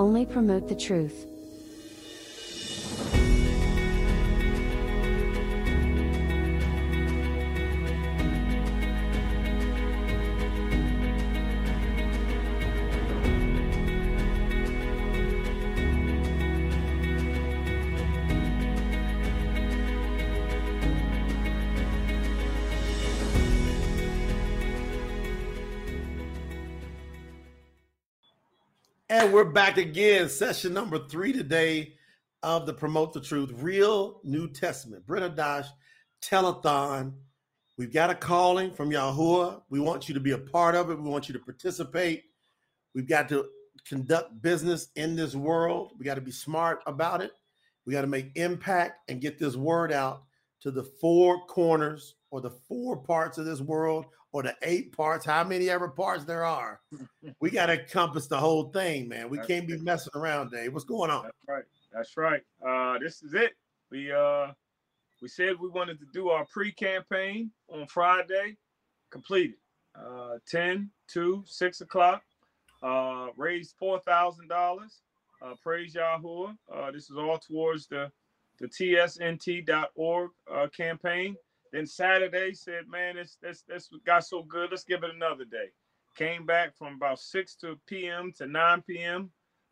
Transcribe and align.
only 0.00 0.24
promote 0.24 0.66
the 0.66 0.74
truth. 0.74 1.26
We're 29.30 29.44
back 29.44 29.76
again, 29.76 30.28
session 30.28 30.74
number 30.74 30.98
three 30.98 31.32
today 31.32 31.94
of 32.42 32.66
the 32.66 32.74
Promote 32.74 33.12
the 33.12 33.20
Truth 33.20 33.52
Real 33.54 34.20
New 34.24 34.48
Testament, 34.48 35.06
Brit 35.06 35.22
Hadash 35.22 35.68
Telethon. 36.20 37.12
We've 37.78 37.92
got 37.92 38.10
a 38.10 38.16
calling 38.16 38.72
from 38.72 38.90
Yahuwah. 38.90 39.62
We 39.70 39.78
want 39.78 40.08
you 40.08 40.14
to 40.14 40.20
be 40.20 40.32
a 40.32 40.38
part 40.38 40.74
of 40.74 40.90
it. 40.90 41.00
We 41.00 41.08
want 41.08 41.28
you 41.28 41.32
to 41.34 41.38
participate. 41.38 42.24
We've 42.92 43.08
got 43.08 43.28
to 43.28 43.46
conduct 43.86 44.42
business 44.42 44.88
in 44.96 45.14
this 45.14 45.36
world. 45.36 45.92
We 45.96 46.04
got 46.04 46.16
to 46.16 46.20
be 46.20 46.32
smart 46.32 46.80
about 46.88 47.22
it. 47.22 47.30
We 47.86 47.92
got 47.92 48.00
to 48.00 48.08
make 48.08 48.32
impact 48.34 49.08
and 49.08 49.20
get 49.20 49.38
this 49.38 49.54
word 49.54 49.92
out 49.92 50.24
to 50.62 50.72
the 50.72 50.82
four 50.82 51.46
corners 51.46 52.16
or 52.32 52.40
the 52.40 52.50
four 52.50 52.96
parts 52.96 53.38
of 53.38 53.44
this 53.44 53.60
world 53.60 54.06
or 54.32 54.42
the 54.42 54.54
eight 54.62 54.96
parts, 54.96 55.26
how 55.26 55.44
many 55.44 55.68
ever 55.70 55.88
parts 55.88 56.24
there 56.24 56.44
are. 56.44 56.80
we 57.40 57.50
got 57.50 57.66
to 57.66 57.80
encompass 57.80 58.26
the 58.26 58.38
whole 58.38 58.70
thing, 58.70 59.08
man. 59.08 59.28
We 59.28 59.38
That's 59.38 59.48
can't 59.48 59.66
be 59.66 59.78
messing 59.78 60.12
around, 60.14 60.50
Dave. 60.50 60.72
What's 60.72 60.84
going 60.84 61.10
on? 61.10 61.24
That's 61.24 61.36
right. 61.48 61.64
That's 61.92 62.16
right. 62.16 62.42
Uh, 62.66 62.98
this 62.98 63.22
is 63.22 63.34
it. 63.34 63.52
We 63.90 64.12
uh, 64.12 64.48
we 65.20 65.28
said 65.28 65.58
we 65.60 65.68
wanted 65.68 65.98
to 65.98 66.06
do 66.12 66.28
our 66.30 66.46
pre-campaign 66.46 67.50
on 67.68 67.86
Friday. 67.86 68.56
Completed. 69.10 69.56
Uh, 69.94 70.38
10 70.48 70.88
to 71.08 71.42
6 71.44 71.80
o'clock. 71.80 72.22
Uh, 72.82 73.28
raised 73.36 73.74
four 73.78 74.00
thousand 74.06 74.48
dollars. 74.48 75.02
Uh, 75.42 75.54
praise 75.62 75.94
Yahuwah. 75.94 76.56
Uh, 76.74 76.90
this 76.90 77.10
is 77.10 77.16
all 77.16 77.38
towards 77.38 77.86
the 77.86 78.10
the 78.58 78.66
tsnt.org 78.68 80.30
uh, 80.50 80.66
campaign. 80.74 81.36
Then 81.72 81.86
Saturday 81.86 82.52
said, 82.52 82.88
man, 82.88 83.16
this 83.16 83.36
this 83.40 83.62
this 83.68 83.88
got 84.04 84.24
so 84.24 84.42
good. 84.42 84.70
Let's 84.70 84.84
give 84.84 85.04
it 85.04 85.14
another 85.14 85.44
day. 85.44 85.70
Came 86.16 86.44
back 86.44 86.76
from 86.76 86.94
about 86.94 87.20
6 87.20 87.54
to 87.56 87.78
p.m. 87.86 88.32
to 88.38 88.46
9 88.46 88.82
p.m. 88.82 89.30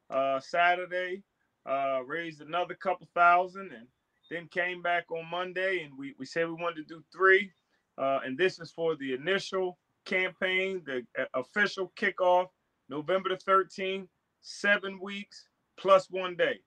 Uh, 0.09 0.39
Saturday 0.39 1.23
uh, 1.67 2.01
raised 2.07 2.41
another 2.41 2.75
couple 2.75 3.09
thousand, 3.15 3.73
and 3.73 3.87
then 4.31 4.47
came 4.49 4.81
back 4.81 5.11
on 5.11 5.27
Monday, 5.29 5.83
and 5.83 5.97
we, 5.99 6.15
we 6.19 6.25
said 6.25 6.47
we 6.47 6.55
wanted 6.55 6.87
to 6.89 6.95
do 6.95 7.05
three. 7.13 7.51
Uh, 7.99 8.21
and 8.25 8.39
this 8.39 8.61
is 8.61 8.71
for 8.71 8.95
the 8.95 9.12
initial 9.12 9.77
campaign, 10.05 10.83
the 10.87 11.05
uh, 11.21 11.25
official 11.35 11.93
kickoff, 11.97 12.47
November 12.89 13.31
the 13.31 13.37
13th, 13.37 14.07
seven 14.41 15.01
weeks 15.01 15.49
plus 15.77 16.09
one 16.09 16.37
day, 16.37 16.61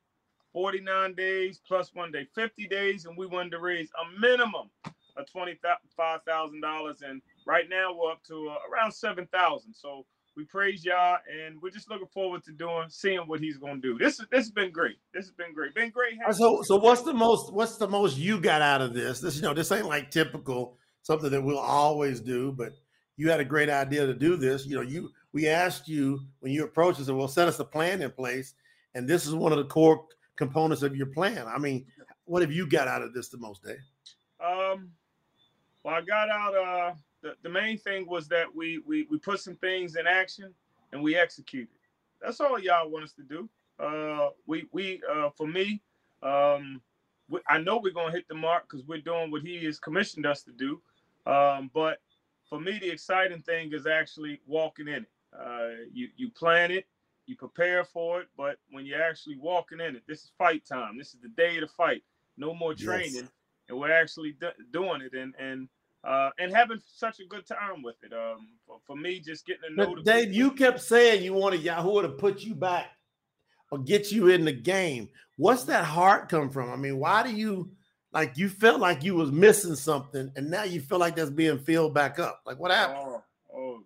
49 0.51 1.15
days 1.15 1.61
plus 1.65 1.91
one 1.93 2.11
day, 2.11 2.27
50 2.35 2.67
days, 2.67 3.05
and 3.05 3.17
we 3.17 3.25
wanted 3.25 3.51
to 3.51 3.59
raise 3.59 3.89
a 3.91 4.19
minimum 4.19 4.69
of 5.17 5.25
$25,000. 5.35 7.01
And 7.03 7.21
right 7.45 7.69
now 7.69 7.95
we're 7.95 8.11
up 8.11 8.23
to 8.27 8.49
uh, 8.49 8.57
around 8.71 8.91
7,000. 8.91 9.73
So 9.73 10.05
we 10.37 10.45
praise 10.45 10.85
y'all, 10.85 11.17
and 11.29 11.61
we're 11.61 11.71
just 11.71 11.89
looking 11.89 12.07
forward 12.07 12.43
to 12.45 12.51
doing, 12.51 12.85
seeing 12.89 13.19
what 13.27 13.39
he's 13.39 13.57
going 13.57 13.81
to 13.81 13.81
do. 13.81 13.97
This 13.97 14.19
is 14.19 14.27
this 14.31 14.45
has 14.45 14.51
been 14.51 14.71
great. 14.71 14.95
This 15.13 15.25
has 15.25 15.33
been 15.33 15.53
great. 15.53 15.75
Been 15.75 15.89
great. 15.89 16.13
So, 16.31 16.61
so 16.63 16.77
what's 16.77 17.01
the 17.01 17.13
most? 17.13 17.51
What's 17.53 17.77
the 17.77 17.87
most 17.87 18.17
you 18.17 18.39
got 18.39 18.61
out 18.61 18.81
of 18.81 18.93
this? 18.93 19.19
This, 19.19 19.35
you 19.35 19.41
know, 19.41 19.53
this 19.53 19.71
ain't 19.71 19.87
like 19.87 20.09
typical 20.09 20.77
something 21.03 21.29
that 21.31 21.41
we'll 21.41 21.59
always 21.59 22.21
do, 22.21 22.53
but 22.53 22.73
you 23.17 23.29
had 23.29 23.39
a 23.39 23.45
great 23.45 23.69
idea 23.69 24.05
to 24.05 24.13
do 24.13 24.37
this. 24.37 24.65
You 24.65 24.75
know, 24.75 24.81
you 24.81 25.11
we 25.33 25.47
asked 25.47 25.87
you 25.87 26.19
when 26.39 26.51
you 26.51 26.63
approached 26.63 26.99
us, 26.99 27.07
and 27.07 27.17
we'll 27.17 27.27
set 27.27 27.47
us 27.47 27.59
a 27.59 27.65
plan 27.65 28.01
in 28.01 28.11
place, 28.11 28.53
and 28.95 29.07
this 29.07 29.25
is 29.25 29.35
one 29.35 29.51
of 29.51 29.57
the 29.57 29.65
core 29.65 30.05
components 30.37 30.81
of 30.81 30.95
your 30.95 31.07
plan. 31.07 31.45
I 31.47 31.57
mean, 31.57 31.85
what 32.25 32.41
have 32.41 32.51
you 32.51 32.67
got 32.67 32.87
out 32.87 33.01
of 33.01 33.13
this 33.13 33.29
the 33.29 33.37
most, 33.37 33.63
Dave? 33.63 33.77
Um, 34.43 34.91
well, 35.83 35.95
I 35.95 36.01
got 36.01 36.29
out. 36.29 36.55
Uh, 36.55 36.93
the, 37.21 37.35
the 37.43 37.49
main 37.49 37.77
thing 37.77 38.07
was 38.07 38.27
that 38.29 38.53
we 38.53 38.79
we 38.85 39.07
we 39.09 39.17
put 39.17 39.39
some 39.39 39.55
things 39.55 39.95
in 39.95 40.07
action 40.07 40.53
and 40.91 41.01
we 41.01 41.15
executed. 41.15 41.69
That's 42.21 42.39
all 42.39 42.59
y'all 42.59 42.89
want 42.89 43.05
us 43.05 43.13
to 43.13 43.23
do. 43.23 43.49
Uh, 43.79 44.29
we 44.45 44.67
we 44.71 45.01
uh, 45.11 45.29
for 45.29 45.47
me, 45.47 45.81
um, 46.23 46.81
we, 47.29 47.39
I 47.47 47.59
know 47.59 47.77
we're 47.77 47.93
gonna 47.93 48.11
hit 48.11 48.27
the 48.27 48.35
mark 48.35 48.69
because 48.69 48.85
we're 48.85 49.01
doing 49.01 49.31
what 49.31 49.41
he 49.41 49.63
has 49.65 49.79
commissioned 49.79 50.25
us 50.25 50.43
to 50.43 50.51
do. 50.51 50.81
Um, 51.25 51.69
but 51.73 51.99
for 52.49 52.59
me, 52.59 52.79
the 52.79 52.89
exciting 52.89 53.41
thing 53.41 53.71
is 53.73 53.87
actually 53.87 54.41
walking 54.45 54.87
in 54.87 55.03
it. 55.03 55.11
Uh, 55.37 55.85
you 55.91 56.09
you 56.17 56.29
plan 56.29 56.71
it, 56.71 56.85
you 57.25 57.35
prepare 57.35 57.83
for 57.83 58.21
it, 58.21 58.27
but 58.37 58.57
when 58.69 58.85
you're 58.85 59.01
actually 59.01 59.37
walking 59.37 59.79
in 59.79 59.95
it, 59.95 60.03
this 60.07 60.23
is 60.23 60.31
fight 60.37 60.65
time. 60.65 60.97
This 60.97 61.13
is 61.13 61.21
the 61.21 61.29
day 61.29 61.55
of 61.55 61.61
the 61.61 61.67
fight. 61.67 62.03
No 62.37 62.53
more 62.53 62.73
Yes. 62.73 63.31
And 63.71 63.79
we're 63.79 63.91
actually 63.91 64.33
do- 64.39 64.49
doing 64.71 65.01
it 65.01 65.13
and 65.13 65.33
and 65.39 65.67
uh, 66.03 66.29
and 66.39 66.51
having 66.51 66.79
such 66.85 67.19
a 67.19 67.25
good 67.25 67.45
time 67.45 67.83
with 67.83 67.95
it. 68.03 68.11
Um, 68.11 68.49
for, 68.65 68.79
for 68.87 68.95
me, 68.95 69.19
just 69.19 69.45
getting 69.45 69.61
to 69.69 69.75
know 69.75 69.95
But 69.95 70.03
Dave, 70.03 70.29
people- 70.29 70.37
you 70.37 70.51
kept 70.51 70.81
saying 70.81 71.23
you 71.23 71.33
wanted 71.33 71.61
Yahoo 71.61 72.01
to 72.01 72.09
put 72.09 72.41
you 72.41 72.55
back 72.55 72.87
or 73.71 73.77
get 73.77 74.11
you 74.11 74.27
in 74.27 74.43
the 74.45 74.51
game. 74.51 75.09
What's 75.37 75.63
that 75.65 75.85
heart 75.85 76.27
come 76.27 76.49
from? 76.49 76.71
I 76.71 76.75
mean, 76.75 76.97
why 76.97 77.23
do 77.23 77.31
you 77.31 77.71
like 78.13 78.37
you 78.37 78.49
felt 78.49 78.79
like 78.79 79.03
you 79.03 79.15
was 79.15 79.31
missing 79.31 79.75
something, 79.75 80.31
and 80.35 80.49
now 80.49 80.63
you 80.63 80.81
feel 80.81 80.99
like 80.99 81.15
that's 81.15 81.29
being 81.29 81.59
filled 81.59 81.93
back 81.93 82.19
up? 82.19 82.41
Like 82.45 82.59
what 82.59 82.71
happened? 82.71 82.99
Oh, 82.99 83.23
oh, 83.55 83.79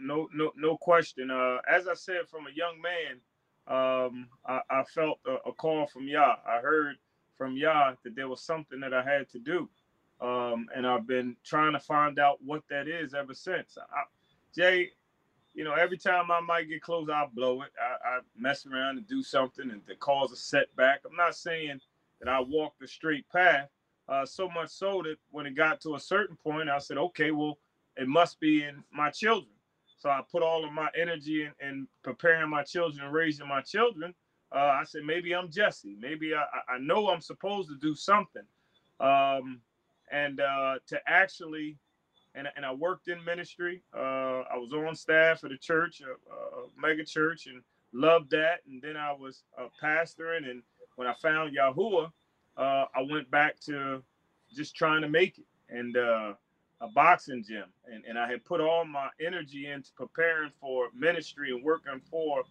no, 0.00 0.28
no, 0.34 0.52
no 0.56 0.76
question. 0.76 1.30
Uh, 1.30 1.58
as 1.70 1.88
I 1.88 1.94
said, 1.94 2.28
from 2.28 2.46
a 2.46 2.50
young 2.54 2.80
man, 2.82 3.20
um, 3.68 4.28
I, 4.44 4.60
I 4.70 4.84
felt 4.84 5.18
a, 5.26 5.48
a 5.48 5.52
call 5.52 5.86
from 5.86 6.08
Yah. 6.08 6.36
I 6.46 6.58
heard 6.60 6.96
from 7.38 7.56
Yah 7.56 7.94
that 8.04 8.16
there 8.16 8.28
was 8.28 8.42
something 8.42 8.80
that 8.80 8.92
I 8.92 9.02
had 9.02 9.30
to 9.30 9.38
do, 9.38 9.68
um, 10.20 10.66
and 10.74 10.86
I've 10.86 11.06
been 11.06 11.36
trying 11.44 11.72
to 11.72 11.80
find 11.80 12.18
out 12.18 12.38
what 12.44 12.64
that 12.68 12.88
is 12.88 13.14
ever 13.14 13.32
since. 13.32 13.78
I, 13.78 14.02
Jay, 14.54 14.90
you 15.54 15.64
know, 15.64 15.74
every 15.74 15.98
time 15.98 16.30
I 16.30 16.40
might 16.40 16.68
get 16.68 16.82
close, 16.82 17.08
I 17.08 17.26
blow 17.32 17.62
it. 17.62 17.70
I, 17.80 18.16
I 18.16 18.18
mess 18.36 18.66
around 18.66 18.98
and 18.98 19.06
do 19.06 19.22
something 19.22 19.70
and 19.70 19.80
that 19.86 20.00
cause 20.00 20.32
a 20.32 20.36
setback. 20.36 21.00
I'm 21.08 21.16
not 21.16 21.34
saying 21.34 21.80
that 22.20 22.28
I 22.28 22.40
walk 22.40 22.74
the 22.80 22.86
straight 22.86 23.28
path. 23.30 23.68
Uh, 24.08 24.24
so 24.24 24.48
much 24.48 24.70
so 24.70 25.02
that 25.02 25.16
when 25.30 25.46
it 25.46 25.54
got 25.54 25.80
to 25.82 25.94
a 25.94 26.00
certain 26.00 26.36
point, 26.36 26.70
I 26.70 26.78
said, 26.78 26.96
okay, 26.96 27.30
well, 27.30 27.58
it 27.96 28.08
must 28.08 28.40
be 28.40 28.62
in 28.64 28.82
my 28.92 29.10
children. 29.10 29.52
So 29.98 30.08
I 30.08 30.20
put 30.30 30.42
all 30.42 30.64
of 30.64 30.72
my 30.72 30.88
energy 30.96 31.42
in, 31.44 31.68
in 31.68 31.88
preparing 32.02 32.48
my 32.48 32.62
children 32.62 33.04
and 33.04 33.12
raising 33.12 33.48
my 33.48 33.60
children. 33.60 34.14
Uh, 34.54 34.58
I 34.80 34.84
said, 34.84 35.02
maybe 35.04 35.34
I'm 35.34 35.50
Jesse. 35.50 35.96
Maybe 36.00 36.34
I, 36.34 36.44
I- 36.74 36.78
know 36.78 37.08
I'm 37.08 37.20
supposed 37.20 37.68
to 37.70 37.76
do 37.76 37.94
something. 37.94 38.42
Um, 39.00 39.60
and 40.10 40.40
uh, 40.40 40.76
to 40.88 41.00
actually, 41.06 41.76
and, 42.34 42.48
and 42.56 42.64
I 42.64 42.72
worked 42.72 43.08
in 43.08 43.22
ministry. 43.24 43.82
Uh, 43.96 44.42
I 44.52 44.56
was 44.56 44.72
on 44.72 44.94
staff 44.96 45.44
at 45.44 45.52
a 45.52 45.58
church, 45.58 46.00
a, 46.00 46.12
a 46.34 46.66
mega 46.80 47.04
church, 47.04 47.46
and 47.46 47.62
loved 47.92 48.30
that. 48.30 48.60
And 48.66 48.80
then 48.80 48.96
I 48.96 49.12
was 49.12 49.42
uh, 49.58 49.68
pastoring. 49.82 50.48
And 50.50 50.62
when 50.96 51.06
I 51.08 51.14
found 51.20 51.56
Yahuwah, 51.56 52.10
uh, 52.56 52.84
I 52.94 53.02
went 53.10 53.30
back 53.30 53.60
to 53.66 54.02
just 54.54 54.74
trying 54.74 55.02
to 55.02 55.08
make 55.08 55.38
it. 55.38 55.46
And 55.68 55.96
uh, 55.96 56.32
a 56.80 56.88
boxing 56.88 57.44
gym, 57.46 57.64
and, 57.92 58.04
and 58.08 58.18
I 58.18 58.30
had 58.30 58.44
put 58.44 58.60
all 58.60 58.84
my 58.84 59.08
energy 59.20 59.66
into 59.66 59.90
preparing 59.96 60.50
for 60.60 60.88
ministry 60.94 61.50
and 61.50 61.62
working 61.64 62.00
for 62.10 62.42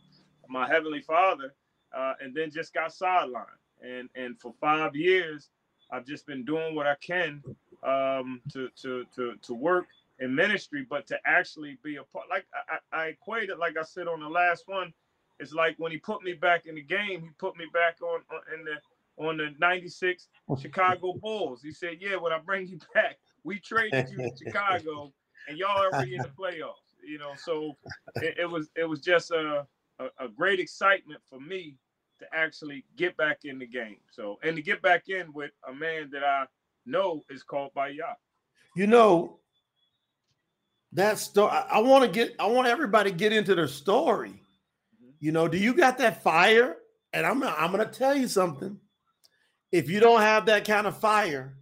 my 0.49 0.67
heavenly 0.67 1.01
Father, 1.01 1.53
uh, 1.95 2.13
and 2.19 2.33
then 2.33 2.51
just 2.51 2.73
got 2.73 2.91
sidelined. 2.91 3.45
And 3.81 4.09
and 4.15 4.39
for 4.39 4.53
five 4.59 4.95
years, 4.95 5.49
I've 5.91 6.05
just 6.05 6.25
been 6.25 6.43
doing 6.43 6.75
what 6.75 6.87
I 6.87 6.95
can 6.95 7.43
um, 7.83 8.41
to 8.53 8.69
to 8.81 9.05
to 9.15 9.35
to 9.41 9.53
work 9.53 9.85
in 10.19 10.33
ministry, 10.33 10.85
but 10.89 11.05
to 11.07 11.17
actually 11.25 11.77
be 11.83 11.97
a 11.97 12.03
part. 12.03 12.25
Like 12.29 12.45
I, 12.69 12.97
I 12.97 13.05
equate 13.07 13.49
it, 13.49 13.59
like 13.59 13.77
I 13.77 13.83
said 13.83 14.07
on 14.07 14.19
the 14.19 14.29
last 14.29 14.63
one, 14.67 14.93
it's 15.39 15.53
like 15.53 15.75
when 15.77 15.91
he 15.91 15.97
put 15.97 16.23
me 16.23 16.33
back 16.33 16.65
in 16.65 16.75
the 16.75 16.81
game, 16.81 17.21
he 17.21 17.29
put 17.37 17.55
me 17.55 17.65
back 17.71 18.01
on, 18.01 18.21
on 18.31 18.41
in 18.57 18.65
the 18.65 19.23
on 19.23 19.37
the 19.37 19.53
'96 19.59 20.27
Chicago 20.59 21.13
Bulls. 21.21 21.61
He 21.61 21.71
said, 21.71 21.97
"Yeah, 21.99 22.15
when 22.15 22.33
I 22.33 22.39
bring 22.39 22.67
you 22.67 22.79
back." 22.93 23.17
we 23.47 23.59
traded 23.59 24.09
you 24.09 24.17
to 24.17 24.31
Chicago, 24.43 25.13
and 25.47 25.57
y'all 25.57 25.85
already 25.85 26.15
in 26.15 26.21
the 26.21 26.29
playoffs. 26.29 26.93
You 27.03 27.17
know, 27.17 27.33
so 27.37 27.77
it, 28.17 28.35
it 28.39 28.49
was 28.49 28.69
it 28.75 28.83
was 28.83 28.99
just 28.99 29.31
a, 29.31 29.65
a 29.99 30.25
a 30.25 30.27
great 30.27 30.59
excitement 30.59 31.21
for 31.29 31.39
me 31.39 31.77
to 32.19 32.25
actually 32.33 32.83
get 32.95 33.15
back 33.17 33.39
in 33.43 33.59
the 33.59 33.67
game. 33.67 33.97
So 34.11 34.39
and 34.43 34.55
to 34.55 34.61
get 34.61 34.81
back 34.81 35.09
in 35.09 35.31
with 35.33 35.51
a 35.67 35.73
man 35.73 36.09
that 36.11 36.23
I 36.23 36.45
know 36.85 37.21
is 37.29 37.43
called 37.43 37.73
by 37.73 37.89
Yah. 37.89 38.15
You 38.75 38.87
know, 38.87 39.39
that 40.93 41.19
story. 41.19 41.51
I 41.51 41.79
want 41.79 42.03
to 42.05 42.09
get. 42.09 42.35
I 42.39 42.47
want 42.47 42.67
everybody 42.67 43.11
to 43.11 43.17
get 43.17 43.33
into 43.33 43.55
their 43.55 43.67
story. 43.67 44.41
Mhm. 45.03 45.13
You 45.19 45.31
know, 45.31 45.47
do 45.47 45.57
you 45.57 45.73
got 45.73 45.97
that 45.99 46.23
fire? 46.23 46.77
And 47.13 47.25
I'm 47.25 47.43
I'm 47.43 47.71
gonna 47.71 47.85
tell 47.85 48.15
you 48.15 48.27
something. 48.27 48.79
If 49.71 49.89
you 49.89 49.99
don't 49.99 50.21
have 50.21 50.45
that 50.45 50.65
kind 50.65 50.87
of 50.87 50.97
fire, 50.97 51.57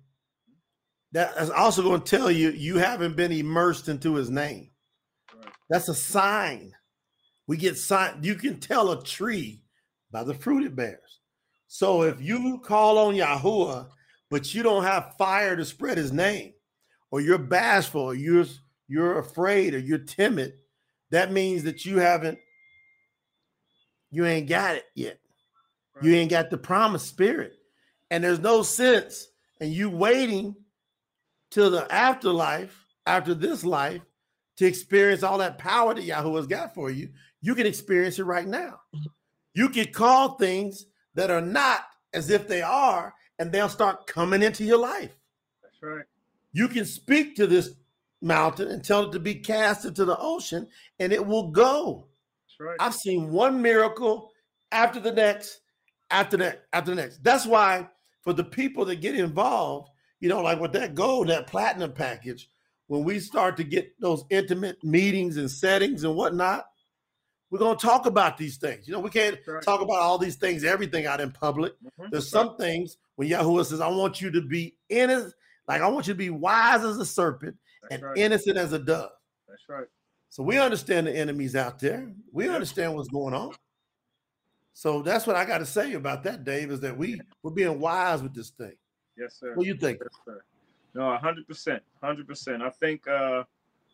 that 1.12 1.36
is 1.38 1.50
also 1.50 1.82
going 1.82 2.02
to 2.02 2.18
tell 2.18 2.30
you 2.30 2.50
you 2.52 2.78
haven't 2.78 3.16
been 3.16 3.32
immersed 3.32 3.88
into 3.88 4.16
his 4.16 4.30
name. 4.30 4.70
Right. 5.34 5.48
That's 5.70 5.88
a 5.88 5.96
sign. 5.96 6.74
We 7.48 7.58
get 7.58 7.78
sign. 7.78 8.20
You 8.24 8.36
can 8.36 8.60
tell 8.60 8.92
a 8.92 9.04
tree 9.04 9.62
by 10.12 10.24
the 10.24 10.34
fruit 10.34 10.64
it 10.64 10.76
bears. 10.76 11.20
So 11.68 12.04
if 12.04 12.22
you 12.22 12.60
call 12.64 12.98
on 12.98 13.16
Yahuwah, 13.16 13.88
but 14.30 14.54
you 14.54 14.64
don't 14.64 14.84
have 14.84 15.16
fire 15.18 15.56
to 15.56 15.66
spread 15.66 15.98
his 15.98 16.12
name, 16.12 16.54
or 17.12 17.22
you're 17.22 17.38
bashful, 17.38 18.02
or 18.02 18.16
you're 18.16 18.46
you're 18.88 19.20
afraid, 19.20 19.74
or 19.74 19.80
you're 19.80 19.98
timid, 19.98 20.54
that 21.12 21.32
means 21.32 21.64
that 21.64 21.86
you 21.86 21.98
haven't, 21.98 22.38
you 24.12 24.26
ain't 24.26 24.48
got 24.48 24.76
it 24.76 24.86
yet. 24.96 25.20
Right. 25.96 26.06
You 26.06 26.16
ain't 26.16 26.32
got 26.32 26.50
the 26.50 26.58
promised 26.58 27.08
spirit. 27.08 27.54
And 28.12 28.24
there's 28.24 28.40
no 28.40 28.62
sense 28.62 29.28
in 29.60 29.72
you 29.72 29.90
waiting 29.90 30.56
till 31.52 31.72
the 31.72 31.92
afterlife, 31.92 32.86
after 33.06 33.34
this 33.34 33.64
life, 33.64 34.02
to 34.58 34.66
experience 34.66 35.24
all 35.24 35.38
that 35.40 35.58
power 35.58 35.94
that 35.94 36.04
Yahweh 36.04 36.38
has 36.38 36.48
got 36.48 36.74
for 36.74 36.90
you. 36.90 37.10
You 37.46 37.54
can 37.54 37.68
experience 37.68 38.18
it 38.18 38.24
right 38.24 38.48
now. 38.48 38.80
You 39.54 39.70
can 39.70 39.94
call 39.94 40.30
things 40.30 40.88
that 41.14 41.30
are 41.30 41.42
not 41.42 41.82
as 42.12 42.32
if 42.32 42.48
they 42.48 42.64
are, 42.64 43.14
and 43.38 43.52
they'll 43.52 43.70
start 43.70 44.08
coming 44.08 44.42
into 44.42 44.64
your 44.64 44.80
life. 44.80 45.16
That's 45.62 45.76
right. 45.84 46.06
You 46.54 46.68
can 46.68 46.86
speak 46.86 47.36
to 47.36 47.46
this 47.46 47.76
mountain 48.20 48.70
and 48.70 48.84
tell 48.84 49.04
it 49.04 49.12
to 49.12 49.20
be 49.20 49.36
cast 49.36 49.86
into 49.86 50.06
the 50.06 50.18
ocean, 50.18 50.68
and 50.98 51.14
it 51.14 51.24
will 51.24 51.52
go. 51.52 52.08
That's 52.48 52.60
right. 52.60 52.78
I've 52.80 52.96
seen 52.96 53.30
one 53.30 53.62
miracle 53.62 54.32
after 54.72 55.00
the 55.00 55.12
next, 55.12 55.60
after 56.10 56.38
that, 56.38 56.66
after 56.74 56.96
the 56.96 57.00
next. 57.00 57.24
That's 57.24 57.46
why 57.46 57.88
for 58.22 58.34
the 58.34 58.44
people 58.44 58.86
that 58.86 59.02
get 59.02 59.16
involved, 59.16 59.92
you 60.20 60.30
know, 60.30 60.42
like 60.42 60.60
with 60.60 60.74
that 60.74 60.96
gold, 60.96 61.30
that 61.30 61.46
platinum 61.46 61.94
package, 61.94 62.50
when 62.88 63.04
we 63.04 63.20
start 63.20 63.56
to 63.58 63.64
get 63.64 63.94
those 64.02 64.26
intimate 64.32 64.84
meetings 64.84 65.38
and 65.38 65.52
settings 65.52 66.06
and 66.06 66.16
whatnot, 66.16 66.66
we're 67.56 67.60
going 67.60 67.78
to 67.78 67.86
talk 67.86 68.06
about 68.06 68.38
these 68.38 68.58
things. 68.58 68.86
You 68.86 68.94
know, 68.94 69.00
we 69.00 69.10
can't 69.10 69.38
right. 69.48 69.64
talk 69.64 69.80
about 69.80 70.00
all 70.00 70.18
these 70.18 70.36
things, 70.36 70.66
everything 70.66 71.06
out 71.06 71.22
in 71.22 71.32
public. 71.32 71.72
Mm-hmm. 71.82 72.08
There's 72.12 72.30
some 72.30 72.58
things 72.58 72.98
when 73.16 73.30
Yahuwah 73.30 73.66
says, 73.66 73.80
I 73.80 73.88
want 73.88 74.20
you 74.20 74.30
to 74.32 74.42
be 74.42 74.76
innocent, 74.90 75.34
like 75.66 75.82
I 75.82 75.88
want 75.88 76.06
you 76.06 76.14
to 76.14 76.18
be 76.18 76.30
wise 76.30 76.84
as 76.84 76.98
a 76.98 77.06
serpent 77.06 77.56
that's 77.84 77.94
and 77.94 78.04
right. 78.04 78.18
innocent 78.18 78.58
as 78.58 78.74
a 78.74 78.80
dove. 78.80 79.12
That's 79.48 79.70
right. 79.70 79.86
So 80.28 80.44
we 80.44 80.60
understand 80.60 81.08
the 81.08 81.16
enemies 81.16 81.56
out 81.56 81.80
there. 81.80 82.12
We 82.34 82.50
understand 82.50 82.94
what's 82.94 83.08
going 83.08 83.34
on. 83.34 83.56
So 84.74 85.02
that's 85.02 85.26
what 85.26 85.38
I 85.38 85.46
got 85.46 85.60
to 85.60 85.66
say 85.66 85.94
about 85.94 86.24
that, 86.24 86.44
Dave, 86.44 86.72
is 86.72 86.82
that 86.82 86.98
we 86.98 87.22
we're 87.42 87.52
being 87.52 87.80
wise 87.80 88.22
with 88.22 88.34
this 88.34 88.50
thing. 88.50 88.74
Yes, 89.18 89.38
sir. 89.40 89.56
What 89.56 89.64
do 89.64 89.70
you 89.70 89.78
think? 89.78 90.00
Yes, 90.02 90.10
sir. 90.26 90.42
No, 90.94 91.16
hundred 91.16 91.48
percent, 91.48 91.82
hundred 92.04 92.28
percent. 92.28 92.62
I 92.62 92.70
think 92.70 93.08
uh, 93.08 93.46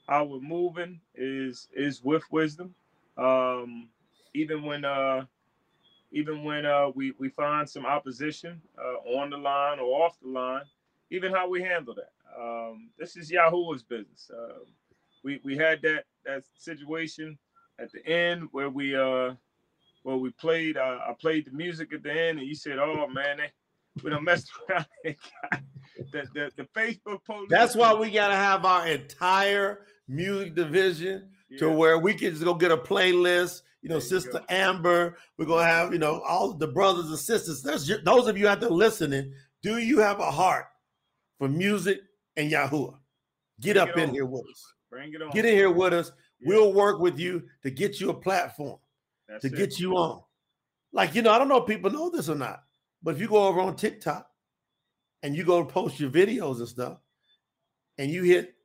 how 0.08 0.24
we're 0.24 0.40
moving 0.40 1.00
is 1.14 1.68
is 1.76 2.04
with 2.04 2.24
wisdom. 2.32 2.74
Um, 3.22 3.90
even 4.34 4.64
when 4.64 4.86
uh, 4.86 5.26
even 6.12 6.44
when 6.44 6.66
uh, 6.66 6.90
we 6.96 7.14
we 7.20 7.30
find 7.30 7.70
some 7.70 7.86
opposition 7.86 8.62
uh, 8.78 9.18
on 9.18 9.30
the 9.30 9.38
line 9.38 9.80
or 9.80 10.06
off 10.06 10.18
the 10.22 10.30
line, 10.30 10.64
even 11.10 11.32
how 11.32 11.50
we 11.50 11.62
handle 11.62 11.96
that. 11.96 12.12
Um, 12.40 12.90
this 12.98 13.16
is 13.16 13.30
Yahuwah's 13.32 13.84
business. 13.84 14.32
Uh, 14.34 14.60
we 15.24 15.40
we 15.44 15.58
had 15.58 15.82
that 15.84 16.06
that 16.26 16.44
situation 16.58 17.38
at 17.80 17.92
the 17.92 18.06
end 18.06 18.48
where 18.52 18.70
we 18.70 18.96
uh 18.96 19.34
where 20.04 20.18
we 20.18 20.32
played. 20.32 20.78
Uh, 20.78 21.00
I 21.08 21.14
played 21.20 21.46
the 21.46 21.52
music 21.52 21.94
at 21.94 22.04
the 22.04 22.12
end, 22.12 22.40
and 22.40 22.48
you 22.48 22.56
said, 22.56 22.80
"Oh 22.80 23.08
man, 23.08 23.38
they, 23.38 23.52
we 24.04 24.10
don't 24.10 24.24
mess 24.24 24.46
around." 24.70 24.86
the, 25.04 26.28
the 26.34 26.52
the 26.58 26.64
Facebook 26.76 27.24
post. 27.26 27.50
That's 27.50 27.76
why 27.76 27.94
we 27.94 28.10
gotta 28.10 28.36
have 28.36 28.66
our 28.66 28.88
entire 28.88 29.86
music 30.08 30.56
division 30.56 31.30
yeah. 31.52 31.60
to 31.60 31.70
where 31.70 32.00
we 32.00 32.14
can 32.14 32.32
just 32.32 32.44
go 32.44 32.54
get 32.54 32.72
a 32.72 32.78
playlist. 32.78 33.62
You 33.82 33.90
know, 33.90 34.00
Sister. 34.00 34.42
Amber. 34.50 35.18
We're 35.38 35.46
gonna 35.46 35.66
have 35.66 35.92
you 35.92 36.00
know 36.00 36.22
all 36.22 36.54
the 36.54 36.68
brothers 36.68 37.08
and 37.10 37.18
sisters. 37.18 37.62
There's 37.62 37.92
those 38.04 38.28
of 38.28 38.38
you 38.38 38.48
out 38.48 38.62
there 38.62 38.70
listening. 38.70 39.34
Do 39.64 39.78
you 39.78 40.00
have 40.00 40.20
a 40.20 40.32
heart 40.32 40.66
for 41.40 41.50
music 41.50 42.02
and 42.38 42.52
Yahuwah? 42.52 42.98
Get 43.60 43.76
Bring 43.76 43.90
up 43.90 43.98
in 43.98 44.10
on. 44.10 44.14
here 44.16 44.26
with 44.26 44.44
us. 44.52 44.74
Bring 44.90 45.14
it 45.14 45.22
on. 45.22 45.32
Get 45.32 45.46
in 45.46 45.56
here 45.56 45.72
with 45.72 45.94
us. 45.94 46.12
Yeah. 46.40 46.50
We'll 46.50 46.74
work 46.74 47.00
with 47.00 47.20
you 47.20 47.44
to 47.64 47.72
get 47.72 48.00
you 48.00 48.10
a 48.10 48.14
platform 48.14 48.78
That's 49.28 49.42
to 49.42 49.48
it. 49.48 49.58
get 49.58 49.80
you 49.80 49.96
on. 49.96 50.22
Like 50.94 51.16
you 51.16 51.22
know, 51.24 51.32
I 51.32 51.38
don't 51.38 51.48
know 51.48 51.58
if 51.58 51.68
people 51.68 51.90
know 51.92 52.10
this 52.10 52.30
or 52.30 52.36
not, 52.36 52.64
but 53.02 53.16
if 53.16 53.22
you 53.22 53.28
go 53.28 53.48
over 53.48 53.62
on 53.62 53.76
TikTok 53.76 54.28
and 55.24 55.36
you 55.36 55.44
go 55.44 55.66
post 55.66 56.00
your 56.00 56.12
videos 56.12 56.60
and 56.60 56.68
stuff, 56.68 56.98
and 57.98 58.12
you 58.12 58.24
hit 58.24 58.56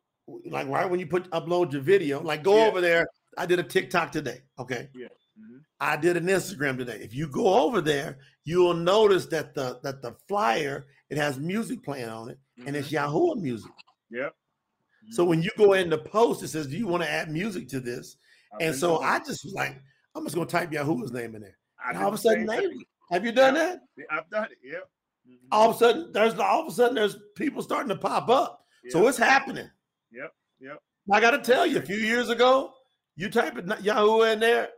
like 0.50 0.68
right 0.68 0.88
when 0.90 1.00
you 1.00 1.06
put 1.06 1.30
upload 1.30 1.72
your 1.72 1.82
video, 1.82 2.20
like 2.20 2.42
go 2.42 2.56
yeah. 2.56 2.66
over 2.66 2.80
there. 2.80 3.06
I 3.38 3.46
did 3.46 3.58
a 3.58 3.62
TikTok 3.62 4.12
today. 4.12 4.42
Okay. 4.58 4.88
Yeah. 4.94 5.08
Mm-hmm. 5.38 5.58
I 5.80 5.96
did 5.96 6.16
an 6.16 6.26
Instagram 6.26 6.78
today. 6.78 6.98
If 7.02 7.14
you 7.14 7.28
go 7.28 7.62
over 7.62 7.80
there, 7.80 8.18
you 8.44 8.60
will 8.60 8.74
notice 8.74 9.26
that 9.26 9.54
the 9.54 9.78
that 9.82 10.02
the 10.02 10.16
flyer 10.28 10.86
it 11.10 11.18
has 11.18 11.38
music 11.38 11.82
playing 11.84 12.08
on 12.08 12.30
it, 12.30 12.38
mm-hmm. 12.58 12.68
and 12.68 12.76
it's 12.76 12.90
mm-hmm. 12.90 13.42
Music. 13.42 13.70
Yep. 14.10 14.28
Mm-hmm. 14.28 15.12
So 15.12 15.24
when 15.24 15.42
you 15.42 15.50
go 15.56 15.74
in 15.74 15.90
the 15.90 15.98
post, 15.98 16.42
it 16.42 16.48
says, 16.48 16.66
"Do 16.66 16.76
you 16.76 16.86
want 16.86 17.02
to 17.02 17.10
add 17.10 17.30
music 17.30 17.68
to 17.68 17.80
this?" 17.80 18.16
I 18.52 18.64
and 18.64 18.74
so 18.74 19.00
I 19.00 19.18
just 19.18 19.44
was 19.44 19.54
like, 19.54 19.80
"I'm 20.14 20.24
just 20.24 20.34
gonna 20.34 20.48
type 20.48 20.72
Yahoo's 20.72 21.12
name 21.12 21.34
in 21.34 21.42
there." 21.42 21.58
And 21.86 21.98
all 21.98 22.08
of 22.08 22.14
a 22.14 22.18
sudden, 22.18 22.46
name. 22.46 22.82
Have 23.12 23.24
you 23.24 23.32
done 23.32 23.54
that? 23.54 23.80
I've 24.10 24.28
done 24.30 24.48
it. 24.50 24.58
Yep. 24.64 24.88
Mm-hmm. 25.28 25.46
All 25.52 25.70
of 25.70 25.76
a 25.76 25.78
sudden, 25.78 26.12
there's 26.12 26.38
all 26.38 26.62
of 26.62 26.68
a 26.68 26.70
sudden 26.72 26.96
there's 26.96 27.16
people 27.36 27.62
starting 27.62 27.88
to 27.90 27.96
pop 27.96 28.28
up. 28.28 28.64
Yep. 28.84 28.92
So 28.92 29.06
it's 29.06 29.18
happening. 29.18 29.70
Yep. 30.16 30.32
Yep. 30.60 30.78
I 31.12 31.20
got 31.20 31.32
to 31.32 31.38
tell 31.38 31.66
you, 31.66 31.78
a 31.78 31.82
few 31.82 31.96
years 31.96 32.30
ago, 32.30 32.72
you 33.16 33.30
type 33.30 33.56
it 33.56 33.80
Yahoo 33.82 34.22
in 34.22 34.40
there, 34.40 34.70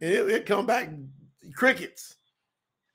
it, 0.00 0.30
it 0.30 0.46
come 0.46 0.66
back 0.66 0.90
crickets. 1.54 2.16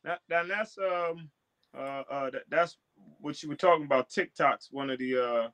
That, 0.04 0.20
that 0.30 0.48
that's 0.48 0.78
um 0.78 1.30
uh 1.78 2.04
uh 2.10 2.30
that, 2.32 2.44
that's 2.50 2.78
what 3.20 3.42
you 3.44 3.50
were 3.50 3.56
talking 3.56 3.86
about. 3.86 4.10
TikTok's 4.10 4.70
one 4.72 4.90
of 4.90 5.00
the 5.00 5.18
uh 5.18 5.50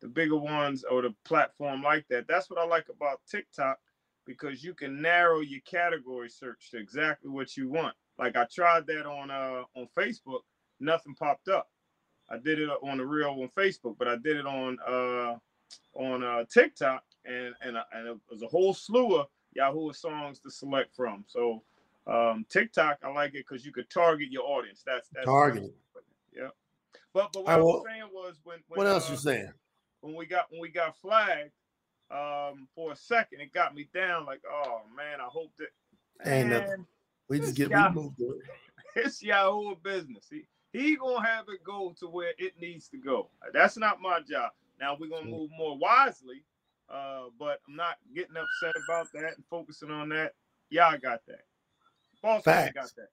the 0.00 0.08
bigger 0.08 0.36
ones 0.36 0.84
or 0.84 1.02
the 1.02 1.14
platform 1.24 1.82
like 1.82 2.06
that. 2.10 2.26
That's 2.28 2.50
what 2.50 2.58
I 2.58 2.66
like 2.66 2.86
about 2.88 3.20
TikTok 3.30 3.78
because 4.26 4.64
you 4.64 4.74
can 4.74 5.00
narrow 5.00 5.40
your 5.40 5.60
category 5.60 6.28
search 6.28 6.70
to 6.70 6.78
exactly 6.78 7.30
what 7.30 7.56
you 7.56 7.68
want. 7.70 7.94
Like 8.18 8.36
I 8.36 8.46
tried 8.52 8.86
that 8.86 9.06
on 9.06 9.30
uh 9.30 9.62
on 9.74 9.88
Facebook 9.96 10.40
nothing 10.80 11.14
popped 11.14 11.48
up. 11.48 11.68
I 12.28 12.38
did 12.38 12.58
it 12.58 12.68
on 12.68 12.98
the 12.98 13.06
real 13.06 13.28
on 13.28 13.50
Facebook, 13.56 13.96
but 13.98 14.08
I 14.08 14.16
did 14.16 14.36
it 14.36 14.46
on 14.46 14.78
uh 14.86 15.36
on 15.94 16.22
uh 16.22 16.44
TikTok 16.52 17.02
and 17.24 17.54
and, 17.62 17.76
uh, 17.76 17.84
and 17.92 18.08
it 18.08 18.16
was 18.30 18.42
a 18.42 18.46
whole 18.46 18.74
slew 18.74 19.16
of 19.16 19.26
Yahoo 19.54 19.92
songs 19.92 20.38
to 20.40 20.50
select 20.50 20.94
from. 20.94 21.24
So 21.26 21.62
um 22.06 22.44
TikTok, 22.48 22.98
I 23.02 23.10
like 23.12 23.34
it 23.34 23.44
because 23.48 23.64
you 23.64 23.72
could 23.72 23.90
target 23.90 24.28
your 24.30 24.44
audience. 24.44 24.82
That's 24.86 25.08
that's 25.08 25.26
targeted. 25.26 25.72
Yeah. 26.34 26.48
But 27.12 27.32
but 27.32 27.44
what 27.44 27.52
I, 27.52 27.54
I 27.54 27.60
was 27.60 27.84
saying 27.86 28.10
was 28.12 28.40
when, 28.44 28.58
when 28.68 28.78
what 28.78 28.86
else 28.86 29.08
uh, 29.08 29.12
you 29.12 29.18
saying? 29.18 29.52
When 30.00 30.14
we 30.14 30.26
got 30.26 30.46
when 30.50 30.60
we 30.60 30.68
got 30.68 30.96
flagged, 30.98 31.52
um, 32.10 32.68
for 32.74 32.92
a 32.92 32.96
second, 32.96 33.40
it 33.40 33.52
got 33.52 33.74
me 33.74 33.88
down. 33.92 34.26
Like, 34.26 34.42
oh 34.50 34.82
man, 34.96 35.20
I 35.20 35.24
hope 35.24 35.52
that. 35.58 36.30
Ain't 36.30 36.50
nothing. 36.50 36.86
We 37.28 37.40
just 37.40 37.56
get 37.56 37.70
Yahoo, 37.70 37.94
moved. 37.94 38.22
It's 38.94 39.22
Yahoo 39.22 39.74
business. 39.82 40.26
He, 40.30 40.46
he 40.72 40.96
gonna 40.96 41.26
have 41.26 41.46
it 41.48 41.64
go 41.64 41.94
to 41.98 42.06
where 42.06 42.32
it 42.38 42.52
needs 42.60 42.88
to 42.88 42.98
go. 42.98 43.30
That's 43.52 43.76
not 43.76 44.00
my 44.00 44.20
job. 44.20 44.50
Now 44.80 44.96
we're 44.98 45.08
gonna 45.08 45.30
move 45.30 45.50
more 45.56 45.76
wisely, 45.78 46.44
uh, 46.88 47.24
but 47.38 47.60
I'm 47.68 47.76
not 47.76 47.96
getting 48.14 48.36
upset 48.36 48.74
about 48.88 49.08
that 49.14 49.34
and 49.36 49.44
focusing 49.48 49.90
on 49.90 50.08
that. 50.10 50.34
Y'all 50.70 50.98
got 50.98 51.20
that. 51.26 51.44
Boss 52.22 52.42
Facts. 52.42 52.74
got 52.74 52.90
that. 52.96 53.08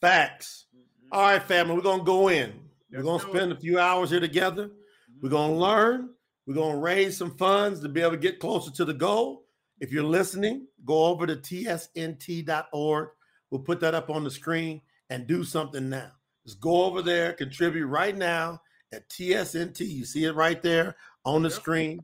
Facts. 0.00 0.66
Mm-hmm. 0.74 1.08
All 1.12 1.22
right, 1.22 1.42
family. 1.42 1.74
We're 1.74 1.82
gonna 1.82 2.04
go 2.04 2.28
in. 2.28 2.52
We're 2.92 3.02
gonna 3.02 3.22
spend 3.22 3.52
a 3.52 3.56
few 3.56 3.78
hours 3.78 4.10
here 4.10 4.20
together. 4.20 4.68
Mm-hmm. 4.68 5.20
We're 5.22 5.30
gonna 5.30 5.56
learn. 5.56 6.10
We're 6.46 6.54
gonna 6.54 6.78
raise 6.78 7.16
some 7.16 7.36
funds 7.36 7.80
to 7.80 7.88
be 7.88 8.00
able 8.00 8.12
to 8.12 8.16
get 8.16 8.38
closer 8.38 8.70
to 8.72 8.84
the 8.84 8.94
goal. 8.94 9.44
If 9.80 9.92
you're 9.92 10.04
listening, 10.04 10.68
go 10.84 11.06
over 11.06 11.26
to 11.26 11.36
tsnt.org. 11.36 13.08
We'll 13.50 13.60
put 13.60 13.80
that 13.80 13.94
up 13.94 14.10
on 14.10 14.24
the 14.24 14.30
screen 14.30 14.82
and 15.10 15.26
do 15.26 15.44
something 15.44 15.88
now. 15.88 16.12
Just 16.46 16.60
go 16.60 16.84
over 16.84 17.02
there, 17.02 17.32
contribute 17.32 17.86
right 17.86 18.16
now 18.16 18.60
at 18.92 19.08
TSNT. 19.08 19.80
You 19.80 20.04
see 20.04 20.24
it 20.24 20.34
right 20.34 20.60
there 20.62 20.96
on 21.24 21.42
the 21.42 21.48
yep. 21.48 21.58
screen. 21.58 22.00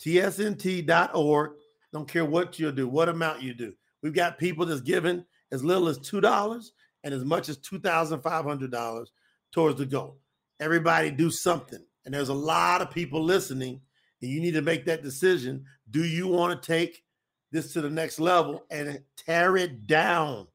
TSNT.org. 0.00 1.52
Don't 1.92 2.08
care 2.08 2.24
what 2.24 2.58
you 2.58 2.72
do, 2.72 2.88
what 2.88 3.08
amount 3.08 3.42
you 3.42 3.54
do. 3.54 3.74
We've 4.02 4.14
got 4.14 4.38
people 4.38 4.66
that's 4.66 4.80
giving 4.80 5.24
as 5.52 5.62
little 5.62 5.88
as 5.88 5.98
$2 5.98 6.64
and 7.04 7.14
as 7.14 7.24
much 7.24 7.48
as 7.48 7.58
$2,500 7.58 9.06
towards 9.52 9.78
the 9.78 9.86
goal. 9.86 10.18
Everybody 10.60 11.10
do 11.10 11.30
something. 11.30 11.84
And 12.04 12.14
there's 12.14 12.30
a 12.30 12.34
lot 12.34 12.82
of 12.82 12.90
people 12.90 13.22
listening, 13.22 13.80
and 14.20 14.30
you 14.30 14.40
need 14.40 14.54
to 14.54 14.62
make 14.62 14.86
that 14.86 15.02
decision. 15.02 15.64
Do 15.90 16.04
you 16.04 16.26
want 16.26 16.60
to 16.60 16.66
take 16.66 17.04
this 17.52 17.72
to 17.74 17.82
the 17.82 17.90
next 17.90 18.18
level 18.18 18.64
and 18.70 19.00
tear 19.16 19.56
it 19.56 19.86
down. 19.86 20.48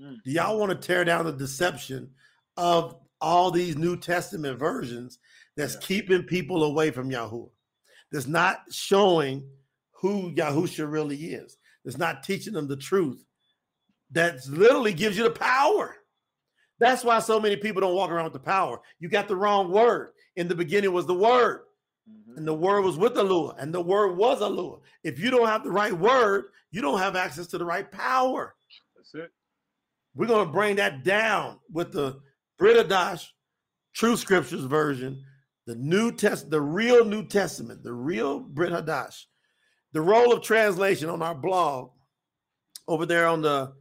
Mm. 0.00 0.22
Do 0.24 0.30
y'all 0.30 0.58
want 0.58 0.70
to 0.70 0.86
tear 0.86 1.04
down 1.04 1.26
the 1.26 1.32
deception 1.32 2.10
of 2.56 2.96
all 3.20 3.50
these 3.50 3.76
New 3.76 3.96
Testament 3.96 4.58
versions 4.58 5.18
that's 5.56 5.74
Yeah. 5.74 5.80
keeping 5.80 6.22
people 6.24 6.62
away 6.64 6.90
from 6.90 7.10
Yahuwah? 7.10 7.50
That's 8.10 8.26
not 8.26 8.72
showing 8.72 9.50
who 9.92 10.32
Yahusha 10.34 10.90
really 10.90 11.32
is. 11.32 11.56
That's 11.84 11.98
not 11.98 12.22
teaching 12.22 12.52
them 12.54 12.68
the 12.68 12.76
truth. 12.76 13.24
That 14.10 14.46
literally 14.46 14.94
gives 14.94 15.16
you 15.18 15.24
the 15.24 15.30
power. 15.30 15.96
That's 16.78 17.04
why 17.04 17.18
so 17.18 17.40
many 17.40 17.56
people 17.56 17.80
don't 17.80 17.94
walk 17.94 18.10
around 18.10 18.24
with 18.24 18.32
the 18.34 18.38
power. 18.38 18.80
You 19.00 19.08
got 19.08 19.28
the 19.28 19.36
wrong 19.36 19.70
word. 19.70 20.12
In 20.36 20.46
the 20.48 20.54
beginning 20.54 20.92
was 20.92 21.06
the 21.06 21.14
word, 21.14 21.64
Mhm. 22.08 22.36
and 22.36 22.46
the 22.46 22.54
word 22.54 22.82
was 22.82 22.96
with 22.96 23.14
Alua, 23.14 23.56
and 23.58 23.74
the 23.74 23.80
word 23.80 24.16
was 24.16 24.40
Alua. 24.40 24.80
If 25.02 25.18
you 25.18 25.30
don't 25.30 25.48
have 25.48 25.64
the 25.64 25.72
right 25.72 25.92
word, 25.92 26.52
you 26.70 26.80
don't 26.80 27.00
have 27.00 27.16
access 27.16 27.48
to 27.48 27.58
the 27.58 27.64
right 27.64 27.90
power. 27.90 28.54
That's 28.94 29.14
it. 29.14 29.32
We're 30.14 30.26
going 30.26 30.46
to 30.46 30.52
bring 30.52 30.76
that 30.76 31.02
down 31.02 31.60
with 31.70 31.92
the 31.92 32.20
Britadosh 32.58 33.24
Truth 33.94 34.20
Scriptures 34.20 34.64
version, 34.64 35.22
the 35.66 35.74
New 35.74 36.12
Test, 36.12 36.50
the 36.50 36.60
real 36.60 37.04
New 37.04 37.26
Testament, 37.26 37.82
the 37.82 37.92
real 37.92 38.40
Brit 38.40 38.72
Hadash. 38.72 39.24
The 39.92 40.02
role 40.02 40.32
of 40.32 40.42
translation 40.42 41.08
on 41.08 41.22
our 41.22 41.34
blog 41.34 41.90
over 42.86 43.06
there 43.06 43.26
on 43.26 43.42
the 43.42 43.72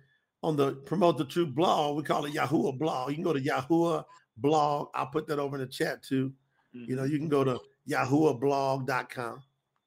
on 0.44 0.56
the 0.56 0.74
Promote 0.74 1.18
the 1.18 1.26
Truth 1.26 1.56
blog, 1.56 1.98
we 1.98 2.04
call 2.04 2.26
it 2.26 2.34
Yahuwah 2.34 2.78
blog. 2.78 3.10
You 3.10 3.16
can 3.16 3.24
go 3.24 3.34
to 3.34 3.42
Yahuwah 3.42 4.06
blog. 4.38 4.90
I'll 4.94 5.08
put 5.08 5.26
that 5.28 5.40
over 5.40 5.56
in 5.56 5.62
the 5.62 5.68
chat 5.68 6.04
too. 6.04 6.32
You 6.74 6.96
know, 6.96 7.02
mm-hmm. 7.04 7.12
you 7.12 7.18
can 7.18 7.28
go 7.28 7.44
to 7.44 7.60
yahuwahblog.com, 7.90 9.42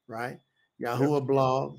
right? 0.07 0.39
Yahuwah 0.81 1.25
blog, 1.25 1.77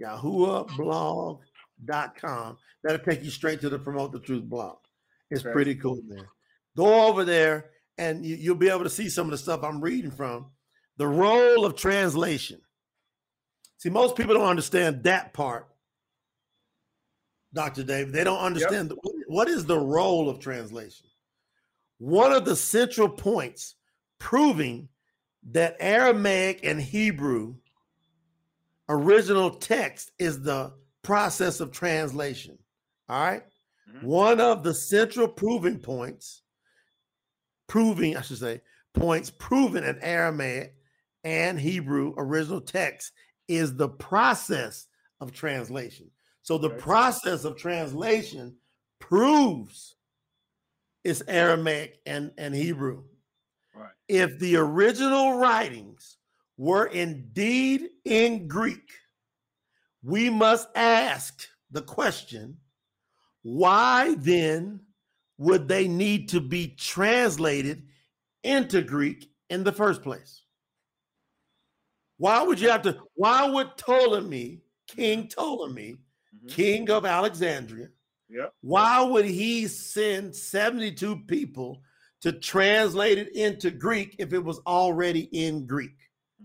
yahuwahblog.com. 0.00 2.58
That'll 2.82 3.04
take 3.04 3.22
you 3.22 3.30
straight 3.30 3.60
to 3.60 3.68
the 3.68 3.78
Promote 3.78 4.10
the 4.12 4.20
Truth 4.20 4.44
blog. 4.44 4.78
It's 5.32 5.42
pretty 5.52 5.74
cool, 5.74 6.00
man. 6.06 6.26
Go 6.76 7.06
over 7.08 7.24
there 7.24 7.70
and 7.98 8.24
you, 8.24 8.36
you'll 8.36 8.54
be 8.56 8.68
able 8.68 8.84
to 8.84 8.90
see 8.90 9.08
some 9.08 9.26
of 9.26 9.30
the 9.32 9.38
stuff 9.38 9.62
I'm 9.62 9.80
reading 9.80 10.10
from. 10.10 10.50
The 10.98 11.06
role 11.06 11.64
of 11.64 11.74
translation. 11.76 12.60
See, 13.78 13.90
most 13.90 14.14
people 14.16 14.34
don't 14.34 14.48
understand 14.48 15.02
that 15.04 15.32
part, 15.32 15.68
Dr. 17.52 17.82
David. 17.82 18.12
They 18.14 18.24
don't 18.24 18.38
understand 18.38 18.90
the- 18.90 18.96
what 19.26 19.48
is 19.48 19.64
the 19.64 19.78
role 19.78 20.28
of 20.28 20.38
translation. 20.38 21.06
One 21.98 22.32
of 22.32 22.44
the 22.44 22.56
central 22.56 23.08
points 23.08 23.76
proving 24.18 24.88
that 25.50 25.76
Aramaic 25.80 26.64
and 26.64 26.80
Hebrew 26.80 27.56
original 28.88 29.50
text 29.50 30.12
is 30.18 30.42
the 30.42 30.74
process 31.02 31.60
of 31.60 31.72
translation. 31.72 32.58
All 33.08 33.24
right. 33.24 33.44
Mhm. 33.88 34.02
One 34.02 34.40
of 34.40 34.62
the 34.62 34.74
central 34.74 35.28
proving 35.28 35.78
points, 35.80 36.42
proving, 37.66 38.16
I 38.16 38.22
should 38.22 38.38
say, 38.38 38.62
points 38.94 39.30
proven 39.30 39.84
in 39.84 39.98
Aramaic 40.00 40.74
and 41.24 41.58
Hebrew 41.58 42.14
original 42.16 42.60
text 42.60 43.12
is 43.48 43.74
the 43.76 43.88
process 43.88 44.86
of 45.20 45.32
translation. 45.32 46.10
So 46.42 46.58
the 46.58 46.70
process 46.70 47.44
of 47.44 47.56
translation 47.56 48.56
proves 48.98 49.96
it's 51.04 51.22
Aramaic 51.26 52.00
and, 52.06 52.32
and 52.38 52.54
Hebrew 52.54 53.04
Right. 53.74 53.90
if 54.08 54.38
the 54.38 54.56
original 54.56 55.38
writings 55.38 56.18
were 56.56 56.86
indeed 56.86 57.88
in 58.04 58.46
Greek, 58.46 58.90
we 60.02 60.28
must 60.30 60.68
ask 60.76 61.48
the 61.70 61.82
question 61.82 62.60
why 63.42 64.14
then 64.18 64.80
would 65.38 65.68
they 65.68 65.88
need 65.88 66.28
to 66.30 66.40
be 66.40 66.68
translated 66.68 67.86
into 68.42 68.82
Greek 68.82 69.30
in 69.50 69.64
the 69.64 69.72
first 69.72 70.02
place? 70.02 70.42
Why 72.18 72.42
would 72.42 72.60
you 72.60 72.68
have 72.70 72.82
to? 72.82 72.98
Why 73.14 73.48
would 73.48 73.76
Ptolemy, 73.76 74.60
King 74.86 75.28
Ptolemy, 75.28 75.96
Mhm. 76.44 76.48
king 76.48 76.90
of 76.90 77.04
Alexandria, 77.04 77.88
Yep. 78.28 78.54
why 78.60 79.02
would 79.02 79.24
he 79.24 79.66
send 79.66 80.34
72 80.34 81.24
people 81.26 81.82
to 82.20 82.32
translate 82.32 83.18
it 83.18 83.34
into 83.34 83.70
Greek 83.70 84.14
if 84.18 84.32
it 84.32 84.38
was 84.38 84.60
already 84.60 85.22
in 85.32 85.66
Greek? 85.66 85.96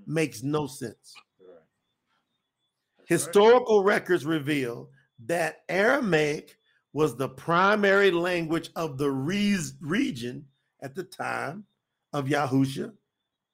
Makes 0.08 0.42
no 0.42 0.66
sense. 0.68 1.14
Right. 1.40 1.48
That's 1.58 3.00
right. 3.00 3.08
Historical 3.10 3.84
records 3.84 4.26
reveal 4.26 4.90
that 5.26 5.64
Aramaic 5.70 6.57
was 6.98 7.16
the 7.16 7.30
primary 7.30 8.10
language 8.10 8.72
of 8.76 8.98
the 8.98 9.12
re- 9.12 9.56
region 9.82 10.44
at 10.82 10.96
the 10.96 11.04
time 11.04 11.64
of 12.12 12.26
Yahusha, 12.26 12.92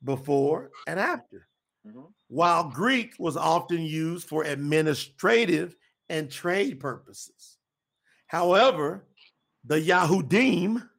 before 0.01 0.71
and 0.87 0.97
after, 0.97 1.49
Mhm. 1.85 2.13
while 2.29 2.69
Greek 2.69 3.15
was 3.19 3.35
often 3.35 3.81
used 3.81 4.29
for 4.29 4.45
administrative 4.45 5.75
and 6.07 6.31
trade 6.31 6.79
purposes. 6.79 7.57
However, 8.27 9.09
the 9.65 9.81
Yahudim, 9.81 10.89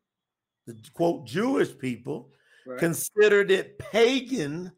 the 0.67 0.75
quote 0.93 1.27
Jewish 1.27 1.73
people, 1.79 2.31
Right. 2.67 2.79
considered 2.79 3.51
it 3.51 3.79
pagan 3.79 4.71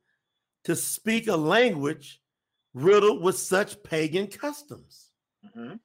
to 0.63 0.77
speak 0.77 1.27
a 1.27 1.37
language 1.37 2.23
riddled 2.75 3.25
with 3.25 3.37
such 3.37 3.83
pagan 3.83 4.29
customs. 4.29 5.11
Mhm. 5.45 5.81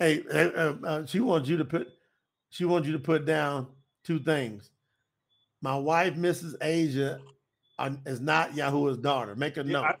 Hey, 0.00 0.24
uh, 0.32 0.38
uh, 0.38 0.76
uh, 0.84 1.06
she 1.06 1.20
wants 1.20 1.46
you 1.48 1.58
to 1.58 1.64
put 1.64 1.86
she 2.48 2.64
wants 2.64 2.86
you 2.88 2.92
to 2.94 2.98
put 2.98 3.26
down 3.26 3.68
two 4.02 4.18
things. 4.18 4.70
My 5.62 5.76
wife, 5.76 6.14
Mrs. 6.14 6.54
Asia, 6.62 7.20
uh, 7.78 7.90
is 8.06 8.18
not 8.20 8.56
Yahuwah's 8.56 8.96
daughter. 8.96 9.36
Make 9.36 9.58
a 9.58 9.62
Yeah, 9.62 9.72
note. 9.74 9.84
I, 9.84 9.94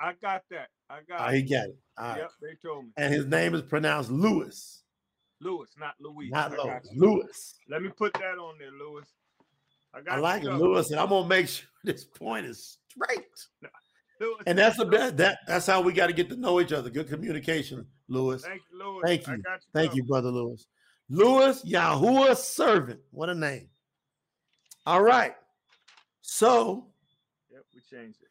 I, 0.00 0.08
I 0.08 0.12
got 0.22 0.42
that. 0.50 0.68
I 0.88 1.00
got 1.06 1.32
it. 1.32 1.36
he 1.36 1.42
got 1.42 1.66
it. 1.66 1.76
All 1.98 2.08
right. 2.08 2.18
Yep, 2.20 2.30
they 2.40 2.54
told 2.66 2.84
me. 2.86 2.90
And 2.96 3.12
his 3.12 3.26
name 3.26 3.54
is 3.54 3.60
pronounced 3.60 4.10
Lewis, 4.10 4.84
Lewis, 5.40 5.68
not 5.78 5.94
Louis. 6.00 6.30
not 6.30 6.52
I 6.52 6.56
Lois. 6.56 6.66
got 6.66 6.82
you. 6.90 7.00
Lewis. 7.00 7.54
Let 7.68 7.82
me 7.82 7.90
put 7.90 8.14
that 8.14 8.38
on 8.38 8.54
there, 8.58 8.70
Lewis. 8.72 9.06
I 9.94 10.00
got 10.00 10.14
I 10.16 10.20
like 10.20 10.44
it. 10.44 10.50
Lewis, 10.50 10.90
and 10.90 10.98
I'm 10.98 11.10
gonna 11.10 11.28
make 11.28 11.46
sure 11.48 11.68
this 11.84 12.04
point 12.04 12.46
is 12.46 12.78
straight. 12.88 13.18
Lewis. 13.18 13.48
And 14.46 14.58
that's 14.58 14.76
the 14.76 14.86
best. 14.86 15.16
That 15.16 15.38
that's 15.46 15.66
how 15.66 15.80
we 15.80 15.92
got 15.92 16.08
to 16.08 16.12
get 16.12 16.28
to 16.30 16.36
know 16.36 16.60
each 16.60 16.72
other. 16.72 16.90
Good 16.90 17.08
communication, 17.08 17.86
Lewis. 18.08 18.42
Thank 18.44 18.62
you, 18.70 18.78
Lewis. 18.78 19.02
Thank 19.04 19.26
you. 19.26 19.34
you 19.34 19.42
Thank 19.72 19.94
you, 19.94 20.04
brother 20.04 20.30
Lewis. 20.30 20.66
Lewis 21.08 21.62
Yahuwah 21.64 22.36
servant. 22.36 23.00
What 23.10 23.28
a 23.28 23.34
name. 23.34 23.68
All 24.86 25.02
right. 25.02 25.34
So 26.22 26.86
Yep, 27.50 27.64
we 27.74 27.80
changed 27.80 28.18
it. 28.22 28.28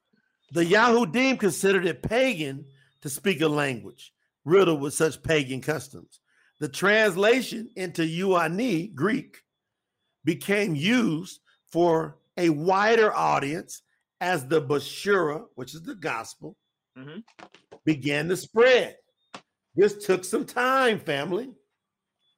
the 0.53 0.65
Yahudim 0.65 1.39
considered 1.39 1.85
it 1.85 2.01
pagan 2.01 2.65
to 3.01 3.09
speak 3.09 3.41
a 3.41 3.47
language 3.47 4.13
riddled 4.45 4.81
with 4.81 4.93
such 4.93 5.21
pagan 5.21 5.61
customs. 5.61 6.19
The 6.59 6.69
translation 6.69 7.69
into 7.75 8.03
Yuani, 8.03 8.93
Greek, 8.93 9.41
became 10.23 10.75
used 10.75 11.39
for 11.67 12.17
a 12.37 12.49
wider 12.49 13.13
audience 13.13 13.81
as 14.21 14.47
the 14.47 14.61
Bashura, 14.61 15.45
which 15.55 15.73
is 15.73 15.81
the 15.81 15.95
gospel, 15.95 16.55
Mhm. 16.97 17.23
began 17.83 18.29
to 18.29 18.37
spread. 18.37 18.97
This 19.75 20.05
took 20.05 20.23
some 20.23 20.45
time, 20.45 20.99
family. 20.99 21.53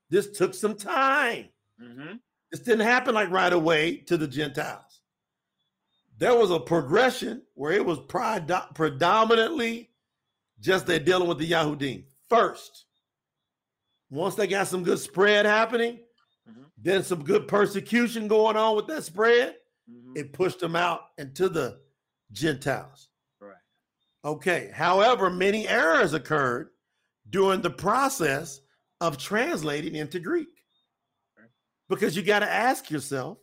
This 0.10 0.32
took 0.32 0.54
some 0.54 0.78
time. 0.78 1.50
Mm-hmm. 1.82 2.16
This 2.52 2.62
didn't 2.62 2.86
happen 2.88 3.14
like 3.14 3.30
right 3.30 3.52
away 3.52 3.98
to 3.98 4.16
the 4.16 4.28
Gentiles. 4.28 5.02
There 6.18 6.36
was 6.36 6.52
a 6.52 6.60
progression 6.60 7.46
where 7.56 7.74
it 7.74 7.84
was 7.86 8.00
predo- 8.00 8.74
predominantly 8.76 9.92
just 10.60 10.86
they're 10.86 11.00
dealing 11.00 11.28
with 11.28 11.40
the 11.40 11.50
Yahudim 11.52 12.06
first. 12.30 12.86
Once 14.10 14.36
they 14.36 14.46
got 14.48 14.68
some 14.68 14.84
good 14.84 15.00
spread 15.00 15.46
happening, 15.46 16.06
Mhm. 16.48 16.72
then 16.78 17.04
some 17.04 17.24
good 17.24 17.48
persecution 17.48 18.28
going 18.28 18.56
on 18.56 18.76
with 18.76 18.86
that 18.88 19.04
spread, 19.04 19.58
Mm-hmm. 19.90 20.14
it 20.16 20.32
pushed 20.32 20.60
them 20.60 20.78
out 20.78 21.02
into 21.18 21.50
the 21.50 21.82
Gentiles. 22.32 23.10
Right. 23.42 23.52
Okay. 24.24 24.72
However, 24.74 25.30
many 25.30 25.68
errors 25.68 26.14
occurred 26.14 26.70
during 27.30 27.62
the 27.62 27.70
process 27.70 28.62
of 29.02 29.18
translating 29.18 29.96
into 29.96 30.20
Greek. 30.20 30.48
Okay. 31.38 31.48
Because 31.90 32.16
you 32.16 32.24
got 32.24 32.40
to 32.40 32.50
ask 32.50 32.90
yourself, 32.90 33.40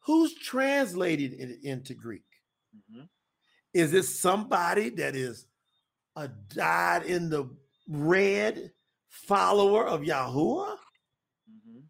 who's 0.00 0.34
translated 0.34 1.32
it 1.32 1.62
into 1.62 1.94
Greek? 1.94 2.24
Mm-hmm. 2.76 3.04
Is 3.72 3.94
it 3.94 4.02
somebody 4.02 4.90
that 4.90 5.16
is 5.16 5.46
a 6.14 6.28
dyed 6.28 7.04
in 7.04 7.30
the 7.30 7.48
red 7.88 8.70
follower 9.08 9.86
of 9.86 10.02
Yahuwah? 10.02 10.76
Mm-hmm. 11.48 11.80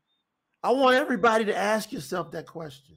I 0.62 0.70
want 0.70 0.94
everybody 0.94 1.46
to 1.46 1.56
ask 1.56 1.90
yourself 1.90 2.30
that 2.30 2.46
question. 2.46 2.96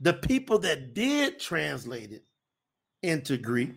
The 0.00 0.14
people 0.14 0.58
that 0.60 0.94
did 0.94 1.40
translate 1.40 2.12
it 2.12 2.24
into 3.02 3.36
Greek, 3.36 3.74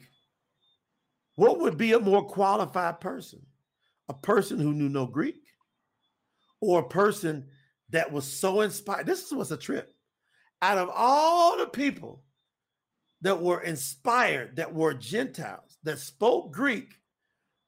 What 1.36 1.60
would 1.60 1.78
be 1.78 1.94
a 1.94 2.00
more 2.00 2.24
qualified 2.26 3.00
person? 3.00 3.46
A 4.10 4.14
person 4.14 4.60
who 4.60 4.74
knew 4.74 4.90
no 4.90 5.06
Greek 5.06 5.42
or 6.60 6.82
a 6.82 6.90
person 6.90 7.48
that 7.90 8.12
was 8.12 8.26
so 8.26 8.62
inspired? 8.62 9.06
This 9.08 9.26
is 9.26 9.34
what's 9.34 9.52
a 9.52 9.58
trip. 9.58 9.94
Out 10.62 10.78
of 10.78 10.90
all 10.94 11.58
the 11.58 11.68
people 11.68 12.24
that 13.22 13.42
were 13.42 13.62
inspired, 13.62 14.58
that 14.58 14.74
were 14.74 14.94
Gentiles, 14.94 15.78
that 15.84 16.00
spoke 16.00 16.52
Greek, 16.52 16.94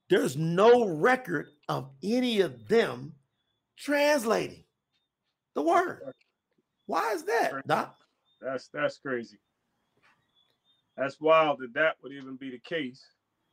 there's 0.09 0.37
no 0.37 0.85
record 0.87 1.47
of 1.69 1.89
any 2.03 2.41
of 2.41 2.67
them 2.67 3.13
translating 3.77 4.63
the 5.55 5.61
word. 5.63 6.13
Why 6.85 7.13
is 7.13 7.23
that, 7.23 7.65
Doc? 7.67 7.95
That's 8.43 8.69
that's 8.73 8.97
crazy. 8.97 9.39
That's 10.97 11.19
wild 11.19 11.59
that 11.59 11.73
that 11.73 11.95
would 12.03 12.11
even 12.11 12.35
be 12.35 12.51
the 12.51 12.59
case 12.59 13.03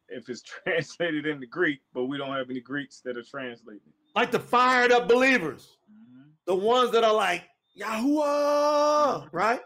if 0.09 0.29
it's 0.29 0.43
translated 0.65 1.27
into 1.27 1.47
Greek, 1.47 1.81
but 1.95 2.07
we 2.07 2.19
don't 2.19 2.35
have 2.35 2.51
any 2.51 2.61
Greeks 2.61 3.01
that 3.05 3.17
are 3.17 3.23
translating. 3.23 3.93
Like 4.15 4.31
the 4.31 4.41
fired 4.41 4.93
up 4.93 5.09
believers, 5.09 5.77
mm-hmm. 5.91 6.31
the 6.47 6.55
ones 6.55 6.91
that 6.93 7.05
are 7.05 7.15
like 7.15 7.45
Yahuwah, 7.79 9.25
mm-hmm. 9.25 9.37
right? 9.37 9.61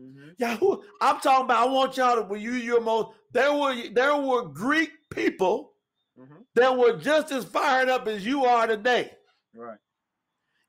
Mm-hmm. 0.00 0.30
Yahoo. 0.38 0.82
I'm 1.00 1.20
talking 1.20 1.44
about. 1.44 1.68
I 1.68 1.70
want 1.70 1.96
y'all 1.96 2.16
to 2.16 2.22
when 2.22 2.40
you 2.40 2.52
your 2.52 2.80
most. 2.80 3.08
There 3.32 3.52
were 3.52 3.74
there 3.92 4.16
were 4.16 4.44
Greek 4.44 4.90
people 5.10 5.72
mm-hmm. 6.18 6.42
that 6.54 6.76
were 6.76 6.96
just 6.96 7.32
as 7.32 7.44
fired 7.44 7.88
up 7.88 8.06
as 8.06 8.24
you 8.24 8.44
are 8.44 8.66
today. 8.66 9.10
Right. 9.54 9.78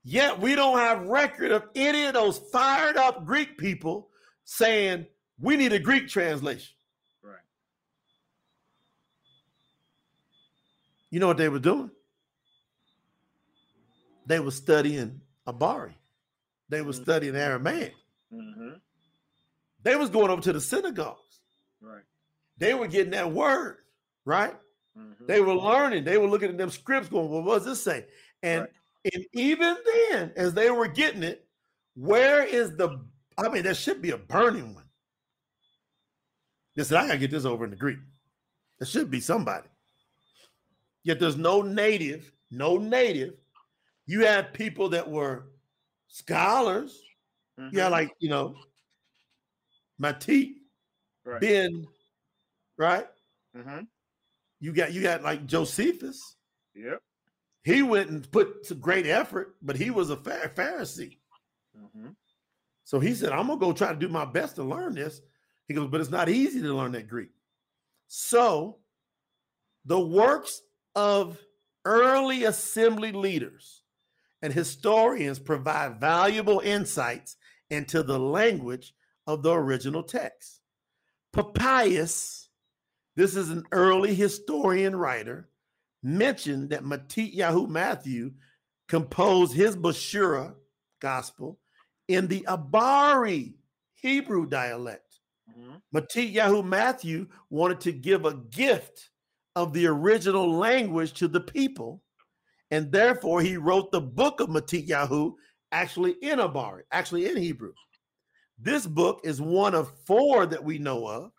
Yet 0.03 0.39
we 0.39 0.55
don't 0.55 0.79
have 0.79 1.03
record 1.03 1.51
of 1.51 1.63
any 1.75 2.05
of 2.05 2.13
those 2.13 2.39
fired 2.51 2.97
up 2.97 3.25
Greek 3.25 3.57
people 3.57 4.09
saying 4.43 5.05
we 5.39 5.57
need 5.57 5.73
a 5.73 5.79
Greek 5.79 6.07
translation. 6.07 6.75
Right. 7.23 7.35
You 11.11 11.19
know 11.19 11.27
what 11.27 11.37
they 11.37 11.49
were 11.49 11.59
doing? 11.59 11.91
They 14.25 14.39
were 14.39 14.51
studying 14.51 15.21
Abari. 15.47 15.93
They 16.69 16.81
were 16.81 16.93
mm-hmm. 16.93 17.03
studying 17.03 17.35
Aramaic. 17.35 17.93
Mm-hmm. 18.33 18.69
They 19.83 19.95
was 19.95 20.09
going 20.09 20.29
over 20.29 20.41
to 20.41 20.53
the 20.53 20.61
synagogues. 20.61 21.41
Right. 21.81 22.03
They 22.57 22.73
were 22.73 22.87
getting 22.87 23.11
that 23.11 23.31
word, 23.31 23.77
right? 24.25 24.55
Mm-hmm. 24.97 25.25
They 25.25 25.41
were 25.41 25.55
learning. 25.55 26.05
They 26.05 26.17
were 26.17 26.27
looking 26.27 26.49
at 26.49 26.57
them 26.57 26.69
scripts 26.69 27.09
going, 27.09 27.29
well, 27.29 27.41
what 27.41 27.59
does 27.59 27.65
this 27.65 27.83
say? 27.83 28.05
And 28.41 28.61
right. 28.61 28.69
And 29.05 29.25
even 29.33 29.75
then, 29.85 30.31
as 30.35 30.53
they 30.53 30.69
were 30.69 30.87
getting 30.87 31.23
it, 31.23 31.45
where 31.95 32.43
is 32.43 32.75
the 32.77 32.99
I 33.37 33.49
mean, 33.49 33.63
there 33.63 33.73
should 33.73 34.01
be 34.01 34.11
a 34.11 34.17
burning 34.17 34.75
one. 34.75 34.83
They 36.75 36.83
said, 36.83 36.97
I 36.97 37.07
gotta 37.07 37.19
get 37.19 37.31
this 37.31 37.45
over 37.45 37.63
in 37.63 37.71
the 37.71 37.75
Greek. 37.75 37.97
There 38.79 38.87
should 38.87 39.11
be 39.11 39.19
somebody. 39.19 39.67
Yet 41.03 41.19
there's 41.19 41.37
no 41.37 41.61
native, 41.61 42.31
no 42.51 42.77
native. 42.77 43.33
You 44.05 44.25
have 44.25 44.53
people 44.53 44.89
that 44.89 45.09
were 45.09 45.47
scholars. 46.07 47.01
Mm-hmm. 47.59 47.77
Yeah, 47.77 47.87
like 47.87 48.11
you 48.19 48.29
know, 48.29 48.55
Matit, 50.01 50.53
right. 51.25 51.41
Ben, 51.41 51.87
right? 52.77 53.07
Mm-hmm. 53.55 53.81
You 54.59 54.73
got 54.73 54.93
you 54.93 55.01
got 55.01 55.23
like 55.23 55.45
Josephus. 55.45 56.35
Yep. 56.75 57.01
He 57.63 57.83
went 57.83 58.09
and 58.09 58.31
put 58.31 58.65
some 58.65 58.79
great 58.79 59.05
effort, 59.05 59.55
but 59.61 59.75
he 59.75 59.91
was 59.91 60.09
a 60.09 60.15
Pharisee. 60.15 61.17
Mm-hmm. 61.77 62.09
So 62.83 62.99
he 62.99 63.13
said, 63.13 63.31
I'm 63.31 63.47
gonna 63.47 63.59
go 63.59 63.71
try 63.71 63.93
to 63.93 63.99
do 63.99 64.09
my 64.09 64.25
best 64.25 64.55
to 64.55 64.63
learn 64.63 64.95
this. 64.95 65.21
He 65.67 65.73
goes, 65.73 65.89
but 65.89 66.01
it's 66.01 66.09
not 66.09 66.29
easy 66.29 66.61
to 66.61 66.73
learn 66.73 66.91
that 66.93 67.07
Greek. 67.07 67.29
So 68.07 68.79
the 69.85 69.99
works 69.99 70.61
of 70.95 71.37
early 71.85 72.43
assembly 72.43 73.11
leaders 73.11 73.83
and 74.41 74.51
historians 74.51 75.39
provide 75.39 75.99
valuable 75.99 76.59
insights 76.59 77.37
into 77.69 78.03
the 78.03 78.19
language 78.19 78.93
of 79.27 79.43
the 79.43 79.53
original 79.53 80.03
text. 80.03 80.61
Papias, 81.31 82.49
this 83.15 83.35
is 83.35 83.49
an 83.49 83.63
early 83.71 84.13
historian 84.13 84.95
writer, 84.95 85.49
mentioned 86.03 86.69
that 86.71 86.83
Matityahu 86.83 87.67
Matthew 87.69 88.31
composed 88.87 89.53
his 89.53 89.75
Bashura 89.75 90.53
gospel 91.01 91.59
in 92.07 92.27
the 92.27 92.41
Abari 92.41 93.53
Hebrew 93.95 94.45
dialect. 94.47 95.19
Mm-hmm. 95.49 95.97
Matityahu 95.97 96.65
Matthew 96.65 97.27
wanted 97.49 97.79
to 97.81 97.91
give 97.91 98.25
a 98.25 98.35
gift 98.35 99.09
of 99.55 99.73
the 99.73 99.85
original 99.85 100.51
language 100.51 101.13
to 101.13 101.27
the 101.27 101.41
people, 101.41 102.01
and 102.71 102.91
therefore 102.91 103.41
he 103.41 103.57
wrote 103.57 103.91
the 103.91 104.01
book 104.01 104.39
of 104.39 104.49
Matityahu 104.49 105.33
actually 105.71 106.15
in 106.21 106.39
Abari, 106.39 106.81
actually 106.91 107.27
in 107.29 107.37
Hebrew. 107.37 107.73
This 108.59 108.85
book 108.85 109.21
is 109.23 109.41
one 109.41 109.73
of 109.73 109.91
four 110.05 110.45
that 110.45 110.63
we 110.63 110.77
know 110.77 111.07
of, 111.07 111.31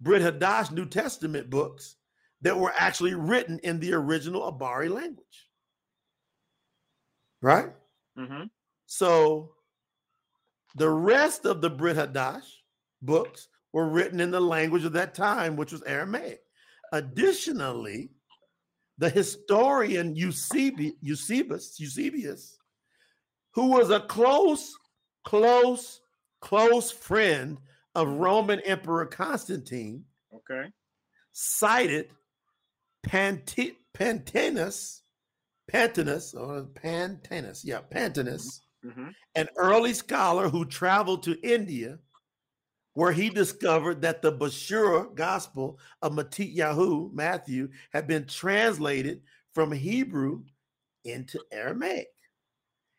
Brit 0.00 0.22
Hadash 0.22 0.70
New 0.70 0.86
Testament 0.86 1.50
books 1.50 1.96
that 2.44 2.58
were 2.58 2.72
actually 2.76 3.14
written 3.14 3.58
in 3.64 3.80
the 3.80 3.92
original 3.94 4.52
Abari 4.52 4.88
language. 4.88 5.48
Right? 7.42 7.70
Mm-hmm. 8.18 8.44
So 8.86 9.54
the 10.76 10.88
rest 10.88 11.46
of 11.46 11.60
the 11.60 11.70
Brit 11.70 11.96
Hadash 11.96 12.46
books 13.02 13.48
were 13.72 13.88
written 13.88 14.20
in 14.20 14.30
the 14.30 14.40
language 14.40 14.84
of 14.84 14.92
that 14.92 15.14
time, 15.14 15.56
which 15.56 15.72
was 15.72 15.82
Aramaic. 15.82 16.40
Additionally, 16.92 18.10
the 18.98 19.10
historian 19.10 20.14
Eusebius, 20.14 20.94
Eusebius, 21.80 22.58
who 23.52 23.66
was 23.66 23.90
a 23.90 24.00
close 24.00 24.72
close, 25.24 26.00
close 26.40 26.90
friend 26.90 27.58
of 27.94 28.08
Roman 28.08 28.60
Emperor 28.60 29.06
Constantine, 29.06 30.04
okay, 30.34 30.68
cited 31.32 32.10
Pant- 33.04 33.76
Pantanus, 33.94 35.00
Pantanus, 35.72 36.34
or 36.34 36.64
Pantanus, 36.64 37.62
yeah, 37.64 37.80
Pantanus, 37.80 38.60
mm-hmm. 38.84 39.08
an 39.34 39.48
early 39.56 39.94
scholar 39.94 40.48
who 40.48 40.64
traveled 40.64 41.22
to 41.24 41.38
India, 41.42 41.98
where 42.94 43.12
he 43.12 43.28
discovered 43.28 44.02
that 44.02 44.22
the 44.22 44.32
Bashura 44.32 45.14
Gospel 45.14 45.78
of 46.02 46.12
Matityahu, 46.12 47.12
Matthew, 47.12 47.68
had 47.92 48.06
been 48.06 48.26
translated 48.26 49.22
from 49.52 49.72
Hebrew 49.72 50.42
into 51.04 51.40
Aramaic 51.52 52.08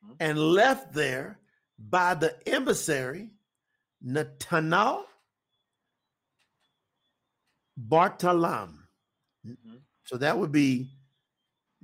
mm-hmm. 0.03 0.13
and 0.19 0.37
left 0.37 0.93
there 0.93 1.39
by 1.77 2.13
the 2.13 2.35
emissary 2.47 3.31
Nathanael 4.01 5.05
Bartalam. 7.77 8.73
Mm-hmm. 9.45 9.75
So 10.05 10.17
that 10.17 10.37
would 10.37 10.51
be 10.51 10.89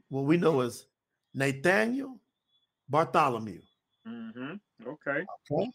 what 0.09 0.25
we 0.25 0.37
know 0.37 0.61
as 0.61 0.85
Nathaniel 1.33 2.19
Bartholomew. 2.89 3.61
Mm-hmm. 4.07 4.53
Okay. 4.87 5.25
okay. 5.51 5.71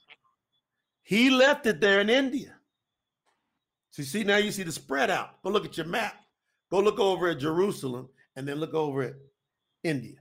He 1.03 1.31
left 1.31 1.67
it 1.67 1.81
there 1.81 2.01
in 2.01 2.11
India. 2.11 2.55
So 3.91 4.03
you 4.03 4.07
see, 4.07 4.25
now 4.25 4.37
you 4.37 4.53
see 4.53 4.63
the 4.63 4.73
spread 4.73 5.11
out. 5.11 5.43
Go 5.43 5.51
look 5.51 5.65
at 5.65 5.77
your 5.77 5.87
map. 5.87 6.15
Go 6.71 6.81
look 6.81 6.99
over 6.99 7.29
at 7.29 7.39
Jerusalem 7.39 8.09
and 8.35 8.47
then 8.47 8.59
look 8.59 8.75
over 8.75 9.03
at 9.03 9.15
India. 9.83 10.17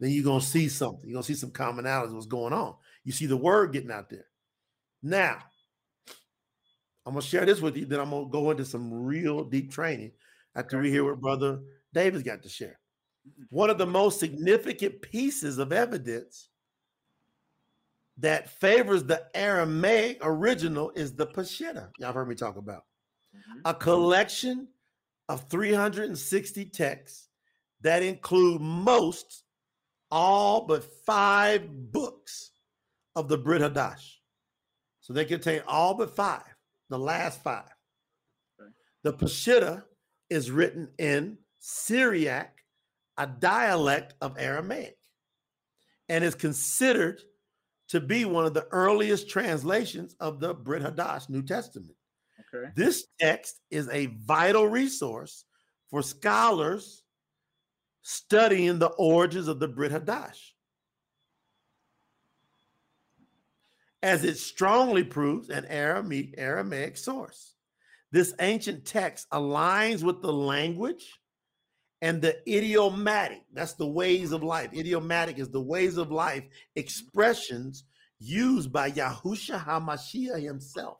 Then 0.00 0.10
you're 0.10 0.24
gonna 0.24 0.40
see 0.40 0.68
something. 0.68 1.02
You're 1.04 1.16
gonna 1.16 1.24
see 1.24 1.34
some 1.34 1.50
commonalities, 1.50 2.14
what's 2.14 2.26
going 2.26 2.52
on. 2.52 2.74
You 3.04 3.12
see 3.12 3.26
the 3.26 3.36
word 3.36 3.72
getting 3.72 3.90
out 3.90 4.08
there. 4.08 4.26
Now, 5.02 5.38
I'm 7.04 7.14
gonna 7.14 7.22
share 7.22 7.44
this 7.44 7.60
with 7.60 7.76
you. 7.76 7.84
Then 7.84 8.00
I'm 8.00 8.10
gonna 8.10 8.28
go 8.28 8.50
into 8.50 8.64
some 8.64 8.92
real 8.92 9.44
deep 9.44 9.72
training 9.72 10.12
after 10.54 10.80
we 10.80 10.90
hear 10.90 11.04
what 11.04 11.20
Brother 11.20 11.60
David's 11.92 12.22
got 12.22 12.42
to 12.42 12.48
share. 12.48 12.78
One 13.50 13.70
of 13.70 13.78
the 13.78 13.86
most 13.86 14.20
significant 14.20 15.02
pieces 15.02 15.58
of 15.58 15.72
evidence 15.72 16.48
that 18.18 18.50
favors 18.50 19.04
the 19.04 19.24
Aramaic 19.34 20.18
original 20.22 20.90
is 20.94 21.14
the 21.14 21.26
Peshitta. 21.26 21.90
Y'all 21.98 22.12
heard 22.12 22.28
me 22.28 22.34
talk 22.34 22.56
about 22.56 22.84
mm-hmm. 23.34 23.60
a 23.64 23.74
collection 23.74 24.68
of 25.28 25.48
360 25.48 26.64
texts 26.66 27.28
that 27.82 28.02
include 28.02 28.60
most, 28.60 29.44
all 30.10 30.66
but 30.66 30.84
five 31.04 31.92
books 31.92 32.50
of 33.14 33.28
the 33.28 33.38
Brit 33.38 33.62
Hadash. 33.62 34.16
So 35.00 35.12
they 35.12 35.24
contain 35.24 35.62
all 35.66 35.94
but 35.94 36.14
five, 36.14 36.42
the 36.88 36.98
last 36.98 37.42
five. 37.42 37.70
Okay. 38.60 38.70
The 39.04 39.12
Peshitta 39.12 39.84
is 40.30 40.50
written 40.50 40.88
in 40.98 41.38
Syriac, 41.58 42.58
a 43.16 43.26
dialect 43.26 44.14
of 44.20 44.38
Aramaic, 44.38 44.96
and 46.08 46.24
is 46.24 46.34
considered 46.34 47.20
to 47.88 48.00
be 48.00 48.24
one 48.24 48.44
of 48.44 48.54
the 48.54 48.66
earliest 48.70 49.28
translations 49.28 50.14
of 50.20 50.40
the 50.40 50.54
Brit 50.54 50.82
Hadash 50.82 51.28
New 51.28 51.42
Testament. 51.42 51.94
Okay. 52.54 52.70
This 52.76 53.06
text 53.18 53.60
is 53.70 53.88
a 53.88 54.06
vital 54.06 54.66
resource 54.66 55.44
for 55.90 56.02
scholars 56.02 57.02
studying 58.02 58.78
the 58.78 58.88
origins 58.98 59.48
of 59.48 59.58
the 59.58 59.68
Brit 59.68 59.92
Hadash. 59.92 60.38
As 64.02 64.24
it 64.24 64.38
strongly 64.38 65.02
proves 65.02 65.50
an 65.50 65.64
Aramaic, 65.66 66.34
Aramaic 66.38 66.96
source. 66.96 67.54
This 68.10 68.34
ancient 68.40 68.84
text 68.84 69.28
aligns 69.30 70.02
with 70.02 70.22
the 70.22 70.32
language 70.32 71.18
and 72.00 72.22
the 72.22 72.38
idiomatic, 72.48 73.42
that's 73.52 73.74
the 73.74 73.86
ways 73.86 74.32
of 74.32 74.42
life. 74.42 74.72
Idiomatic 74.72 75.38
is 75.38 75.50
the 75.50 75.60
ways 75.60 75.96
of 75.96 76.10
life 76.12 76.44
expressions 76.76 77.84
used 78.20 78.72
by 78.72 78.90
Yahusha 78.90 79.62
HaMashiach 79.62 80.42
himself. 80.42 80.98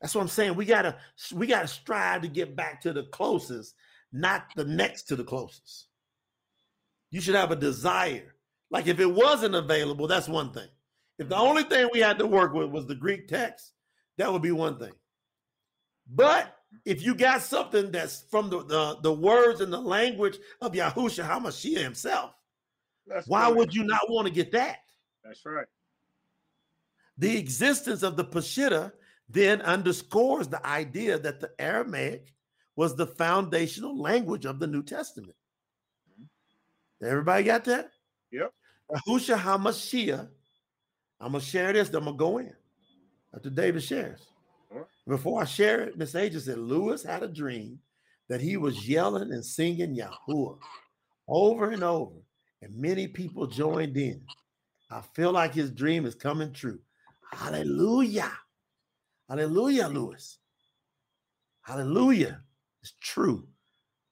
That's 0.00 0.14
what 0.14 0.22
I'm 0.22 0.28
saying. 0.28 0.56
We 0.56 0.64
gotta 0.64 0.96
we 1.32 1.46
gotta 1.46 1.68
strive 1.68 2.22
to 2.22 2.28
get 2.28 2.56
back 2.56 2.80
to 2.82 2.92
the 2.92 3.04
closest, 3.04 3.74
not 4.12 4.46
the 4.56 4.64
next 4.64 5.04
to 5.04 5.16
the 5.16 5.24
closest. 5.24 5.86
You 7.10 7.20
should 7.20 7.36
have 7.36 7.52
a 7.52 7.56
desire. 7.56 8.34
Like 8.70 8.88
if 8.88 8.98
it 8.98 9.12
wasn't 9.12 9.54
available, 9.54 10.08
that's 10.08 10.28
one 10.28 10.52
thing. 10.52 10.68
If 11.18 11.28
the 11.28 11.36
only 11.36 11.62
thing 11.62 11.88
we 11.92 12.00
had 12.00 12.18
to 12.18 12.26
work 12.26 12.52
with 12.52 12.70
was 12.70 12.86
the 12.86 12.94
Greek 12.94 13.28
text, 13.28 13.72
that 14.18 14.32
would 14.32 14.42
be 14.42 14.50
one 14.50 14.78
thing. 14.78 14.92
But 16.14 16.56
if 16.84 17.02
you 17.02 17.14
got 17.14 17.42
something 17.42 17.90
that's 17.90 18.24
from 18.30 18.50
the, 18.50 18.64
the, 18.64 18.98
the 19.02 19.12
words 19.12 19.60
and 19.60 19.72
the 19.72 19.80
language 19.80 20.38
of 20.60 20.72
Yahusha 20.72 21.26
HaMashiach 21.26 21.82
himself, 21.82 22.32
that's 23.06 23.26
why 23.26 23.48
would 23.48 23.74
you 23.74 23.84
not 23.84 24.10
want 24.10 24.28
to 24.28 24.32
get 24.32 24.52
that? 24.52 24.78
That's 25.24 25.44
right. 25.44 25.66
The 27.18 27.36
existence 27.36 28.02
of 28.02 28.16
the 28.16 28.24
Peshitta 28.24 28.92
then 29.28 29.60
underscores 29.62 30.48
the 30.48 30.64
idea 30.66 31.18
that 31.18 31.40
the 31.40 31.50
Aramaic 31.58 32.32
was 32.76 32.96
the 32.96 33.06
foundational 33.06 33.98
language 33.98 34.44
of 34.44 34.58
the 34.58 34.66
New 34.66 34.82
Testament. 34.82 35.34
Mm-hmm. 36.10 37.06
Everybody 37.06 37.44
got 37.44 37.64
that? 37.64 37.90
Yep. 38.30 38.52
Yahusha 38.90 39.38
HaMashiach. 39.38 40.28
I'm 41.20 41.32
to 41.32 41.40
share 41.40 41.72
this, 41.72 41.88
then 41.88 42.02
I'm 42.02 42.04
going 42.04 42.16
to 42.16 42.18
go 42.18 42.38
in 42.38 42.52
after 43.34 43.50
David 43.50 43.82
shares. 43.82 44.26
Before 45.06 45.42
I 45.42 45.44
share 45.44 45.82
it, 45.82 45.98
Miss 45.98 46.14
Asia 46.14 46.40
said 46.40 46.58
Lewis 46.58 47.02
had 47.02 47.22
a 47.22 47.28
dream 47.28 47.78
that 48.28 48.40
he 48.40 48.56
was 48.56 48.88
yelling 48.88 49.32
and 49.32 49.44
singing 49.44 49.96
Yahuwah 49.96 50.58
over 51.28 51.70
and 51.70 51.82
over, 51.82 52.14
and 52.62 52.74
many 52.76 53.08
people 53.08 53.46
joined 53.46 53.96
in. 53.96 54.22
I 54.90 55.00
feel 55.14 55.32
like 55.32 55.54
his 55.54 55.70
dream 55.70 56.06
is 56.06 56.14
coming 56.14 56.52
true. 56.52 56.78
Hallelujah. 57.32 58.30
Hallelujah, 59.28 59.88
Lewis. 59.88 60.38
Hallelujah. 61.62 62.42
It's 62.82 62.94
true. 63.00 63.48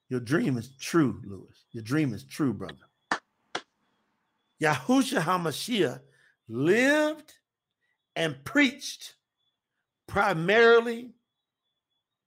Your 0.09 0.21
dream 0.21 0.57
is 0.57 0.71
true, 0.81 1.21
Lewis. 1.25 1.65
Your 1.73 1.85
dream 1.85 2.15
is 2.15 2.25
true, 2.25 2.53
brother. 2.53 2.77
Yahushua 4.61 5.21
HaMashiach 5.21 6.01
lived 6.49 7.35
and 8.17 8.43
preached 8.45 9.15
primarily 10.11 11.13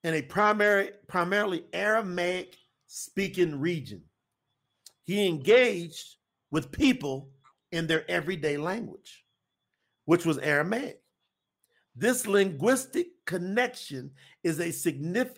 in 0.06 0.14
a 0.14 0.22
primary, 0.22 0.92
primarily 1.08 1.66
Aramaic 1.74 2.56
speaking 2.88 3.60
region. 3.60 4.02
He 5.04 5.28
engaged 5.28 6.16
with 6.50 6.72
people 6.72 7.30
in 7.74 7.86
their 7.86 8.10
everyday 8.10 8.56
language, 8.56 9.26
which 10.06 10.26
was 10.26 10.38
Aramaic. 10.38 11.02
This 11.94 12.26
linguistic 12.26 13.08
connection 13.26 14.12
is 14.44 14.62
a 14.62 14.70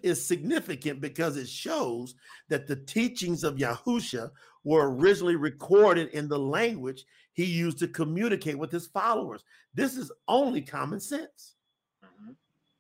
is 0.04 0.24
significant 0.24 1.02
because 1.02 1.38
it 1.38 1.50
shows 1.50 2.14
that 2.50 2.68
the 2.68 2.76
teachings 2.76 3.44
of 3.44 3.56
Yahusha 3.56 4.30
were 4.64 4.96
originally 4.96 5.36
recorded 5.36 6.10
in 6.10 6.28
the 6.28 6.40
language 6.40 7.06
he 7.34 7.46
used 7.46 7.80
to 7.80 7.88
communicate 7.88 8.60
with 8.60 8.72
his 8.72 8.86
followers. 8.86 9.44
This 9.74 9.98
is 9.98 10.12
only 10.28 10.62
common 10.62 11.00
sense 11.00 11.55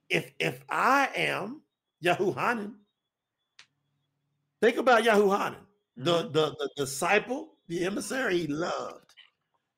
if 0.09 0.31
if 0.39 0.63
I 0.69 1.09
am 1.15 1.61
Yahuhanan, 2.03 2.73
think 4.61 4.77
about 4.77 5.03
Yahuhanan, 5.03 5.55
mm-hmm. 5.55 6.03
the, 6.03 6.29
the 6.29 6.55
the 6.57 6.69
disciple, 6.75 7.53
the 7.67 7.85
emissary 7.85 8.39
he 8.39 8.47
loved, 8.47 9.13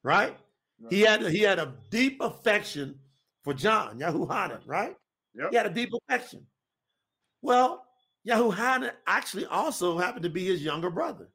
right? 0.04 0.36
right? 0.80 0.92
He 0.92 1.02
had 1.02 1.26
he 1.28 1.40
had 1.40 1.60
a 1.60 1.74
deep 1.90 2.22
affection 2.22 3.00
for 3.44 3.54
John, 3.54 4.00
Yahuhanan, 4.00 4.62
right? 4.66 4.96
Yep. 5.36 5.50
He 5.52 5.56
had 5.56 5.66
a 5.66 5.74
deep 5.74 5.92
affection. 5.94 6.46
Well, 7.42 7.86
Yahuhanan 8.28 8.92
actually 9.06 9.46
also 9.46 9.98
happened 9.98 10.24
to 10.24 10.30
be 10.30 10.46
his 10.46 10.64
younger 10.64 10.90
brother. 10.90 11.30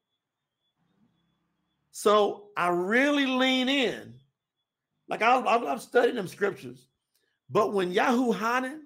So 1.93 2.49
I 2.57 2.69
really 2.69 3.27
lean 3.27 3.69
in. 3.69 4.15
Like 5.09 5.23
I, 5.23 5.39
I'm 5.41 5.79
studying 5.79 6.17
them 6.17 6.29
scriptures. 6.29 6.89
But 7.51 7.73
when 7.73 7.93
Yahuhanan 7.93 8.81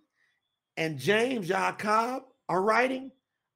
and 0.77 0.99
James 0.99 1.49
Jacob 1.49 2.25
are 2.49 2.63
writing, 2.63 3.11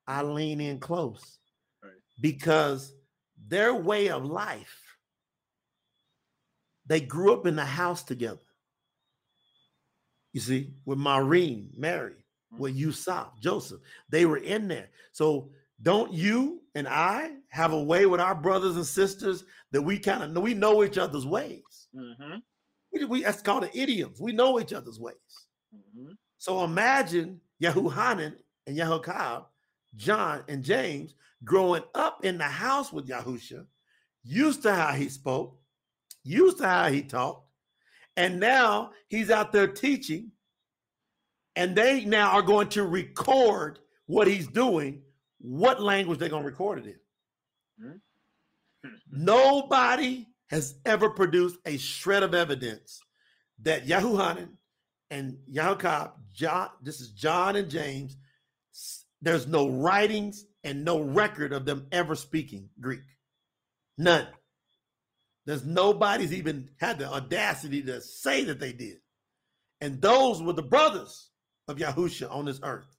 I 0.07 0.23
lean 0.23 0.61
in 0.61 0.79
close 0.79 1.39
right. 1.83 1.93
because 2.21 2.93
their 3.47 3.75
way 3.75 4.09
of 4.09 4.25
life, 4.25 4.81
they 6.87 7.01
grew 7.01 7.33
up 7.33 7.47
in 7.47 7.57
the 7.57 7.65
house 7.65 8.03
together. 8.03 8.41
You 10.33 10.41
see, 10.41 10.75
with 10.85 10.99
Maureen, 10.99 11.71
Mary, 11.77 12.13
mm-hmm. 12.53 12.63
with 12.63 12.75
Yusuf, 12.75 13.29
Joseph, 13.41 13.81
they 14.09 14.27
were 14.27 14.39
in 14.39 14.69
there. 14.69 14.89
So 15.13 15.51
don't 15.83 16.13
you 16.13 16.63
and 16.75 16.87
I 16.89 17.33
have 17.49 17.73
a 17.73 17.83
way 17.83 18.07
with 18.07 18.21
our 18.21 18.35
brothers 18.35 18.77
and 18.77 18.87
sisters 18.87 19.45
that 19.73 19.83
we 19.83 19.99
kind 19.99 20.23
of 20.23 20.31
know 20.31 20.41
we 20.41 20.55
know 20.55 20.85
each 20.85 20.99
other's 20.99 21.27
ways. 21.27 21.89
Mm-hmm. 21.95 22.37
We, 22.93 23.05
we, 23.05 23.23
that's 23.23 23.43
called 23.43 23.65
the 23.65 23.79
idioms. 23.79 24.21
We 24.21 24.33
know 24.33 24.61
each 24.61 24.73
other's 24.73 24.99
ways. 25.01 25.17
So 26.41 26.65
imagine 26.65 27.39
Yahuhanan 27.63 28.35
and 28.67 28.79
Yahukab, 28.79 29.45
John 29.95 30.43
and 30.49 30.65
James 30.65 31.15
growing 31.45 31.83
up 31.95 32.25
in 32.25 32.39
the 32.39 32.45
house 32.45 32.91
with 32.91 33.07
Yahusha, 33.07 33.67
used 34.25 34.63
to 34.63 34.75
how 34.75 34.93
he 34.93 35.11
spoke, 35.11 35.59
used 36.25 36.57
to 36.59 36.67
how 36.67 36.89
he 36.89 37.03
talked, 37.03 37.47
and 38.17 38.41
now 38.41 38.93
he's 39.09 39.31
out 39.31 39.53
there 39.53 39.67
teaching, 39.67 40.33
and 41.57 41.77
they 41.77 42.07
now 42.07 42.31
are 42.31 42.43
going 42.43 42.71
to 42.71 42.85
record 42.85 43.79
what 44.07 44.27
he's 44.27 44.49
doing, 44.49 45.03
what 45.43 45.83
language 45.83 46.19
they're 46.19 46.31
going 46.31 46.43
to 46.43 46.49
record 46.49 46.87
it 46.87 46.97
in. 47.79 47.87
Mm-hmm. 47.87 48.95
Nobody 49.25 50.27
has 50.49 50.77
ever 50.87 51.11
produced 51.11 51.59
a 51.67 51.77
shred 51.77 52.23
of 52.23 52.35
evidence 52.35 52.99
that 53.61 53.87
Yahuhanan 53.87 54.49
and 55.11 55.39
Yaakov, 55.53 56.13
John, 56.33 56.69
this 56.83 57.01
is 57.01 57.11
John 57.11 57.57
and 57.57 57.71
James. 57.71 58.17
There's 59.21 59.47
no 59.47 59.69
writings 59.69 60.45
and 60.65 60.85
no 60.85 61.01
record 61.01 61.53
of 61.53 61.65
them 61.65 61.87
ever 61.93 62.15
speaking 62.15 62.71
Greek. 62.81 63.03
None. 63.99 64.27
There's 65.47 65.65
nobody's 65.65 66.33
even 66.33 66.71
had 66.79 66.99
the 66.99 67.11
audacity 67.11 67.83
to 67.83 68.01
say 68.01 68.45
that 68.45 68.61
they 68.61 68.73
did. 68.73 68.99
And 69.81 70.01
those 70.01 70.43
were 70.43 70.53
the 70.53 70.63
brothers 70.63 71.31
of 71.67 71.79
Yahusha 71.79 72.31
on 72.31 72.45
this 72.45 72.61
earth. 72.63 72.97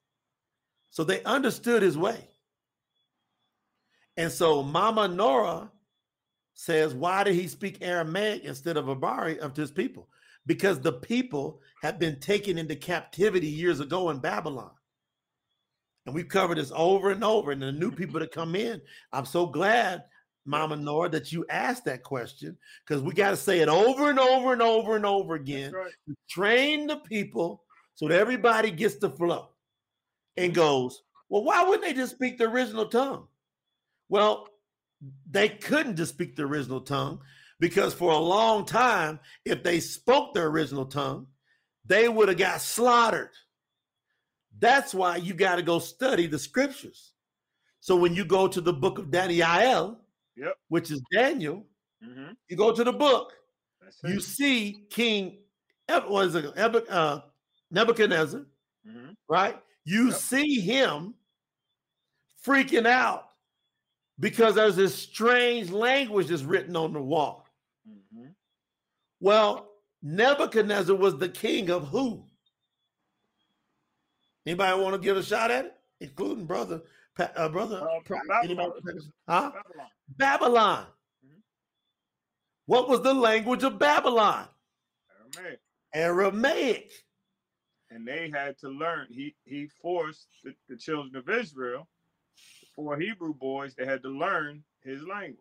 So 0.90 1.04
they 1.04 1.24
understood 1.24 1.82
his 1.82 1.98
way. 1.98 2.28
And 4.18 4.32
so 4.32 4.62
Mama 4.62 5.08
Nora 5.08 5.72
says, 6.54 6.94
why 6.94 7.24
did 7.24 7.36
he 7.36 7.48
speak 7.48 7.78
Aramaic 7.82 8.44
instead 8.44 8.78
of 8.78 8.86
Abari 8.86 9.38
of 9.38 9.56
his 9.56 9.72
people? 9.72 10.10
Because 10.46 10.80
the 10.80 10.92
people 10.92 11.62
have 11.82 11.98
been 11.98 12.20
taken 12.20 12.58
into 12.58 12.76
captivity 12.76 13.48
years 13.48 13.80
ago 13.80 14.10
in 14.12 14.20
Babylon. 14.20 14.72
And 16.06 16.14
we've 16.14 16.28
covered 16.28 16.58
this 16.58 16.72
over 16.76 17.10
and 17.10 17.24
over. 17.24 17.52
And 17.52 17.62
the 17.62 17.72
new 17.72 17.92
people 17.92 18.20
that 18.20 18.32
come 18.32 18.56
in, 18.56 18.82
I'm 19.12 19.26
so 19.26 19.48
glad, 19.48 20.04
Mama 20.46 20.76
Nora, 20.76 21.10
that 21.10 21.32
you 21.32 21.46
asked 21.50 21.86
that 21.86 22.04
question 22.04 22.58
because 22.86 23.02
we 23.02 23.14
got 23.14 23.32
to 23.32 23.38
say 23.38 23.60
it 23.60 23.70
over 23.70 24.10
and 24.10 24.20
over 24.20 24.54
and 24.54 24.62
over 24.62 24.96
and 24.96 25.06
over 25.06 25.34
again. 25.34 25.74
Right. 25.74 25.92
To 26.08 26.16
train 26.30 26.88
the 26.88 26.98
people 26.98 27.64
so 27.96 28.08
that 28.08 28.20
everybody 28.20 28.72
gets 28.72 28.98
the 28.98 29.10
flow 29.10 29.50
and 30.38 30.54
goes, 30.54 31.02
well, 31.30 31.44
why 31.44 31.64
wouldn't 31.64 31.84
they 31.84 31.94
just 31.94 32.14
speak 32.14 32.38
the 32.38 32.50
original 32.50 32.86
tongue? 32.86 33.28
Well, 34.10 34.48
they 35.30 35.50
couldn't 35.50 35.96
just 35.96 36.14
speak 36.14 36.36
the 36.36 36.44
original 36.44 36.82
tongue 36.82 37.22
because 37.60 37.94
for 37.94 38.12
a 38.12 38.18
long 38.18 38.66
time, 38.66 39.20
if 39.46 39.64
they 39.64 39.80
spoke 39.80 40.34
their 40.34 40.48
original 40.48 40.86
tongue, 40.86 41.28
they 41.92 42.08
would 42.08 42.30
have 42.30 42.38
got 42.38 42.62
slaughtered. 42.62 43.32
That's 44.60 44.94
why 44.94 45.18
you 45.18 45.34
got 45.34 45.58
to 45.58 45.62
go 45.62 45.80
study 45.80 46.26
the 46.26 46.40
scriptures. 46.40 47.14
So 47.82 47.96
when 47.96 48.16
you 48.16 48.24
go 48.24 48.48
to 48.48 48.62
the 48.62 48.72
book 48.72 48.98
of 48.98 49.12
Daniel, 49.12 50.00
yep. 50.38 50.54
which 50.70 50.92
is 50.92 51.02
Daniel, 51.12 51.66
mm-hmm. 52.04 52.32
you 52.48 52.56
go 52.56 52.74
to 52.74 52.84
the 52.84 52.94
book, 52.94 53.34
you 54.06 54.22
see 54.22 54.86
King 54.90 55.40
was 56.08 56.36
it 56.36 56.46
uh, 56.90 57.22
Nebuchadnezzar, 57.72 58.46
Mhm. 58.88 59.18
right? 59.28 59.62
You 59.84 60.08
Yep. 60.08 60.16
see 60.16 60.60
him 60.62 61.16
freaking 62.46 62.88
out 62.88 63.32
because 64.20 64.56
there's 64.56 64.78
this 64.78 64.96
strange 64.96 65.72
language 65.72 66.28
that's 66.28 66.44
written 66.44 66.78
on 66.78 66.94
the 66.94 67.02
wall. 67.02 67.46
Mhm. 67.86 68.34
Well, 69.20 69.71
Nebuchadnezzar 70.02 70.96
was 70.96 71.18
the 71.18 71.30
king 71.30 71.70
of 71.70 71.88
who? 71.90 72.26
Anybody 74.46 74.82
want 74.82 74.96
to 74.96 75.02
give 75.02 75.18
a 75.18 75.24
shot 75.24 75.52
at 75.52 75.66
it, 75.66 75.74
including 76.00 76.46
brother, 76.46 76.82
uh, 77.20 77.50
brother, 77.50 77.88
Uh? 77.88 78.00
Babylon. 78.28 78.72
Huh? 79.28 79.52
Babylon. 79.52 79.90
Babylon. 80.18 80.88
Mhm. 81.26 81.42
What 82.66 82.90
was 82.90 83.02
the 83.02 83.14
language 83.14 83.64
of 83.64 83.78
Babylon? 83.78 84.48
Aramaic. 85.36 85.60
Aramaic. 85.94 86.92
and 87.92 88.08
they 88.08 88.30
had 88.30 88.58
to 88.58 88.70
learn. 88.70 89.06
He 89.12 89.36
he 89.44 89.68
forced 89.68 90.30
the, 90.46 90.56
the 90.70 90.78
children 90.78 91.14
of 91.18 91.28
Israel, 91.30 91.90
the 92.62 92.68
four 92.74 92.98
Hebrew 92.98 93.34
boys, 93.34 93.76
they 93.76 93.86
had 93.86 94.02
to 94.04 94.10
learn 94.10 94.64
his 94.82 95.04
language. 95.06 95.38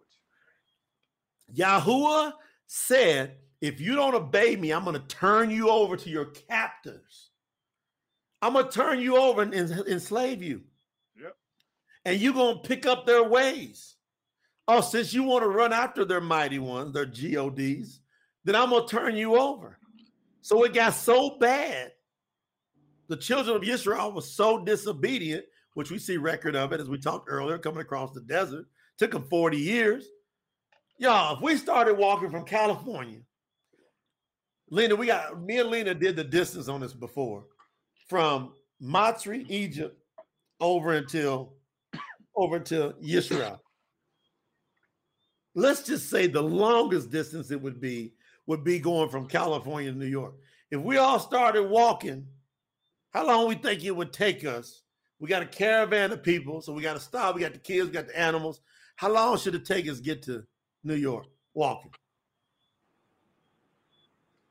Yahuwah 1.55 2.33
said, 2.67 3.39
if 3.61 3.81
you 3.81 3.95
don't 3.95 4.15
obey 4.15 4.57
me, 4.57 4.73
I'm 4.73 4.85
going 4.85 4.95
to 4.95 5.07
turn 5.07 5.51
you 5.51 5.69
over 5.69 5.97
to 5.97 6.11
your 6.11 6.27
captors. 6.27 7.31
I'm 8.43 8.55
going 8.55 8.67
to 8.67 8.71
turn 8.71 9.01
you 9.01 9.17
over 9.17 9.43
and, 9.43 9.53
and 9.53 9.71
enslave 9.87 10.43
you. 10.43 10.63
Yep. 11.21 11.37
And 12.07 12.21
you're 12.21 12.33
going 12.33 12.57
to 12.57 12.69
pick 12.69 12.87
up 12.87 13.07
their 13.07 13.25
ways. 13.25 13.97
Oh, 14.67 14.81
since 14.81 15.13
you 15.13 15.25
want 15.25 15.43
to 15.43 15.49
run 15.49 15.73
after 15.73 16.05
their 16.05 16.21
mighty 16.21 16.59
ones, 16.59 16.95
their 16.95 17.05
GODs, 17.05 18.01
then 18.45 18.57
I'm 18.57 18.71
going 18.71 18.87
to 18.87 18.91
turn 18.91 19.17
you 19.17 19.37
over. 19.37 19.79
So 20.43 20.65
it 20.65 20.73
got 20.73 20.95
so 20.95 21.37
bad. 21.39 21.93
The 23.09 23.17
children 23.17 23.57
of 23.57 23.65
Israel 23.65 24.13
was 24.13 24.31
so 24.31 24.65
disobedient, 24.65 25.45
which 25.75 25.91
we 25.91 25.99
see 25.99 26.17
record 26.17 26.57
of 26.57 26.73
it 26.73 26.81
as 26.81 26.89
we 26.89 26.99
talked 26.99 27.29
earlier, 27.29 27.59
coming 27.59 27.81
across 27.81 28.13
the 28.13 28.21
desert. 28.21 28.67
Took 28.97 29.11
them 29.11 29.25
40 29.25 29.59
years. 29.59 30.07
Y'all, 30.99 31.37
if 31.37 31.43
we 31.43 31.57
started 31.57 31.99
walking 31.99 32.31
from 32.31 32.45
California, 32.45 33.21
Lena, 34.71 34.95
we 34.95 35.07
got 35.07 35.43
me 35.43 35.59
and 35.59 35.69
Lena 35.69 35.95
did 35.95 36.17
the 36.17 36.25
distance 36.25 36.69
on 36.69 36.81
this 36.81 36.95
before 36.95 37.45
from 38.09 38.53
Matri, 38.81 39.45
Egypt, 39.49 40.01
over 40.61 40.93
until 40.93 41.55
over 42.37 42.57
until 42.57 42.93
Yisrael. 42.95 43.59
Let's 45.55 45.83
just 45.83 46.09
say 46.09 46.27
the 46.27 46.43
longest 46.43 47.11
distance 47.11 47.51
it 47.51 47.61
would 47.61 47.81
be 47.81 48.15
would 48.47 48.63
be 48.63 48.79
going 48.79 49.09
from 49.11 49.27
California 49.27 49.91
to 49.91 49.99
New 49.99 50.07
York. 50.07 50.35
If 50.71 50.81
we 50.81 50.99
all 50.99 51.19
started 51.19 51.65
walking, 51.65 52.27
how 53.11 53.27
long 53.27 53.49
we 53.49 53.57
think 53.57 53.85
it 53.85 53.95
would 53.95 54.13
take 54.13 54.45
us? 54.45 54.83
We 55.19 55.29
got 55.29 55.43
a 55.43 55.47
caravan 55.47 56.13
of 56.13 56.23
people, 56.23 56.63
so 56.63 56.73
we 56.73 56.83
got 56.83 56.95
to 56.95 57.01
stop. 57.01 57.35
We 57.35 57.43
got 57.43 57.53
the 57.53 57.59
kids, 57.59 57.87
we 57.87 57.93
got 57.93 58.07
the 58.07 58.19
animals. 58.19 58.61
How 58.97 59.13
long 59.13 59.37
should 59.37 59.55
it 59.55 59.65
take 59.65 59.89
us 59.89 59.99
to 59.99 60.03
get 60.03 60.23
to 60.23 60.45
New 60.85 60.95
York 60.95 61.27
walking? 61.55 61.91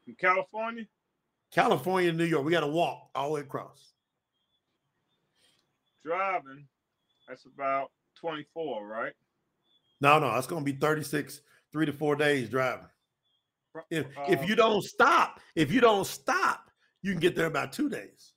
In 0.10 0.16
California, 0.16 0.86
California, 1.52 2.12
New 2.12 2.26
York. 2.26 2.44
We 2.44 2.52
got 2.52 2.62
to 2.62 2.68
walk 2.68 3.12
all 3.14 3.28
the 3.28 3.34
way 3.36 3.42
across. 3.42 3.94
driving, 6.04 6.66
that's 7.28 7.46
about 7.46 7.92
24, 8.20 8.88
right? 8.88 9.14
No, 10.02 10.18
no, 10.18 10.34
that's 10.34 10.48
going 10.48 10.66
to 10.66 10.72
be 10.72 10.80
36, 10.80 11.42
three 11.72 11.86
to 11.86 11.94
four 11.94 12.16
days 12.16 12.50
driving. 12.50 12.88
If 13.92 14.08
if 14.28 14.40
Um, 14.42 14.50
you 14.50 14.56
don't 14.56 14.82
stop, 14.82 15.40
if 15.56 15.72
you 15.72 15.80
don't 15.80 16.08
stop, 16.08 16.72
you 17.04 17.12
can 17.12 17.20
get 17.20 17.36
there 17.36 17.46
about 17.46 17.72
two 17.72 17.88
days. 17.88 18.34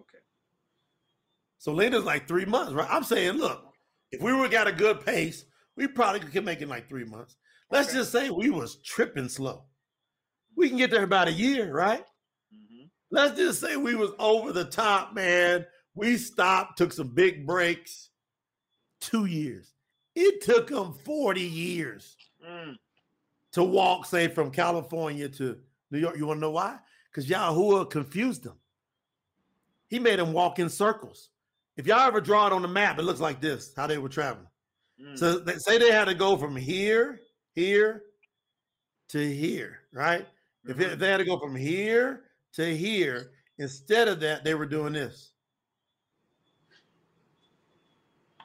Okay. 0.00 0.18
So 1.58 1.72
Lena's 1.72 2.04
like 2.04 2.26
three 2.26 2.46
months, 2.46 2.72
right? 2.72 2.88
I'm 2.90 3.04
saying, 3.04 3.34
look, 3.34 3.66
if 4.12 4.22
we 4.22 4.32
were 4.32 4.48
got 4.48 4.66
a 4.66 4.72
good 4.72 5.04
pace, 5.04 5.44
we 5.76 5.88
probably 5.88 6.20
could 6.20 6.46
make 6.46 6.60
it 6.60 6.62
in 6.64 6.68
like 6.70 6.88
three 6.88 7.04
months. 7.04 7.36
Let's 7.70 7.88
Okay. 7.90 7.98
just 7.98 8.12
say 8.12 8.30
we 8.30 8.48
was 8.48 8.80
tripping 8.82 9.28
slow. 9.28 9.66
We 10.56 10.68
can 10.68 10.78
get 10.78 10.90
there 10.90 11.02
about 11.04 11.28
a 11.28 11.32
year, 11.32 11.72
right? 11.72 12.04
Mhm. 12.54 12.90
Let's 13.10 13.36
just 13.36 13.60
say 13.60 13.76
we 13.76 13.94
was 13.94 14.10
over 14.18 14.52
the 14.52 14.64
top, 14.64 15.14
man. 15.14 15.66
We 15.94 16.16
stopped, 16.16 16.78
took 16.78 16.92
some 16.92 17.08
big 17.08 17.46
breaks. 17.46 18.10
Two 19.00 19.24
years. 19.26 19.74
It 20.14 20.42
took 20.42 20.68
them 20.68 20.92
40 21.04 21.42
years 21.42 22.16
Mm. 22.44 22.78
to 23.52 23.64
walk, 23.64 24.06
say, 24.06 24.28
from 24.28 24.50
California 24.50 25.28
to 25.28 25.60
New 25.90 25.98
York. 25.98 26.16
You 26.16 26.26
want 26.26 26.38
to 26.38 26.42
know 26.42 26.50
why? 26.50 26.78
Because 27.10 27.28
Yahuwah 27.28 27.90
confused 27.90 28.44
them. 28.44 28.58
He 29.88 29.98
made 29.98 30.18
them 30.18 30.32
walk 30.32 30.58
in 30.58 30.68
circles. 30.68 31.30
If 31.76 31.86
y'all 31.86 32.00
ever 32.06 32.20
draw 32.20 32.46
it 32.46 32.52
on 32.52 32.62
the 32.62 32.68
map, 32.68 32.98
it 32.98 33.02
looks 33.02 33.20
like 33.20 33.40
this, 33.40 33.74
how 33.74 33.86
they 33.86 33.98
were 33.98 34.08
traveling. 34.08 34.48
Mm. 35.00 35.18
So 35.18 35.38
they 35.38 35.56
say 35.58 35.78
they 35.78 35.90
had 35.90 36.04
to 36.06 36.14
go 36.14 36.36
from 36.36 36.54
here, 36.56 37.22
here 37.54 38.04
to 39.08 39.34
here, 39.34 39.80
right? 39.92 40.26
If, 40.64 40.76
Mhm. 40.76 40.92
if 40.92 40.98
they 40.98 41.10
had 41.10 41.16
to 41.18 41.24
go 41.24 41.38
from 41.38 41.56
here 41.56 42.30
to 42.52 42.76
here, 42.76 43.32
instead 43.58 44.08
of 44.08 44.20
that, 44.20 44.44
they 44.44 44.54
were 44.54 44.66
doing 44.66 44.92
this 44.92 45.32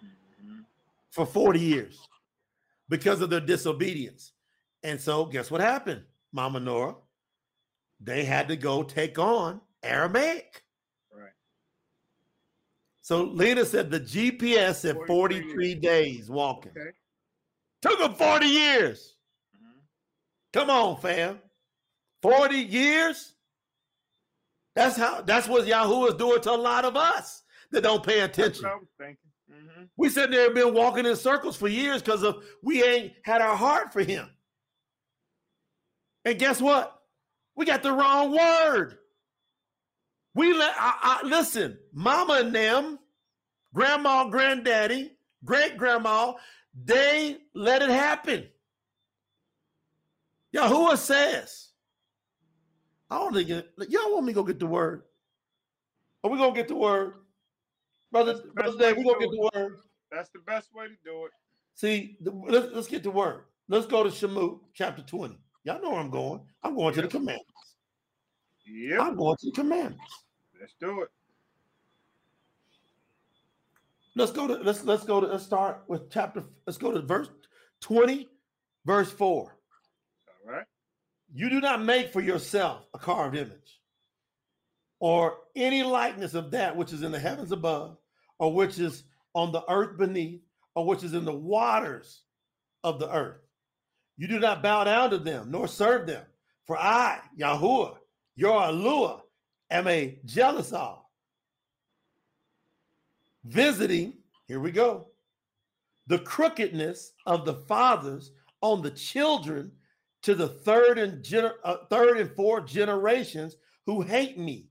Mhm. 0.01 0.65
for 1.11 1.25
40 1.25 1.59
years 1.59 1.99
because 2.89 3.21
of 3.21 3.29
their 3.29 3.39
disobedience. 3.41 4.33
And 4.83 4.99
so, 4.99 5.25
guess 5.25 5.51
what 5.51 5.61
happened, 5.61 6.05
Mama 6.31 6.59
Nora? 6.59 6.95
They 7.99 8.25
had 8.25 8.47
to 8.47 8.55
go 8.55 8.83
take 8.83 9.17
on 9.19 9.61
Aramaic. 9.83 10.63
Right. 11.11 11.33
So 13.01 13.23
Lena 13.23 13.65
said 13.65 13.89
the 13.89 13.99
GPS 13.99 14.81
said 14.81 14.95
43 15.07 15.41
43 15.41 15.75
days 15.75 16.29
walking. 16.29 16.71
Okay. 16.71 16.91
Took 17.81 17.99
them 17.99 18.15
40 18.15 18.47
years. 18.47 19.17
Mhm. 19.55 19.81
Come 20.53 20.69
on, 20.69 21.01
fam. 21.01 21.41
40 22.21 22.55
years? 22.55 23.33
That's 24.75 24.95
how 24.95 25.21
that's 25.21 25.47
what 25.47 25.65
Yahoo 25.65 26.05
is 26.05 26.13
doing 26.15 26.41
to 26.41 26.51
a 26.51 26.53
lot 26.53 26.85
of 26.85 26.95
us 26.95 27.43
that 27.71 27.81
don't 27.81 28.05
pay 28.05 28.21
attention. 28.21 28.65
I 28.65 28.75
was 28.75 28.87
thinking. 28.97 29.17
hmm 29.49 29.83
We 29.97 30.09
sitting 30.09 30.31
there 30.31 30.45
and 30.47 30.55
been 30.55 30.73
walking 30.73 31.05
in 31.05 31.15
circles 31.15 31.55
for 31.57 31.67
years 31.67 32.01
because 32.01 32.23
of 32.23 32.43
we 32.61 32.83
ain't 32.83 33.13
had 33.23 33.41
our 33.41 33.55
heart 33.55 33.91
for 33.91 34.03
him. 34.03 34.29
And 36.25 36.37
guess 36.37 36.61
what? 36.61 37.01
We 37.55 37.65
got 37.65 37.81
the 37.81 37.91
wrong 37.91 38.31
word. 38.35 38.97
We 40.35 40.53
let 40.53 40.75
I, 40.77 41.19
I, 41.23 41.27
listen, 41.27 41.79
mama 41.91 42.41
and 42.41 42.53
them, 42.53 42.99
grandma, 43.73 44.29
granddaddy, 44.29 45.13
great 45.43 45.77
grandma, 45.77 46.33
they 46.85 47.37
let 47.55 47.81
it 47.81 47.89
happen. 47.89 48.47
Yahuwah 50.55 50.97
says, 50.97 51.66
I 53.09 53.17
don't 53.17 53.33
think 53.33 53.49
it, 53.49 53.71
y'all 53.89 54.13
want 54.13 54.25
me 54.25 54.33
to 54.33 54.35
go 54.35 54.43
get 54.43 54.59
the 54.59 54.67
word. 54.67 55.03
Are 56.23 56.29
we 56.29 56.37
gonna 56.37 56.53
get 56.53 56.67
the 56.67 56.75
word? 56.75 57.13
Brother, 58.11 58.33
the 58.33 58.51
Brother 58.53 58.77
Dave, 58.77 58.97
we 58.97 59.03
to 59.03 59.09
gonna 59.09 59.19
get 59.19 59.31
the 59.31 59.49
word. 59.53 59.79
That's 60.11 60.29
the 60.29 60.39
best 60.39 60.73
way 60.73 60.87
to 60.87 60.95
do 61.03 61.25
it. 61.25 61.31
See, 61.75 62.17
the, 62.21 62.31
let's, 62.31 62.73
let's 62.73 62.87
get 62.87 63.03
to 63.03 63.11
word. 63.11 63.43
Let's 63.69 63.85
go 63.85 64.03
to 64.03 64.09
Shemot 64.09 64.59
chapter 64.73 65.01
20. 65.01 65.37
Y'all 65.63 65.81
know 65.81 65.91
where 65.91 65.99
I'm 65.99 66.09
going. 66.09 66.41
I'm 66.63 66.75
going 66.75 66.93
to 66.95 67.01
the 67.01 67.07
commandments. 67.07 67.75
Yep. 68.65 68.99
I'm 69.01 69.15
going 69.15 69.35
to 69.37 69.45
the 69.47 69.51
commandments. 69.51 70.23
Let's 70.59 70.73
do 70.79 71.01
it. 71.01 71.09
Let's 74.15 74.31
go 74.31 74.47
to 74.47 74.55
let's 74.55 74.83
let's 74.83 75.03
go 75.03 75.21
to 75.21 75.27
let's 75.27 75.43
start 75.43 75.83
with 75.87 76.09
chapter. 76.09 76.43
Let's 76.65 76.79
go 76.79 76.91
to 76.91 77.01
verse 77.01 77.29
20, 77.81 78.27
verse 78.83 79.11
4. 79.11 79.27
All 80.47 80.51
right. 80.51 80.65
You 81.33 81.49
do 81.49 81.59
not 81.59 81.83
make 81.83 82.11
for 82.11 82.21
yourself 82.21 82.87
a 82.93 82.99
carved 82.99 83.35
image 83.35 83.81
or 84.99 85.37
any 85.55 85.83
likeness 85.83 86.33
of 86.33 86.51
that 86.51 86.75
which 86.75 86.93
is 86.93 87.03
in 87.03 87.11
the 87.11 87.19
heavens 87.19 87.51
above, 87.51 87.97
or 88.39 88.53
which 88.53 88.79
is 88.79 89.03
on 89.33 89.51
the 89.51 89.63
earth 89.69 89.97
beneath, 89.97 90.41
or 90.75 90.85
which 90.85 91.03
is 91.03 91.13
in 91.13 91.25
the 91.25 91.33
waters 91.33 92.21
of 92.83 92.99
the 92.99 93.11
earth. 93.13 93.41
You 94.17 94.27
do 94.27 94.39
not 94.39 94.63
bow 94.63 94.83
down 94.85 95.11
to 95.11 95.17
them, 95.17 95.51
nor 95.51 95.67
serve 95.67 96.07
them. 96.07 96.23
For 96.65 96.77
I, 96.77 97.19
Yahuwah, 97.39 97.97
your 98.35 98.59
Alua, 98.59 99.21
am 99.69 99.87
a 99.87 100.17
jealous 100.25 100.73
of. 100.73 100.99
Visiting, 103.45 104.13
here 104.47 104.59
we 104.59 104.71
go, 104.71 105.07
the 106.07 106.19
crookedness 106.19 107.13
of 107.25 107.45
the 107.45 107.53
fathers 107.53 108.31
on 108.61 108.81
the 108.81 108.91
children 108.91 109.71
to 110.27 110.35
the 110.35 110.49
third 110.49 110.99
and 110.99 111.23
gener- 111.23 111.53
uh, 111.63 111.77
third 111.89 112.17
and 112.17 112.29
fourth 112.29 112.65
generations 112.65 113.55
who 113.85 114.01
hate 114.01 114.37
me, 114.37 114.67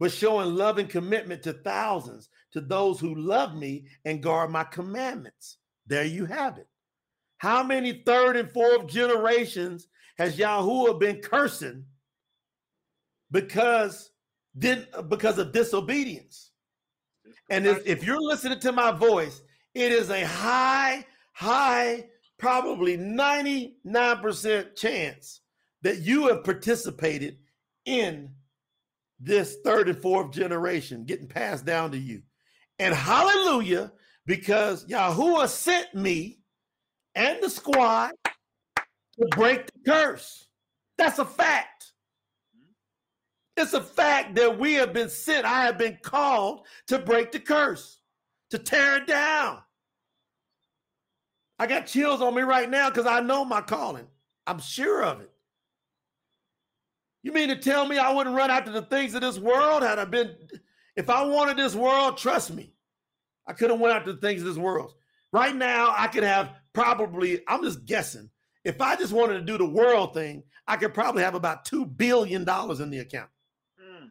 but 0.00 0.10
showing 0.10 0.54
love 0.54 0.78
and 0.78 0.88
commitment 0.88 1.42
to 1.42 1.52
thousands 1.52 2.30
to 2.52 2.62
those 2.62 2.98
who 2.98 3.14
love 3.14 3.54
me 3.54 3.84
and 4.06 4.22
guard 4.22 4.50
my 4.50 4.64
commandments. 4.64 5.58
There 5.86 6.06
you 6.06 6.24
have 6.24 6.56
it. 6.56 6.68
How 7.36 7.62
many 7.62 8.02
third 8.06 8.38
and 8.38 8.50
fourth 8.50 8.86
generations 8.86 9.88
has 10.16 10.38
Yahuwah 10.38 10.98
been 10.98 11.18
cursing 11.18 11.84
because 13.30 14.10
then 14.54 14.86
because 15.06 15.36
of 15.36 15.52
disobedience. 15.52 16.52
And 17.50 17.66
if, 17.66 17.86
if 17.86 18.04
you're 18.04 18.22
listening 18.22 18.60
to 18.60 18.72
my 18.72 18.90
voice, 18.90 19.42
it 19.74 19.92
is 19.92 20.08
a 20.08 20.24
high, 20.24 21.04
high, 21.34 22.06
probably 22.42 22.98
99% 22.98 24.76
chance 24.76 25.40
that 25.82 26.00
you 26.00 26.26
have 26.26 26.42
participated 26.42 27.38
in 27.84 28.30
this 29.20 29.58
third 29.64 29.88
and 29.88 30.02
fourth 30.02 30.32
generation 30.32 31.04
getting 31.04 31.28
passed 31.28 31.64
down 31.64 31.92
to 31.92 31.98
you. 31.98 32.20
And 32.80 32.92
hallelujah, 32.92 33.92
because 34.26 34.84
Yahuwah 34.86 35.46
sent 35.48 35.94
me 35.94 36.40
and 37.14 37.40
the 37.40 37.48
squad 37.48 38.10
to 38.76 39.26
break 39.30 39.66
the 39.66 39.90
curse. 39.92 40.48
That's 40.98 41.20
a 41.20 41.24
fact. 41.24 41.92
It's 43.56 43.74
a 43.74 43.80
fact 43.80 44.34
that 44.34 44.58
we 44.58 44.72
have 44.74 44.92
been 44.92 45.10
sent. 45.10 45.46
I 45.46 45.62
have 45.62 45.78
been 45.78 45.98
called 46.02 46.66
to 46.88 46.98
break 46.98 47.30
the 47.30 47.38
curse, 47.38 48.00
to 48.50 48.58
tear 48.58 48.96
it 48.96 49.06
down. 49.06 49.60
I 51.62 51.66
got 51.68 51.86
chills 51.86 52.20
on 52.20 52.34
me 52.34 52.42
right 52.42 52.68
now 52.68 52.90
because 52.90 53.06
I 53.06 53.20
know 53.20 53.44
my 53.44 53.60
calling. 53.60 54.08
I'm 54.48 54.58
sure 54.58 55.04
of 55.04 55.20
it. 55.20 55.30
You 57.22 57.30
mean 57.30 57.50
to 57.50 57.56
tell 57.56 57.86
me 57.86 57.98
I 57.98 58.12
wouldn't 58.12 58.34
run 58.34 58.50
after 58.50 58.72
the 58.72 58.82
things 58.82 59.14
of 59.14 59.20
this 59.20 59.38
world 59.38 59.84
had 59.84 60.00
I 60.00 60.04
been 60.04 60.34
if 60.96 61.08
I 61.08 61.22
wanted 61.22 61.56
this 61.56 61.76
world, 61.76 62.18
trust 62.18 62.52
me, 62.52 62.74
I 63.46 63.52
could 63.52 63.70
have 63.70 63.78
went 63.78 63.94
after 63.94 64.12
the 64.12 64.20
things 64.20 64.42
of 64.42 64.48
this 64.48 64.56
world. 64.56 64.94
Right 65.32 65.54
now, 65.54 65.94
I 65.96 66.08
could 66.08 66.24
have 66.24 66.50
probably, 66.72 67.42
I'm 67.46 67.62
just 67.62 67.86
guessing, 67.86 68.28
if 68.64 68.80
I 68.80 68.96
just 68.96 69.12
wanted 69.12 69.34
to 69.34 69.44
do 69.44 69.56
the 69.56 69.64
world 69.64 70.14
thing, 70.14 70.42
I 70.66 70.76
could 70.76 70.92
probably 70.92 71.22
have 71.22 71.36
about 71.36 71.64
$2 71.64 71.96
billion 71.96 72.40
in 72.42 72.90
the 72.90 72.98
account. 72.98 73.30
Mm. 73.80 74.10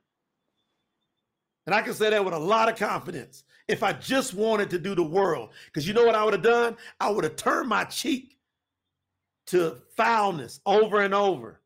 And 1.66 1.76
I 1.76 1.82
can 1.82 1.96
say 1.96 2.12
that 2.12 2.24
with 2.24 2.34
a 2.34 2.40
lot 2.40 2.70
of 2.70 2.78
confidence. 2.78 3.44
If 3.72 3.84
I 3.84 3.94
just 3.94 4.34
wanted 4.34 4.70
to 4.72 4.78
do 4.78 4.96
the 4.96 5.04
world, 5.04 5.50
because 5.66 5.88
you 5.88 5.94
know 5.94 6.06
what 6.06 6.14
I 6.14 6.26
would 6.26 6.34
have 6.34 6.44
done? 6.44 6.76
I 7.00 7.10
would 7.10 7.24
have 7.24 7.38
turned 7.38 7.70
my 7.70 7.86
cheek 7.86 8.38
to 9.48 9.78
foulness 9.96 10.60
over 10.66 11.02
and 11.02 11.14
over. 11.14 11.62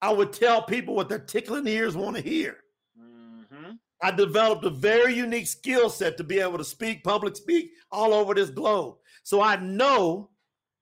I 0.00 0.10
would 0.10 0.32
tell 0.32 0.62
people 0.62 0.94
what 0.94 1.10
their 1.10 1.18
tickling 1.18 1.66
ears 1.66 1.96
want 1.96 2.16
to 2.16 2.22
hear. 2.22 2.58
Mm-hmm. 2.98 3.72
I 4.02 4.10
developed 4.10 4.64
a 4.64 4.70
very 4.70 5.14
unique 5.14 5.46
skill 5.46 5.90
set 5.90 6.16
to 6.16 6.24
be 6.24 6.40
able 6.40 6.58
to 6.58 6.64
speak, 6.64 7.04
public 7.04 7.36
speak 7.36 7.72
all 7.92 8.14
over 8.14 8.34
this 8.34 8.50
globe. 8.50 8.96
So 9.22 9.42
I 9.42 9.56
know 9.56 10.30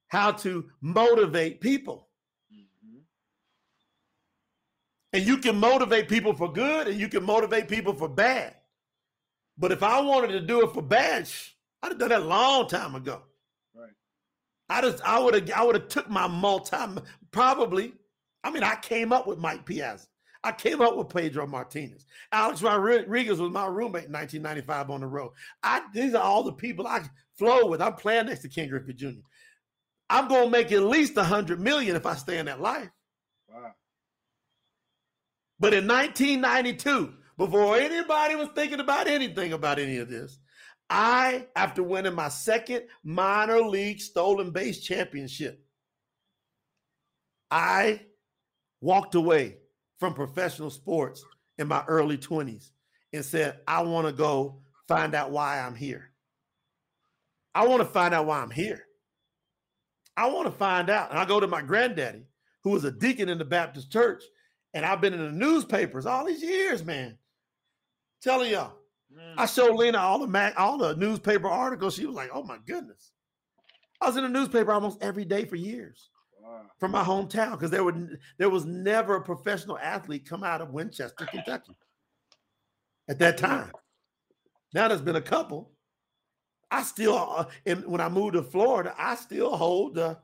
how 0.09 0.31
to 0.33 0.68
motivate 0.81 1.61
people. 1.61 2.09
Mm-hmm. 2.53 2.98
And 5.12 5.27
you 5.27 5.38
can 5.38 5.57
motivate 5.57 6.09
people 6.09 6.35
for 6.35 6.53
good 6.53 6.87
and 6.87 7.01
you 7.01 7.09
can 7.09 7.25
motivate 7.25 7.68
people 7.68 7.94
for 7.94 8.09
bad. 8.09 8.55
But 9.62 9.70
if 9.70 9.85
I 9.85 10.01
wanted 10.01 10.33
to 10.33 10.40
do 10.40 10.62
it 10.62 10.75
for 10.75 10.83
bad, 10.83 11.31
I'd 11.83 11.92
have 11.92 11.98
done 12.01 12.09
that 12.09 12.22
a 12.22 12.25
long 12.25 12.66
time 12.66 12.96
ago. 12.96 13.22
Right. 13.72 13.92
I 14.68 14.81
just 14.81 15.01
I 15.05 15.20
would 15.20 15.35
have 15.35 15.51
I 15.53 15.64
would 15.64 15.77
have 15.77 15.87
took 15.87 16.11
my 16.11 16.27
multi 16.27 16.77
probably. 17.31 17.92
I 18.42 18.51
mean, 18.51 18.64
I 18.64 18.75
came 18.75 19.12
up 19.12 19.29
with 19.29 19.38
Mike 19.38 19.64
Piazza. 19.64 20.09
I 20.42 20.51
came 20.51 20.81
up 20.81 20.96
with 20.96 21.11
Pedro 21.11 21.46
Martinez. 21.46 22.07
Alex 22.33 22.61
Rodriguez 22.61 23.38
was 23.38 23.53
my 23.53 23.66
roommate 23.66 24.07
in 24.07 24.12
1995 24.12 24.90
on 24.90 25.01
the 25.03 25.07
road. 25.07 25.31
I 25.62 25.83
these 25.94 26.14
are 26.14 26.25
all 26.25 26.42
the 26.42 26.53
people 26.53 26.88
I 26.88 27.05
flow 27.38 27.66
with. 27.66 27.81
I'm 27.81 27.94
playing 27.94 28.27
next 28.27 28.42
to 28.42 28.48
Ken 28.48 28.68
Griffey 28.68 28.94
Jr. 28.94 29.20
I'm 30.11 30.27
going 30.27 30.46
to 30.46 30.51
make 30.51 30.72
at 30.72 30.83
least 30.83 31.16
a 31.16 31.22
hundred 31.22 31.61
million 31.61 31.94
if 31.94 32.05
I 32.05 32.16
stay 32.16 32.38
in 32.38 32.46
that 32.46 32.61
life. 32.61 32.90
Wow. 33.48 33.75
But 35.61 35.72
in 35.72 35.87
1992, 35.87 37.14
before 37.38 37.77
anybody 37.77 38.35
was 38.35 38.49
thinking 38.55 38.81
about 38.81 39.07
anything 39.07 39.53
about 39.53 39.79
any 39.79 39.99
of 39.99 40.09
this, 40.09 40.38
I, 40.90 41.47
after 41.57 41.83
winning 41.83 42.14
my 42.14 42.29
second 42.29 42.83
minor 43.03 43.61
league 43.61 44.01
stolen 44.01 44.51
base 44.51 44.81
championship, 44.81 45.64
I 47.51 48.03
walked 48.81 49.14
away 49.14 49.57
from 49.99 50.14
professional 50.14 50.71
sports 50.71 51.25
in 51.59 51.68
my 51.68 51.85
early 51.87 52.18
20s 52.18 52.71
and 53.12 53.25
said, 53.25 53.61
I 53.66 53.83
want 53.83 54.07
to 54.07 54.12
go 54.12 54.62
find 54.88 55.14
out 55.14 55.31
why 55.31 55.61
I'm 55.61 55.75
here. 55.75 56.11
I 57.55 57.66
want 57.66 57.81
to 57.81 57.88
find 57.88 58.14
out 58.14 58.27
why 58.27 58.40
I'm 58.40 58.51
here. 58.51 58.85
I 60.16 60.27
want 60.31 60.47
to 60.47 60.53
find 60.53 60.90
out. 60.90 61.11
And 61.11 61.18
I 61.18 61.25
go 61.25 61.40
to 61.40 61.47
my 61.47 61.62
granddaddy, 61.62 62.27
who 62.64 62.71
was 62.71 62.85
a 62.85 62.90
deacon 62.90 63.29
in 63.29 63.38
the 63.38 63.45
Baptist 63.45 63.90
church, 63.90 64.23
and 64.75 64.85
I've 64.85 65.01
been 65.01 65.14
in 65.14 65.25
the 65.25 65.33
newspapers 65.33 66.07
all 66.07 66.25
these 66.25 66.42
years, 66.42 66.85
man. 66.85 67.18
Telling 68.22 68.52
y'all. 68.52 68.74
Mm. 69.12 69.35
I 69.37 69.46
showed 69.46 69.76
Lena 69.76 69.98
all 69.98 70.18
the 70.18 70.26
Mac, 70.26 70.58
all 70.58 70.78
the 70.78 70.94
newspaper 70.96 71.48
articles. 71.48 71.94
She 71.94 72.06
was 72.06 72.16
like, 72.16 72.30
"Oh 72.32 72.42
my 72.42 72.58
goodness!" 72.66 73.12
I 74.00 74.06
was 74.06 74.16
in 74.16 74.22
the 74.22 74.28
newspaper 74.28 74.72
almost 74.72 75.02
every 75.02 75.24
day 75.24 75.44
for 75.44 75.56
years 75.56 76.11
wow. 76.42 76.62
from 76.78 76.90
my 76.90 77.02
hometown 77.04 77.52
because 77.52 77.70
there 77.70 77.85
would 77.85 78.18
there 78.38 78.50
was 78.50 78.64
never 78.64 79.16
a 79.16 79.22
professional 79.22 79.78
athlete 79.78 80.28
come 80.28 80.42
out 80.42 80.61
of 80.61 80.70
Winchester, 80.70 81.26
Kentucky 81.26 81.76
at 83.08 83.18
that 83.18 83.38
time. 83.38 83.70
Now 84.74 84.88
there's 84.88 85.02
been 85.02 85.16
a 85.16 85.20
couple, 85.20 85.70
I 86.70 86.82
still, 86.82 87.16
uh, 87.16 87.44
and 87.66 87.87
when 87.87 88.00
I 88.00 88.08
moved 88.08 88.35
to 88.35 88.42
Florida, 88.42 88.94
I 88.96 89.14
still 89.16 89.56
hold 89.56 89.94
the 89.94 90.18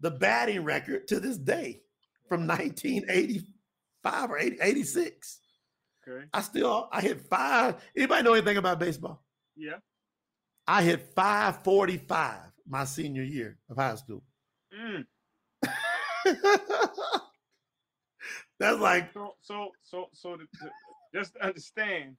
the 0.00 0.10
batting 0.10 0.64
record 0.64 1.06
to 1.08 1.20
this 1.20 1.36
day 1.36 1.82
from 2.28 2.46
1985 2.46 4.30
or 4.30 4.38
80, 4.38 4.56
86. 4.60 5.40
Okay. 6.06 6.26
I 6.32 6.40
still 6.42 6.88
I 6.92 7.00
hit 7.00 7.20
five. 7.22 7.76
Anybody 7.96 8.22
know 8.22 8.34
anything 8.34 8.56
about 8.56 8.78
baseball? 8.78 9.22
Yeah. 9.56 9.76
I 10.66 10.82
hit 10.82 11.00
545 11.14 12.38
my 12.68 12.84
senior 12.84 13.22
year 13.22 13.58
of 13.68 13.76
high 13.76 13.94
school. 13.96 14.22
Mm. 14.74 15.04
That's 18.58 18.80
like 18.80 19.12
so 19.12 19.34
so 19.40 19.68
so 19.82 20.08
so 20.12 20.36
to, 20.36 20.44
to, 20.44 20.70
just 21.12 21.34
to 21.34 21.44
understand 21.44 22.16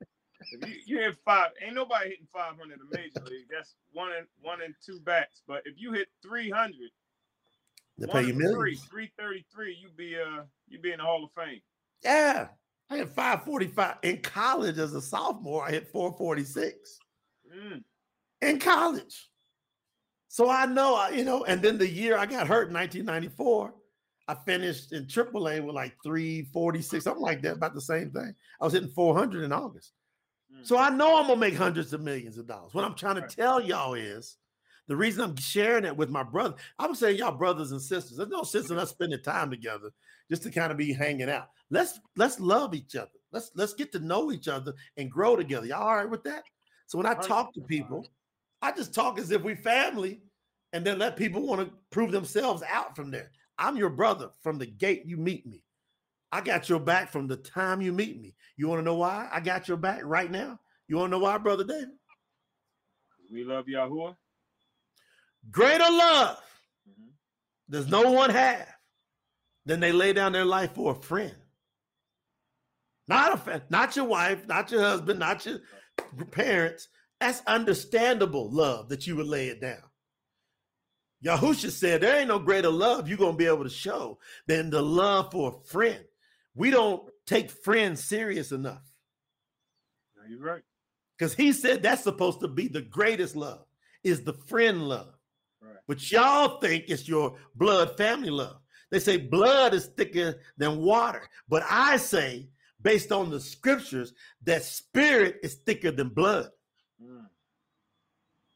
if 0.52 0.70
you, 0.70 0.76
you 0.86 1.00
hit 1.00 1.16
five, 1.24 1.52
ain't 1.66 1.76
nobody 1.76 2.10
hitting 2.10 2.28
500 2.34 2.64
in 2.64 2.80
the 2.80 2.98
major 2.98 3.26
league. 3.26 3.48
That's 3.50 3.76
one 3.94 4.12
and 4.12 4.28
one 4.42 4.62
and 4.62 4.76
two 4.86 5.00
bats. 5.00 5.42
But 5.48 5.62
if 5.66 5.76
you 5.78 5.94
hit 5.94 6.08
300, 6.24 6.74
they 7.98 8.08
pay 8.08 8.24
you 8.24 8.34
millions. 8.34 8.84
Three, 8.90 9.12
333, 9.18 9.78
you 9.82 9.90
be 9.96 10.18
uh 10.18 10.44
you 10.68 10.80
be 10.80 10.92
in 10.92 10.98
the 10.98 11.04
Hall 11.04 11.24
of 11.24 11.32
Fame. 11.32 11.62
Yeah. 12.04 12.48
I 12.90 12.98
hit 12.98 13.10
545 13.10 13.98
in 14.04 14.22
college 14.22 14.78
as 14.78 14.94
a 14.94 15.02
sophomore. 15.02 15.66
I 15.66 15.72
hit 15.72 15.88
446 15.92 17.00
mm. 17.56 17.84
in 18.42 18.60
college. 18.60 19.30
So 20.28 20.50
I 20.50 20.66
know, 20.66 20.96
I, 20.96 21.10
you 21.10 21.24
know, 21.24 21.46
and 21.46 21.62
then 21.62 21.78
the 21.78 21.88
year 21.88 22.18
I 22.18 22.26
got 22.26 22.48
hurt 22.48 22.68
in 22.68 22.74
1994, 22.74 23.74
I 24.28 24.36
finished 24.46 24.92
in 24.92 25.06
AAA 25.06 25.64
with 25.64 25.76
like 25.76 25.96
346, 26.04 27.04
something 27.04 27.22
like 27.22 27.42
that, 27.44 27.54
about 27.54 27.74
the 27.74 27.82
same 27.82 28.12
thing. 28.12 28.34
I 28.60 28.66
was 28.66 28.74
hitting 28.74 28.90
400 28.90 29.44
in 29.44 29.52
August. 29.52 29.94
So 30.64 30.78
I 30.78 30.90
know 30.90 31.18
I'm 31.20 31.28
gonna 31.28 31.40
make 31.40 31.56
hundreds 31.56 31.94
of 31.94 32.02
millions 32.02 32.38
of 32.38 32.48
dollars. 32.48 32.74
What 32.74 32.86
I'm 32.86 32.96
trying 32.96 33.16
to 33.16 33.22
right. 33.22 33.30
tell 33.30 33.62
y'all 33.62 33.94
is 33.94 34.38
the 34.88 34.96
reason 34.96 35.24
I'm 35.24 35.36
sharing 35.36 35.86
it 35.86 35.96
with 35.96 36.10
my 36.10 36.24
brother. 36.24 36.56
I 36.78 36.88
would 36.88 36.98
say 36.98 37.12
y'all 37.12 37.32
brothers 37.32 37.72
and 37.72 37.82
sisters. 37.82 38.18
There's 38.18 38.30
no 38.30 38.44
sense 38.44 38.70
in 38.70 38.78
us 38.78 38.92
spending 38.92 39.22
time 39.22 39.50
together 39.50 39.90
just 40.30 40.44
to 40.44 40.52
kind 40.52 40.72
of 40.72 40.78
be 40.78 40.94
hanging 40.94 41.30
out. 41.30 41.50
Let's 41.72 42.00
let's 42.16 42.40
love 42.40 42.74
each 42.76 42.96
other. 42.96 43.10
Let's 43.32 43.52
let's 43.56 43.74
get 43.74 43.92
to 43.94 44.00
know 44.00 44.32
each 44.32 44.48
other 44.48 44.74
and 44.98 45.12
grow 45.12 45.36
together. 45.36 45.66
Y'all 45.66 45.84
all 45.84 45.96
right 45.96 46.10
with 46.10 46.24
that? 46.24 46.44
So 46.88 46.98
when 46.98 47.08
I 47.08 47.16
talk 47.16 47.54
to 47.56 47.62
people, 47.62 48.08
I 48.62 48.72
just 48.72 48.94
talk 48.94 49.18
as 49.18 49.32
if 49.32 49.42
we 49.42 49.56
family, 49.56 50.22
and 50.74 50.86
then 50.86 51.00
let 51.00 51.18
people 51.18 51.42
want 51.42 51.62
to 51.62 51.74
prove 51.90 52.12
themselves 52.12 52.64
out 52.70 52.96
from 52.96 53.10
there. 53.10 53.32
I'm 53.58 53.78
your 53.78 53.90
brother 53.90 54.30
from 54.42 54.58
the 54.58 54.66
gate 54.66 55.04
you 55.06 55.18
meet 55.18 55.46
me. 55.48 55.64
I 56.32 56.42
got 56.42 56.68
your 56.70 56.80
back 56.80 57.12
from 57.12 57.28
the 57.28 57.38
time 57.38 57.82
you 57.82 57.94
meet 57.94 58.22
me. 58.22 58.36
You 58.58 58.68
want 58.68 58.80
to 58.80 58.86
know 58.86 58.96
why 58.96 59.30
I 59.32 59.40
got 59.40 59.68
your 59.68 59.78
back 59.78 60.02
right 60.04 60.30
now? 60.30 60.60
You 60.88 60.98
want 60.98 61.12
to 61.12 61.18
know 61.18 61.24
why, 61.24 61.38
Brother 61.38 61.64
David? 61.64 61.90
We 63.32 63.44
love 63.44 63.66
Yahuwah. 63.66 64.16
Greater 65.52 65.84
love 65.84 66.38
mm-hmm. 66.90 67.10
does 67.70 67.88
no 67.88 68.12
one 68.12 68.30
have 68.30 68.68
than 69.66 69.80
they 69.80 69.92
lay 69.92 70.14
down 70.14 70.32
their 70.32 70.46
life 70.46 70.74
for 70.74 70.92
a 70.92 71.02
friend. 71.02 71.36
Not 73.08 73.34
a 73.34 73.38
friend, 73.38 73.62
not 73.70 73.96
your 73.96 74.06
wife, 74.06 74.48
not 74.48 74.72
your 74.72 74.82
husband, 74.82 75.20
not 75.20 75.46
your 75.46 75.60
parents. 76.32 76.88
That's 77.20 77.42
understandable 77.48 78.52
love 78.52 78.90
that 78.90 79.06
you 79.08 79.16
would 79.16 79.28
lay 79.28 79.48
it 79.48 79.62
down. 79.62 79.84
Yahusha 81.24 81.72
said, 81.72 82.02
There 82.02 82.18
ain't 82.18 82.28
no 82.28 82.40
greater 82.40 82.70
love 82.70 83.08
you're 83.08 83.18
going 83.18 83.34
to 83.34 83.38
be 83.38 83.46
able 83.46 83.64
to 83.64 83.70
show 83.70 84.20
than 84.48 84.70
the 84.70 84.82
love 84.82 85.32
for 85.32 85.50
a 85.50 85.68
friend. 85.68 86.04
We 86.56 86.72
don't 86.72 87.10
take 87.26 87.52
friends 87.52 88.04
serious 88.04 88.52
enough. 88.52 88.84
No, 90.16 90.24
you're 90.30 90.40
right. 90.40 90.64
Because 91.18 91.34
he 91.34 91.54
said 91.54 91.82
that's 91.82 92.04
supposed 92.04 92.42
to 92.42 92.48
be 92.48 92.68
the 92.68 92.82
greatest 92.82 93.36
love, 93.36 93.66
is 94.04 94.24
the 94.24 94.34
friend 94.34 94.88
love. 94.88 95.15
But 95.88 96.12
y'all 96.12 96.60
think 96.60 96.86
it's 96.88 97.08
your 97.08 97.36
blood 97.56 97.98
family 97.98 98.30
love. 98.30 98.58
They 98.92 99.00
say 99.00 99.18
blood 99.18 99.74
is 99.74 99.88
thicker 99.88 100.36
than 100.58 100.78
water. 100.78 101.30
But 101.48 101.64
I 101.70 101.98
say 101.98 102.50
based 102.82 103.12
on 103.12 103.30
the 103.30 103.40
scriptures 103.40 104.14
that 104.44 104.64
spirit 104.64 105.38
is 105.44 105.56
thicker 105.56 105.92
than 105.92 106.10
blood. 106.10 106.50
Mm. 107.04 107.26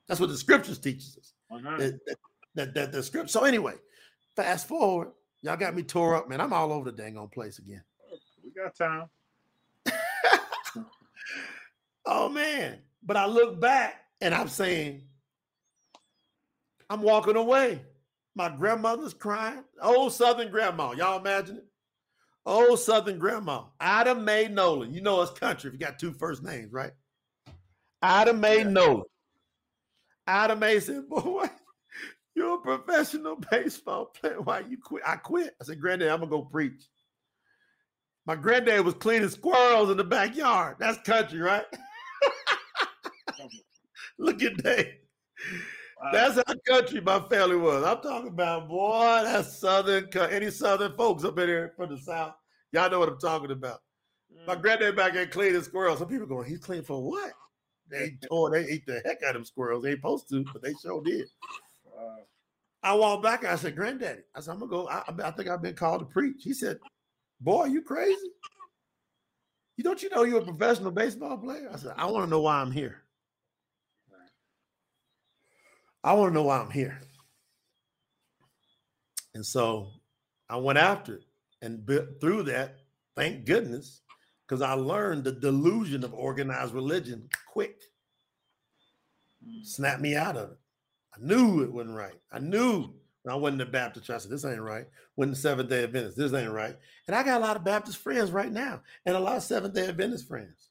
That's 0.07 0.19
what 0.19 0.29
the 0.29 0.37
scriptures 0.37 0.79
teaches 0.79 1.17
us. 1.17 1.33
Uh-huh. 1.51 1.77
That, 1.77 1.99
that, 2.05 2.17
that, 2.55 2.73
that, 2.75 2.91
the 2.91 3.03
script. 3.03 3.29
So 3.29 3.43
anyway, 3.43 3.73
fast 4.35 4.67
forward, 4.67 5.09
y'all 5.41 5.57
got 5.57 5.75
me 5.75 5.83
tore 5.83 6.15
up, 6.15 6.29
man. 6.29 6.41
I'm 6.41 6.53
all 6.53 6.71
over 6.71 6.91
the 6.91 6.97
dang 6.97 7.17
on 7.17 7.27
place 7.29 7.59
again. 7.59 7.83
We 8.43 8.51
got 8.51 8.75
time. 8.75 9.09
oh 12.05 12.29
man. 12.29 12.79
But 13.03 13.17
I 13.17 13.25
look 13.25 13.59
back 13.59 14.05
and 14.21 14.33
I'm 14.33 14.47
saying, 14.47 15.03
I'm 16.89 17.01
walking 17.01 17.35
away. 17.35 17.81
My 18.35 18.49
grandmother's 18.49 19.13
crying. 19.13 19.63
Old 19.81 20.13
Southern 20.13 20.49
grandma. 20.49 20.91
Y'all 20.91 21.19
imagine 21.19 21.57
it? 21.57 21.65
Old 22.45 22.79
Southern 22.79 23.19
grandma. 23.19 23.65
Ida 23.79 24.15
Mae 24.15 24.47
Nolan. 24.47 24.93
You 24.93 25.01
know 25.01 25.21
it's 25.21 25.37
country 25.37 25.67
if 25.67 25.73
you 25.73 25.79
got 25.79 25.99
two 25.99 26.13
first 26.13 26.43
names, 26.43 26.71
right? 26.71 26.91
Ida 28.01 28.33
Mae 28.33 28.59
yeah. 28.59 28.69
Nolan. 28.69 29.03
Ida 30.25 30.55
Mae 30.55 30.79
said, 30.79 31.09
Boy, 31.09 31.47
you're 32.35 32.55
a 32.55 32.61
professional 32.61 33.37
baseball 33.51 34.05
player. 34.05 34.41
Why 34.41 34.61
you 34.61 34.77
quit? 34.83 35.03
I 35.05 35.17
quit. 35.17 35.55
I 35.61 35.65
said, 35.65 35.81
Granddad, 35.81 36.09
I'm 36.09 36.19
gonna 36.19 36.31
go 36.31 36.43
preach. 36.43 36.81
My 38.25 38.35
granddad 38.35 38.85
was 38.85 38.93
cleaning 38.93 39.29
squirrels 39.29 39.89
in 39.89 39.97
the 39.97 40.03
backyard. 40.03 40.75
That's 40.79 40.99
country, 40.99 41.39
right? 41.39 41.65
Look 44.19 44.43
at 44.43 44.61
that. 44.63 44.87
Wow. 46.01 46.11
That's 46.13 46.35
how 46.35 46.55
country 46.67 47.01
my 47.01 47.19
family 47.29 47.57
was. 47.57 47.83
I'm 47.83 48.01
talking 48.01 48.29
about, 48.29 48.69
boy, 48.69 49.21
that's 49.23 49.59
southern. 49.59 50.07
Any 50.31 50.49
southern 50.49 50.95
folks 50.95 51.25
up 51.25 51.37
in 51.39 51.47
here 51.47 51.73
from 51.75 51.89
the 51.89 51.97
south, 51.97 52.35
y'all 52.71 52.89
know 52.89 52.99
what 52.99 53.09
I'm 53.09 53.19
talking 53.19 53.51
about. 53.51 53.79
Mm. 54.33 54.47
My 54.47 54.55
granddad 54.55 54.95
back 54.95 55.13
there 55.13 55.27
cleaning 55.27 55.61
squirrels. 55.61 55.99
Some 55.99 56.07
people 56.07 56.25
going, 56.25 56.47
he's 56.47 56.59
clean 56.59 56.83
for 56.83 57.03
what? 57.03 57.33
They 57.89 58.17
tore, 58.29 58.51
they 58.51 58.65
ate 58.65 58.85
the 58.85 59.01
heck 59.05 59.23
out 59.23 59.29
of 59.29 59.33
them 59.35 59.45
squirrels. 59.45 59.83
They 59.83 59.91
ain't 59.91 59.99
supposed 59.99 60.29
to, 60.29 60.45
but 60.53 60.61
they 60.61 60.73
sure 60.81 61.03
did. 61.03 61.27
Wow. 61.83 62.17
I 62.81 62.93
walked 62.93 63.23
back. 63.23 63.43
and 63.43 63.51
I 63.51 63.55
said, 63.55 63.75
Granddaddy, 63.75 64.21
I 64.33 64.39
said, 64.39 64.51
I'm 64.51 64.59
gonna 64.59 64.71
go. 64.71 64.87
I, 64.87 65.03
I 65.23 65.31
think 65.31 65.49
I've 65.49 65.61
been 65.61 65.75
called 65.75 65.99
to 65.99 66.05
preach. 66.05 66.43
He 66.43 66.53
said, 66.53 66.79
Boy, 67.41 67.65
you 67.65 67.81
crazy? 67.81 68.31
You 69.75 69.83
don't 69.83 70.01
you 70.01 70.09
know 70.09 70.23
you're 70.23 70.41
a 70.41 70.45
professional 70.45 70.91
baseball 70.91 71.37
player? 71.37 71.69
I 71.73 71.77
said, 71.77 71.93
I 71.97 72.05
want 72.05 72.25
to 72.25 72.29
know 72.29 72.41
why 72.41 72.61
I'm 72.61 72.71
here. 72.71 73.03
I 76.03 76.13
want 76.13 76.31
to 76.31 76.33
know 76.33 76.43
why 76.43 76.59
I'm 76.59 76.71
here. 76.71 76.99
And 79.33 79.45
so 79.45 79.89
I 80.49 80.57
went 80.57 80.79
after 80.79 81.15
it. 81.15 81.25
And 81.61 81.85
through 82.21 82.43
that, 82.43 82.77
thank 83.15 83.45
goodness, 83.45 84.01
because 84.47 84.61
I 84.61 84.73
learned 84.73 85.23
the 85.23 85.33
delusion 85.33 86.03
of 86.03 86.13
organized 86.13 86.73
religion 86.73 87.29
quick. 87.51 87.83
Mm. 89.45 89.65
Snap 89.65 89.99
me 89.99 90.15
out 90.15 90.37
of 90.37 90.51
it. 90.51 90.57
I 91.13 91.17
knew 91.19 91.63
it 91.63 91.71
wasn't 91.71 91.97
right. 91.97 92.19
I 92.31 92.39
knew 92.39 92.93
when 93.23 93.33
I 93.33 93.35
wasn't 93.35 93.61
a 93.61 93.65
Baptist 93.65 94.09
I 94.09 94.17
said, 94.17 94.31
this 94.31 94.45
ain't 94.45 94.61
right. 94.61 94.85
When 95.15 95.29
the 95.29 95.35
Seventh 95.35 95.69
day 95.69 95.83
Adventist, 95.83 96.17
this 96.17 96.33
ain't 96.33 96.51
right. 96.51 96.77
And 97.07 97.15
I 97.15 97.23
got 97.23 97.41
a 97.41 97.45
lot 97.45 97.57
of 97.57 97.65
Baptist 97.65 97.97
friends 97.97 98.31
right 98.31 98.51
now 98.51 98.81
and 99.05 99.15
a 99.15 99.19
lot 99.19 99.37
of 99.37 99.43
Seventh 99.43 99.73
day 99.73 99.87
Adventist 99.87 100.27
friends. 100.27 100.69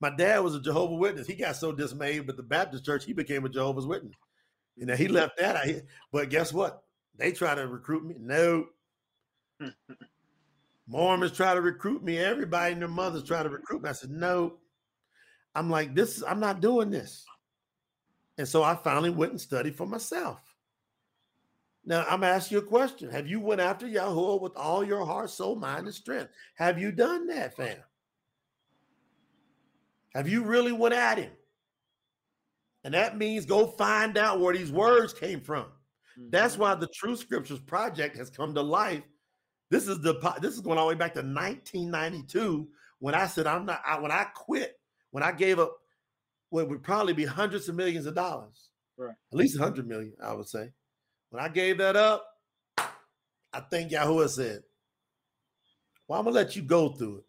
My 0.00 0.14
dad 0.14 0.40
was 0.40 0.54
a 0.54 0.60
Jehovah 0.60 0.94
Witness. 0.94 1.26
He 1.26 1.34
got 1.34 1.56
so 1.56 1.72
dismayed 1.72 2.26
with 2.26 2.36
the 2.36 2.42
Baptist 2.42 2.84
church, 2.84 3.04
he 3.04 3.12
became 3.14 3.44
a 3.44 3.48
Jehovah's 3.48 3.86
Witness. 3.86 4.14
You 4.78 4.86
know, 4.86 4.94
he 4.94 5.08
left 5.08 5.38
that 5.38 5.56
out. 5.56 5.82
But 6.12 6.30
guess 6.30 6.52
what? 6.52 6.84
They 7.16 7.32
try 7.32 7.54
to 7.54 7.66
recruit 7.66 8.04
me. 8.06 8.14
No. 8.18 8.66
Mormons 10.86 11.32
try 11.32 11.52
to 11.52 11.60
recruit 11.60 12.02
me. 12.02 12.18
Everybody 12.18 12.72
and 12.72 12.80
their 12.80 12.88
mothers 12.88 13.24
try 13.24 13.42
to 13.42 13.48
recruit 13.48 13.82
me. 13.82 13.90
I 13.90 13.92
said, 13.92 14.10
no. 14.10 14.58
I'm 15.54 15.68
like, 15.68 15.94
this 15.94 16.16
is, 16.16 16.22
I'm 16.22 16.38
not 16.38 16.60
doing 16.60 16.90
this. 16.90 17.26
And 18.38 18.46
so 18.46 18.62
I 18.62 18.76
finally 18.76 19.10
went 19.10 19.32
and 19.32 19.40
studied 19.40 19.74
for 19.74 19.86
myself. 19.86 20.38
Now 21.84 22.06
I'm 22.08 22.22
asking 22.22 22.58
you 22.58 22.62
a 22.62 22.66
question. 22.66 23.10
Have 23.10 23.26
you 23.26 23.40
went 23.40 23.60
after 23.60 23.86
Yahuwah 23.88 24.40
with 24.40 24.56
all 24.56 24.84
your 24.84 25.04
heart, 25.04 25.30
soul, 25.30 25.56
mind, 25.56 25.86
and 25.86 25.94
strength? 25.94 26.30
Have 26.54 26.78
you 26.78 26.92
done 26.92 27.26
that, 27.26 27.56
fam? 27.56 27.78
Have 30.14 30.28
you 30.28 30.44
really 30.44 30.72
went 30.72 30.94
at 30.94 31.18
him? 31.18 31.32
And 32.88 32.94
that 32.94 33.18
means 33.18 33.44
go 33.44 33.66
find 33.66 34.16
out 34.16 34.40
where 34.40 34.54
these 34.54 34.72
words 34.72 35.12
came 35.12 35.42
from. 35.42 35.64
Mm-hmm. 36.18 36.30
That's 36.30 36.56
why 36.56 36.74
the 36.74 36.86
True 36.86 37.16
Scriptures 37.16 37.60
Project 37.60 38.16
has 38.16 38.30
come 38.30 38.54
to 38.54 38.62
life. 38.62 39.02
This 39.70 39.88
is 39.88 40.00
the 40.00 40.14
this 40.40 40.54
is 40.54 40.62
going 40.62 40.78
all 40.78 40.86
the 40.86 40.94
way 40.94 40.98
back 40.98 41.12
to 41.12 41.18
1992 41.18 42.66
when 42.98 43.14
I 43.14 43.26
said 43.26 43.46
I'm 43.46 43.66
not 43.66 43.82
I, 43.86 43.98
when 44.00 44.10
I 44.10 44.24
quit 44.34 44.80
when 45.10 45.22
I 45.22 45.32
gave 45.32 45.58
up 45.58 45.76
what 46.48 46.70
would 46.70 46.82
probably 46.82 47.12
be 47.12 47.26
hundreds 47.26 47.68
of 47.68 47.74
millions 47.74 48.06
of 48.06 48.14
dollars, 48.14 48.70
right. 48.96 49.14
at 49.32 49.38
least 49.38 49.60
100 49.60 49.86
million, 49.86 50.14
I 50.24 50.32
would 50.32 50.48
say. 50.48 50.72
When 51.28 51.44
I 51.44 51.50
gave 51.50 51.76
that 51.76 51.94
up, 51.94 52.24
I 52.78 53.60
think 53.68 53.92
Yahuwah 53.92 54.30
said, 54.30 54.62
Well, 56.06 56.20
I'm 56.20 56.24
gonna 56.24 56.36
let 56.36 56.56
you 56.56 56.62
go 56.62 56.88
through 56.88 57.18
it. 57.18 57.24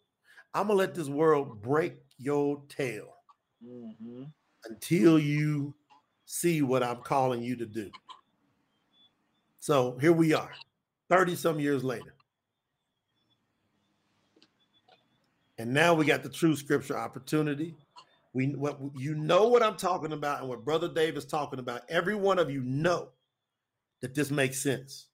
I'm 0.53 0.67
gonna 0.67 0.79
let 0.79 0.95
this 0.95 1.09
world 1.09 1.61
break 1.61 1.95
your 2.17 2.63
tail. 2.69 3.13
Mm-hmm 3.61 4.23
until 4.65 5.19
you 5.19 5.73
see 6.25 6.61
what 6.61 6.83
I'm 6.83 6.97
calling 6.97 7.41
you 7.41 7.55
to 7.55 7.65
do. 7.65 7.89
So 9.59 9.97
here 9.99 10.13
we 10.13 10.33
are, 10.33 10.51
30 11.09 11.35
some 11.35 11.59
years 11.59 11.83
later. 11.83 12.13
And 15.57 15.73
now 15.73 15.93
we 15.93 16.05
got 16.05 16.23
the 16.23 16.29
true 16.29 16.55
scripture 16.55 16.97
opportunity. 16.97 17.75
We 18.33 18.47
what 18.47 18.79
you 18.95 19.15
know 19.15 19.47
what 19.47 19.63
I'm 19.63 19.75
talking 19.75 20.13
about 20.13 20.39
and 20.39 20.47
what 20.47 20.63
Brother 20.63 20.87
Dave 20.87 21.17
is 21.17 21.25
talking 21.25 21.59
about. 21.59 21.81
Every 21.89 22.15
one 22.15 22.39
of 22.39 22.49
you 22.49 22.61
know 22.61 23.09
that 24.01 24.15
this 24.15 24.31
makes 24.31 24.61
sense. 24.61 25.07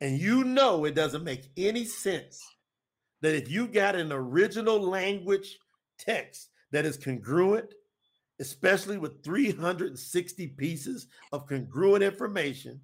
And 0.00 0.18
you 0.18 0.42
know 0.42 0.84
it 0.86 0.94
doesn't 0.94 1.22
make 1.22 1.50
any 1.56 1.84
sense 1.84 2.44
that 3.20 3.36
if 3.36 3.48
you 3.50 3.68
got 3.68 3.94
an 3.94 4.12
original 4.12 4.80
language 4.80 5.58
text 5.98 6.48
that 6.72 6.84
is 6.84 6.96
congruent 6.96 7.72
especially 8.40 8.98
with 8.98 9.24
360 9.24 10.46
pieces 10.48 11.06
of 11.32 11.46
congruent 11.46 12.02
information 12.02 12.80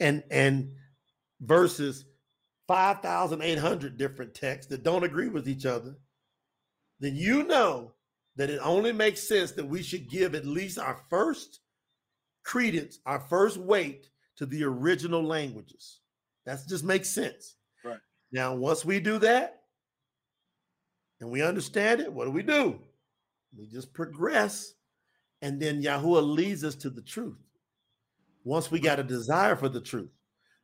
and 0.00 0.22
and 0.30 0.72
versus 1.40 2.04
5800 2.68 3.96
different 3.96 4.34
texts 4.34 4.70
that 4.70 4.82
don't 4.82 5.04
agree 5.04 5.28
with 5.28 5.48
each 5.48 5.66
other 5.66 5.96
then 7.00 7.14
you 7.14 7.44
know 7.44 7.92
that 8.36 8.50
it 8.50 8.60
only 8.62 8.92
makes 8.92 9.26
sense 9.26 9.52
that 9.52 9.66
we 9.66 9.82
should 9.82 10.08
give 10.08 10.34
at 10.34 10.46
least 10.46 10.78
our 10.78 10.98
first 11.10 11.60
credence 12.44 12.98
our 13.06 13.20
first 13.20 13.56
weight 13.56 14.08
to 14.36 14.46
the 14.46 14.64
original 14.64 15.22
languages. 15.22 16.00
That 16.46 16.60
just 16.68 16.84
makes 16.84 17.08
sense. 17.08 17.56
Right. 17.84 17.98
Now 18.32 18.54
once 18.54 18.84
we 18.84 19.00
do 19.00 19.18
that 19.18 19.62
and 21.20 21.30
we 21.30 21.42
understand 21.42 22.00
it 22.00 22.12
what 22.12 22.26
do 22.26 22.30
we 22.30 22.42
do 22.42 22.78
we 23.56 23.66
just 23.66 23.92
progress, 23.92 24.74
and 25.42 25.60
then 25.60 25.82
Yahuwah 25.82 26.34
leads 26.34 26.64
us 26.64 26.74
to 26.76 26.90
the 26.90 27.02
truth. 27.02 27.38
Once 28.44 28.70
we 28.70 28.78
got 28.78 29.00
a 29.00 29.04
desire 29.04 29.56
for 29.56 29.68
the 29.68 29.80
truth. 29.80 30.10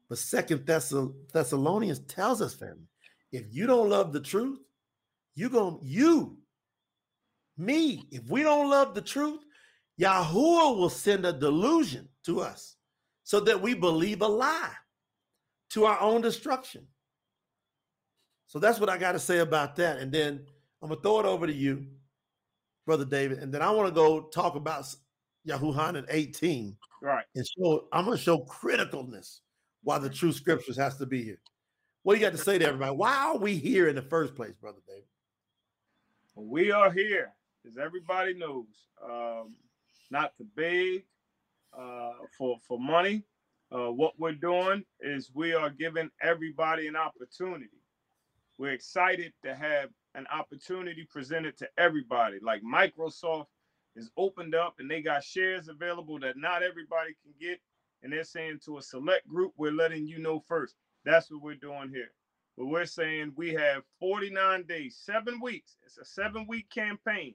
But 0.08 0.18
Second 0.18 0.66
Thessalonians 0.66 2.00
tells 2.00 2.42
us, 2.42 2.54
family, 2.54 2.88
if 3.32 3.44
you 3.50 3.66
don't 3.66 3.88
love 3.88 4.12
the 4.12 4.20
truth, 4.20 4.58
you 5.34 5.48
going 5.48 5.78
you, 5.82 6.36
me, 7.56 8.04
if 8.10 8.28
we 8.28 8.42
don't 8.42 8.68
love 8.68 8.94
the 8.94 9.00
truth, 9.00 9.40
Yahuwah 10.00 10.76
will 10.76 10.90
send 10.90 11.24
a 11.24 11.32
delusion 11.32 12.08
to 12.24 12.40
us 12.40 12.76
so 13.22 13.38
that 13.40 13.62
we 13.62 13.74
believe 13.74 14.22
a 14.22 14.26
lie 14.26 14.72
to 15.70 15.84
our 15.84 16.00
own 16.00 16.20
destruction. 16.20 16.86
So 18.48 18.58
that's 18.58 18.80
what 18.80 18.88
I 18.88 18.98
got 18.98 19.12
to 19.12 19.20
say 19.20 19.38
about 19.38 19.76
that. 19.76 19.98
And 19.98 20.10
then 20.10 20.44
I'm 20.82 20.88
gonna 20.88 21.00
throw 21.00 21.20
it 21.20 21.26
over 21.26 21.46
to 21.46 21.52
you 21.52 21.86
brother 22.90 23.04
David, 23.04 23.38
and 23.38 23.54
then 23.54 23.62
I 23.62 23.70
want 23.70 23.86
to 23.86 23.94
go 23.94 24.22
talk 24.22 24.56
about 24.56 24.84
Yahuhanan 25.46 26.06
18. 26.08 26.76
Right. 27.00 27.24
And 27.36 27.46
show 27.46 27.84
I'm 27.92 28.04
going 28.04 28.16
to 28.16 28.22
show 28.22 28.38
criticalness 28.46 29.42
why 29.84 30.00
the 30.00 30.10
true 30.10 30.32
scriptures 30.32 30.76
has 30.76 30.96
to 30.96 31.06
be 31.06 31.22
here. 31.22 31.38
What 32.02 32.14
do 32.14 32.20
you 32.20 32.26
got 32.26 32.36
to 32.36 32.42
say 32.42 32.58
to 32.58 32.66
everybody? 32.66 32.90
Why 32.90 33.14
are 33.14 33.38
we 33.38 33.54
here 33.54 33.86
in 33.86 33.94
the 33.94 34.02
first 34.02 34.34
place, 34.34 34.54
brother 34.60 34.80
David? 34.88 35.04
We 36.34 36.72
are 36.72 36.90
here, 36.90 37.32
as 37.64 37.78
everybody 37.78 38.34
knows, 38.34 38.66
um, 39.04 39.54
not 40.10 40.36
to 40.38 40.44
beg 40.56 41.04
uh, 41.72 42.14
for 42.36 42.58
for 42.66 42.80
money. 42.80 43.22
Uh, 43.70 43.92
what 43.92 44.14
we're 44.18 44.32
doing 44.32 44.84
is 44.98 45.30
we 45.32 45.54
are 45.54 45.70
giving 45.70 46.10
everybody 46.20 46.88
an 46.88 46.96
opportunity. 46.96 47.70
We're 48.58 48.72
excited 48.72 49.32
to 49.44 49.54
have 49.54 49.90
an 50.14 50.26
opportunity 50.32 51.06
presented 51.10 51.56
to 51.58 51.68
everybody. 51.78 52.38
Like 52.42 52.62
Microsoft 52.62 53.46
is 53.96 54.10
opened 54.16 54.54
up 54.54 54.76
and 54.78 54.90
they 54.90 55.02
got 55.02 55.24
shares 55.24 55.68
available 55.68 56.18
that 56.20 56.36
not 56.36 56.62
everybody 56.62 57.14
can 57.22 57.32
get. 57.40 57.60
And 58.02 58.12
they're 58.12 58.24
saying 58.24 58.60
to 58.64 58.78
a 58.78 58.82
select 58.82 59.28
group, 59.28 59.52
we're 59.56 59.72
letting 59.72 60.06
you 60.06 60.18
know 60.18 60.44
first. 60.48 60.76
That's 61.04 61.30
what 61.30 61.42
we're 61.42 61.54
doing 61.56 61.90
here. 61.90 62.12
but 62.56 62.66
we're 62.66 62.86
saying 62.86 63.32
we 63.36 63.52
have 63.54 63.82
49 64.00 64.64
days, 64.64 64.98
seven 65.04 65.40
weeks. 65.40 65.76
It's 65.84 65.98
a 65.98 66.04
seven 66.04 66.46
week 66.48 66.70
campaign. 66.70 67.34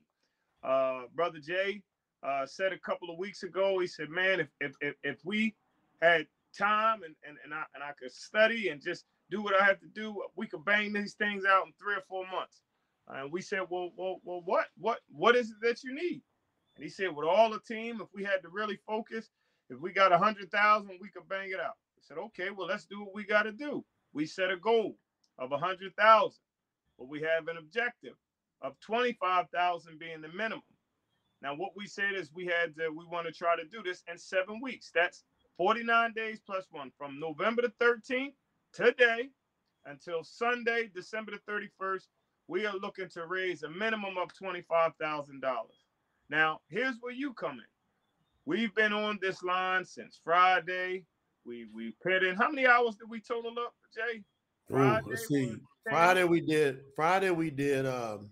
Uh, 0.64 1.04
Brother 1.16 1.40
Jay 1.40 1.82
uh, 2.24 2.46
said 2.46 2.74
a 2.74 2.80
couple 2.80 3.12
of 3.12 3.18
weeks 3.20 3.44
ago, 3.44 3.80
he 3.80 3.88
said, 3.88 4.10
man, 4.10 4.40
if, 4.40 4.50
if, 4.62 4.76
if, 4.82 4.96
if 5.04 5.18
we 5.26 5.56
had 6.02 6.28
time 6.58 7.04
and, 7.04 7.16
and, 7.28 7.38
and, 7.44 7.54
I, 7.54 7.64
and 7.76 7.84
I 7.84 7.92
could 8.00 8.12
study 8.12 8.70
and 8.70 8.82
just 8.82 9.06
do 9.30 9.42
what 9.42 9.60
I 9.60 9.66
have 9.66 9.80
to 9.80 9.88
do, 9.88 10.22
we 10.36 10.48
could 10.48 10.66
bang 10.66 10.94
these 10.94 11.14
things 11.14 11.46
out 11.46 11.66
in 11.66 11.74
three 11.80 11.96
or 11.96 12.04
four 12.08 12.26
months. 12.32 12.62
And 13.08 13.32
we 13.32 13.42
said, 13.42 13.62
well, 13.70 13.92
well, 13.96 14.20
well, 14.24 14.42
what, 14.46 14.68
what, 14.78 15.00
what 15.10 15.36
is 15.36 15.52
it 15.52 15.58
that 15.62 15.84
you 15.84 15.94
need? 15.94 16.22
And 16.76 16.84
he 16.84 16.90
said, 16.90 17.16
with 17.16 17.28
all 17.28 17.50
the 17.50 17.60
team, 17.60 18.00
if 18.02 18.08
we 18.14 18.24
had 18.24 18.42
to 18.44 18.50
really 18.50 18.78
focus, 18.88 19.30
if 19.70 19.80
we 19.80 19.92
got 19.92 20.12
a 20.12 20.18
hundred 20.18 20.52
thousand, 20.52 20.98
we 21.02 21.10
could 21.10 21.28
bang 21.30 21.52
it 21.52 21.60
out. 21.60 21.78
I 21.98 22.02
said, 22.02 22.18
okay, 22.18 22.50
well, 22.56 22.68
let's 22.68 22.86
do 22.86 23.00
what 23.02 23.16
we 23.16 23.24
got 23.24 23.44
to 23.44 23.52
do. 23.52 23.84
We 24.14 24.26
set 24.26 24.52
a 24.52 24.58
goal 24.58 24.98
of 25.40 25.52
a 25.52 25.58
hundred 25.58 25.96
thousand, 25.96 26.42
but 26.98 27.08
we 27.10 27.22
have 27.22 27.48
an 27.48 27.58
objective 27.58 28.14
of 28.62 28.80
twenty-five 28.80 29.50
thousand 29.54 30.00
being 30.00 30.22
the 30.22 30.30
minimum. 30.30 30.64
Now, 31.42 31.56
what 31.56 31.72
we 31.76 31.88
said 31.88 32.14
is 32.16 32.32
we 32.34 32.46
had 32.46 32.76
to, 32.78 32.90
we 32.90 33.06
want 33.06 33.28
to 33.28 33.34
try 33.34 33.56
to 33.56 33.66
do 33.66 33.84
this 33.84 34.04
in 34.12 34.18
seven 34.18 34.62
weeks. 34.62 34.92
That's 34.94 35.24
49 35.58 36.14
days 36.14 36.40
plus 36.46 36.66
one 36.72 36.92
from 36.98 37.20
November 37.20 37.62
the 37.62 37.86
13th 37.86 38.34
today 38.76 39.30
until 39.86 40.24
Sunday, 40.24 40.90
December 40.94 41.32
the 41.32 41.52
31st. 41.52 42.08
We 42.48 42.66
are 42.66 42.76
looking 42.76 43.10
to 43.10 43.26
raise 43.26 43.64
a 43.64 43.70
minimum 43.70 44.18
of 44.18 44.30
$25,000. 44.34 45.42
Now, 46.30 46.60
here's 46.70 46.96
where 47.00 47.14
you 47.14 47.34
come 47.34 47.54
in. 47.54 47.66
We've 48.46 48.76
been 48.76 48.94
on 48.94 49.18
this 49.22 49.42
line 49.42 49.86
since 49.86 50.20
Friday. 50.24 51.06
We 51.46 51.68
we 51.74 51.96
put 52.02 52.24
in 52.24 52.36
how 52.36 52.50
many 52.50 52.68
hours 52.68 52.96
did 52.96 53.10
we 53.10 53.20
total 53.20 53.52
up, 53.60 53.74
Jay? 53.94 54.22
Friday 54.70 55.04
Ooh, 55.06 55.10
let's 55.10 55.28
see. 55.28 55.56
Friday 55.88 56.24
we 56.24 56.42
did 56.42 56.82
Friday 56.96 57.32
we 57.32 57.50
did 57.50 57.86
um 57.88 58.30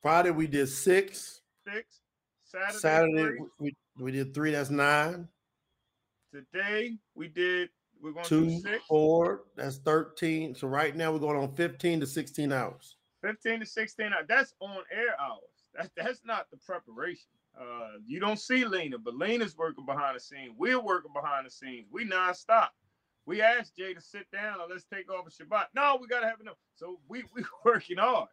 Friday 0.00 0.30
we 0.30 0.46
did 0.46 0.68
six. 0.68 1.40
Six. 1.64 2.00
Saturday, 2.44 2.78
Saturday 2.78 3.38
we, 3.58 3.76
we 3.98 4.12
did 4.12 4.32
three, 4.32 4.52
that's 4.52 4.70
nine. 4.70 5.28
Today 6.32 6.96
we 7.14 7.28
did 7.28 7.70
we're 8.02 8.12
going 8.12 8.24
two, 8.24 8.62
four, 8.88 9.42
that's 9.56 9.78
13. 9.78 10.54
So 10.54 10.68
right 10.68 10.94
now 10.94 11.12
we're 11.12 11.18
going 11.18 11.36
on 11.36 11.54
15 11.54 12.00
to 12.00 12.06
16 12.06 12.52
hours. 12.52 12.96
15 13.22 13.60
to 13.60 13.66
16 13.66 14.06
hours. 14.06 14.26
That's 14.28 14.54
on 14.60 14.78
air 14.92 15.20
hours. 15.20 15.40
That, 15.74 15.90
that's 15.96 16.20
not 16.24 16.46
the 16.50 16.56
preparation. 16.58 17.30
Uh, 17.60 17.98
you 18.06 18.20
don't 18.20 18.38
see 18.38 18.64
Lena, 18.64 18.98
but 18.98 19.16
Lena's 19.16 19.56
working 19.56 19.84
behind 19.84 20.16
the 20.16 20.20
scenes. 20.20 20.52
We're 20.56 20.80
working 20.80 21.12
behind 21.12 21.46
the 21.46 21.50
scenes. 21.50 21.86
We 21.90 22.04
nonstop. 22.04 22.68
We 23.26 23.42
asked 23.42 23.76
Jay 23.76 23.92
to 23.92 24.00
sit 24.00 24.30
down 24.30 24.60
and 24.60 24.70
let's 24.70 24.84
take 24.84 25.10
off 25.12 25.26
a 25.26 25.30
Shabbat. 25.30 25.66
No, 25.74 25.98
we 26.00 26.06
gotta 26.06 26.26
have 26.26 26.40
enough. 26.40 26.56
So 26.76 26.98
we 27.08 27.24
we 27.34 27.42
working 27.64 27.98
hard, 27.98 28.28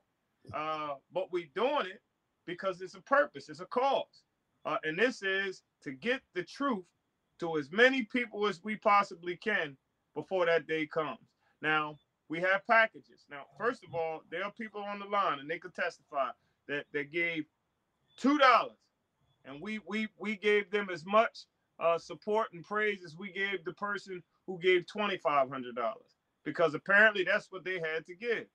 uh, 0.54 0.96
but 1.12 1.32
we 1.32 1.50
doing 1.56 1.88
it 1.88 2.02
because 2.46 2.82
it's 2.82 2.96
a 2.96 3.02
purpose, 3.02 3.50
it's 3.50 3.60
a 3.60 3.66
cause, 3.66 4.24
uh, 4.64 4.78
and 4.84 4.98
this 4.98 5.24
is 5.24 5.64
to 5.84 5.92
get 5.92 6.22
the 6.34 6.44
truth 6.44 6.86
to 7.40 7.58
as 7.58 7.72
many 7.72 8.04
people 8.04 8.48
as 8.48 8.64
we 8.64 8.76
possibly 8.76 9.36
can 9.36 9.78
before 10.14 10.46
that 10.46 10.68
day 10.68 10.86
comes. 10.86 11.20
Now 11.62 11.98
we 12.30 12.40
have 12.42 12.66
packages. 12.68 13.26
Now, 13.30 13.44
first 13.58 13.84
of 13.84 13.94
all, 13.94 14.22
there 14.32 14.44
are 14.44 14.52
people 14.52 14.82
on 14.82 15.00
the 15.00 15.06
line 15.06 15.40
and 15.40 15.50
they 15.50 15.60
could 15.60 15.76
testify 15.76 16.30
that 16.68 16.86
they 16.92 17.06
gave 17.06 17.46
two 18.18 18.38
dollars, 18.38 18.78
and 19.46 19.62
we 19.62 19.80
we 19.88 20.08
we 20.18 20.36
gave 20.36 20.72
them 20.72 20.90
as 20.92 21.06
much 21.06 21.46
uh, 21.80 21.98
support 21.98 22.48
and 22.54 22.64
praise 22.64 23.04
as 23.04 23.16
we 23.18 23.32
gave 23.32 23.64
the 23.66 23.74
person 23.74 24.24
who 24.48 24.58
gave 24.60 24.88
twenty 24.88 25.18
five 25.18 25.50
hundred 25.50 25.76
dollars, 25.76 26.16
because 26.44 26.74
apparently 26.74 27.24
that's 27.24 27.52
what 27.52 27.64
they 27.64 27.80
had 27.80 28.06
to 28.08 28.16
give. 28.16 28.46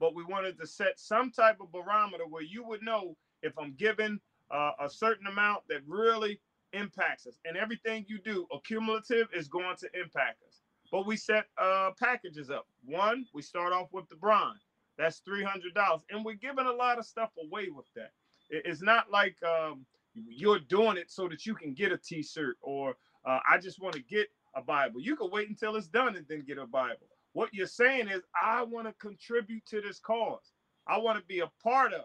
But 0.00 0.14
we 0.14 0.24
wanted 0.24 0.58
to 0.58 0.66
set 0.66 0.98
some 0.98 1.30
type 1.30 1.58
of 1.60 1.70
barometer 1.70 2.26
where 2.26 2.42
you 2.42 2.64
would 2.64 2.82
know 2.82 3.16
if 3.42 3.56
I'm 3.58 3.74
giving 3.74 4.18
uh, 4.50 4.72
a 4.80 4.90
certain 4.90 5.26
amount 5.26 5.62
that 5.68 5.82
really 5.86 6.40
impacts 6.72 7.26
us, 7.26 7.38
and 7.44 7.56
everything 7.56 8.04
you 8.08 8.18
do, 8.18 8.46
accumulative, 8.52 9.28
is 9.34 9.48
going 9.48 9.76
to 9.76 9.88
impact 9.98 10.42
us. 10.46 10.60
But 10.90 11.06
we 11.06 11.16
set 11.16 11.46
uh, 11.58 11.90
packages 11.98 12.50
up. 12.50 12.66
One, 12.84 13.26
we 13.32 13.42
start 13.42 13.72
off 13.72 13.88
with 13.92 14.08
the 14.08 14.16
bronze. 14.16 14.60
That's 14.98 15.18
three 15.20 15.42
hundred 15.42 15.74
dollars, 15.74 16.02
and 16.10 16.24
we're 16.24 16.34
giving 16.34 16.66
a 16.66 16.72
lot 16.72 16.98
of 16.98 17.06
stuff 17.06 17.30
away 17.42 17.68
with 17.74 17.86
that. 17.96 18.12
It's 18.50 18.82
not 18.82 19.10
like 19.10 19.36
um, 19.42 19.86
you're 20.14 20.58
doing 20.58 20.98
it 20.98 21.10
so 21.10 21.28
that 21.28 21.46
you 21.46 21.54
can 21.54 21.72
get 21.72 21.92
a 21.92 21.96
T-shirt 21.96 22.56
or 22.60 22.94
uh, 23.24 23.38
I 23.50 23.58
just 23.58 23.80
want 23.80 23.94
to 23.94 24.02
get 24.02 24.28
a 24.54 24.62
Bible. 24.62 25.00
You 25.00 25.16
can 25.16 25.30
wait 25.30 25.48
until 25.48 25.76
it's 25.76 25.86
done 25.86 26.16
and 26.16 26.26
then 26.28 26.44
get 26.46 26.58
a 26.58 26.66
Bible. 26.66 27.06
What 27.32 27.54
you're 27.54 27.66
saying 27.66 28.08
is, 28.08 28.20
I 28.40 28.62
want 28.62 28.86
to 28.86 28.92
contribute 28.94 29.64
to 29.66 29.80
this 29.80 29.98
cause. 29.98 30.52
I 30.86 30.98
want 30.98 31.18
to 31.18 31.24
be 31.24 31.40
a 31.40 31.50
part 31.62 31.94
of. 31.94 32.04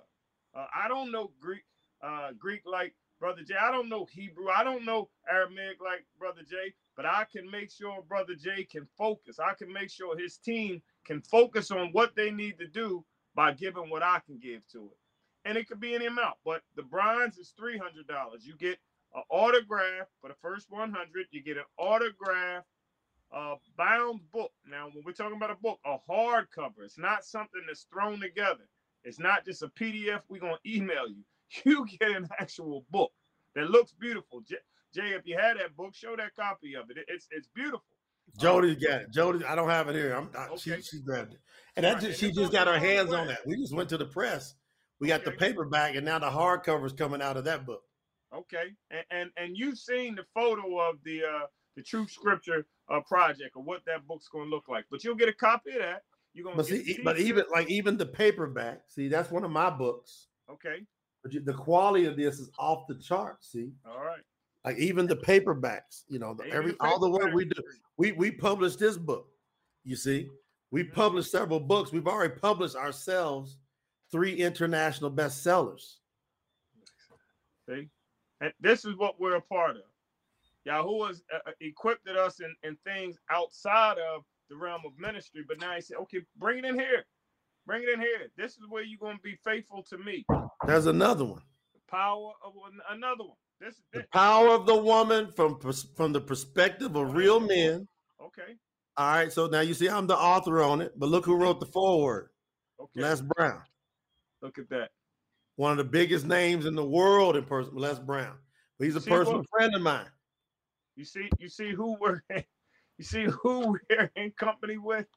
Uh, 0.56 0.68
I 0.74 0.88
don't 0.88 1.12
know 1.12 1.32
Greek, 1.40 1.64
uh, 2.02 2.30
Greek 2.40 2.62
like 2.66 2.94
Brother 3.20 3.42
Jay. 3.44 3.56
I 3.60 3.72
don't 3.72 3.90
know 3.90 4.06
Hebrew. 4.12 4.50
I 4.50 4.64
don't 4.64 4.86
know 4.86 5.10
Aramaic 5.30 5.82
like 5.82 6.06
Brother 6.20 6.42
Jay. 6.50 6.74
But 6.96 7.06
I 7.06 7.26
can 7.32 7.50
make 7.50 7.72
sure 7.72 8.02
Brother 8.08 8.36
Jay 8.36 8.64
can 8.64 8.88
focus. 8.98 9.40
I 9.40 9.54
can 9.54 9.72
make 9.72 9.92
sure 9.92 10.18
his 10.18 10.38
team 10.38 10.82
can 11.06 11.22
focus 11.22 11.72
on 11.72 11.90
what 11.92 12.16
they 12.16 12.32
need 12.32 12.58
to 12.60 12.68
do 12.68 13.06
by 13.36 13.54
giving 13.54 13.90
what 13.90 14.04
I 14.04 14.20
can 14.26 14.40
give 14.40 14.68
to 14.74 14.86
it. 14.86 14.98
And 15.46 15.58
it 15.58 15.68
could 15.68 15.80
be 15.80 15.96
any 15.96 16.08
amount, 16.08 16.36
but 16.44 16.64
the 16.76 16.84
bronze 16.84 17.38
is 17.38 17.54
$300. 17.60 17.80
You 18.42 18.56
get 18.58 18.80
an 19.16 19.24
autograph 19.30 20.08
for 20.20 20.28
the 20.28 20.36
first 20.42 20.68
100. 20.70 21.28
You 21.32 21.42
get 21.44 21.58
an 21.58 21.64
autograph 21.78 22.64
uh, 23.32 23.56
bound 23.78 24.22
book. 24.34 24.52
Now, 24.70 24.90
when 24.92 25.04
we're 25.06 25.14
talking 25.14 25.38
about 25.38 25.52
a 25.52 25.56
book, 25.56 25.80
a 25.86 25.98
hardcover, 26.10 26.84
it's 26.84 26.98
not 26.98 27.24
something 27.24 27.62
that's 27.68 27.88
thrown 27.94 28.20
together. 28.20 28.68
It's 29.04 29.20
not 29.20 29.46
just 29.46 29.62
a 29.64 29.68
PDF 29.68 30.22
we're 30.28 30.42
going 30.42 30.58
to 30.64 30.76
email 30.76 31.08
you. 31.08 31.24
You 31.66 31.86
get 32.00 32.12
an 32.12 32.28
actual 32.40 32.86
book 32.92 33.12
that 33.56 33.70
looks 33.70 33.94
beautiful. 33.94 34.42
Jay, 34.42 34.58
if 34.94 35.22
you 35.26 35.38
had 35.38 35.58
that 35.58 35.76
book, 35.76 35.96
show 35.96 36.16
that 36.16 36.36
copy 36.36 36.76
of 36.76 36.90
it. 36.90 36.98
It's 37.08 37.28
it's 37.32 37.48
beautiful. 37.54 37.84
Jody 38.40 38.72
um, 38.72 38.78
got 38.80 39.02
it. 39.02 39.12
Jody, 39.12 39.46
I 39.46 39.56
don't 39.56 39.70
have 39.70 39.88
it 39.88 39.96
here. 39.96 40.14
I'm 40.14 40.30
I, 40.38 40.48
okay. 40.48 40.58
she 40.58 40.82
she 40.82 41.02
grabbed 41.02 41.34
it, 41.34 41.40
and 41.76 41.86
that 41.86 42.02
just, 42.02 42.20
she 42.20 42.32
just 42.32 42.52
got 42.52 42.68
her 42.68 42.78
hands 42.78 43.14
on 43.14 43.28
that. 43.28 43.40
We 43.46 43.56
just 43.58 43.74
went 43.74 43.90
to 43.90 43.98
the 43.98 44.06
press. 44.06 44.56
We 45.00 45.08
got 45.08 45.22
okay. 45.22 45.32
the 45.32 45.38
paperback, 45.38 45.96
and 45.96 46.06
now 46.06 46.20
the 46.20 46.30
hardcover 46.30 46.86
is 46.86 46.94
coming 46.94 47.22
out 47.22 47.38
of 47.38 47.46
that 47.46 47.66
book. 47.66 47.84
Okay, 48.36 48.74
and 48.92 49.06
and, 49.10 49.32
and 49.38 49.58
you've 49.58 49.78
seen 49.78 50.16
the 50.16 50.26
photo 50.34 50.80
of 50.80 50.98
the 51.04 51.24
uh 51.24 51.46
the 51.76 51.84
Truth 51.84 52.12
Scripture 52.12 52.66
uh, 52.92 53.00
project 53.02 53.56
or 53.56 53.64
what 53.64 53.82
that 53.86 54.06
book's 54.08 54.28
going 54.28 54.46
to 54.46 54.50
look 54.50 54.68
like, 54.68 54.86
but 54.90 55.04
you'll 55.04 55.16
get 55.16 55.30
a 55.30 55.34
copy 55.34 55.72
of 55.72 55.80
that. 55.80 56.02
You're 56.34 56.44
gonna 56.44 56.58
but 56.58 56.66
see, 56.66 57.00
but 57.04 57.20
even 57.20 57.46
like 57.52 57.70
even 57.70 57.98
the 57.98 58.06
paperback. 58.06 58.82
See, 58.90 59.08
that's 59.08 59.32
one 59.32 59.44
of 59.44 59.52
my 59.52 59.70
books. 59.70 60.28
Okay. 60.52 60.84
But 61.34 61.46
the 61.46 61.54
quality 61.54 62.06
of 62.06 62.18
this 62.18 62.40
is 62.40 62.50
off 62.58 62.88
the 62.88 62.96
chart. 62.96 63.44
See. 63.44 63.72
All 63.86 64.04
right. 64.04 64.22
Like 64.66 64.78
even 64.80 65.08
the 65.08 65.16
paperbacks, 65.16 66.04
you 66.10 66.20
know, 66.20 66.34
the, 66.34 66.46
every 66.48 66.72
the 66.72 66.78
all 66.82 67.00
the 67.00 67.10
work 67.10 67.34
we 67.34 67.46
do. 67.46 67.62
We 67.96 68.12
we 68.12 68.32
published 68.32 68.80
this 68.80 68.98
book. 68.98 69.28
You 69.86 69.96
see, 69.96 70.28
we 70.72 70.84
mm-hmm. 70.84 70.94
published 70.94 71.32
several 71.32 71.62
books. 71.62 71.94
We've 71.94 72.08
already 72.08 72.34
published 72.34 72.76
ourselves 72.76 73.58
three 74.12 74.36
international 74.36 75.12
bestsellers. 75.12 75.96
See, 77.70 77.88
and 78.42 78.52
this 78.60 78.84
is 78.84 78.98
what 78.98 79.20
we're 79.20 79.36
a 79.36 79.42
part 79.42 79.78
of. 79.78 79.84
Yahoo 80.66 81.06
has 81.06 81.24
uh, 81.34 81.40
uh, 81.48 81.52
equipped 81.62 82.08
us 82.10 82.42
in, 82.42 82.54
in 82.64 82.78
things 82.86 83.18
outside 83.30 83.98
of 84.14 84.24
the 84.50 84.56
realm 84.56 84.82
of 84.86 84.92
ministry, 84.98 85.44
but 85.48 85.60
now 85.62 85.74
he 85.74 85.82
said, 85.82 85.98
okay, 85.98 86.20
bring 86.38 86.60
it 86.60 86.66
in 86.66 86.78
here. 86.78 87.06
Bring 87.68 87.84
it 87.84 87.90
in 87.90 88.00
here. 88.00 88.32
This 88.38 88.54
is 88.54 88.64
where 88.70 88.82
you're 88.82 88.98
going 88.98 89.18
to 89.18 89.22
be 89.22 89.38
faithful 89.44 89.84
to 89.90 89.98
me. 89.98 90.26
There's 90.66 90.86
another 90.86 91.26
one. 91.26 91.42
The 91.74 91.82
power 91.92 92.32
of 92.44 92.54
another 92.90 93.26
one. 93.26 93.36
This, 93.60 93.76
this 93.92 94.04
the 94.04 94.08
power 94.14 94.50
of 94.50 94.66
the 94.66 94.76
woman 94.76 95.30
from 95.36 95.60
from 95.60 96.14
the 96.14 96.22
perspective 96.22 96.96
of 96.96 97.14
real 97.14 97.42
men. 97.42 97.86
Okay. 98.24 98.56
All 98.96 99.10
right. 99.10 99.34
So 99.34 99.48
now 99.48 99.60
you 99.60 99.74
see 99.74 99.90
I'm 99.90 100.08
the 100.08 100.16
author 100.16 100.64
on 100.64 100.80
it, 100.80 100.94
but 100.96 101.10
look 101.10 101.26
who 101.26 101.36
wrote 101.36 101.60
the 101.60 101.66
foreword. 101.66 102.30
Okay. 102.80 103.02
Les 103.02 103.20
Brown. 103.20 103.62
Look 104.42 104.58
at 104.60 104.70
that. 104.70 104.92
One 105.58 105.72
of 105.72 105.78
the 105.78 105.84
biggest 105.84 106.26
names 106.26 106.66
in 106.66 106.76
the 106.76 106.86
world 106.86 107.36
in 107.36 107.44
person, 107.44 107.74
Les 107.76 108.00
Brown. 108.00 108.36
He's 108.80 108.96
a 108.96 109.02
personal 109.02 109.40
what, 109.40 109.50
friend 109.50 109.76
of 109.76 109.82
mine. 109.82 110.06
You 110.96 111.04
see, 111.04 111.28
you 111.40 111.50
see 111.50 111.74
who 111.74 111.98
we're 112.00 112.22
you 112.30 113.04
see 113.04 113.26
who 113.26 113.76
we're 113.90 114.10
in 114.16 114.32
company 114.40 114.78
with. 114.78 115.08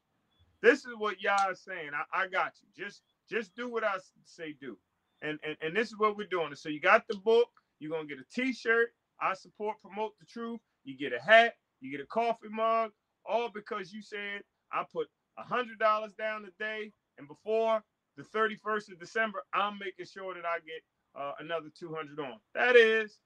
This 0.63 0.81
is 0.81 0.95
what 0.99 1.21
y'all 1.23 1.51
are 1.51 1.55
saying. 1.55 1.91
I, 1.95 2.23
I 2.25 2.29
got 2.29 2.55
you. 2.63 2.85
Just 2.85 3.03
just 3.31 3.55
do 3.57 3.71
what 3.71 3.85
I 3.85 3.95
say 4.25 4.55
do. 4.61 4.79
And, 5.23 5.39
and 5.45 5.57
and 5.63 5.77
this 5.77 5.89
is 5.89 5.99
what 5.99 6.17
we're 6.17 6.27
doing. 6.29 6.55
So 6.55 6.69
you 6.69 6.81
got 6.81 7.07
the 7.09 7.17
book, 7.19 7.49
you're 7.81 7.93
gonna 7.93 8.09
get 8.09 8.19
a 8.19 8.35
t-shirt. 8.35 8.91
I 9.21 9.35
support 9.35 9.77
promote 9.83 10.19
the 10.19 10.27
truth. 10.27 10.61
You 10.85 10.97
get 10.99 11.13
a 11.13 11.21
hat, 11.23 11.55
you 11.81 11.91
get 11.91 12.01
a 12.01 12.07
coffee 12.07 12.49
mug, 12.51 12.93
all 13.27 13.51
because 13.55 13.93
you 13.93 14.03
said 14.03 14.43
I 14.73 14.85
put 14.93 15.09
a 15.39 15.43
hundred 15.45 15.79
dollars 15.79 16.15
down 16.15 16.45
today, 16.45 16.93
and 17.19 17.29
before 17.29 17.83
the 18.17 18.25
31st 18.25 18.93
of 18.93 19.01
December, 19.01 19.43
I'm 19.55 19.79
making 19.79 20.07
sure 20.07 20.35
that 20.35 20.45
I 20.47 20.59
get 20.67 20.83
uh, 21.21 21.33
another 21.41 21.69
200 21.79 22.19
on. 22.21 22.39
That 22.55 22.77
is 22.77 23.19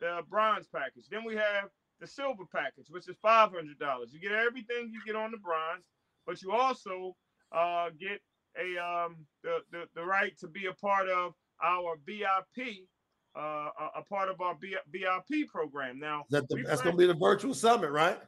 the 0.00 0.22
bronze 0.28 0.68
package. 0.74 1.06
Then 1.10 1.24
we 1.24 1.36
have 1.36 1.70
the 2.00 2.06
silver 2.06 2.44
package, 2.52 2.86
which 2.90 3.08
is 3.08 3.16
$500. 3.24 3.52
You 4.12 4.20
get 4.20 4.32
everything 4.32 4.90
you 4.92 5.00
get 5.06 5.16
on 5.16 5.30
the 5.30 5.38
bronze, 5.38 5.84
but 6.26 6.40
you 6.42 6.52
also 6.52 7.16
uh, 7.52 7.90
get 7.98 8.20
a 8.58 8.82
um, 8.82 9.16
the, 9.42 9.58
the 9.72 9.84
the 9.94 10.04
right 10.04 10.36
to 10.38 10.48
be 10.48 10.66
a 10.66 10.74
part 10.74 11.08
of 11.08 11.32
our 11.62 11.96
VIP, 12.06 12.86
uh, 13.36 13.68
a, 13.96 14.02
part 14.08 14.28
of 14.28 14.40
our 14.40 14.56
VIP 14.60 15.48
program. 15.48 15.98
Now 15.98 16.24
that 16.30 16.48
the, 16.48 16.62
that's 16.66 16.82
going 16.82 16.96
to 16.96 16.98
be 16.98 17.06
the 17.06 17.14
virtual 17.14 17.54
summit, 17.54 17.90
right? 17.90 18.18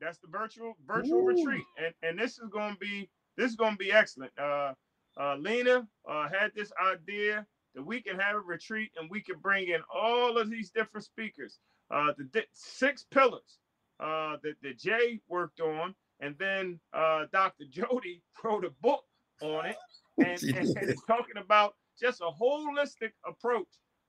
That's 0.00 0.18
the 0.18 0.28
virtual 0.28 0.74
virtual 0.86 1.20
Ooh. 1.20 1.26
retreat, 1.26 1.64
and 1.82 1.94
and 2.02 2.18
this 2.18 2.38
is 2.38 2.48
going 2.52 2.74
to 2.74 2.78
be 2.78 3.08
this 3.36 3.50
is 3.50 3.56
going 3.56 3.72
to 3.72 3.78
be 3.78 3.92
excellent. 3.92 4.32
Uh, 4.40 4.72
uh, 5.20 5.36
Lena 5.36 5.86
uh, 6.08 6.28
had 6.28 6.50
this 6.54 6.70
idea 6.84 7.44
that 7.74 7.84
we 7.84 8.00
can 8.00 8.18
have 8.18 8.36
a 8.36 8.40
retreat 8.40 8.90
and 8.96 9.10
we 9.10 9.20
can 9.20 9.38
bring 9.40 9.68
in 9.68 9.80
all 9.94 10.38
of 10.38 10.50
these 10.50 10.70
different 10.70 11.04
speakers. 11.04 11.58
Uh, 11.90 12.12
the 12.16 12.24
di- 12.24 12.46
six 12.52 13.06
pillars 13.10 13.58
uh, 14.00 14.36
that, 14.42 14.54
that 14.62 14.78
Jay 14.78 15.20
worked 15.28 15.60
on, 15.60 15.94
and 16.20 16.34
then 16.38 16.78
uh, 16.92 17.26
Dr. 17.32 17.64
Jody 17.70 18.22
wrote 18.42 18.64
a 18.64 18.70
book 18.82 19.04
on 19.42 19.66
it, 19.66 19.76
and, 20.18 20.42
and, 20.56 20.76
and 20.76 20.94
talking 21.06 21.36
about 21.36 21.74
just 22.00 22.20
a 22.20 22.30
holistic 22.30 23.12
approach 23.26 23.68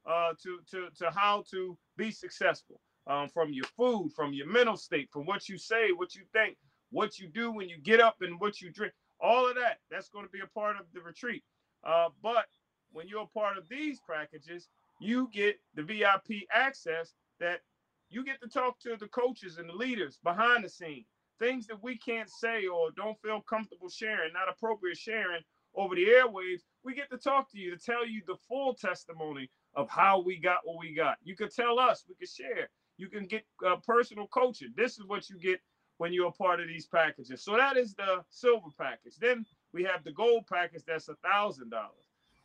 uh, 0.10 0.32
to, 0.42 0.60
to, 0.72 0.88
to 0.98 1.12
how 1.12 1.44
to 1.52 1.78
be 1.98 2.12
successful 2.12 2.80
um, 3.08 3.28
from 3.30 3.52
your 3.52 3.66
food, 3.78 4.12
from 4.16 4.34
your 4.34 4.48
mental 4.48 4.78
state, 4.78 5.10
from 5.12 5.26
what 5.26 5.50
you 5.50 5.58
say, 5.58 5.92
what 5.92 6.16
you 6.16 6.22
think, 6.34 6.58
what 6.92 7.20
you 7.20 7.28
do 7.28 7.52
when 7.52 7.70
you 7.70 7.78
get 7.80 8.00
up, 8.00 8.18
and 8.22 8.40
what 8.40 8.62
you 8.62 8.72
drink. 8.72 8.94
All 9.22 9.48
of 9.48 9.56
that, 9.56 9.80
that's 9.92 10.10
going 10.10 10.26
to 10.26 10.32
be 10.32 10.40
a 10.40 10.60
part 10.60 10.78
of 10.78 10.86
the 10.94 11.02
retreat. 11.02 11.44
Uh, 11.84 12.08
but 12.24 12.46
when 12.92 13.08
you're 13.08 13.24
a 13.24 13.40
part 13.40 13.58
of 13.58 13.68
these 13.70 14.00
packages, 14.10 14.70
you 15.00 15.30
get 15.34 15.58
the 15.76 15.84
VIP 15.84 16.44
access 16.54 17.14
that 17.40 17.62
you 18.10 18.24
get 18.24 18.42
to 18.42 18.48
talk 18.48 18.80
to 18.80 18.96
the 18.98 19.08
coaches 19.08 19.58
and 19.58 19.70
the 19.70 19.74
leaders 19.74 20.20
behind 20.24 20.64
the 20.64 20.70
scene. 20.70 21.06
Things 21.40 21.68
that 21.68 21.82
we 21.82 21.98
can't 21.98 22.30
say 22.30 22.68
or 22.68 22.92
don't 22.92 23.20
feel 23.22 23.42
comfortable 23.42 23.90
sharing, 23.90 24.34
not 24.34 24.50
appropriate 24.50 24.98
sharing 24.98 25.42
over 25.76 25.96
the 25.96 26.06
airwaves. 26.06 26.62
We 26.84 26.96
get 26.96 27.10
to 27.12 27.18
talk 27.18 27.52
to 27.52 27.58
you 27.58 27.72
to 27.72 27.78
tell 27.78 28.06
you 28.06 28.22
the 28.28 28.38
full 28.48 28.74
testimony 28.74 29.50
of 29.76 29.90
how 29.90 30.22
we 30.22 30.40
got 30.40 30.60
what 30.64 30.80
we 30.80 30.94
got. 30.94 31.18
You 31.24 31.36
can 31.36 31.50
tell 31.50 31.80
us, 31.80 32.04
we 32.08 32.16
can 32.16 32.28
share. 32.28 32.70
You 32.98 33.08
can 33.08 33.26
get 33.26 33.44
uh, 33.66 33.78
personal 33.86 34.28
coaching. 34.28 34.74
This 34.76 35.00
is 35.00 35.06
what 35.06 35.30
you 35.30 35.38
get 35.40 35.62
when 35.98 36.12
you're 36.14 36.28
a 36.28 36.32
part 36.32 36.60
of 36.60 36.68
these 36.68 36.88
packages. 36.88 37.44
So 37.44 37.56
that 37.56 37.78
is 37.78 37.94
the 37.94 38.24
silver 38.30 38.70
package. 38.78 39.16
Then 39.20 39.46
we 39.74 39.84
have 39.84 40.04
the 40.04 40.12
gold 40.12 40.46
package 40.52 40.84
that's 40.88 41.10
a 41.10 41.16
thousand 41.24 41.70
dollars. 41.70 41.94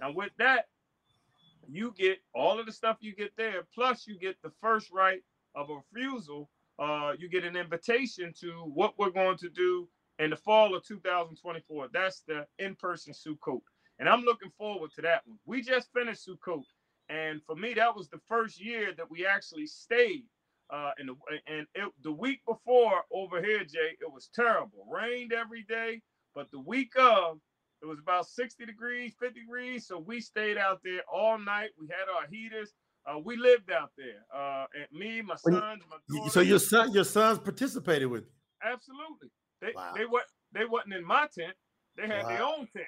Now 0.00 0.12
with 0.12 0.32
that, 0.38 0.66
you 1.68 1.94
get 1.96 2.18
all 2.34 2.60
of 2.60 2.66
the 2.66 2.72
stuff 2.72 2.98
you 3.00 3.14
get 3.14 3.32
there, 3.36 3.66
plus 3.74 4.06
you 4.06 4.18
get 4.18 4.36
the 4.42 4.52
first 4.60 4.90
right 4.92 5.20
of 5.54 5.68
refusal. 5.70 6.50
Uh, 6.78 7.12
you 7.18 7.28
get 7.28 7.44
an 7.44 7.56
invitation 7.56 8.32
to 8.40 8.50
what 8.74 8.98
we're 8.98 9.10
going 9.10 9.38
to 9.38 9.48
do 9.48 9.88
in 10.18 10.30
the 10.30 10.36
fall 10.36 10.74
of 10.74 10.84
2024. 10.84 11.88
That's 11.92 12.22
the 12.26 12.46
in-person 12.58 13.12
Sukkot. 13.12 13.60
And 13.98 14.08
I'm 14.08 14.22
looking 14.22 14.50
forward 14.58 14.90
to 14.96 15.02
that 15.02 15.22
one. 15.26 15.38
We 15.46 15.62
just 15.62 15.92
finished 15.92 16.28
Sukkot. 16.28 16.64
And 17.08 17.42
for 17.44 17.54
me, 17.54 17.74
that 17.74 17.94
was 17.94 18.08
the 18.08 18.20
first 18.28 18.60
year 18.60 18.92
that 18.96 19.10
we 19.10 19.26
actually 19.26 19.66
stayed. 19.66 20.24
Uh, 20.70 20.92
and 20.98 21.10
the, 21.10 21.14
and 21.46 21.66
it, 21.74 21.92
the 22.02 22.12
week 22.12 22.40
before 22.46 23.02
over 23.12 23.42
here, 23.42 23.60
Jay, 23.60 23.96
it 24.00 24.12
was 24.12 24.30
terrible. 24.34 24.86
Rained 24.90 25.32
every 25.32 25.62
day. 25.68 26.00
But 26.34 26.50
the 26.50 26.60
week 26.60 26.92
of, 26.98 27.38
it 27.82 27.86
was 27.86 27.98
about 28.00 28.26
60 28.26 28.64
degrees, 28.64 29.14
50 29.20 29.40
degrees. 29.40 29.86
So 29.86 29.98
we 29.98 30.20
stayed 30.20 30.56
out 30.56 30.80
there 30.82 31.02
all 31.12 31.38
night. 31.38 31.70
We 31.78 31.86
had 31.86 32.08
our 32.12 32.26
heaters. 32.28 32.72
Uh, 33.06 33.18
we 33.18 33.36
lived 33.36 33.70
out 33.70 33.90
there. 33.98 34.24
Uh, 34.34 34.66
and 34.74 34.86
me, 34.98 35.20
my 35.22 35.36
sons, 35.36 35.82
my 35.90 35.96
daughter. 36.08 36.30
So 36.30 36.40
your 36.40 36.58
son, 36.58 36.92
your 36.92 37.04
sons 37.04 37.38
participated 37.38 38.08
with 38.08 38.24
you. 38.24 38.30
Absolutely. 38.72 39.28
They 39.60 39.72
wow. 39.74 39.92
they 39.96 40.04
what 40.06 40.24
they 40.52 40.64
wasn't 40.64 40.94
in 40.94 41.04
my 41.04 41.28
tent. 41.36 41.54
They 41.96 42.06
had 42.06 42.24
wow. 42.24 42.28
their 42.28 42.42
own 42.42 42.68
tent. 42.74 42.86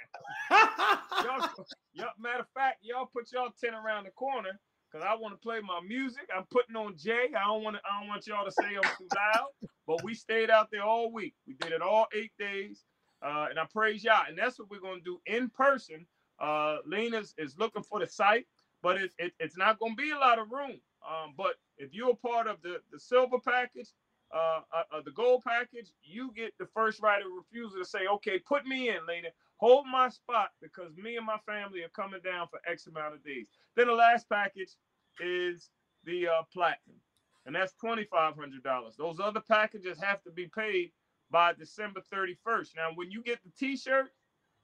y'all, 0.50 1.66
y'all, 1.92 2.08
matter 2.18 2.40
of 2.40 2.48
fact, 2.54 2.78
y'all 2.82 3.08
put 3.12 3.30
y'all 3.32 3.50
tent 3.62 3.74
around 3.74 4.04
the 4.04 4.10
corner 4.10 4.58
because 4.90 5.06
I 5.08 5.14
want 5.14 5.34
to 5.34 5.38
play 5.38 5.60
my 5.60 5.80
music. 5.86 6.28
I'm 6.34 6.44
putting 6.50 6.76
on 6.76 6.96
Jay. 6.96 7.28
I 7.36 7.44
don't 7.44 7.62
want 7.62 7.76
to. 7.76 7.82
I 7.84 8.00
don't 8.00 8.08
want 8.08 8.26
y'all 8.26 8.44
to 8.44 8.52
say 8.52 8.64
I'm 8.64 8.90
too 8.98 9.08
loud. 9.14 9.70
But 9.86 10.02
we 10.02 10.14
stayed 10.14 10.50
out 10.50 10.68
there 10.72 10.82
all 10.82 11.12
week. 11.12 11.34
We 11.46 11.54
did 11.54 11.72
it 11.72 11.82
all 11.82 12.06
eight 12.14 12.32
days, 12.38 12.84
uh, 13.24 13.46
and 13.50 13.58
I 13.58 13.66
praise 13.72 14.02
y'all. 14.02 14.24
And 14.28 14.36
that's 14.36 14.58
what 14.58 14.70
we're 14.70 14.80
gonna 14.80 15.00
do 15.04 15.20
in 15.26 15.50
person. 15.50 16.06
Uh, 16.38 16.78
Lena's 16.86 17.34
is 17.38 17.56
looking 17.58 17.82
for 17.82 18.00
the 18.00 18.06
site, 18.06 18.46
but 18.82 18.96
it, 18.96 19.12
it, 19.18 19.32
it's 19.40 19.56
not 19.56 19.78
gonna 19.78 19.94
be 19.94 20.10
a 20.10 20.18
lot 20.18 20.38
of 20.38 20.50
room. 20.50 20.80
Um, 21.06 21.34
but 21.36 21.54
if 21.78 21.94
you're 21.94 22.10
a 22.10 22.16
part 22.16 22.46
of 22.46 22.62
the 22.62 22.80
the 22.92 22.98
silver 22.98 23.38
package, 23.38 23.88
uh, 24.34 24.60
uh, 24.72 25.00
the 25.04 25.12
gold 25.12 25.42
package, 25.46 25.92
you 26.02 26.32
get 26.34 26.52
the 26.58 26.66
first 26.66 27.00
right 27.00 27.20
of 27.20 27.28
refusal 27.36 27.78
to 27.78 27.84
say, 27.84 28.06
okay, 28.06 28.38
put 28.38 28.66
me 28.66 28.88
in, 28.88 29.06
lady. 29.06 29.28
Hold 29.58 29.86
my 29.90 30.08
spot 30.08 30.50
because 30.60 30.94
me 30.96 31.16
and 31.16 31.24
my 31.24 31.38
family 31.46 31.82
are 31.82 31.88
coming 31.88 32.20
down 32.24 32.46
for 32.48 32.60
X 32.70 32.86
amount 32.86 33.14
of 33.14 33.24
days. 33.24 33.46
Then 33.74 33.86
the 33.86 33.94
last 33.94 34.28
package 34.28 34.74
is 35.20 35.70
the 36.04 36.28
uh, 36.28 36.42
platinum, 36.52 37.00
and 37.46 37.54
that's 37.54 37.72
$2,500. 37.82 38.96
Those 38.98 39.18
other 39.20 39.40
packages 39.40 39.98
have 40.02 40.22
to 40.24 40.30
be 40.30 40.48
paid 40.54 40.92
by 41.30 41.54
December 41.54 42.00
31st. 42.12 42.70
Now, 42.76 42.90
when 42.94 43.10
you 43.10 43.22
get 43.22 43.38
the 43.44 43.50
t 43.58 43.76
shirt, 43.76 44.10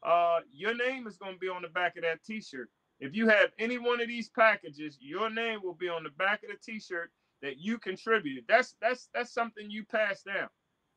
uh, 0.02 0.40
your 0.52 0.74
name 0.74 1.06
is 1.06 1.16
going 1.16 1.34
to 1.34 1.38
be 1.38 1.48
on 1.48 1.62
the 1.62 1.68
back 1.68 1.96
of 1.96 2.02
that 2.02 2.22
t 2.24 2.40
shirt. 2.42 2.68
If 3.02 3.16
you 3.16 3.28
have 3.28 3.52
any 3.60 3.78
one 3.78 4.02
of 4.02 4.08
these 4.08 4.30
packages, 4.30 4.98
your 5.02 5.30
name 5.30 5.60
will 5.64 5.74
be 5.74 5.90
on 5.90 6.04
the 6.04 6.10
back 6.12 6.44
of 6.44 6.50
the 6.50 6.58
t 6.72 6.80
shirt 6.80 7.12
that 7.42 7.58
you 7.58 7.78
contributed. 7.78 8.46
That's 8.48 8.76
that's 8.82 9.10
that's 9.14 9.34
something 9.34 9.70
you 9.70 9.84
pass 9.84 10.24
down. 10.24 10.48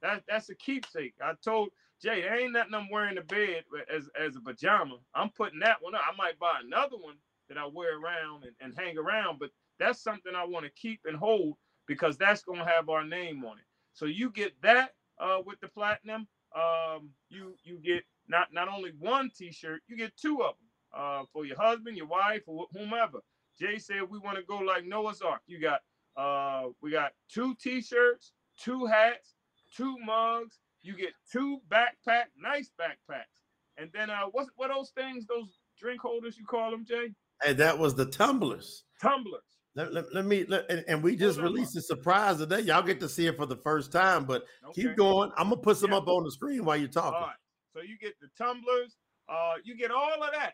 That 0.03 0.23
that's 0.29 0.49
a 0.49 0.55
keepsake. 0.55 1.15
I 1.23 1.33
told 1.43 1.71
Jay, 2.01 2.21
there 2.23 2.39
ain't 2.39 2.53
nothing 2.53 2.75
I'm 2.75 2.89
wearing 2.91 3.17
to 3.17 3.23
bed 3.23 3.65
as 3.95 4.09
as 4.19 4.37
a 4.37 4.41
pajama. 4.41 4.99
I'm 5.15 5.31
putting 5.31 5.59
that 5.61 5.83
one 5.83 5.95
up. 5.95 6.03
I 6.09 6.15
might 6.17 6.39
buy 6.39 6.61
another 6.65 6.97
one 6.97 7.17
that 7.49 7.59
I 7.59 7.67
wear 7.67 7.99
around 7.99 8.45
and, 8.45 8.53
and 8.61 8.75
hang 8.79 8.97
around, 8.97 9.39
but 9.39 9.51
that's 9.79 10.01
something 10.03 10.35
I 10.35 10.45
want 10.45 10.65
to 10.65 10.71
keep 10.71 11.01
and 11.05 11.17
hold 11.17 11.55
because 11.87 12.17
that's 12.17 12.43
gonna 12.43 12.65
have 12.67 12.89
our 12.89 13.05
name 13.05 13.45
on 13.45 13.59
it. 13.59 13.65
So 13.95 14.07
you 14.07 14.31
get 14.31 14.53
that 14.63 14.95
uh, 15.19 15.39
with 15.45 15.61
the 15.61 15.69
platinum. 15.69 16.29
Um, 16.55 17.11
you 17.29 17.55
you 17.65 17.79
get 17.83 18.05
not 18.29 18.53
not 18.53 18.69
only 18.69 18.93
one 18.99 19.31
T-shirt, 19.37 19.83
you 19.89 19.97
get 19.97 20.17
two 20.17 20.41
of 20.43 20.55
them 20.57 20.64
uh, 20.95 21.23
for 21.31 21.45
your 21.45 21.57
husband, 21.57 21.97
your 21.97 22.07
wife, 22.07 22.41
or 22.47 22.65
whomever. 22.73 23.19
Jay 23.59 23.77
said 23.77 24.01
we 24.09 24.19
want 24.19 24.37
to 24.37 24.43
go 24.43 24.57
like 24.57 24.85
Noah's 24.85 25.21
Ark. 25.21 25.41
You 25.47 25.59
got 25.59 25.81
uh, 26.17 26.69
we 26.81 26.91
got 26.91 27.11
two 27.29 27.55
T-shirts, 27.55 28.31
two 28.57 28.85
hats, 28.85 29.35
two 29.75 29.97
mugs. 30.05 30.59
You 30.81 30.95
get 30.95 31.13
two 31.31 31.59
backpack, 31.69 32.25
nice 32.39 32.71
backpacks, 32.79 33.41
and 33.77 33.89
then 33.93 34.09
uh, 34.09 34.25
what 34.31 34.47
what 34.55 34.69
those 34.69 34.91
things? 34.91 35.25
Those 35.25 35.59
drink 35.79 36.01
holders 36.01 36.37
you 36.37 36.45
call 36.45 36.71
them, 36.71 36.85
Jay? 36.85 37.13
Hey, 37.43 37.53
that 37.53 37.77
was 37.77 37.95
the 37.95 38.05
tumblers. 38.05 38.83
Tumblers. 39.01 39.41
Let, 39.75 39.93
let, 39.93 40.13
let 40.13 40.25
me 40.25 40.45
let, 40.47 40.69
and, 40.71 40.85
and, 40.87 41.03
we 41.03 41.17
just 41.17 41.37
released 41.37 41.75
a 41.75 41.81
surprise 41.81 42.37
today. 42.37 42.61
Y'all 42.61 42.81
get 42.81 42.97
to 43.01 43.09
see 43.09 43.27
it 43.27 43.35
for 43.35 43.45
the 43.45 43.57
first 43.57 43.91
time, 43.91 44.23
but 44.23 44.45
okay. 44.69 44.83
keep 44.83 44.95
going. 44.95 45.31
I'm 45.35 45.49
gonna 45.49 45.57
put 45.57 45.75
some 45.75 45.91
yeah. 45.91 45.97
up 45.97 46.07
on 46.07 46.23
the 46.23 46.31
screen 46.31 46.63
while 46.63 46.77
you're 46.77 46.87
talking. 46.87 47.15
All 47.15 47.27
right. 47.27 47.35
So 47.73 47.81
you 47.81 47.97
get 47.97 48.13
the 48.21 48.29
tumblers. 48.37 48.95
Uh, 49.27 49.55
you 49.65 49.75
get 49.75 49.91
all 49.91 50.13
of 50.13 50.31
that. 50.31 50.53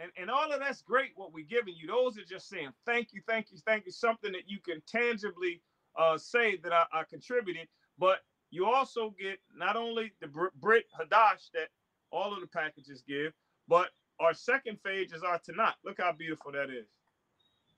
And, 0.00 0.10
and 0.16 0.30
all 0.30 0.52
of 0.52 0.60
that's 0.60 0.82
great 0.82 1.10
what 1.16 1.32
we're 1.32 1.44
giving 1.44 1.74
you. 1.76 1.86
Those 1.88 2.18
are 2.18 2.24
just 2.24 2.48
saying 2.48 2.70
thank 2.86 3.12
you, 3.12 3.20
thank 3.28 3.50
you, 3.50 3.58
thank 3.66 3.86
you. 3.86 3.92
Something 3.92 4.32
that 4.32 4.48
you 4.48 4.58
can 4.60 4.82
tangibly 4.86 5.60
uh, 5.98 6.16
say 6.18 6.56
that 6.58 6.72
I, 6.72 6.84
I 6.92 7.02
contributed. 7.08 7.68
But 7.98 8.20
you 8.50 8.66
also 8.66 9.14
get 9.20 9.38
not 9.54 9.76
only 9.76 10.12
the 10.20 10.28
Brit 10.60 10.86
Hadash 10.98 11.50
that 11.54 11.68
all 12.10 12.32
of 12.34 12.40
the 12.40 12.46
packages 12.46 13.02
give, 13.06 13.32
but 13.68 13.90
our 14.20 14.34
second 14.34 14.78
phase 14.82 15.12
is 15.12 15.22
our 15.22 15.38
Tanakh. 15.38 15.74
Look 15.84 16.00
how 16.00 16.12
beautiful 16.12 16.52
that 16.52 16.70
is. 16.70 16.86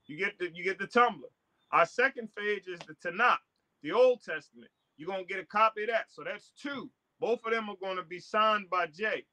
You 0.07 0.17
get 0.17 0.39
the 0.39 0.49
you 0.53 0.63
get 0.63 0.79
the 0.79 0.87
tumbler. 0.87 1.29
Our 1.71 1.85
second 1.85 2.29
phase 2.37 2.67
is 2.67 2.79
the 2.87 2.95
Tanakh, 2.95 3.37
the 3.81 3.91
Old 3.91 4.23
Testament. 4.23 4.71
You're 4.97 5.09
gonna 5.09 5.23
get 5.25 5.39
a 5.39 5.45
copy 5.45 5.83
of 5.83 5.89
that. 5.89 6.05
So 6.09 6.23
that's 6.23 6.51
two. 6.61 6.89
Both 7.19 7.45
of 7.45 7.51
them 7.51 7.69
are 7.69 7.77
going 7.81 7.97
to 7.97 8.03
be 8.03 8.19
signed 8.19 8.69
by 8.69 8.87
Jay. 8.87 9.25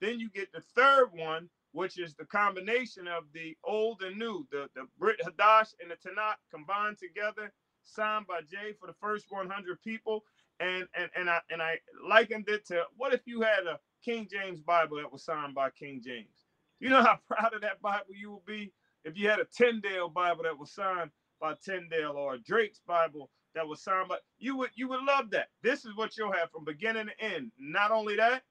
Then 0.00 0.20
you 0.20 0.28
get 0.30 0.52
the 0.52 0.60
third 0.60 1.08
one, 1.14 1.48
which 1.72 1.98
is 1.98 2.14
the 2.14 2.24
combination 2.24 3.08
of 3.08 3.24
the 3.34 3.56
old 3.64 4.02
and 4.02 4.18
new, 4.18 4.46
the, 4.50 4.68
the 4.74 4.86
Brit 4.98 5.20
Hadash 5.24 5.74
and 5.80 5.90
the 5.90 5.96
Tanakh 5.96 6.36
combined 6.52 6.98
together, 6.98 7.52
signed 7.84 8.26
by 8.26 8.40
Jay 8.42 8.74
for 8.80 8.86
the 8.86 8.94
first 9.00 9.26
100 9.30 9.82
people. 9.82 10.24
And 10.60 10.86
and 10.96 11.10
and 11.16 11.30
I 11.30 11.40
and 11.50 11.62
I 11.62 11.78
likened 12.08 12.48
it 12.48 12.66
to 12.68 12.84
what 12.96 13.14
if 13.14 13.22
you 13.26 13.42
had 13.42 13.66
a 13.66 13.78
King 14.04 14.28
James 14.30 14.60
Bible 14.60 14.96
that 14.98 15.12
was 15.12 15.24
signed 15.24 15.54
by 15.54 15.70
King 15.70 16.02
James? 16.04 16.44
You 16.80 16.90
know 16.90 17.02
how 17.02 17.18
proud 17.28 17.54
of 17.54 17.62
that 17.62 17.82
Bible 17.82 18.06
you 18.18 18.32
would 18.32 18.46
be 18.46 18.72
if 19.04 19.16
you 19.18 19.28
had 19.28 19.40
a 19.40 19.46
Tyndale 19.46 20.08
Bible 20.10 20.44
that 20.44 20.58
was 20.58 20.72
signed 20.72 21.10
by 21.40 21.54
Tyndale 21.64 22.12
or 22.16 22.34
a 22.34 22.38
Drake's 22.40 22.80
Bible 22.86 23.30
that 23.54 23.66
was 23.68 23.82
signed 23.82 24.08
by 24.08 24.18
you 24.38 24.56
would 24.56 24.70
you 24.76 24.88
would 24.88 25.02
love 25.04 25.30
that. 25.30 25.48
This 25.62 25.84
is 25.84 25.96
what 25.96 26.16
you'll 26.16 26.32
have 26.32 26.50
from 26.52 26.64
beginning 26.64 27.08
to 27.08 27.24
end. 27.24 27.52
Not 27.58 27.92
only 27.92 28.16
that, 28.16 28.42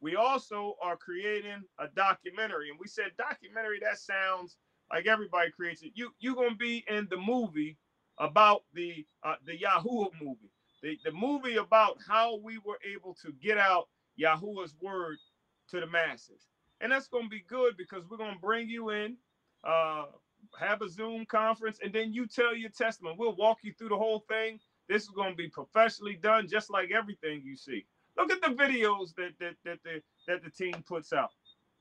we 0.00 0.16
also 0.16 0.76
are 0.82 0.96
creating 0.96 1.62
a 1.78 1.88
documentary, 1.96 2.70
and 2.70 2.78
we 2.80 2.88
said 2.88 3.12
documentary. 3.18 3.80
That 3.82 3.98
sounds 3.98 4.56
like 4.92 5.06
everybody 5.06 5.50
creates 5.50 5.82
it. 5.82 5.92
You 5.94 6.10
you're 6.20 6.34
gonna 6.34 6.56
be 6.56 6.84
in 6.88 7.08
the 7.10 7.16
movie 7.18 7.78
about 8.18 8.64
the 8.74 9.06
uh, 9.24 9.36
the 9.46 9.58
Yahoo 9.58 10.06
movie, 10.22 10.52
the 10.82 10.98
the 11.04 11.12
movie 11.12 11.56
about 11.56 11.98
how 12.06 12.38
we 12.38 12.58
were 12.58 12.78
able 12.90 13.14
to 13.22 13.32
get 13.42 13.58
out 13.58 13.88
Yahuwah's 14.16 14.74
word 14.80 15.18
to 15.70 15.80
the 15.80 15.86
masses. 15.86 16.46
And 16.80 16.92
that's 16.92 17.08
to 17.24 17.30
be 17.30 17.44
good 17.48 17.76
because 17.76 18.04
we're 18.10 18.18
to 18.34 18.40
bring 18.40 18.68
you 18.68 18.90
in, 18.90 19.16
uh, 19.64 20.06
have 20.58 20.82
a 20.82 20.88
Zoom 20.88 21.26
conference, 21.26 21.78
and 21.82 21.92
then 21.92 22.12
you 22.12 22.26
tell 22.26 22.54
your 22.54 22.70
testimony. 22.70 23.16
We'll 23.18 23.36
walk 23.36 23.58
you 23.62 23.72
through 23.72 23.90
the 23.90 23.96
whole 23.98 24.24
thing. 24.28 24.60
This 24.88 25.04
is 25.04 25.10
to 25.30 25.36
be 25.36 25.48
professionally 25.48 26.18
done, 26.22 26.48
just 26.48 26.70
like 26.70 26.90
everything 26.90 27.42
you 27.44 27.56
see. 27.56 27.86
Look 28.16 28.32
at 28.32 28.42
the 28.42 28.48
videos 28.48 29.14
that 29.16 29.32
that 29.40 29.54
that 29.64 29.78
the 29.84 30.02
that 30.28 30.42
the 30.44 30.50
team 30.50 30.82
puts 30.86 31.12
out. 31.12 31.30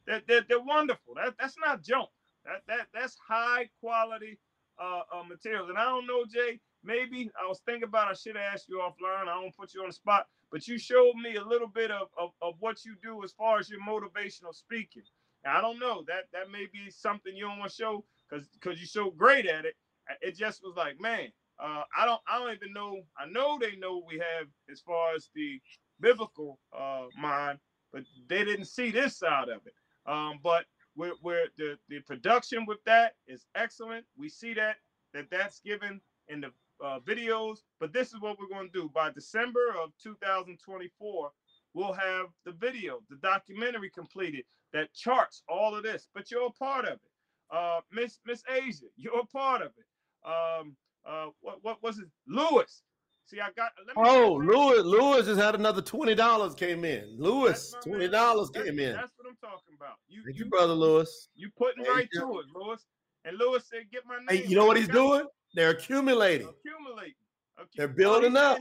That 0.07 0.23
they're, 0.27 0.45
they're, 0.47 0.59
wonderful. 0.59 1.15
That 1.15 1.35
that's 1.39 1.55
not 1.59 1.83
junk. 1.83 2.09
That 2.45 2.61
that 2.67 2.87
that's 2.93 3.17
high 3.27 3.69
quality 3.81 4.39
uh, 4.81 5.01
uh, 5.13 5.23
materials. 5.23 5.69
And 5.69 5.77
I 5.77 5.85
don't 5.85 6.07
know, 6.07 6.25
Jay. 6.25 6.59
Maybe 6.83 7.29
I 7.41 7.47
was 7.47 7.59
thinking 7.65 7.83
about 7.83 8.07
I 8.07 8.13
should 8.13 8.37
have 8.37 8.53
asked 8.53 8.69
you 8.69 8.77
offline. 8.81 9.27
I 9.27 9.41
don't 9.41 9.55
put 9.55 9.73
you 9.73 9.81
on 9.81 9.89
the 9.89 9.93
spot, 9.93 10.27
but 10.51 10.67
you 10.67 10.77
showed 10.77 11.15
me 11.15 11.35
a 11.35 11.43
little 11.43 11.67
bit 11.67 11.91
of, 11.91 12.07
of, 12.17 12.31
of 12.41 12.55
what 12.59 12.85
you 12.85 12.95
do 13.03 13.21
as 13.23 13.33
far 13.33 13.59
as 13.59 13.69
your 13.69 13.81
motivational 13.81 14.55
speaking. 14.55 15.03
And 15.43 15.53
I 15.55 15.61
don't 15.61 15.79
know 15.79 16.03
that 16.07 16.25
that 16.31 16.49
may 16.51 16.67
be 16.71 16.89
something 16.89 17.35
you 17.35 17.45
don't 17.45 17.59
want 17.59 17.71
to 17.71 17.75
show 17.75 18.05
because 18.29 18.47
because 18.53 18.79
you're 18.79 18.87
so 18.87 19.11
great 19.11 19.45
at 19.45 19.65
it. 19.65 19.75
It 20.21 20.37
just 20.37 20.63
was 20.63 20.75
like, 20.75 20.99
man, 21.01 21.29
uh, 21.61 21.83
I 21.97 22.05
don't 22.05 22.21
I 22.27 22.39
don't 22.39 22.55
even 22.55 22.73
know. 22.73 23.01
I 23.17 23.25
know 23.29 23.57
they 23.59 23.75
know 23.75 24.01
we 24.07 24.15
have 24.15 24.47
as 24.71 24.79
far 24.79 25.13
as 25.15 25.29
the 25.35 25.61
biblical 25.99 26.59
uh, 26.77 27.05
mind, 27.19 27.59
but 27.93 28.03
they 28.27 28.43
didn't 28.43 28.65
see 28.65 28.91
this 28.91 29.17
side 29.17 29.49
of 29.49 29.61
it. 29.65 29.73
Um, 30.05 30.39
but 30.43 30.65
where, 30.95 31.13
where 31.21 31.45
the, 31.57 31.77
the 31.87 31.99
production 32.01 32.65
with 32.65 32.79
that 32.85 33.13
is 33.27 33.45
excellent. 33.55 34.05
We 34.17 34.29
see 34.29 34.53
that 34.55 34.77
that 35.13 35.29
that's 35.31 35.59
given 35.61 36.01
in 36.27 36.41
the 36.41 36.51
uh, 36.83 36.99
videos. 36.99 37.59
But 37.79 37.93
this 37.93 38.09
is 38.09 38.19
what 38.19 38.37
we're 38.39 38.53
going 38.53 38.69
to 38.71 38.81
do 38.81 38.89
by 38.93 39.11
December 39.11 39.73
of 39.81 39.91
2024. 40.01 41.31
We'll 41.73 41.93
have 41.93 42.27
the 42.45 42.51
video, 42.51 42.99
the 43.09 43.17
documentary 43.17 43.89
completed 43.89 44.43
that 44.73 44.93
charts 44.93 45.43
all 45.47 45.75
of 45.75 45.83
this. 45.83 46.07
But 46.13 46.31
you're 46.31 46.47
a 46.47 46.51
part 46.51 46.85
of 46.85 46.93
it. 46.93 47.11
Uh, 47.51 47.79
Miss 47.91 48.19
Miss 48.25 48.43
Asia, 48.49 48.85
you're 48.95 49.19
a 49.19 49.25
part 49.25 49.61
of 49.61 49.71
it. 49.77 50.27
Um, 50.29 50.75
uh, 51.07 51.27
what 51.41 51.63
what 51.63 51.81
was 51.81 51.99
it? 51.99 52.07
Lewis. 52.27 52.83
See, 53.29 53.39
I 53.39 53.51
got. 53.55 53.71
oh, 53.95 54.41
Lewis, 54.43 54.83
Lewis 54.83 55.27
just 55.27 55.39
had 55.39 55.53
another 55.53 55.83
twenty 55.83 56.15
dollars 56.15 56.55
came 56.55 56.83
in. 56.83 57.15
Lewis, 57.19 57.75
twenty 57.83 58.07
dollars 58.07 58.49
came 58.49 58.79
in. 58.79 58.93
That's 58.93 59.11
what 59.17 59.29
I'm 59.29 59.37
talking 59.39 59.75
about. 59.77 59.97
You, 60.07 60.23
Thank 60.25 60.37
you, 60.37 60.45
you 60.45 60.49
brother 60.49 60.73
Lewis. 60.73 61.29
You 61.35 61.51
putting 61.55 61.85
hey, 61.85 61.91
right 61.91 62.09
to 62.15 62.39
it, 62.39 62.45
Lewis. 62.55 62.87
And 63.25 63.37
Lewis 63.37 63.65
said, 63.69 63.83
"Get 63.91 64.03
my 64.07 64.17
name." 64.17 64.43
Hey, 64.43 64.49
you 64.49 64.55
know 64.55 64.65
what 64.65 64.77
he's 64.77 64.87
doing? 64.87 65.27
They're 65.53 65.69
accumulating. 65.69 66.49
Accumulating. 66.49 67.13
Okay. 67.59 67.69
They're 67.75 67.87
building 67.87 68.35
up. 68.35 68.57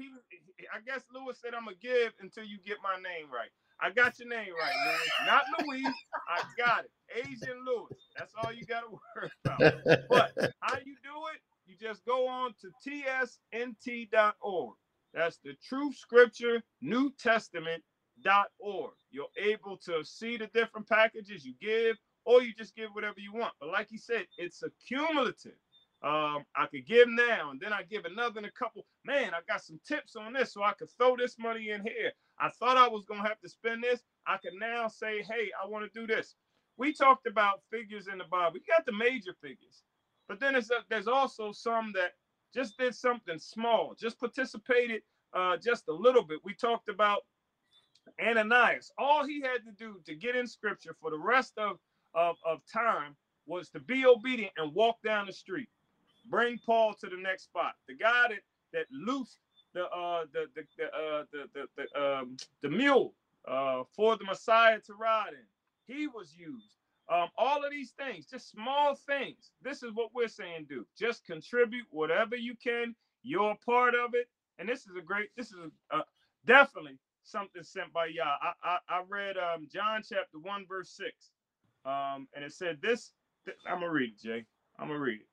I 0.74 0.80
guess 0.84 1.02
Lewis 1.14 1.38
said, 1.40 1.54
"I'm 1.54 1.64
gonna 1.64 1.76
give 1.80 2.12
until 2.20 2.44
you 2.44 2.58
get 2.66 2.76
my 2.82 2.96
name 2.96 3.30
right." 3.32 3.50
I 3.80 3.90
got 3.90 4.18
your 4.18 4.28
name 4.28 4.52
right, 4.60 4.74
Lewis. 4.86 5.10
Not 5.24 5.42
Louise. 5.60 5.94
I 6.28 6.42
got 6.58 6.84
it. 6.84 6.90
Asian 7.14 7.64
Lewis. 7.64 7.96
That's 8.18 8.34
all 8.42 8.52
you 8.52 8.66
got 8.66 8.80
to 8.80 8.98
worry 9.16 9.30
about. 9.44 10.08
But 10.10 10.52
how 10.60 10.76
you 10.84 10.96
do 11.02 11.14
it? 11.32 11.40
You 11.68 11.76
just 11.78 12.04
go 12.06 12.26
on 12.26 12.54
to 12.62 12.72
tsnt.org. 13.54 14.74
That's 15.14 15.38
the 15.44 15.54
True 15.62 15.92
Scripture 15.92 16.62
New 16.80 17.12
Testament.org. 17.18 18.92
You're 19.10 19.26
able 19.36 19.76
to 19.84 20.04
see 20.04 20.38
the 20.38 20.48
different 20.48 20.88
packages 20.88 21.44
you 21.44 21.54
give, 21.60 21.96
or 22.24 22.42
you 22.42 22.54
just 22.54 22.74
give 22.74 22.90
whatever 22.94 23.20
you 23.20 23.34
want. 23.34 23.52
But 23.60 23.70
like 23.70 23.88
he 23.90 23.98
said, 23.98 24.26
it's 24.38 24.62
accumulative. 24.62 25.58
Um, 26.02 26.44
I 26.56 26.66
could 26.70 26.86
give 26.86 27.08
now 27.08 27.50
and 27.50 27.60
then 27.60 27.72
I 27.72 27.82
give 27.82 28.04
another 28.04 28.38
in 28.38 28.44
a 28.46 28.50
couple. 28.52 28.86
Man, 29.04 29.34
I 29.34 29.40
got 29.48 29.62
some 29.62 29.80
tips 29.86 30.16
on 30.16 30.32
this, 30.32 30.52
so 30.54 30.62
I 30.62 30.72
could 30.72 30.88
throw 30.96 31.16
this 31.16 31.36
money 31.38 31.70
in 31.70 31.82
here. 31.82 32.12
I 32.40 32.50
thought 32.50 32.76
I 32.76 32.88
was 32.88 33.04
gonna 33.04 33.26
have 33.26 33.40
to 33.40 33.48
spend 33.48 33.82
this. 33.82 34.00
I 34.26 34.36
can 34.38 34.58
now 34.58 34.88
say, 34.88 35.22
hey, 35.22 35.50
I 35.62 35.66
want 35.66 35.92
to 35.92 36.00
do 36.00 36.06
this. 36.06 36.36
We 36.76 36.92
talked 36.92 37.26
about 37.26 37.62
figures 37.70 38.06
in 38.06 38.18
the 38.18 38.24
Bible. 38.30 38.54
We 38.54 38.60
got 38.60 38.86
the 38.86 38.92
major 38.92 39.34
figures, 39.42 39.82
but 40.28 40.40
then 40.40 40.52
there's, 40.52 40.70
a, 40.70 40.84
there's 40.88 41.08
also 41.08 41.52
some 41.52 41.92
that 41.94 42.12
just 42.54 42.78
did 42.78 42.94
something 42.94 43.38
small, 43.38 43.94
just 43.98 44.18
participated 44.18 45.02
uh, 45.34 45.56
just 45.56 45.88
a 45.88 45.92
little 45.92 46.22
bit. 46.22 46.38
We 46.44 46.54
talked 46.54 46.88
about 46.88 47.22
Ananias. 48.20 48.90
All 48.98 49.26
he 49.26 49.40
had 49.40 49.64
to 49.64 49.72
do 49.76 50.00
to 50.06 50.14
get 50.14 50.36
in 50.36 50.46
scripture 50.46 50.96
for 51.00 51.10
the 51.10 51.18
rest 51.18 51.54
of, 51.58 51.78
of, 52.14 52.36
of 52.46 52.60
time 52.72 53.16
was 53.46 53.70
to 53.70 53.80
be 53.80 54.06
obedient 54.06 54.52
and 54.56 54.74
walk 54.74 54.96
down 55.04 55.26
the 55.26 55.32
street. 55.32 55.68
Bring 56.26 56.58
Paul 56.64 56.94
to 57.00 57.08
the 57.08 57.16
next 57.16 57.44
spot. 57.44 57.74
The 57.86 57.94
guy 57.94 58.28
that 58.28 58.40
that 58.72 58.86
loosed 58.92 59.38
the 59.74 59.84
uh 59.86 60.24
the 60.32 60.46
the 60.54 60.62
the 60.76 60.84
uh 60.86 61.24
the 61.32 61.48
the, 61.54 61.66
the 61.76 62.00
um 62.00 62.36
the 62.62 62.68
mule 62.68 63.14
uh 63.46 63.84
for 63.96 64.16
the 64.16 64.24
Messiah 64.24 64.78
to 64.86 64.94
ride 64.94 65.32
in. 65.32 65.94
He 65.94 66.06
was 66.06 66.34
used. 66.36 66.77
Um, 67.10 67.28
all 67.38 67.64
of 67.64 67.70
these 67.70 67.92
things, 67.92 68.26
just 68.26 68.50
small 68.50 68.94
things. 68.94 69.52
This 69.62 69.82
is 69.82 69.92
what 69.94 70.10
we're 70.14 70.28
saying, 70.28 70.66
do. 70.68 70.86
Just 70.98 71.24
contribute 71.26 71.86
whatever 71.90 72.36
you 72.36 72.54
can. 72.62 72.94
You're 73.22 73.52
a 73.52 73.56
part 73.56 73.94
of 73.94 74.12
it, 74.14 74.28
and 74.58 74.68
this 74.68 74.80
is 74.86 74.96
a 74.98 75.02
great. 75.02 75.28
This 75.36 75.48
is 75.48 75.58
a, 75.92 75.96
uh, 75.98 76.02
definitely 76.46 76.98
something 77.24 77.62
sent 77.62 77.92
by 77.92 78.06
Yah. 78.06 78.36
I, 78.42 78.52
I 78.64 78.78
I 78.88 79.02
read 79.08 79.36
um 79.38 79.68
John 79.72 80.02
chapter 80.08 80.38
one 80.40 80.66
verse 80.68 80.90
six, 80.90 81.30
um, 81.86 82.28
and 82.34 82.44
it 82.44 82.52
said 82.52 82.78
this. 82.82 83.12
Th- 83.46 83.58
I'm 83.66 83.80
gonna 83.80 83.92
read 83.92 84.10
it, 84.10 84.20
Jay. 84.22 84.46
I'm 84.78 84.88
gonna 84.88 85.00
read 85.00 85.20
it. 85.20 85.28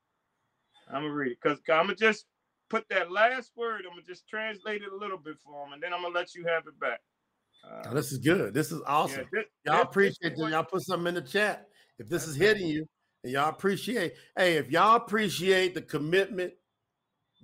I'm 0.89 1.03
gonna 1.03 1.13
read 1.13 1.33
it 1.33 1.39
because 1.41 1.59
I'm 1.69 1.85
gonna 1.87 1.95
just 1.95 2.27
put 2.69 2.89
that 2.89 3.11
last 3.11 3.51
word. 3.57 3.83
I'm 3.85 3.91
gonna 3.93 4.03
just 4.07 4.27
translate 4.29 4.83
it 4.83 4.93
a 4.93 4.97
little 4.97 5.19
bit 5.19 5.37
for 5.45 5.65
him, 5.67 5.73
and 5.73 5.83
then 5.83 5.93
I'm 5.93 6.03
gonna 6.03 6.15
let 6.15 6.35
you 6.35 6.45
have 6.47 6.67
it 6.67 6.79
back. 6.79 7.01
Uh, 7.69 7.93
this 7.93 8.11
is 8.11 8.19
good. 8.19 8.53
This 8.53 8.71
is 8.71 8.81
awesome. 8.85 9.25
Yeah, 9.33 9.41
y'all 9.65 9.81
appreciate 9.81 10.35
this, 10.35 10.49
Y'all 10.49 10.63
put 10.63 10.83
something 10.83 11.07
in 11.07 11.15
the 11.15 11.21
chat 11.21 11.67
if 11.99 12.09
this 12.09 12.27
is 12.27 12.35
hitting 12.35 12.67
you, 12.67 12.87
and 13.23 13.33
y'all 13.33 13.49
appreciate. 13.49 14.13
Hey, 14.37 14.57
if 14.57 14.69
y'all 14.69 14.95
appreciate 14.95 15.73
the 15.73 15.81
commitment 15.81 16.53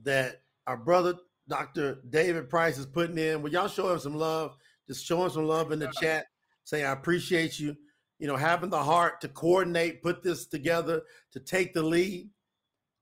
that 0.03 0.41
our 0.67 0.77
brother 0.77 1.15
Dr. 1.47 1.99
David 2.09 2.49
Price 2.49 2.77
is 2.77 2.85
putting 2.85 3.17
in, 3.17 3.41
will 3.41 3.51
y'all 3.51 3.67
show 3.67 3.91
him 3.91 3.99
some 3.99 4.15
love? 4.15 4.55
Just 4.87 5.05
show 5.05 5.23
him 5.23 5.31
some 5.31 5.47
love 5.47 5.71
in 5.71 5.79
the 5.79 5.91
chat. 5.99 6.25
Say 6.63 6.83
I 6.83 6.91
appreciate 6.91 7.59
you. 7.59 7.75
You 8.19 8.27
know, 8.27 8.35
having 8.35 8.69
the 8.69 8.83
heart 8.83 9.19
to 9.21 9.27
coordinate, 9.27 10.03
put 10.03 10.21
this 10.21 10.45
together, 10.45 11.01
to 11.31 11.39
take 11.39 11.73
the 11.73 11.81
lead. 11.81 12.29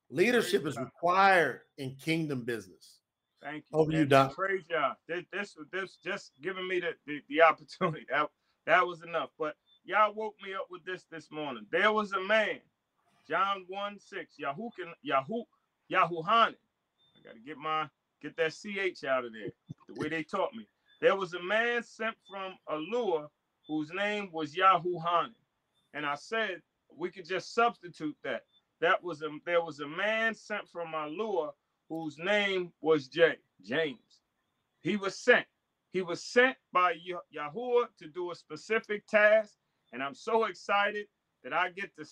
Leadership 0.09 0.65
is 0.65 0.77
required 0.77 1.61
in 1.77 1.95
kingdom 1.95 2.43
business. 2.43 2.98
Thank 3.41 3.65
you. 3.71 3.79
Over 3.79 3.91
you, 3.91 4.05
Doc. 4.05 4.35
Praise 4.35 4.65
y'all. 4.69 4.95
This, 5.07 5.23
this, 5.31 5.55
this 5.71 5.97
just 6.03 6.31
giving 6.41 6.67
me 6.67 6.79
the, 6.79 6.93
the, 7.07 7.21
the 7.29 7.41
opportunity. 7.49 8.05
That, 8.09 8.29
that 8.65 8.85
was 8.85 9.01
enough. 9.03 9.29
But 9.37 9.55
y'all 9.85 10.13
woke 10.13 10.35
me 10.43 10.53
up 10.53 10.67
with 10.69 10.83
this 10.85 11.05
this 11.11 11.31
morning. 11.31 11.65
There 11.71 11.91
was 11.91 12.11
a 12.13 12.21
man, 12.21 12.59
John 13.27 13.65
1 13.67 13.99
6, 13.99 14.35
Yahoo, 14.37 14.69
can, 14.77 14.93
Yahoo, 15.01 15.43
Yahuhanan. 15.91 16.55
I 16.55 17.23
got 17.23 17.33
to 17.33 17.39
get 17.45 17.57
my, 17.57 17.87
get 18.21 18.35
that 18.37 18.53
CH 18.53 19.03
out 19.05 19.25
of 19.25 19.33
there, 19.33 19.51
the 19.87 19.99
way 19.99 20.09
they 20.09 20.23
taught 20.23 20.53
me. 20.53 20.67
There 21.01 21.15
was 21.15 21.33
a 21.33 21.41
man 21.41 21.83
sent 21.83 22.15
from 22.29 22.53
Allur 22.69 23.27
whose 23.67 23.91
name 23.93 24.29
was 24.33 24.53
Yahuhanan. 24.55 25.33
And 25.93 26.05
I 26.05 26.15
said, 26.15 26.61
we 26.97 27.09
could 27.09 27.25
just 27.27 27.53
substitute 27.53 28.15
that 28.23 28.43
that 28.81 29.03
was 29.03 29.21
a 29.21 29.29
there 29.45 29.61
was 29.61 29.79
a 29.79 29.87
man 29.87 30.33
sent 30.33 30.67
from 30.67 30.89
Allur 30.93 31.51
whose 31.89 32.17
name 32.17 32.71
was 32.81 33.07
Jay, 33.07 33.35
James. 33.65 34.21
He 34.81 34.95
was 34.95 35.17
sent. 35.17 35.45
He 35.91 36.01
was 36.01 36.23
sent 36.23 36.55
by 36.71 36.95
Yahuwah 37.35 37.87
to 37.97 38.07
do 38.07 38.31
a 38.31 38.35
specific 38.35 39.07
task. 39.07 39.55
And 39.91 40.03
I'm 40.03 40.13
so 40.13 40.45
excited 40.45 41.07
that 41.43 41.53
I 41.53 41.71
get 41.71 41.95
to 41.97 42.05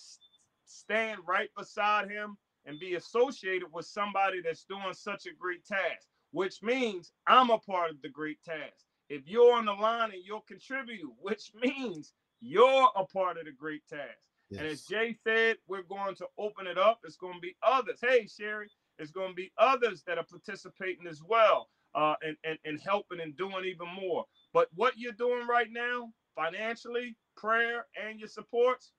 stand 0.64 1.20
right 1.26 1.48
beside 1.56 2.10
him 2.10 2.36
and 2.66 2.78
be 2.80 2.96
associated 2.96 3.68
with 3.72 3.86
somebody 3.86 4.40
that's 4.42 4.64
doing 4.64 4.92
such 4.92 5.26
a 5.26 5.34
great 5.38 5.64
task, 5.64 6.06
which 6.32 6.62
means 6.62 7.12
I'm 7.26 7.50
a 7.50 7.58
part 7.58 7.90
of 7.90 8.02
the 8.02 8.08
great 8.08 8.42
task. 8.44 8.84
If 9.08 9.22
you're 9.26 9.56
on 9.56 9.64
the 9.64 9.72
line 9.72 10.10
and 10.10 10.22
you'll 10.24 10.44
contribute, 10.46 11.10
which 11.20 11.52
means 11.54 12.12
you're 12.40 12.88
a 12.96 13.04
part 13.04 13.38
of 13.38 13.46
the 13.46 13.52
great 13.52 13.82
task. 13.88 14.18
Yes. 14.50 14.60
And 14.60 14.68
as 14.70 14.82
Jay 14.82 15.16
said, 15.24 15.56
we're 15.66 15.82
going 15.82 16.14
to 16.16 16.26
open 16.38 16.66
it 16.66 16.78
up. 16.78 17.00
It's 17.04 17.16
going 17.16 17.34
to 17.34 17.40
be 17.40 17.56
others. 17.62 17.98
Hey, 18.00 18.26
Sherry, 18.26 18.70
it's 18.98 19.10
going 19.10 19.28
to 19.28 19.34
be 19.34 19.52
others 19.58 20.02
that 20.06 20.18
are 20.18 20.24
participating 20.24 21.06
as 21.06 21.22
well 21.22 21.68
uh, 21.94 22.14
and, 22.22 22.36
and, 22.44 22.58
and 22.64 22.80
helping 22.80 23.20
and 23.20 23.36
doing 23.36 23.64
even 23.64 23.88
more. 23.88 24.24
But 24.52 24.68
what 24.74 24.94
you're 24.96 25.12
doing 25.12 25.46
right 25.46 25.68
now, 25.70 26.12
financially, 26.34 27.16
prayer, 27.36 27.86
and 28.02 28.18
your 28.18 28.28
supports, 28.28 28.92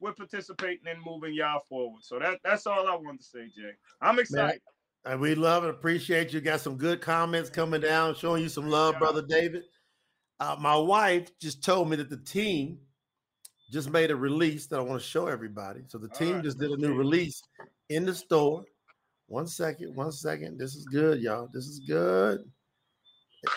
we're 0.00 0.12
participating 0.12 0.86
and 0.88 0.98
moving 1.04 1.34
y'all 1.34 1.62
forward. 1.68 2.02
So 2.02 2.18
that, 2.18 2.40
that's 2.44 2.66
all 2.66 2.86
I 2.86 2.94
wanted 2.94 3.20
to 3.20 3.26
say, 3.26 3.46
Jay. 3.54 3.72
I'm 4.00 4.18
excited. 4.18 4.60
Man, 5.04 5.12
and 5.12 5.20
we 5.20 5.34
love 5.34 5.64
and 5.64 5.70
appreciate 5.70 6.32
you. 6.32 6.40
Got 6.40 6.60
some 6.60 6.76
good 6.76 7.00
comments 7.00 7.50
coming 7.50 7.80
down, 7.80 8.14
showing 8.14 8.42
you 8.42 8.48
some 8.48 8.68
love, 8.68 8.98
brother 8.98 9.22
David. 9.22 9.62
Uh, 10.40 10.56
my 10.58 10.76
wife 10.76 11.30
just 11.38 11.62
told 11.62 11.88
me 11.88 11.96
that 11.96 12.10
the 12.10 12.16
team– 12.16 12.78
just 13.70 13.90
made 13.90 14.10
a 14.10 14.16
release 14.16 14.66
that 14.68 14.78
I 14.78 14.82
want 14.82 15.00
to 15.00 15.06
show 15.06 15.26
everybody. 15.26 15.80
So 15.88 15.98
the 15.98 16.08
team 16.08 16.36
right, 16.36 16.44
just 16.44 16.58
did 16.58 16.70
a 16.70 16.76
new 16.76 16.94
release 16.94 17.42
in 17.88 18.04
the 18.04 18.14
store. 18.14 18.64
One 19.26 19.46
second, 19.46 19.94
one 19.94 20.12
second. 20.12 20.58
This 20.58 20.74
is 20.74 20.84
good, 20.84 21.20
y'all. 21.20 21.48
This 21.52 21.66
is 21.66 21.80
good. 21.80 22.44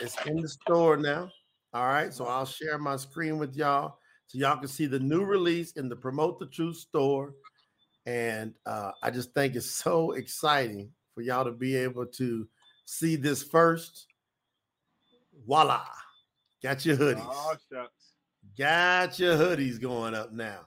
It's 0.02 0.16
in 0.26 0.42
the 0.42 0.48
store 0.48 0.98
now. 0.98 1.30
All 1.74 1.86
right. 1.86 2.14
So 2.14 2.26
I'll 2.26 2.46
share 2.46 2.78
my 2.78 2.96
screen 2.96 3.38
with 3.38 3.56
y'all 3.56 3.98
so 4.28 4.38
y'all 4.38 4.58
can 4.58 4.68
see 4.68 4.86
the 4.86 5.00
new 5.00 5.24
release 5.24 5.74
in 5.74 5.90
the 5.90 5.96
Promote 5.96 6.40
the 6.40 6.48
Truth 6.48 6.78
store. 6.78 7.34
And 8.06 8.54
uh, 8.66 8.92
I 9.04 9.12
just 9.12 9.34
think 9.34 9.56
it's 9.56 9.70
so 9.70 10.12
exciting 10.12 10.92
for 11.14 11.22
y'all 11.22 11.44
to 11.44 11.52
be 11.52 11.76
able 11.76 12.06
to 12.06 12.48
see 12.86 13.16
this 13.16 13.44
first. 13.44 14.08
Voila. 15.46 15.86
Got 16.64 16.86
your 16.86 16.98
hoodies. 16.98 17.26
Oh, 17.26 17.56
shucks. 17.72 18.14
Got 18.58 19.20
your 19.20 19.36
hoodies 19.36 19.80
going 19.80 20.16
up 20.16 20.32
now. 20.32 20.62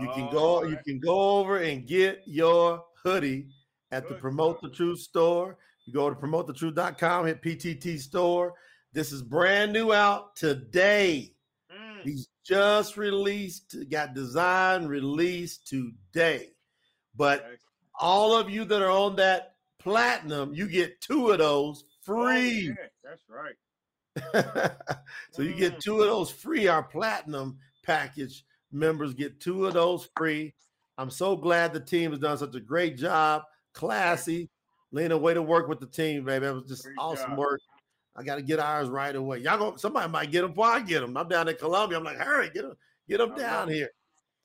You 0.00 0.08
can 0.14 0.30
go, 0.30 0.62
right. 0.62 0.70
you 0.70 0.78
can 0.84 0.98
go 0.98 1.38
over 1.38 1.58
and 1.58 1.86
get 1.86 2.22
your 2.26 2.84
hoodie 3.02 3.48
at 3.92 4.08
the 4.08 4.14
Promote 4.14 4.60
the 4.60 4.70
Truth 4.70 5.00
store. 5.00 5.56
You 5.86 5.92
go 5.92 6.10
to 6.10 6.16
promotethetruth.com, 6.16 7.26
hit 7.26 7.42
PTT 7.42 7.98
store. 7.98 8.54
This 8.92 9.12
is 9.12 9.22
brand 9.22 9.72
new 9.72 9.92
out 9.92 10.36
today. 10.36 11.34
Mm. 11.72 12.02
He's 12.02 12.28
just 12.44 12.96
released, 12.96 13.76
got 13.90 14.14
design 14.14 14.86
released 14.86 15.68
today. 15.68 16.50
But 17.16 17.46
all 17.98 18.36
of 18.36 18.50
you 18.50 18.64
that 18.64 18.82
are 18.82 18.90
on 18.90 19.16
that 19.16 19.54
platinum, 19.78 20.54
you 20.54 20.68
get 20.68 21.00
two 21.00 21.30
of 21.30 21.38
those 21.38 21.84
free. 22.02 22.70
Oh, 22.70 22.82
yeah, 22.82 22.88
that's 23.04 23.22
right. 23.28 23.54
so 25.32 25.42
you 25.42 25.54
get 25.54 25.76
mm. 25.76 25.80
two 25.80 26.00
of 26.00 26.08
those 26.08 26.30
free. 26.30 26.66
Our 26.68 26.82
platinum 26.82 27.58
package 27.84 28.44
members 28.72 29.14
get 29.14 29.40
two 29.40 29.66
of 29.66 29.74
those 29.74 30.08
free. 30.16 30.54
I'm 30.98 31.10
so 31.10 31.36
glad 31.36 31.72
the 31.72 31.80
team 31.80 32.10
has 32.10 32.20
done 32.20 32.38
such 32.38 32.54
a 32.54 32.60
great 32.60 32.96
job. 32.96 33.42
Classy. 33.72 34.48
Lena, 34.92 35.16
way 35.16 35.34
to 35.34 35.42
work 35.42 35.68
with 35.68 35.80
the 35.80 35.86
team, 35.86 36.24
baby. 36.24 36.46
That 36.46 36.54
was 36.54 36.68
just 36.68 36.84
great 36.84 36.96
awesome 36.98 37.30
job. 37.30 37.38
work. 37.38 37.60
I 38.16 38.24
got 38.24 38.36
to 38.36 38.42
get 38.42 38.58
ours 38.58 38.88
right 38.88 39.14
away. 39.14 39.38
Y'all 39.38 39.56
go. 39.56 39.76
Somebody 39.76 40.10
might 40.10 40.32
get 40.32 40.42
them 40.42 40.50
before 40.50 40.66
I 40.66 40.80
get 40.80 41.00
them. 41.00 41.16
I'm 41.16 41.28
down 41.28 41.48
in 41.48 41.56
Columbia. 41.56 41.96
I'm 41.96 42.04
like, 42.04 42.18
hurry, 42.18 42.50
get 42.50 42.62
them, 42.62 42.74
get 43.08 43.18
them 43.18 43.34
down 43.34 43.68
here. 43.68 43.90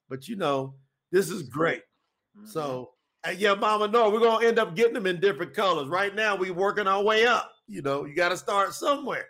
But 0.08 0.28
you 0.28 0.36
know, 0.36 0.76
this 1.12 1.30
is 1.30 1.44
great. 1.44 1.82
Mm-hmm. 2.38 2.48
So, 2.48 2.92
yeah, 3.38 3.56
Mama, 3.56 3.88
no, 3.88 4.10
we're 4.10 4.20
gonna 4.20 4.46
end 4.46 4.60
up 4.60 4.76
getting 4.76 4.94
them 4.94 5.08
in 5.08 5.20
different 5.20 5.54
colors. 5.54 5.88
Right 5.88 6.14
now, 6.14 6.36
we 6.36 6.52
working 6.52 6.88
our 6.88 7.04
way 7.04 7.26
up. 7.26 7.52
You 7.68 7.82
know, 7.82 8.06
you 8.06 8.16
got 8.16 8.30
to 8.30 8.38
start 8.38 8.76
somewhere. 8.76 9.26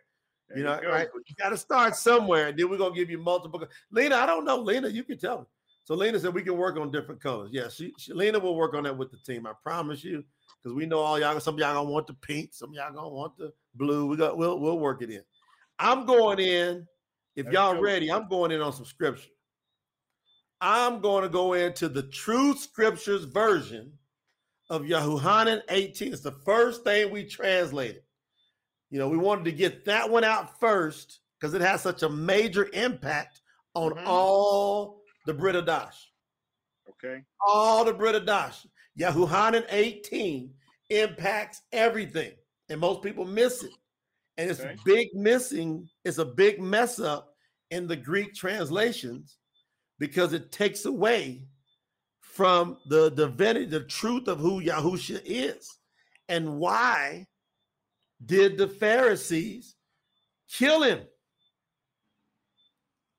There 0.50 0.58
you 0.58 0.64
know, 0.66 0.80
you 0.82 0.90
right? 0.90 1.08
You 1.14 1.36
got 1.38 1.50
to 1.50 1.58
start 1.58 1.96
somewhere, 1.96 2.50
and 2.50 2.60
then 2.60 2.70
we're 2.70 2.78
gonna 2.78 2.94
give 2.94 3.10
you 3.10 3.18
multiple. 3.18 3.66
Lena, 3.90 4.16
I 4.16 4.26
don't 4.26 4.44
know, 4.44 4.58
Lena, 4.58 4.90
you 4.90 5.04
can 5.04 5.18
tell 5.18 5.40
me. 5.40 5.46
So 5.86 5.94
Lena 5.94 6.20
said 6.20 6.34
we 6.34 6.42
can 6.42 6.58
work 6.58 6.78
on 6.78 6.92
different 6.92 7.22
colors. 7.22 7.52
Yeah, 7.54 7.70
she, 7.70 7.94
she 7.98 8.12
Lena 8.12 8.40
will 8.40 8.56
work 8.56 8.74
on 8.74 8.84
that 8.84 8.98
with 8.98 9.12
the 9.12 9.18
team. 9.18 9.46
I 9.46 9.54
promise 9.64 10.04
you, 10.04 10.24
because 10.62 10.76
we 10.76 10.88
know 10.88 11.00
all 11.00 11.20
y'all. 11.20 11.40
Some 11.40 11.60
y'all 11.60 11.76
gonna 11.76 11.90
want 11.90 12.08
the 12.08 12.16
pink, 12.16 12.54
some 12.54 12.74
y'all 12.74 12.92
gonna 12.92 13.08
want 13.08 13.38
the 13.38 13.54
blue. 13.76 14.08
We 14.08 14.18
got 14.18 14.36
we'll 14.36 14.60
we'll 14.60 14.80
work 14.80 15.04
it 15.04 15.12
in. 15.12 15.22
I'm 15.78 16.06
going 16.06 16.40
in. 16.40 16.88
If 17.36 17.48
y'all 17.48 17.80
ready, 17.80 18.12
I'm 18.12 18.28
going 18.30 18.52
in 18.52 18.62
on 18.62 18.74
some 18.74 18.86
scripture. 18.86 19.30
I'm 20.62 21.02
going 21.02 21.24
to 21.24 21.30
go 21.30 21.54
into 21.54 21.90
the 21.90 22.04
true 22.04 22.56
scriptures 22.56 23.26
version 23.26 23.92
of 24.70 24.84
Yahuhanan 24.84 25.62
18. 25.70 26.14
It's 26.14 26.22
the 26.22 26.32
first 26.32 26.84
thing 26.84 27.12
we 27.12 27.26
translated. 27.26 28.04
You 28.90 29.00
know, 29.00 29.10
we 29.10 29.18
wanted 29.18 29.46
to 29.46 29.52
get 29.52 29.84
that 29.86 30.10
one 30.10 30.24
out 30.24 30.60
first 30.60 31.20
because 31.40 31.54
it 31.54 31.62
has 31.62 31.82
such 31.82 32.04
a 32.04 32.10
major 32.10 32.70
impact 32.74 33.42
on 33.74 33.92
mm-hmm. 33.92 34.08
all 34.08 35.02
the 35.26 35.34
Brit 35.34 35.56
Hadash. 35.56 35.96
Okay. 36.90 37.22
All 37.46 37.84
the 37.86 37.94
Brit 37.94 38.16
Hadash. 38.16 38.66
Yahuhanan 39.00 39.66
18 39.70 40.52
impacts 40.90 41.62
everything. 41.72 42.32
And 42.70 42.80
most 42.80 43.02
people 43.02 43.26
miss 43.26 43.64
it. 43.64 43.74
And 44.38 44.50
it's 44.50 44.60
okay. 44.60 44.76
big 44.84 45.08
missing, 45.14 45.88
it's 46.04 46.18
a 46.18 46.26
big 46.26 46.62
mess 46.62 47.00
up 47.00 47.36
in 47.72 47.88
the 47.88 47.96
Greek 47.96 48.34
translations 48.34 49.38
because 49.98 50.34
it 50.34 50.52
takes 50.52 50.86
away 50.86 51.44
from 52.22 52.78
the 52.90 53.12
divinity, 53.12 53.66
the 53.66 53.86
truth 53.86 54.28
of 54.28 54.40
who 54.40 54.62
Yahusha 54.62 55.22
is 55.24 55.80
and 56.28 56.58
why 56.58 57.26
did 58.26 58.58
the 58.58 58.68
Pharisees 58.68 59.76
kill 60.50 60.84
him? 60.84 61.02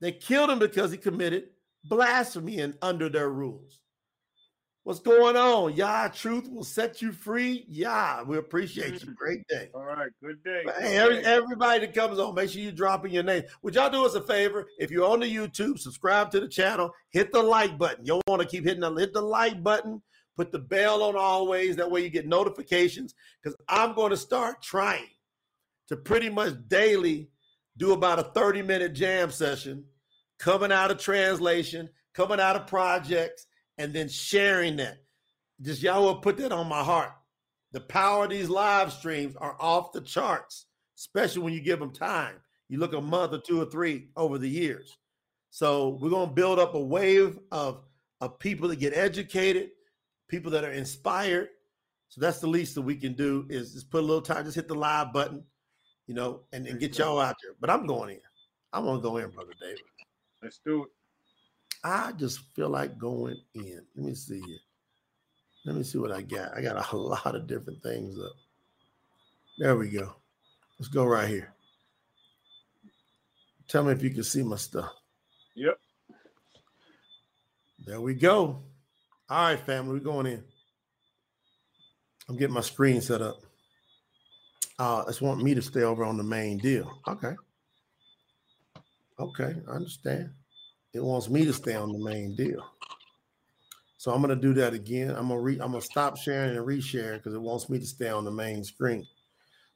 They 0.00 0.12
killed 0.12 0.50
him 0.50 0.58
because 0.58 0.90
he 0.90 0.98
committed 0.98 1.48
blasphemy 1.88 2.60
and 2.60 2.74
under 2.82 3.08
their 3.08 3.30
rules. 3.30 3.80
What's 4.84 5.00
going 5.00 5.36
on? 5.36 5.74
Yah, 5.74 6.08
truth 6.08 6.48
will 6.48 6.62
set 6.62 7.02
you 7.02 7.10
free. 7.10 7.64
Yeah, 7.68 8.22
we 8.22 8.36
appreciate 8.38 9.02
you. 9.02 9.10
Mm. 9.10 9.16
Great 9.16 9.46
day. 9.48 9.68
All 9.74 9.84
right, 9.84 10.10
good 10.22 10.42
day. 10.44 10.62
Hey, 10.78 10.96
every, 10.96 11.18
everybody 11.24 11.80
that 11.80 11.92
comes 11.92 12.20
on, 12.20 12.36
make 12.36 12.50
sure 12.50 12.62
you 12.62 12.70
drop 12.70 13.04
in 13.04 13.10
your 13.10 13.24
name. 13.24 13.42
Would 13.62 13.74
y'all 13.74 13.90
do 13.90 14.06
us 14.06 14.14
a 14.14 14.20
favor? 14.20 14.68
If 14.78 14.92
you're 14.92 15.10
on 15.10 15.18
the 15.18 15.34
YouTube, 15.34 15.80
subscribe 15.80 16.30
to 16.30 16.40
the 16.40 16.46
channel, 16.46 16.92
hit 17.10 17.32
the 17.32 17.42
like 17.42 17.76
button. 17.76 18.06
You'll 18.06 18.22
want 18.28 18.42
to 18.42 18.48
keep 18.48 18.62
hitting 18.62 18.80
the 18.80 18.94
hit 18.94 19.12
the 19.12 19.20
like 19.20 19.60
button 19.60 20.02
Put 20.36 20.52
the 20.52 20.58
bell 20.58 21.02
on 21.02 21.16
always. 21.16 21.76
That 21.76 21.90
way 21.90 22.02
you 22.02 22.10
get 22.10 22.28
notifications 22.28 23.14
because 23.42 23.56
I'm 23.68 23.94
going 23.94 24.10
to 24.10 24.16
start 24.16 24.62
trying 24.62 25.08
to 25.88 25.96
pretty 25.96 26.28
much 26.28 26.54
daily 26.68 27.30
do 27.78 27.92
about 27.92 28.18
a 28.18 28.24
30 28.24 28.62
minute 28.62 28.92
jam 28.92 29.30
session 29.30 29.84
coming 30.38 30.72
out 30.72 30.90
of 30.90 30.98
translation, 30.98 31.88
coming 32.14 32.40
out 32.40 32.56
of 32.56 32.66
projects, 32.66 33.46
and 33.78 33.92
then 33.92 34.08
sharing 34.08 34.76
that. 34.76 34.98
Just 35.60 35.82
y'all 35.82 36.04
will 36.04 36.16
put 36.16 36.36
that 36.38 36.52
on 36.52 36.68
my 36.68 36.82
heart. 36.82 37.12
The 37.72 37.80
power 37.80 38.24
of 38.24 38.30
these 38.30 38.48
live 38.48 38.92
streams 38.92 39.36
are 39.36 39.56
off 39.60 39.92
the 39.92 40.00
charts, 40.00 40.66
especially 40.96 41.42
when 41.42 41.52
you 41.52 41.60
give 41.60 41.78
them 41.78 41.92
time. 41.92 42.36
You 42.68 42.78
look 42.78 42.94
a 42.94 43.00
month 43.00 43.32
or 43.32 43.40
two 43.40 43.60
or 43.60 43.66
three 43.66 44.08
over 44.16 44.38
the 44.38 44.48
years. 44.48 44.96
So 45.50 45.98
we're 46.00 46.10
going 46.10 46.28
to 46.28 46.34
build 46.34 46.58
up 46.58 46.74
a 46.74 46.80
wave 46.80 47.38
of, 47.52 47.82
of 48.20 48.38
people 48.38 48.68
that 48.68 48.76
get 48.76 48.94
educated, 48.94 49.70
people 50.28 50.50
that 50.52 50.64
are 50.64 50.72
inspired. 50.72 51.48
So 52.08 52.20
that's 52.20 52.40
the 52.40 52.46
least 52.46 52.74
that 52.74 52.82
we 52.82 52.96
can 52.96 53.14
do 53.14 53.46
is 53.48 53.72
just 53.72 53.90
put 53.90 54.02
a 54.02 54.06
little 54.06 54.22
time, 54.22 54.44
just 54.44 54.56
hit 54.56 54.68
the 54.68 54.74
live 54.74 55.12
button, 55.12 55.42
you 56.06 56.14
know, 56.14 56.42
and, 56.52 56.66
and 56.66 56.80
get 56.80 56.98
y'all 56.98 57.20
out 57.20 57.36
there. 57.42 57.54
But 57.60 57.70
I'm 57.70 57.86
going 57.86 58.10
in. 58.10 58.20
I'm 58.72 58.84
going 58.84 58.98
to 58.98 59.02
go 59.02 59.16
in, 59.16 59.30
brother 59.30 59.52
David. 59.60 59.80
Let's 60.46 60.60
do 60.64 60.84
it. 60.84 60.90
I 61.82 62.12
just 62.12 62.38
feel 62.54 62.68
like 62.68 62.98
going 62.98 63.36
in. 63.56 63.80
Let 63.96 64.06
me 64.06 64.14
see 64.14 64.40
here. 64.40 64.58
Let 65.64 65.74
me 65.74 65.82
see 65.82 65.98
what 65.98 66.12
I 66.12 66.22
got. 66.22 66.56
I 66.56 66.62
got 66.62 66.92
a 66.92 66.96
lot 66.96 67.34
of 67.34 67.48
different 67.48 67.82
things 67.82 68.16
up. 68.16 68.30
There 69.58 69.74
we 69.74 69.88
go. 69.88 70.14
Let's 70.78 70.86
go 70.86 71.04
right 71.04 71.28
here. 71.28 71.52
Tell 73.66 73.82
me 73.82 73.90
if 73.90 74.04
you 74.04 74.10
can 74.10 74.22
see 74.22 74.44
my 74.44 74.54
stuff. 74.54 74.92
Yep. 75.56 75.80
There 77.84 78.00
we 78.00 78.14
go. 78.14 78.62
All 79.28 79.48
right, 79.48 79.58
family, 79.58 79.94
we're 79.94 79.98
going 79.98 80.26
in. 80.26 80.44
I'm 82.28 82.36
getting 82.36 82.54
my 82.54 82.60
screen 82.60 83.00
set 83.00 83.20
up. 83.20 83.40
Uh, 84.78 85.02
it's 85.08 85.20
want 85.20 85.42
me 85.42 85.56
to 85.56 85.62
stay 85.62 85.82
over 85.82 86.04
on 86.04 86.16
the 86.16 86.22
main 86.22 86.58
deal. 86.58 87.00
Okay. 87.08 87.34
Okay, 89.18 89.54
I 89.68 89.70
understand. 89.70 90.30
It 90.92 91.02
wants 91.02 91.28
me 91.28 91.44
to 91.44 91.52
stay 91.52 91.74
on 91.74 91.92
the 91.92 91.98
main 91.98 92.34
deal. 92.34 92.64
So 93.96 94.12
I'm 94.12 94.20
gonna 94.20 94.36
do 94.36 94.54
that 94.54 94.74
again. 94.74 95.10
I'm 95.10 95.28
gonna 95.28 95.40
re 95.40 95.54
I'm 95.54 95.72
gonna 95.72 95.80
stop 95.80 96.16
sharing 96.16 96.56
and 96.56 96.66
reshare 96.66 97.14
because 97.16 97.34
it 97.34 97.40
wants 97.40 97.68
me 97.68 97.78
to 97.78 97.86
stay 97.86 98.08
on 98.08 98.24
the 98.24 98.30
main 98.30 98.62
screen. 98.62 99.06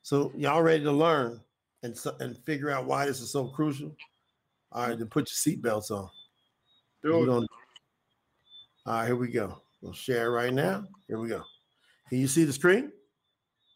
So 0.02 0.32
y'all 0.36 0.62
ready 0.62 0.84
to 0.84 0.92
learn 0.92 1.40
and 1.82 1.96
and 2.20 2.38
figure 2.44 2.70
out 2.70 2.86
why 2.86 3.06
this 3.06 3.20
is 3.20 3.32
so 3.32 3.48
crucial? 3.48 3.94
All 4.72 4.88
right, 4.88 4.98
then 4.98 5.08
put 5.08 5.28
your 5.30 5.56
seatbelts 5.56 5.90
on. 5.90 6.08
Do 7.02 7.22
it. 7.22 7.26
Gonna, 7.26 7.46
all 8.86 8.94
right, 8.94 9.06
here 9.06 9.16
we 9.16 9.28
go. 9.28 9.60
We'll 9.80 9.92
share 9.92 10.30
right 10.30 10.52
now. 10.52 10.84
Here 11.08 11.18
we 11.18 11.28
go. 11.28 11.42
Can 12.08 12.18
you 12.18 12.28
see 12.28 12.44
the 12.44 12.52
screen? 12.52 12.92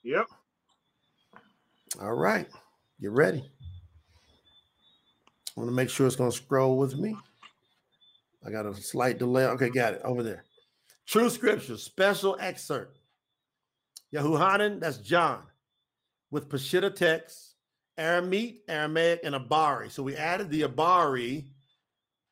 Yep. 0.03 0.27
All 2.01 2.15
right. 2.15 2.47
Get 3.01 3.11
ready. 3.11 3.51
Want 5.57 5.69
to 5.69 5.75
make 5.75 5.89
sure 5.89 6.07
it's 6.07 6.17
going 6.17 6.31
to 6.31 6.37
scroll 6.37 6.77
with 6.79 6.97
me. 6.97 7.17
I 8.45 8.51
got 8.51 8.67
a 8.67 8.75
slight 8.75 9.19
delay. 9.19 9.45
Okay, 9.47 9.71
got 9.71 9.95
it 9.95 10.03
over 10.05 10.23
there. 10.23 10.45
True 11.07 11.31
Scripture, 11.31 11.77
special 11.77 12.37
excerpt. 12.41 12.99
Yahuhanan, 14.15 14.81
that's 14.81 14.99
John, 14.99 15.43
with 16.31 16.49
Peshitta 16.49 16.95
text, 16.95 17.55
Aramite, 17.99 18.59
Aramaic, 18.69 19.21
and 19.25 19.35
Abari. 19.35 19.91
So 19.91 20.03
we 20.03 20.17
added 20.17 20.51
the 20.51 20.63
Abari 20.63 21.47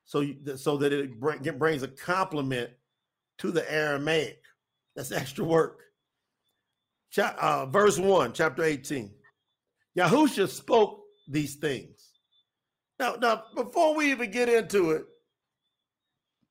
so 0.04 0.26
so 0.56 0.76
that 0.76 0.92
it 0.92 1.18
brings 1.18 1.82
a 1.82 1.88
complement 1.88 2.70
to 3.38 3.50
the 3.50 3.70
Aramaic. 3.72 4.42
That's 4.94 5.12
extra 5.12 5.44
work. 5.44 5.80
Uh, 7.16 7.66
verse 7.66 7.98
1, 7.98 8.32
chapter 8.32 8.62
18. 8.62 9.10
Yahusha 9.98 10.48
spoke 10.48 11.04
these 11.28 11.56
things. 11.56 12.01
Now, 13.02 13.16
now, 13.20 13.42
before 13.56 13.96
we 13.96 14.12
even 14.12 14.30
get 14.30 14.48
into 14.48 14.92
it, 14.92 15.04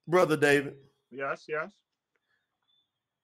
Brother 0.06 0.36
David. 0.36 0.76
Yes, 1.10 1.46
yes. 1.48 1.72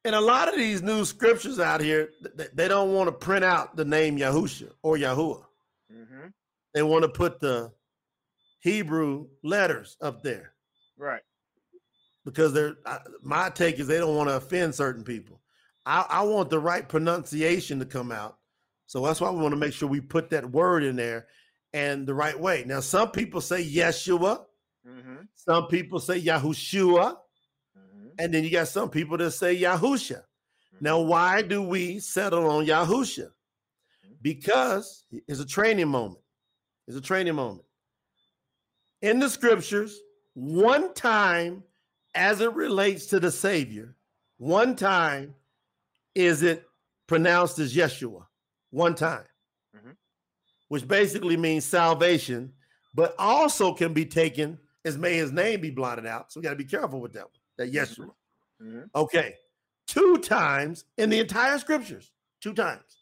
And 0.05 0.15
a 0.15 0.21
lot 0.21 0.47
of 0.47 0.55
these 0.55 0.81
new 0.81 1.03
scriptures 1.03 1.59
out 1.59 1.81
here, 1.81 2.11
they 2.53 2.69
don't 2.69 2.93
want 2.93 3.09
to 3.09 3.11
print 3.11 3.43
out 3.43 3.75
the 3.75 3.83
name 3.83 4.17
Yahusha 4.17 4.71
or 4.81 4.95
Yahuwah. 4.95 5.43
Mm-hmm. 5.93 6.27
They 6.73 6.83
want 6.83 7.03
to 7.03 7.09
put 7.09 7.41
the 7.41 7.73
Hebrew 8.61 9.27
letters 9.43 9.97
up 9.99 10.23
there. 10.23 10.53
Right. 10.97 11.21
Because 12.23 12.53
they're 12.53 12.77
my 13.21 13.49
take 13.49 13.77
is 13.77 13.87
they 13.87 13.97
don't 13.97 14.15
want 14.15 14.29
to 14.29 14.37
offend 14.37 14.73
certain 14.73 15.03
people. 15.03 15.41
I, 15.85 16.05
I 16.07 16.21
want 16.23 16.49
the 16.49 16.59
right 16.59 16.87
pronunciation 16.87 17.77
to 17.79 17.85
come 17.85 18.13
out. 18.13 18.37
So 18.85 19.05
that's 19.05 19.19
why 19.19 19.31
we 19.31 19.41
want 19.41 19.51
to 19.51 19.59
make 19.59 19.73
sure 19.73 19.89
we 19.89 19.99
put 19.99 20.29
that 20.29 20.49
word 20.49 20.85
in 20.85 20.95
there 20.95 21.27
and 21.77 22.07
the 22.07 22.13
right 22.13 22.39
way. 22.39 22.63
Now, 22.65 22.79
some 22.79 23.11
people 23.11 23.41
say 23.41 23.63
Yeshua, 23.63 24.43
Mm-hmm. 24.87 25.15
some 25.35 25.67
people 25.67 25.99
say 25.99 26.21
Yahushua, 26.21 27.15
Mm-hmm. 27.77 28.07
and 28.19 28.33
then 28.33 28.43
you 28.43 28.49
got 28.49 28.67
some 28.69 28.89
people 28.89 29.17
that 29.17 29.31
say 29.31 29.55
Yahusha. 29.55 30.21
Now, 30.79 30.99
why 31.01 31.41
do 31.41 31.61
we 31.61 31.99
settle 31.99 32.49
on 32.49 32.65
Yahusha? 32.65 33.29
Because 34.21 35.05
it's 35.27 35.39
a 35.39 35.45
training 35.45 35.87
moment. 35.89 36.23
It's 36.87 36.97
a 36.97 37.01
training 37.01 37.35
moment. 37.35 37.65
In 39.01 39.19
the 39.19 39.29
scriptures, 39.29 39.99
one 40.33 40.93
time 40.93 41.63
as 42.15 42.41
it 42.41 42.53
relates 42.53 43.07
to 43.07 43.19
the 43.19 43.31
Savior, 43.31 43.95
one 44.37 44.75
time 44.75 45.35
is 46.15 46.41
it 46.43 46.65
pronounced 47.07 47.59
as 47.59 47.75
Yeshua. 47.75 48.25
One 48.71 48.95
time, 48.95 49.25
Mhm. 49.75 49.95
Which 50.67 50.87
basically 50.87 51.37
means 51.37 51.65
salvation, 51.65 52.51
but 52.93 53.15
also 53.17 53.73
can 53.73 53.93
be 53.93 54.05
taken 54.05 54.57
as 54.85 54.97
may 54.97 55.15
his 55.15 55.31
name 55.31 55.61
be 55.61 55.69
blotted 55.69 56.05
out. 56.05 56.31
So 56.31 56.39
we 56.39 56.43
got 56.43 56.51
to 56.51 56.55
be 56.55 56.63
careful 56.63 57.01
with 57.01 57.13
that 57.13 57.25
one, 57.25 57.31
that 57.57 57.73
Yeshua. 57.73 58.11
Mm-hmm. 58.61 58.67
mm-hmm. 58.67 58.83
Okay. 58.95 59.35
Two 59.85 60.17
times 60.17 60.83
in 60.97 61.09
the 61.09 61.19
entire 61.19 61.57
scriptures, 61.59 62.11
two 62.41 62.53
times, 62.53 62.97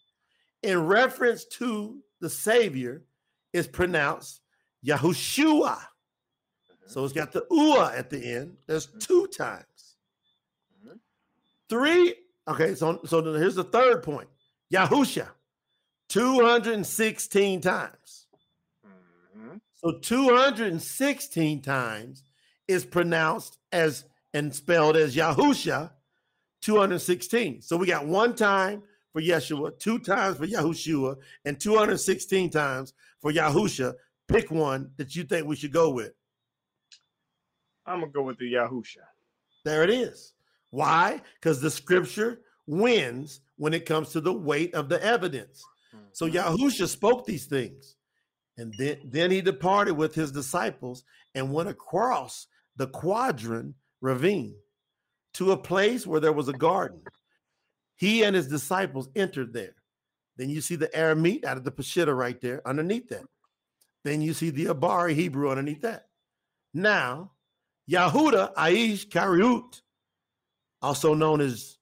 in 0.61 0.85
reference 0.85 1.45
to 1.45 1.99
the 2.21 2.29
Savior, 2.29 3.03
is 3.53 3.67
pronounced 3.67 4.41
Yahushua. 4.85 5.77
Mm-hmm. 5.77 6.85
So 6.85 7.03
it's 7.03 7.13
got 7.13 7.31
the 7.31 7.45
ua 7.49 7.91
at 7.95 8.11
the 8.11 8.23
end. 8.23 8.57
There's 8.67 8.87
mm-hmm. 8.87 8.99
two 8.99 9.27
times. 9.35 9.65
Three. 11.69 12.13
Okay, 12.47 12.75
so, 12.75 12.99
so 13.05 13.23
here's 13.33 13.55
the 13.55 13.63
third 13.63 14.03
point. 14.03 14.27
Yahusha, 14.71 15.27
216 16.09 17.61
times. 17.61 18.27
Mm-hmm. 18.85 19.57
So 19.75 19.99
216 19.99 21.61
times 21.61 22.23
is 22.67 22.85
pronounced 22.85 23.57
as 23.71 24.05
and 24.33 24.53
spelled 24.53 24.97
as 24.97 25.15
Yahusha, 25.15 25.91
216. 26.61 27.61
So 27.61 27.77
we 27.77 27.87
got 27.87 28.05
one 28.05 28.35
time 28.35 28.83
for 29.13 29.21
Yeshua, 29.21 29.79
two 29.79 29.97
times 29.99 30.37
for 30.37 30.45
Yahushua, 30.45 31.15
and 31.45 31.59
216 31.59 32.49
times 32.49 32.93
for 33.21 33.31
Yahusha. 33.31 33.93
Pick 34.27 34.51
one 34.51 34.91
that 34.97 35.15
you 35.15 35.23
think 35.23 35.47
we 35.47 35.55
should 35.55 35.71
go 35.71 35.91
with. 35.91 36.11
I'm 37.85 38.01
gonna 38.01 38.11
go 38.11 38.23
with 38.23 38.37
the 38.39 38.53
Yahusha. 38.53 39.05
There 39.63 39.83
it 39.83 39.89
is. 39.89 40.33
Why? 40.71 41.21
Because 41.35 41.61
the 41.61 41.71
scripture 41.71 42.41
wins 42.67 43.39
when 43.55 43.73
it 43.73 43.85
comes 43.85 44.09
to 44.09 44.21
the 44.21 44.33
weight 44.33 44.73
of 44.73 44.89
the 44.89 45.01
evidence. 45.01 45.63
So 46.13 46.27
Mhm. 46.27 46.33
Yahusha 46.33 46.87
spoke 46.87 47.25
these 47.25 47.45
things. 47.45 47.95
And 48.57 48.73
then, 48.77 49.01
then 49.03 49.31
he 49.31 49.41
departed 49.41 49.93
with 49.93 50.15
his 50.15 50.31
disciples 50.31 51.03
and 51.33 51.53
went 51.53 51.69
across 51.69 52.47
the 52.77 52.87
Kidron 52.87 53.75
ravine 54.01 54.55
to 55.33 55.51
a 55.51 55.57
place 55.57 56.07
where 56.07 56.21
there 56.21 56.33
was 56.33 56.47
a 56.47 56.53
garden. 56.53 57.01
He 57.95 58.23
and 58.23 58.35
his 58.35 58.47
disciples 58.47 59.09
entered 59.15 59.53
there. 59.53 59.75
Then 60.37 60.49
you 60.49 60.61
see 60.61 60.75
the 60.75 60.87
Aramite 60.89 61.45
out 61.45 61.57
of 61.57 61.63
the 61.63 61.71
Peshitta 61.71 62.15
right 62.15 62.39
there 62.39 62.65
underneath 62.67 63.09
that. 63.09 63.25
Then 64.03 64.21
you 64.21 64.33
see 64.33 64.49
the 64.49 64.65
Abari 64.65 65.15
Hebrew 65.15 65.49
underneath 65.49 65.81
that. 65.81 66.09
Now, 66.73 67.33
Yahuda 67.89 68.53
Aish 68.55 69.07
Kariut, 69.07 69.81
also 70.81 71.13
known 71.13 71.41
as 71.41 71.77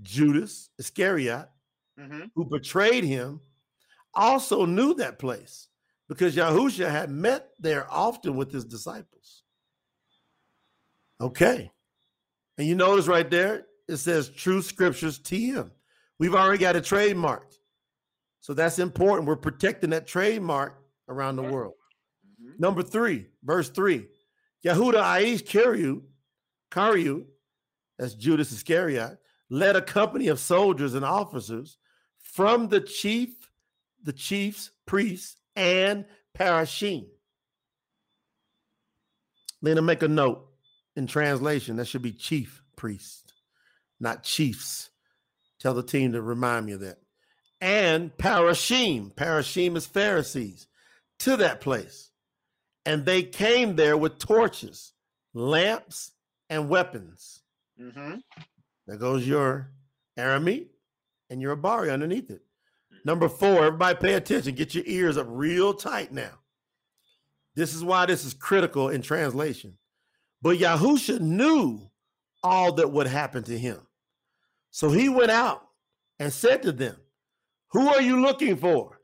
Judas 0.00 0.70
Iscariot, 0.78 1.48
Mhm. 2.02 2.30
who 2.34 2.44
betrayed 2.44 3.04
him, 3.04 3.40
also 4.14 4.66
knew 4.66 4.94
that 4.94 5.18
place 5.18 5.68
because 6.08 6.36
Yahusha 6.36 6.90
had 6.90 7.10
met 7.10 7.52
there 7.58 7.90
often 7.90 8.36
with 8.36 8.52
his 8.52 8.64
disciples. 8.64 9.44
Okay. 11.20 11.70
And 12.58 12.66
you 12.66 12.74
notice 12.74 13.06
right 13.06 13.30
there, 13.30 13.66
it 13.88 13.96
says 13.96 14.28
Truth 14.28 14.66
Scriptures 14.66 15.18
TM. 15.18 15.70
We've 16.18 16.34
already 16.34 16.58
got 16.58 16.76
a 16.76 16.80
trademark. 16.80 17.52
So 18.40 18.54
that's 18.54 18.78
important. 18.78 19.28
We're 19.28 19.36
protecting 19.36 19.90
that 19.90 20.06
trademark 20.06 20.82
around 21.08 21.36
the 21.36 21.42
world. 21.44 21.74
Mhm. 22.40 22.58
Number 22.58 22.82
three, 22.82 23.30
verse 23.42 23.70
three. 23.70 24.08
Yehuda 24.64 25.02
Aish 25.02 25.42
Kariut, 25.42 26.02
Kariut, 26.70 27.26
that's 27.98 28.14
Judas 28.14 28.52
Iscariot, 28.52 29.18
led 29.48 29.76
a 29.76 29.82
company 29.82 30.28
of 30.28 30.40
soldiers 30.40 30.94
and 30.94 31.04
officers 31.04 31.78
from 32.22 32.68
the 32.68 32.80
chief, 32.80 33.30
the 34.02 34.12
chiefs, 34.12 34.70
priests, 34.86 35.36
and 35.54 36.06
parashim. 36.36 37.06
Lena, 39.60 39.82
make 39.82 40.02
a 40.02 40.08
note 40.08 40.48
in 40.96 41.06
translation. 41.06 41.76
That 41.76 41.86
should 41.86 42.02
be 42.02 42.12
chief 42.12 42.62
priest, 42.76 43.32
not 44.00 44.24
chiefs. 44.24 44.90
Tell 45.60 45.74
the 45.74 45.82
team 45.82 46.12
to 46.12 46.22
remind 46.22 46.66
me 46.66 46.72
of 46.72 46.80
that. 46.80 46.98
And 47.60 48.10
parashim. 48.16 49.14
Parashim 49.14 49.76
is 49.76 49.86
Pharisees 49.86 50.66
to 51.20 51.36
that 51.36 51.60
place. 51.60 52.10
And 52.84 53.04
they 53.04 53.22
came 53.22 53.76
there 53.76 53.96
with 53.96 54.18
torches, 54.18 54.92
lamps, 55.32 56.10
and 56.50 56.68
weapons. 56.68 57.42
Mhm. 57.78 58.24
There 58.88 58.96
goes 58.96 59.26
your 59.26 59.70
Aramite 60.18 60.71
and 61.32 61.40
your 61.40 61.56
Abari 61.56 61.90
underneath 61.90 62.30
it. 62.30 62.42
Mm-hmm. 62.42 62.96
Number 63.04 63.28
four, 63.28 63.64
everybody 63.64 63.98
pay 63.98 64.14
attention. 64.14 64.54
Get 64.54 64.74
your 64.74 64.84
ears 64.86 65.16
up 65.16 65.26
real 65.28 65.72
tight 65.72 66.12
now. 66.12 66.38
This 67.56 67.74
is 67.74 67.82
why 67.82 68.06
this 68.06 68.24
is 68.24 68.34
critical 68.34 68.90
in 68.90 69.00
translation. 69.02 69.78
But 70.42 70.58
Yahusha 70.58 71.20
knew 71.20 71.90
all 72.42 72.72
that 72.72 72.92
would 72.92 73.06
happen 73.06 73.42
to 73.44 73.58
him. 73.58 73.78
So 74.70 74.90
he 74.90 75.08
went 75.08 75.30
out 75.30 75.62
and 76.18 76.32
said 76.32 76.62
to 76.62 76.72
them, 76.72 76.96
Who 77.72 77.88
are 77.88 78.02
you 78.02 78.20
looking 78.20 78.56
for? 78.56 79.00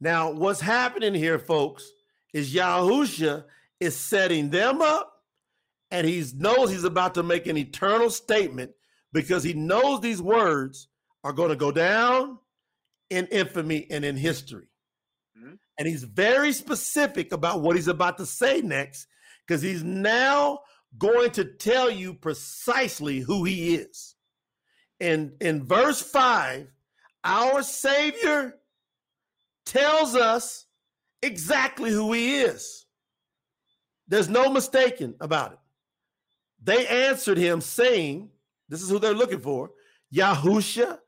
Now, 0.00 0.30
what's 0.32 0.60
happening 0.60 1.14
here, 1.14 1.38
folks, 1.38 1.90
is 2.34 2.52
Yahusha 2.52 3.44
is 3.80 3.96
setting 3.96 4.50
them 4.50 4.82
up 4.82 5.12
and 5.90 6.06
he 6.06 6.24
knows 6.36 6.70
he's 6.70 6.84
about 6.84 7.14
to 7.14 7.22
make 7.22 7.46
an 7.46 7.56
eternal 7.56 8.10
statement 8.10 8.72
because 9.12 9.42
he 9.42 9.54
knows 9.54 10.00
these 10.00 10.20
words 10.20 10.88
are 11.24 11.32
going 11.32 11.50
to 11.50 11.56
go 11.56 11.72
down 11.72 12.38
in 13.10 13.26
infamy 13.26 13.86
and 13.90 14.04
in 14.04 14.16
history. 14.16 14.68
Mhm. 15.36 15.58
And 15.78 15.88
he's 15.88 16.04
very 16.04 16.52
specific 16.52 17.32
about 17.32 17.62
what 17.62 17.76
he's 17.76 17.88
about 17.88 18.18
to 18.18 18.26
say 18.26 18.60
next 18.60 19.06
because 19.46 19.62
he's 19.62 19.82
now 19.82 20.60
going 20.96 21.30
to 21.32 21.44
tell 21.44 21.90
you 21.90 22.14
precisely 22.14 23.20
who 23.20 23.44
he 23.44 23.74
is. 23.76 24.14
And 25.00 25.32
in 25.40 25.64
verse 25.64 26.02
5, 26.02 26.70
our 27.24 27.62
Savior 27.62 28.58
tells 29.64 30.14
us 30.14 30.66
exactly 31.22 31.90
who 31.90 32.12
he 32.12 32.38
is. 32.40 32.86
There's 34.06 34.28
no 34.28 34.50
mistaking 34.50 35.14
about 35.20 35.52
it. 35.52 35.58
They 36.62 36.86
answered 36.86 37.38
him, 37.38 37.60
saying, 37.60 38.30
This 38.68 38.82
is 38.82 38.88
who 38.88 38.98
they're 38.98 39.14
looking 39.14 39.40
for 39.40 39.70
Yahusha 40.12 40.98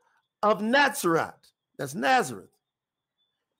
of 0.43 0.61
Nazareth. 0.61 1.33
That's 1.77 1.95
Nazareth. 1.95 2.49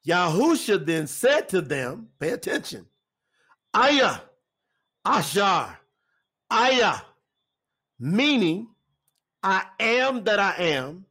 Yahusha 0.06 0.86
then 0.86 1.08
said 1.08 1.50
to 1.50 1.62
them, 1.62 2.08
Pay 2.20 2.30
attention, 2.30 2.88
Aya, 3.74 4.18
Ashar, 5.06 5.80
Aya, 6.50 6.96
meaning, 8.00 8.68
I 9.44 9.64
am 9.80 10.24
that 10.26 10.40
I 10.40 10.56
am, 10.58 11.06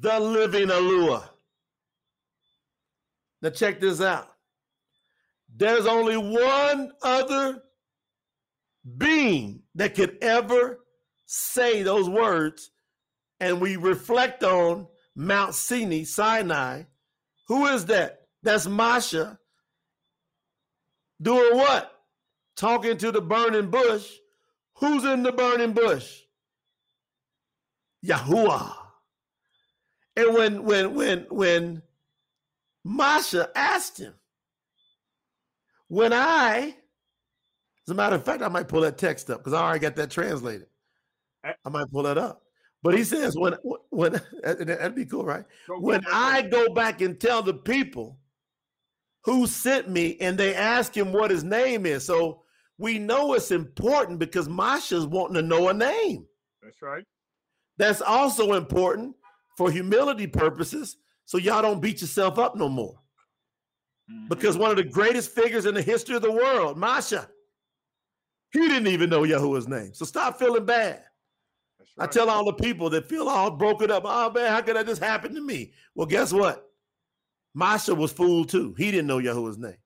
the 0.00 0.18
living 0.18 0.68
Alua. 0.68 1.28
Now, 3.42 3.50
check 3.50 3.80
this 3.80 4.00
out. 4.00 4.28
There's 5.56 5.86
only 5.86 6.16
one 6.16 6.92
other 7.02 7.62
being 8.96 9.62
that 9.74 9.94
could 9.94 10.18
ever 10.22 10.80
say 11.26 11.82
those 11.82 12.08
words, 12.08 12.70
and 13.40 13.60
we 13.60 13.76
reflect 13.76 14.42
on 14.42 14.86
Mount 15.16 15.54
Sinai, 15.54 16.04
Sinai. 16.04 16.84
Who 17.48 17.66
is 17.66 17.86
that? 17.86 18.22
That's 18.42 18.66
Masha. 18.66 19.38
Doing 21.20 21.56
what? 21.56 21.92
Talking 22.56 22.96
to 22.98 23.12
the 23.12 23.20
burning 23.20 23.70
bush. 23.70 24.10
Who's 24.76 25.04
in 25.04 25.22
the 25.22 25.32
burning 25.32 25.72
bush? 25.72 26.20
Yahuwah. 28.06 28.74
And 30.16 30.34
when 30.34 30.64
when 30.64 30.94
when 30.94 31.26
when 31.30 31.82
Masha 32.84 33.50
asked 33.54 33.98
him, 33.98 34.14
when 35.88 36.12
I 36.12 36.76
As 37.86 37.92
a 37.92 37.94
matter 37.94 38.16
of 38.16 38.24
fact, 38.24 38.42
I 38.42 38.48
might 38.48 38.68
pull 38.68 38.82
that 38.82 38.98
text 38.98 39.30
up 39.30 39.38
because 39.40 39.52
I 39.52 39.62
already 39.62 39.80
got 39.80 39.96
that 39.96 40.10
translated. 40.10 40.68
I 41.64 41.68
might 41.70 41.90
pull 41.90 42.04
that 42.04 42.18
up. 42.18 42.42
But 42.82 42.96
he 42.96 43.04
says, 43.04 43.36
when 43.36 43.54
when 43.90 44.20
that'd 44.42 44.94
be 44.94 45.04
cool, 45.04 45.24
right? 45.24 45.44
When 45.68 46.02
I 46.10 46.42
go 46.42 46.72
back 46.72 47.02
and 47.02 47.20
tell 47.20 47.42
the 47.42 47.54
people 47.54 48.18
who 49.24 49.46
sent 49.46 49.90
me, 49.90 50.16
and 50.20 50.38
they 50.38 50.54
ask 50.54 50.96
him 50.96 51.12
what 51.12 51.30
his 51.30 51.44
name 51.44 51.84
is. 51.84 52.06
So 52.06 52.42
we 52.78 52.98
know 52.98 53.34
it's 53.34 53.50
important 53.50 54.18
because 54.18 54.48
Masha's 54.48 55.06
wanting 55.06 55.34
to 55.34 55.42
know 55.42 55.68
a 55.68 55.74
name. 55.74 56.24
That's 56.62 56.80
right. 56.80 57.04
That's 57.76 58.00
also 58.00 58.54
important 58.54 59.14
for 59.58 59.70
humility 59.70 60.26
purposes, 60.26 60.96
so 61.26 61.36
y'all 61.36 61.60
don't 61.60 61.82
beat 61.82 62.00
yourself 62.00 62.38
up 62.38 62.56
no 62.56 62.70
more. 62.70 62.98
Mm-hmm. 64.10 64.28
Because 64.28 64.56
one 64.56 64.70
of 64.70 64.78
the 64.78 64.84
greatest 64.84 65.34
figures 65.34 65.66
in 65.66 65.74
the 65.74 65.82
history 65.82 66.16
of 66.16 66.22
the 66.22 66.32
world, 66.32 66.78
Masha, 66.78 67.28
he 68.52 68.60
didn't 68.60 68.88
even 68.88 69.10
know 69.10 69.24
Yahuwah's 69.24 69.68
name. 69.68 69.92
So 69.92 70.06
stop 70.06 70.38
feeling 70.38 70.64
bad. 70.64 71.04
Right. 71.96 72.08
I 72.08 72.12
tell 72.12 72.30
all 72.30 72.44
the 72.44 72.52
people 72.52 72.90
that 72.90 73.08
feel 73.08 73.28
all 73.28 73.50
broken 73.50 73.90
up, 73.90 74.04
oh 74.06 74.30
man, 74.30 74.50
how 74.50 74.60
could 74.62 74.76
that 74.76 74.86
just 74.86 75.02
happen 75.02 75.34
to 75.34 75.40
me? 75.40 75.72
Well, 75.94 76.06
guess 76.06 76.32
what? 76.32 76.66
Masha 77.54 77.94
was 77.94 78.12
fooled 78.12 78.48
too. 78.48 78.74
He 78.78 78.90
didn't 78.90 79.06
know 79.06 79.18
Yahuwah's 79.18 79.58
name. 79.58 79.76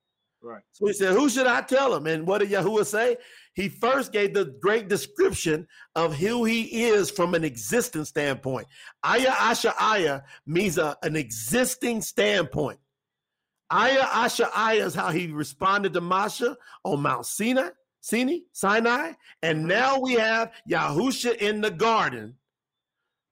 Right. 0.44 0.62
So 0.72 0.86
he 0.86 0.92
said, 0.92 1.14
Who 1.14 1.30
should 1.30 1.46
I 1.46 1.62
tell 1.62 1.94
him? 1.94 2.07
And 2.07 2.26
what 2.26 2.38
did 2.38 2.50
Yahuwah 2.50 2.84
say? 2.84 3.16
He 3.55 3.70
first 3.70 4.12
gave 4.12 4.34
the 4.34 4.55
great 4.61 4.88
description 4.88 5.66
of 5.94 6.14
who 6.14 6.44
he 6.44 6.84
is 6.84 7.11
from 7.11 7.34
an 7.34 7.44
existing 7.44 8.05
standpoint. 8.05 8.66
Aya 9.02 9.30
Asha 9.30 9.72
Aya 9.80 10.20
means 10.44 10.76
a, 10.76 10.98
an 11.02 11.16
existing 11.16 12.02
standpoint. 12.02 12.78
Aya 13.70 14.02
Asha 14.02 14.50
Aya 14.55 14.84
is 14.84 14.94
how 14.94 15.11
he 15.11 15.28
responded 15.28 15.94
to 15.94 16.02
Masha 16.02 16.59
on 16.84 17.00
Mount 17.00 17.24
Sinai, 17.24 17.70
Sinai, 18.05 18.40
Sinai. 18.52 19.12
And 19.42 19.61
mm-hmm. 19.61 19.68
now 19.68 19.98
we 19.98 20.12
have 20.12 20.52
Yahusha 20.70 21.36
in 21.38 21.62
the 21.62 21.70
garden. 21.70 22.34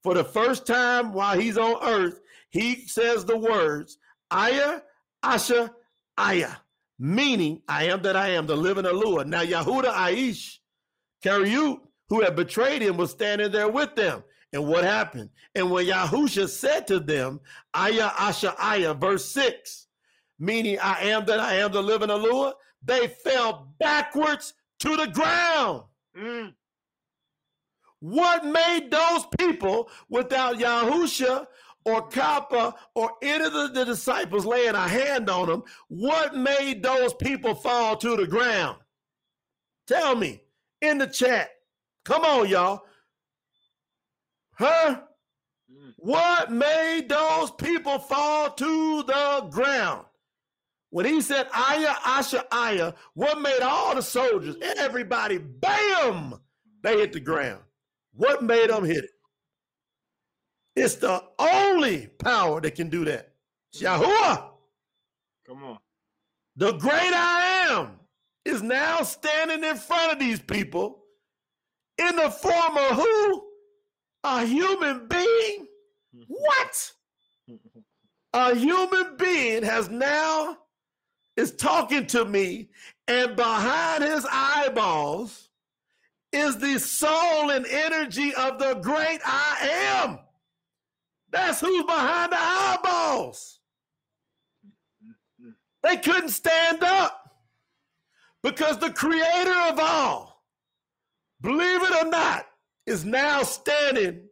For 0.03 0.15
the 0.15 0.25
first 0.25 0.67
time 0.67 1.13
while 1.13 1.39
he's 1.39 1.59
on 1.59 1.77
earth, 1.83 2.21
he 2.49 2.87
says 2.87 3.27
the 3.27 3.37
words, 3.37 3.99
Aya, 4.31 4.81
Asha, 5.23 5.71
Aya, 6.17 6.53
meaning 6.99 7.61
I 7.69 7.85
am 7.85 8.01
that 8.03 8.17
I 8.17 8.31
am, 8.31 8.47
the 8.47 8.57
living 8.57 8.87
Alua. 8.87 9.27
Now 9.27 9.43
Yahuda 9.43 9.93
Aish, 9.93 10.57
Kariut, 11.23 11.81
who 12.09 12.23
had 12.23 12.35
betrayed 12.35 12.81
him, 12.81 12.97
was 12.97 13.11
standing 13.11 13.53
there 13.53 13.69
with 13.69 13.95
them. 13.95 14.25
And 14.55 14.67
what 14.67 14.85
happened? 14.85 15.29
And 15.55 15.71
when 15.71 15.85
Yahusha 15.85 16.49
said 16.49 16.87
to 16.87 16.99
them, 16.99 17.41
Aya, 17.75 18.09
Asha, 18.09 18.55
Aya, 18.59 18.95
verse 18.95 19.27
6, 19.27 19.87
meaning 20.39 20.79
I 20.81 21.09
am 21.09 21.27
that 21.27 21.41
I 21.41 21.57
am, 21.57 21.73
the 21.73 21.83
living 21.83 22.09
Alua, 22.09 22.55
they 22.83 23.09
fell 23.09 23.75
backwards 23.79 24.55
to 24.83 24.97
the 24.97 25.07
ground. 25.07 25.85
Mm. 26.17 26.55
What 28.01 28.45
made 28.45 28.91
those 28.91 29.27
people 29.39 29.89
without 30.09 30.59
Yahusha 30.59 31.47
or 31.85 32.09
Kepha 32.09 32.75
or 32.95 33.13
any 33.23 33.45
of 33.45 33.53
the, 33.53 33.69
the 33.69 33.85
disciples 33.85 34.45
laying 34.45 34.75
a 34.75 34.89
hand 34.89 35.31
on 35.31 35.49
them, 35.49 35.63
what 35.89 36.37
made 36.37 36.83
those 36.83 37.15
people 37.15 37.55
fall 37.55 37.97
to 37.97 38.17
the 38.17 38.27
ground? 38.27 38.77
Tell 39.87 40.17
me 40.17 40.43
in 40.81 40.99
the 40.99 41.07
chat. 41.07 41.51
Come 42.05 42.25
on, 42.25 42.49
y'all. 42.49 42.83
Huh? 44.55 45.01
Mm. 45.73 45.93
What 45.97 46.51
made 46.51 47.09
those 47.09 47.53
people 47.53 48.01
fall 48.01 48.51
to 48.51 49.03
the 49.05 49.49
ground? 49.51 50.07
When 50.93 51.07
he 51.07 51.23
said 51.23 51.49
Aya, 51.55 51.95
Asha, 52.05 52.45
Aya, 52.53 52.93
what 53.15 53.41
made 53.41 53.61
all 53.63 53.95
the 53.95 54.03
soldiers, 54.03 54.57
everybody, 54.77 55.39
bam, 55.39 56.35
they 56.83 56.99
hit 56.99 57.15
the 57.15 57.21
ground? 57.21 57.63
What 58.13 58.43
made 58.43 58.69
them 58.69 58.85
hit 58.85 59.05
it? 59.05 59.11
It's 60.77 60.97
the 60.97 61.25
only 61.39 62.09
power 62.19 62.61
that 62.61 62.75
can 62.75 62.91
do 62.91 63.07
that. 63.07 63.33
Yahuwah. 63.75 64.51
Come 65.47 65.65
on. 65.65 65.79
The 66.57 66.73
great 66.73 66.93
I 67.15 67.69
am 67.71 67.99
is 68.45 68.63
now 68.63 69.01
standing 69.01 69.65
in 69.65 69.77
front 69.77 70.13
of 70.13 70.19
these 70.19 70.41
people 70.41 71.05
in 71.97 72.17
the 72.17 72.29
form 72.29 72.77
of 72.77 72.97
who? 72.97 73.45
A 74.25 74.45
human 74.45 75.09
being? 75.09 75.67
What? 76.29 76.93
A 78.35 78.55
human 78.55 79.17
being 79.17 79.63
has 79.63 79.89
now 79.89 80.59
is 81.37 81.53
talking 81.53 82.07
to 82.07 82.25
me, 82.25 82.69
and 83.09 83.37
behind 83.37 84.05
his 84.05 84.27
eyeballs 84.31 85.49
is 86.33 86.59
the 86.59 86.79
soul 86.79 87.51
and 87.51 87.67
energy 87.67 88.35
of 88.35 88.59
the 88.59 88.75
great 88.75 89.21
I 89.25 89.69
am. 90.03 90.19
That's 91.31 91.61
who's 91.61 91.85
behind 91.85 92.33
the 92.33 92.39
eyeballs. 92.39 93.61
They 95.83 95.97
couldn't 95.97 96.31
stand 96.31 96.83
up 96.83 97.31
because 98.43 98.79
the 98.79 98.91
creator 98.91 99.59
of 99.69 99.79
all, 99.79 100.45
believe 101.41 101.83
it 101.83 102.05
or 102.05 102.09
not, 102.09 102.47
is 102.87 103.05
now 103.05 103.43
standing 103.43 104.29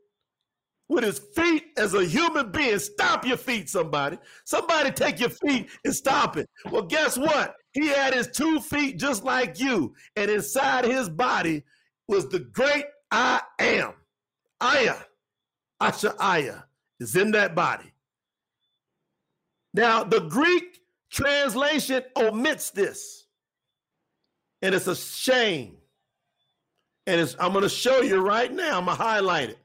with 0.91 1.05
his 1.05 1.21
feet 1.21 1.67
as 1.77 1.95
a 1.95 2.05
human 2.05 2.51
being. 2.51 2.79
Stomp 2.81 3.25
your 3.25 3.37
feet, 3.37 3.71
somebody. 3.71 4.19
Somebody 4.45 4.91
take 4.91 5.21
your 5.21 5.31
feet 5.31 5.71
and 5.85 5.95
stomp 5.95 6.37
it. 6.37 6.51
Well, 6.71 6.83
guess 6.83 7.17
what? 7.17 7.55
He 7.73 7.87
had 7.87 8.13
his 8.13 8.27
two 8.27 8.61
feet 8.61 8.99
just 8.99 9.23
like 9.23 9.61
you, 9.61 9.95
and 10.17 10.29
inside 10.29 10.85
his 10.85 11.09
body 11.09 11.63
was 12.09 12.29
the 12.29 12.41
great 12.41 12.87
I 13.13 13.41
am. 13.61 13.93
Aya, 14.61 14.97
Asha 15.81 16.15
Aya 16.19 16.65
is 16.99 17.15
in 17.15 17.31
that 17.31 17.55
body. 17.55 17.93
Now, 19.73 20.03
the 20.03 20.23
Greek 20.23 20.81
translation 21.09 22.03
omits 22.17 22.71
this, 22.71 23.27
and 24.61 24.75
it's 24.75 24.89
a 24.89 24.97
shame. 24.97 25.77
And 27.07 27.35
I'm 27.39 27.53
going 27.53 27.63
to 27.63 27.69
show 27.69 28.01
you 28.01 28.21
right 28.21 28.53
now. 28.53 28.79
I'm 28.79 28.87
going 28.87 28.97
to 28.97 29.03
highlight 29.03 29.51
it. 29.51 29.59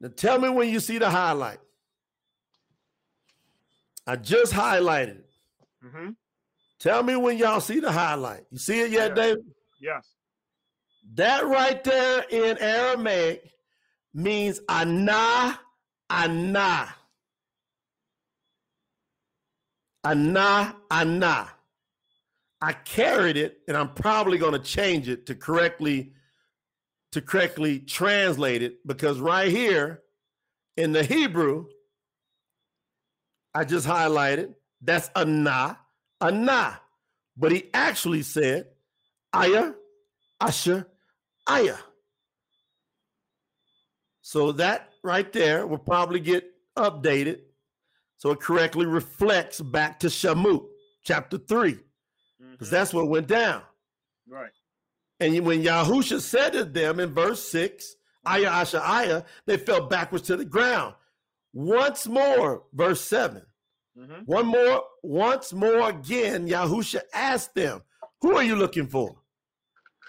Now, 0.00 0.08
tell 0.14 0.38
me 0.38 0.48
when 0.48 0.68
you 0.68 0.80
see 0.80 0.98
the 0.98 1.10
highlight. 1.10 1.58
I 4.06 4.16
just 4.16 4.52
highlighted 4.52 5.18
it. 5.18 5.30
Mm-hmm. 5.84 6.10
Tell 6.78 7.02
me 7.02 7.16
when 7.16 7.38
y'all 7.38 7.60
see 7.60 7.80
the 7.80 7.90
highlight. 7.90 8.44
You 8.50 8.58
see 8.58 8.80
it 8.80 8.90
yet, 8.90 9.16
yes. 9.16 9.16
David? 9.16 9.44
Yes. 9.80 10.14
That 11.14 11.46
right 11.46 11.82
there 11.82 12.24
in 12.30 12.58
Aramaic 12.58 13.50
means 14.12 14.60
ana, 14.68 15.58
ana. 16.10 16.94
Ana, 20.04 20.76
ana. 20.90 21.48
I 22.60 22.72
carried 22.72 23.36
it 23.36 23.60
and 23.68 23.76
I'm 23.76 23.92
probably 23.94 24.38
going 24.38 24.52
to 24.52 24.58
change 24.58 25.08
it 25.08 25.26
to 25.26 25.34
correctly 25.34 26.12
to 27.16 27.22
correctly 27.22 27.80
translate 27.80 28.62
it 28.62 28.86
because 28.86 29.18
right 29.18 29.50
here 29.50 30.02
in 30.76 30.92
the 30.92 31.02
Hebrew 31.02 31.66
I 33.54 33.64
just 33.64 33.86
highlighted 33.86 34.54
that's 34.82 35.10
ana, 35.16 35.78
ana. 36.20 36.78
But 37.38 37.52
he 37.52 37.70
actually 37.72 38.20
said 38.20 38.66
aya, 39.32 39.72
asher, 40.38 40.86
aya. 41.46 41.76
So 44.20 44.52
that 44.52 44.90
right 45.02 45.32
there 45.32 45.66
will 45.66 45.78
probably 45.78 46.20
get 46.20 46.44
updated 46.76 47.40
so 48.18 48.30
it 48.30 48.40
correctly 48.40 48.84
reflects 48.84 49.60
back 49.60 50.00
to 50.00 50.08
Shamut, 50.08 50.66
chapter 51.02 51.38
3, 51.38 51.72
because 51.72 51.84
mm-hmm. 52.68 52.74
that's 52.74 52.92
what 52.92 53.08
went 53.08 53.26
down. 53.26 53.62
Right. 54.28 54.50
And 55.20 55.46
when 55.46 55.62
Yahusha 55.62 56.20
said 56.20 56.52
to 56.52 56.64
them 56.64 57.00
in 57.00 57.14
verse 57.14 57.42
6, 57.48 57.96
Aya 58.26 58.50
Asha 58.50 58.80
Aya, 58.80 59.22
they 59.46 59.56
fell 59.56 59.86
backwards 59.86 60.26
to 60.26 60.36
the 60.36 60.44
ground. 60.44 60.94
Once 61.52 62.06
more, 62.06 62.64
verse 62.74 63.00
7. 63.00 63.42
Mm-hmm. 63.98 64.22
One 64.26 64.46
more, 64.46 64.82
once 65.02 65.52
more 65.52 65.88
again, 65.88 66.46
Yahusha 66.46 67.00
asked 67.14 67.54
them, 67.54 67.82
Who 68.20 68.36
are 68.36 68.42
you 68.42 68.56
looking 68.56 68.88
for? 68.88 69.16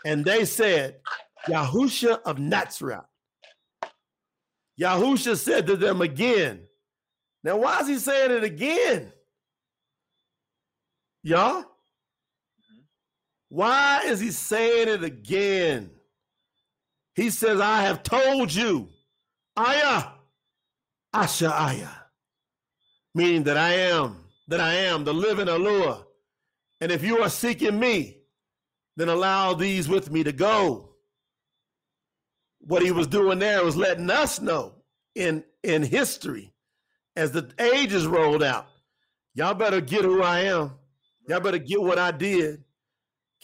And 0.06 0.26
they 0.26 0.44
said, 0.44 0.98
Yahusha 1.48 2.22
of 2.24 2.40
Nazareth. 2.40 3.06
Yahusha 4.80 5.38
said 5.38 5.68
to 5.68 5.78
them 5.78 6.02
again. 6.02 6.68
Now, 7.44 7.58
why 7.58 7.80
is 7.80 7.88
he 7.88 7.98
saying 7.98 8.32
it 8.32 8.44
again? 8.44 9.14
Y'all? 11.24 11.66
Why 13.50 14.02
is 14.06 14.20
he 14.20 14.32
saying 14.32 14.90
it 14.90 15.04
again? 15.04 15.90
He 17.16 17.30
says, 17.30 17.60
I 17.60 17.82
have 17.82 18.04
told 18.04 18.54
you, 18.54 18.90
Aya, 19.56 20.04
Asha 21.16 21.50
Aya, 21.50 21.90
meaning 23.16 23.44
that 23.44 23.58
I 23.58 23.74
am, 23.74 24.24
that 24.48 24.60
I 24.60 24.74
am 24.74 25.04
the 25.04 25.14
living 25.14 25.48
Alua. 25.48 26.04
And 26.80 26.92
if 26.92 27.04
you 27.04 27.20
are 27.20 27.30
seeking 27.30 27.80
me, 27.80 28.18
then 28.98 29.10
allow 29.10 29.54
these 29.54 29.88
with 29.88 30.12
me 30.12 30.24
to 30.24 30.32
go. 30.32 30.90
What 32.60 32.84
he 32.84 32.92
was 32.92 33.08
doing 33.08 33.40
there 33.40 33.64
was 33.64 33.78
letting 33.78 34.10
us 34.10 34.42
know 34.42 34.76
in, 35.16 35.44
in 35.64 35.84
history 35.84 36.54
as 37.16 37.32
the 37.32 37.50
ages 37.60 38.06
rolled 38.06 38.44
out. 38.44 38.68
Y'all 39.34 39.54
better 39.54 39.82
get 39.82 40.04
who 40.04 40.22
I 40.22 40.42
am. 40.42 40.74
Y'all 41.28 41.40
better 41.40 41.58
get 41.58 41.82
what 41.82 41.98
I 41.98 42.12
did. 42.12 42.64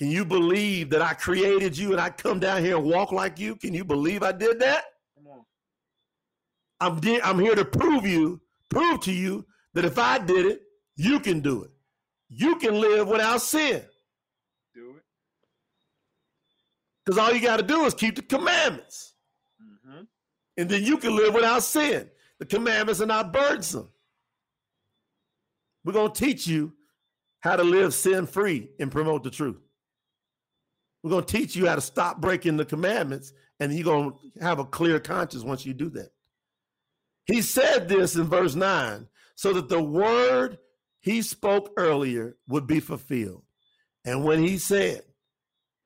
Can 0.04 0.12
you 0.12 0.26
believe 0.26 0.90
that 0.90 1.02
I 1.02 1.14
created 1.14 1.78
you 1.78 1.94
and 1.94 2.02
I 2.02 2.10
come 2.10 2.38
down 2.38 2.62
here 2.62 2.76
and 2.76 2.86
walk 2.86 3.14
like 3.14 3.40
you? 3.40 3.56
Can 3.56 3.74
you 3.74 3.86
believe 3.86 4.22
I 4.22 4.34
did 4.34 4.60
that? 4.60 4.84
Come 5.16 5.28
on. 5.28 5.46
I'm 6.82 7.00
de- 7.00 7.22
I'm 7.22 7.40
here 7.40 7.56
to 7.56 7.64
prove 7.64 8.06
you, 8.06 8.42
prove 8.70 9.00
to 9.00 9.14
you 9.14 9.46
that 9.74 9.86
if 9.86 9.98
I 9.98 10.18
did 10.18 10.46
it, 10.46 10.64
you 10.98 11.22
can 11.22 11.40
do 11.40 11.64
it. 11.64 11.72
You 12.28 12.58
can 12.58 12.82
live 12.82 13.08
without 13.08 13.42
sin. 13.42 13.82
Do 14.76 14.96
it. 14.98 15.04
Because 17.06 17.18
all 17.18 17.32
you 17.32 17.40
got 17.40 17.62
to 17.62 17.64
do 17.64 17.86
is 17.86 17.94
keep 17.94 18.18
the 18.18 18.24
commandments. 18.24 19.14
Mm-hmm. 19.88 20.02
And 20.58 20.70
then 20.70 20.84
you 20.84 20.98
can 20.98 21.16
live 21.16 21.34
without 21.34 21.64
sin. 21.64 22.10
The 22.40 22.46
commandments 22.46 23.00
are 23.00 23.06
not 23.06 23.32
burdensome. 23.32 23.88
We're 25.86 25.94
going 25.94 26.12
to 26.12 26.26
teach 26.26 26.46
you 26.46 26.74
how 27.40 27.56
to 27.56 27.64
live 27.64 27.94
sin 27.94 28.26
free 28.26 28.68
and 28.82 28.92
promote 28.92 29.24
the 29.24 29.32
truth. 29.32 29.63
We're 31.04 31.10
going 31.10 31.26
to 31.26 31.38
teach 31.38 31.56
you 31.56 31.68
how 31.68 31.76
to 31.76 31.82
stop 31.82 32.22
breaking 32.22 32.58
the 32.58 32.66
commandments, 32.66 33.34
and 33.60 33.74
you're 33.74 33.84
going 33.84 34.14
to 34.14 34.44
have 34.44 34.60
a 34.60 34.66
clear 34.66 35.00
conscience 35.00 35.44
once 35.44 35.66
you 35.66 35.74
do 35.74 35.90
that. 35.92 36.10
He 37.26 37.42
said 37.42 37.88
this 37.90 38.16
in 38.16 38.24
verse 38.24 38.56
9 38.56 39.08
so 39.36 39.54
that 39.54 39.70
the 39.70 39.84
word 39.84 40.58
he 41.02 41.22
spoke 41.22 41.72
earlier 41.78 42.38
would 42.48 42.68
be 42.68 42.80
fulfilled. 42.80 43.44
And 44.06 44.24
when 44.24 44.40
he 44.40 44.58
said, 44.58 45.02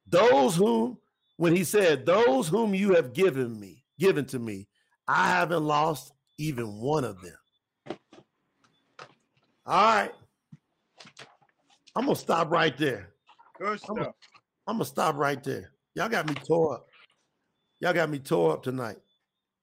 Those 0.07 0.55
whom, 0.55 0.97
when 1.37 1.55
he 1.55 1.63
said, 1.63 2.05
Those 2.05 2.47
whom 2.47 2.75
you 2.75 2.93
have 2.93 3.13
given 3.13 3.59
me, 3.59 3.83
given 3.99 4.25
to 4.25 4.39
me, 4.39 4.67
I 5.07 5.29
haven't 5.29 5.63
lost 5.63 6.11
even 6.37 6.79
one 6.79 7.03
of 7.03 7.21
them. 7.21 7.97
All 9.65 9.95
right. 9.95 10.11
I'm 11.95 12.05
gonna 12.05 12.15
stop 12.15 12.51
right 12.51 12.77
there. 12.77 13.09
Good 13.59 13.79
stuff. 13.79 14.13
I'm, 14.67 14.75
gonna 14.75 14.85
stop 14.85 15.15
right 15.15 15.41
there. 15.43 15.71
Y'all 15.95 16.09
got 16.09 16.27
me 16.27 16.35
tore 16.35 16.75
up. 16.75 16.87
Y'all 17.79 17.93
got 17.93 18.09
me 18.09 18.19
tore 18.19 18.53
up 18.53 18.63
tonight. 18.63 18.97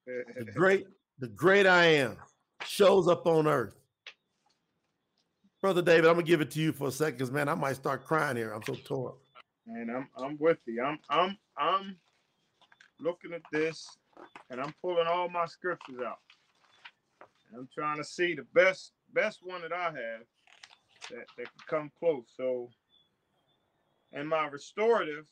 The 0.06 0.44
great, 0.55 0.86
the 1.18 1.28
great 1.28 1.66
I 1.66 1.85
am 1.85 2.16
shows 2.64 3.09
up 3.09 3.26
on 3.26 3.47
earth. 3.47 3.74
Brother 5.60 5.82
David, 5.82 6.06
I'm 6.06 6.14
gonna 6.14 6.26
give 6.26 6.40
it 6.40 6.51
to 6.52 6.60
you 6.60 6.72
for 6.72 6.89
a 6.89 6.93
second, 6.93 7.18
because 7.18 7.31
man, 7.31 7.48
I 7.48 7.55
might 7.55 7.76
start 7.76 8.05
crying 8.05 8.36
here. 8.36 8.52
I'm 8.52 8.62
so 8.62 8.74
tore 8.74 9.10
up. 9.10 9.18
Man, 9.66 9.89
I'm 9.94 10.09
I'm 10.22 10.36
with 10.39 10.59
you. 10.66 10.82
I'm 10.82 10.98
I'm 11.09 11.36
I'm 11.56 11.97
looking 13.01 13.32
at 13.32 13.43
this 13.52 13.86
and 14.51 14.60
I'm 14.60 14.74
pulling 14.81 15.06
all 15.06 15.28
my 15.28 15.47
scriptures 15.47 16.01
out. 16.06 16.18
And 17.51 17.60
I'm 17.60 17.68
trying 17.74 17.97
to 17.98 18.05
see 18.05 18.35
the 18.35 18.47
best 18.55 18.93
best 19.12 19.40
one 19.43 19.62
that 19.62 19.72
I 19.72 19.85
have 19.85 20.22
that, 21.10 21.26
that 21.39 21.44
can 21.44 21.66
come 21.68 21.93
close. 21.98 22.24
So 22.36 22.68
in 24.15 24.27
my 24.27 24.47
restorative, 24.47 25.27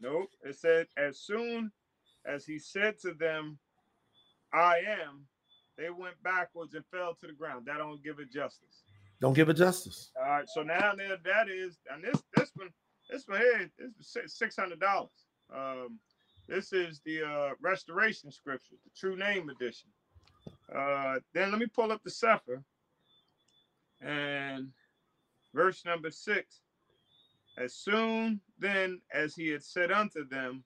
nope, 0.00 0.30
it 0.42 0.56
said 0.56 0.86
as 0.96 1.18
soon 1.18 1.70
as 2.24 2.44
he 2.44 2.58
said 2.58 2.98
to 3.00 3.12
them, 3.14 3.58
I 4.52 4.78
am, 4.78 5.26
they 5.76 5.90
went 5.90 6.22
backwards 6.22 6.74
and 6.74 6.84
fell 6.86 7.14
to 7.20 7.26
the 7.26 7.32
ground. 7.32 7.66
That 7.66 7.78
don't 7.78 8.02
give 8.02 8.18
it 8.18 8.30
justice. 8.32 8.84
Don't 9.20 9.34
give 9.34 9.48
it 9.48 9.54
justice. 9.54 10.10
All 10.18 10.28
right. 10.28 10.48
So 10.48 10.62
now 10.62 10.94
there 10.96 11.16
that 11.24 11.48
is, 11.48 11.78
and 11.92 12.02
this 12.02 12.22
this 12.36 12.50
one, 12.56 12.68
this 13.10 13.26
one 13.26 13.38
here 13.38 13.70
is 13.78 14.16
six 14.26 14.56
hundred 14.56 14.80
dollars. 14.80 15.10
Um, 15.54 15.98
this 16.48 16.72
is 16.72 17.00
the 17.04 17.22
uh, 17.22 17.50
restoration 17.60 18.32
scripture, 18.32 18.74
the 18.84 18.90
true 18.98 19.16
name 19.16 19.48
edition. 19.48 19.88
Uh, 20.74 21.20
then 21.34 21.50
let 21.50 21.60
me 21.60 21.66
pull 21.66 21.92
up 21.92 22.02
the 22.02 22.10
Sefer 22.10 22.62
and 24.00 24.68
verse 25.54 25.84
number 25.84 26.10
six. 26.10 26.61
As 27.56 27.74
soon 27.74 28.40
then 28.58 29.00
as 29.12 29.34
he 29.34 29.48
had 29.48 29.62
said 29.62 29.92
unto 29.92 30.26
them, 30.26 30.64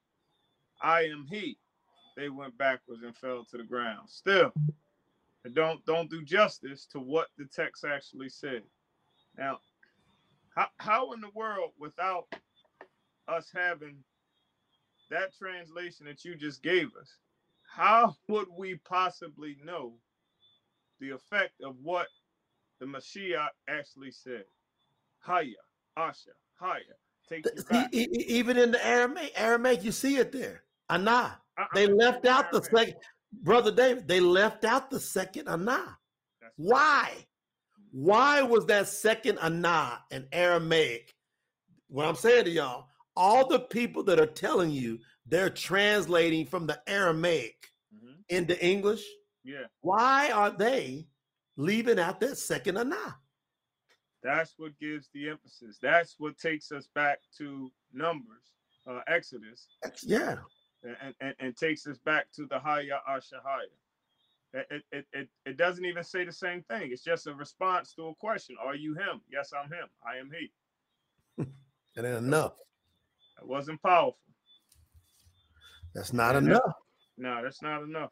I 0.80 1.02
am 1.02 1.26
he, 1.28 1.58
they 2.16 2.28
went 2.28 2.56
backwards 2.58 3.02
and 3.02 3.16
fell 3.16 3.44
to 3.50 3.56
the 3.56 3.64
ground. 3.64 4.08
Still, 4.08 4.52
don't 5.54 5.84
don't 5.86 6.10
do 6.10 6.22
justice 6.22 6.86
to 6.92 7.00
what 7.00 7.28
the 7.38 7.46
text 7.46 7.84
actually 7.84 8.28
said. 8.28 8.62
Now, 9.36 9.58
how, 10.54 10.68
how 10.78 11.12
in 11.12 11.20
the 11.20 11.30
world, 11.34 11.72
without 11.78 12.26
us 13.28 13.50
having 13.54 13.96
that 15.10 15.36
translation 15.36 16.06
that 16.06 16.24
you 16.24 16.34
just 16.34 16.62
gave 16.62 16.88
us, 17.00 17.16
how 17.62 18.16
would 18.28 18.48
we 18.56 18.76
possibly 18.76 19.56
know 19.64 19.94
the 21.00 21.10
effect 21.10 21.60
of 21.62 21.76
what 21.82 22.06
the 22.80 22.86
Mashiach 22.86 23.48
actually 23.68 24.10
said? 24.10 24.44
Haya, 25.18 25.52
Asha, 25.98 26.32
Haya. 26.56 26.80
Take 27.28 27.44
you 27.44 27.62
back. 27.64 27.92
Even 27.92 28.56
in 28.56 28.70
the 28.70 28.86
Aramaic, 28.86 29.32
Aramaic, 29.36 29.84
you 29.84 29.92
see 29.92 30.16
it 30.16 30.32
there. 30.32 30.62
Anah. 30.88 31.40
They 31.74 31.86
left 31.86 32.26
out 32.26 32.52
the 32.52 32.62
second. 32.62 32.94
Brother 33.42 33.72
David, 33.72 34.06
they 34.06 34.20
left 34.20 34.64
out 34.64 34.90
the 34.90 35.00
second 35.00 35.48
Anah. 35.48 35.98
Why? 36.56 37.12
Why 37.90 38.42
was 38.42 38.66
that 38.66 38.88
second 38.88 39.38
Anah 39.38 40.00
in 40.10 40.26
Aramaic? 40.32 41.14
What 41.88 42.06
I'm 42.06 42.14
saying 42.14 42.44
to 42.44 42.50
y'all, 42.50 42.86
all 43.16 43.48
the 43.48 43.60
people 43.60 44.02
that 44.04 44.20
are 44.20 44.26
telling 44.26 44.70
you 44.70 44.98
they're 45.26 45.50
translating 45.50 46.46
from 46.46 46.66
the 46.66 46.80
Aramaic 46.86 47.70
mm-hmm. 47.94 48.14
into 48.28 48.64
English, 48.64 49.04
yeah. 49.46 49.66
Why 49.80 50.32
are 50.32 50.50
they 50.50 51.06
leaving 51.56 52.00
out 52.00 52.18
that 52.20 52.36
second 52.36 52.76
Anah? 52.76 53.16
That's 54.26 54.54
what 54.58 54.78
gives 54.78 55.08
the 55.14 55.28
emphasis. 55.28 55.78
That's 55.80 56.16
what 56.18 56.36
takes 56.36 56.72
us 56.72 56.88
back 56.94 57.20
to 57.38 57.70
Numbers, 57.92 58.52
uh, 58.86 59.00
Exodus. 59.06 59.68
Yeah 60.02 60.36
and, 61.00 61.14
and, 61.20 61.34
and 61.40 61.56
takes 61.56 61.86
us 61.86 61.98
back 61.98 62.30
to 62.32 62.46
the 62.46 62.58
Haya 62.58 63.00
Ashahaya. 63.08 63.72
It, 64.54 64.82
it, 64.90 65.06
it, 65.12 65.28
it 65.44 65.56
doesn't 65.56 65.84
even 65.84 66.02
say 66.02 66.24
the 66.24 66.32
same 66.32 66.62
thing. 66.62 66.90
It's 66.92 67.02
just 67.02 67.26
a 67.26 67.34
response 67.34 67.92
to 67.94 68.08
a 68.08 68.14
question. 68.14 68.56
Are 68.64 68.74
you 68.74 68.94
him? 68.94 69.20
Yes, 69.30 69.52
I'm 69.52 69.70
him. 69.70 69.86
I 70.06 70.16
am 70.18 70.30
he. 70.32 70.50
it 71.96 72.04
ain't 72.04 72.06
enough. 72.06 72.54
That 73.38 73.46
wasn't 73.46 73.82
powerful. 73.82 74.16
That's 75.94 76.12
not 76.12 76.36
and 76.36 76.48
enough. 76.48 76.62
That, 76.64 76.72
no, 77.18 77.42
that's 77.42 77.60
not 77.60 77.82
enough. 77.82 78.10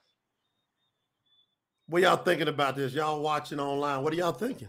What 1.86 2.02
y'all 2.02 2.16
thinking 2.16 2.48
about 2.48 2.76
this? 2.76 2.92
Y'all 2.92 3.22
watching 3.22 3.60
online. 3.60 4.02
What 4.02 4.12
are 4.12 4.16
y'all 4.16 4.32
thinking? 4.32 4.68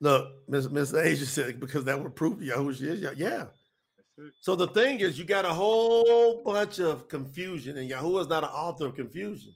Look, 0.00 0.48
Miss 0.48 0.68
Miss 0.70 0.94
Asia 0.94 1.26
said 1.26 1.60
because 1.60 1.84
that 1.84 2.00
would 2.00 2.14
prove 2.14 2.40
who 2.40 2.74
she 2.74 2.84
is. 2.84 3.16
Yeah, 3.16 3.46
so 4.40 4.56
the 4.56 4.68
thing 4.68 5.00
is, 5.00 5.18
you 5.18 5.24
got 5.24 5.44
a 5.44 5.52
whole 5.52 6.42
bunch 6.44 6.80
of 6.80 7.08
confusion, 7.08 7.78
and 7.78 7.90
Yahuwah 7.90 8.22
is 8.22 8.28
not 8.28 8.44
an 8.44 8.50
author 8.50 8.86
of 8.86 8.96
confusion. 8.96 9.54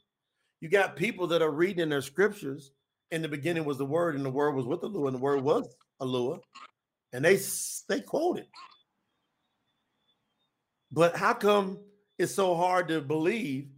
You 0.61 0.69
got 0.69 0.97
people 0.97 1.27
that 1.29 1.43
are 1.43 1.51
reading 1.51 1.89
their 1.89 2.03
scriptures. 2.03 2.73
In 3.11 3.21
the 3.23 3.29
beginning 3.29 3.65
was 3.65 3.77
the 3.77 3.85
word, 3.85 4.15
and 4.15 4.25
the 4.25 4.31
word 4.31 4.53
was 4.53 4.65
with 4.65 4.81
Alua, 4.81 5.09
and 5.09 5.17
the 5.17 5.21
word 5.21 5.43
was 5.43 5.69
Alua, 6.01 6.41
and 7.13 7.25
they 7.25 7.39
they 7.89 8.01
quote 8.01 8.39
it. 8.39 8.49
But 10.91 11.17
how 11.17 11.35
come 11.35 11.79
it's 12.19 12.35
so 12.35 12.55
hard 12.55 12.89
to 12.89 13.01
believe 13.01 13.69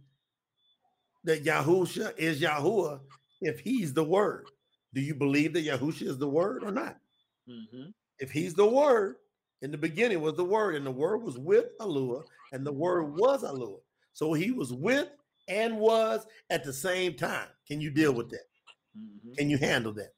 that 1.23 1.43
Yahusha 1.43 2.17
is 2.17 2.41
Yahuwah 2.41 2.99
if 3.41 3.59
he's 3.59 3.93
the 3.93 4.03
word? 4.03 4.45
Do 4.95 5.01
you 5.01 5.13
believe 5.13 5.51
that 5.53 5.65
Yahusha 5.65 6.03
is 6.03 6.17
the 6.17 6.27
word 6.27 6.63
or 6.63 6.71
not? 6.71 6.97
Mm-hmm. 7.49 7.89
If 8.19 8.31
he's 8.31 8.53
the 8.53 8.65
word, 8.65 9.17
in 9.61 9.69
the 9.69 9.77
beginning 9.77 10.21
was 10.21 10.35
the 10.35 10.45
word, 10.45 10.75
and 10.75 10.85
the 10.85 10.91
word 10.91 11.21
was 11.21 11.37
with 11.37 11.77
Alua, 11.79 12.23
and 12.53 12.65
the 12.65 12.71
word 12.71 13.17
was 13.17 13.43
Alua. 13.43 13.79
So 14.13 14.31
he 14.31 14.51
was 14.51 14.71
with 14.71 15.09
and 15.49 15.77
was 15.77 16.25
at 16.49 16.63
the 16.63 16.71
same 16.71 17.13
time. 17.13 17.47
Can 17.67 17.81
you 17.81 17.91
deal 17.91 18.13
with 18.13 18.29
that? 18.29 18.45
Mm-hmm. 18.97 19.33
Can 19.33 19.49
you 19.49 19.57
handle 19.57 19.91
that? 19.93 20.13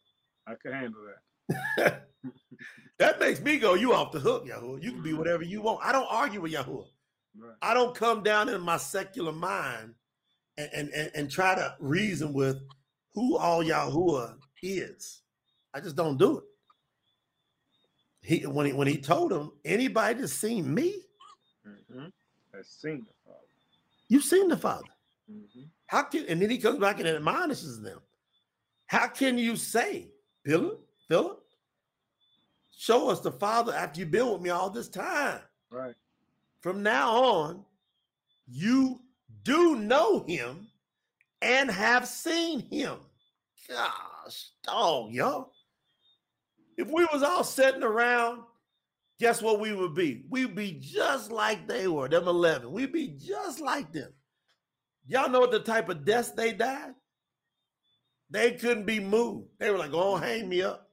I 0.45 0.53
can 0.61 0.73
handle 0.73 1.01
that. 1.79 2.03
that 2.99 3.19
makes 3.19 3.41
me 3.41 3.57
go, 3.57 3.73
you 3.73 3.93
off 3.93 4.11
the 4.11 4.19
hook, 4.19 4.45
Yahoo. 4.47 4.79
You 4.79 4.91
can 4.91 5.01
be 5.01 5.13
whatever 5.13 5.43
you 5.43 5.61
want. 5.61 5.79
I 5.83 5.91
don't 5.91 6.07
argue 6.09 6.41
with 6.41 6.51
Yahoo. 6.51 6.83
Right. 7.35 7.55
I 7.63 7.73
don't 7.73 7.95
come 7.95 8.21
down 8.21 8.47
in 8.49 8.61
my 8.61 8.77
secular 8.77 9.31
mind 9.31 9.95
and, 10.57 10.69
and, 10.71 10.89
and, 10.89 11.11
and 11.15 11.31
try 11.31 11.55
to 11.55 11.75
reason 11.79 12.31
with 12.31 12.57
who 13.13 13.37
all 13.37 13.63
Yahuwah 13.63 14.35
is. 14.61 15.21
I 15.73 15.79
just 15.79 15.95
don't 15.95 16.17
do 16.17 16.39
it 16.39 16.43
he 18.21 18.45
when 18.45 18.65
he 18.65 18.73
when 18.73 18.87
he 18.87 18.97
told 18.97 19.31
him 19.31 19.51
anybody 19.63 20.19
that's 20.19 20.33
seen 20.33 20.73
me 20.73 20.95
mm-hmm. 21.65 22.07
has 22.53 22.67
seen 22.67 23.05
the 23.05 23.13
father 23.23 23.47
you've 24.09 24.23
seen 24.23 24.47
the 24.49 24.57
father 24.57 24.89
mm-hmm. 25.31 25.61
how 25.85 26.01
can 26.01 26.25
and 26.27 26.41
then 26.41 26.49
he 26.49 26.57
comes 26.57 26.79
back 26.79 26.99
and 26.99 27.07
admonishes 27.07 27.79
them 27.81 27.99
how 28.87 29.07
can 29.07 29.37
you 29.37 29.55
say 29.55 30.07
philip 30.43 30.81
philip 31.07 31.47
show 32.77 33.09
us 33.09 33.19
the 33.19 33.31
Father 33.31 33.73
after 33.73 33.99
you've 33.99 34.11
been 34.11 34.31
with 34.31 34.41
me 34.41 34.51
all 34.51 34.69
this 34.69 34.87
time. 34.87 35.41
Right. 35.71 35.95
From 36.61 36.83
now 36.83 37.11
on, 37.11 37.65
you 38.47 39.01
do 39.43 39.75
know 39.75 40.23
him 40.27 40.67
and 41.41 41.69
have 41.69 42.07
seen 42.07 42.61
him. 42.69 42.97
Gosh, 43.69 44.51
dog, 44.63 45.13
y'all. 45.13 45.51
If 46.77 46.87
we 46.89 47.05
was 47.11 47.23
all 47.23 47.43
sitting 47.43 47.83
around, 47.83 48.43
guess 49.19 49.41
what 49.41 49.59
we 49.59 49.73
would 49.73 49.95
be? 49.95 50.23
We'd 50.29 50.55
be 50.55 50.79
just 50.79 51.31
like 51.31 51.67
they 51.67 51.87
were, 51.87 52.07
them 52.07 52.27
11. 52.27 52.71
We'd 52.71 52.93
be 52.93 53.17
just 53.17 53.59
like 53.59 53.91
them. 53.91 54.13
Y'all 55.07 55.29
know 55.29 55.39
what 55.39 55.51
the 55.51 55.59
type 55.59 55.89
of 55.89 56.05
deaths 56.05 56.31
they 56.31 56.53
died? 56.53 56.93
They 58.29 58.51
couldn't 58.51 58.85
be 58.85 58.99
moved. 58.99 59.47
They 59.57 59.71
were 59.71 59.77
like, 59.77 59.93
"Oh, 59.93 60.17
hang 60.17 60.49
me 60.49 60.61
up." 60.61 60.89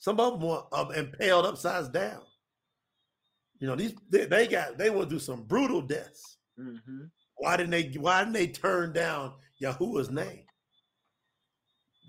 Some 0.00 0.18
of 0.18 0.40
them 0.40 0.48
were 0.48 0.62
um, 0.72 0.90
impaled 0.92 1.46
upside 1.46 1.92
down. 1.92 2.22
You 3.60 3.68
know, 3.68 3.76
these 3.76 3.94
they, 4.10 4.24
they 4.24 4.48
got 4.48 4.76
they 4.76 4.90
will 4.90 5.06
do 5.06 5.20
some 5.20 5.44
brutal 5.44 5.80
deaths. 5.80 6.38
Mm-hmm. 6.58 7.04
Why 7.36 7.56
didn't 7.56 7.70
they? 7.70 7.92
Why 7.96 8.20
didn't 8.20 8.34
they 8.34 8.48
turn 8.48 8.92
down 8.92 9.34
Yahuwah's 9.60 10.10
name? 10.10 10.44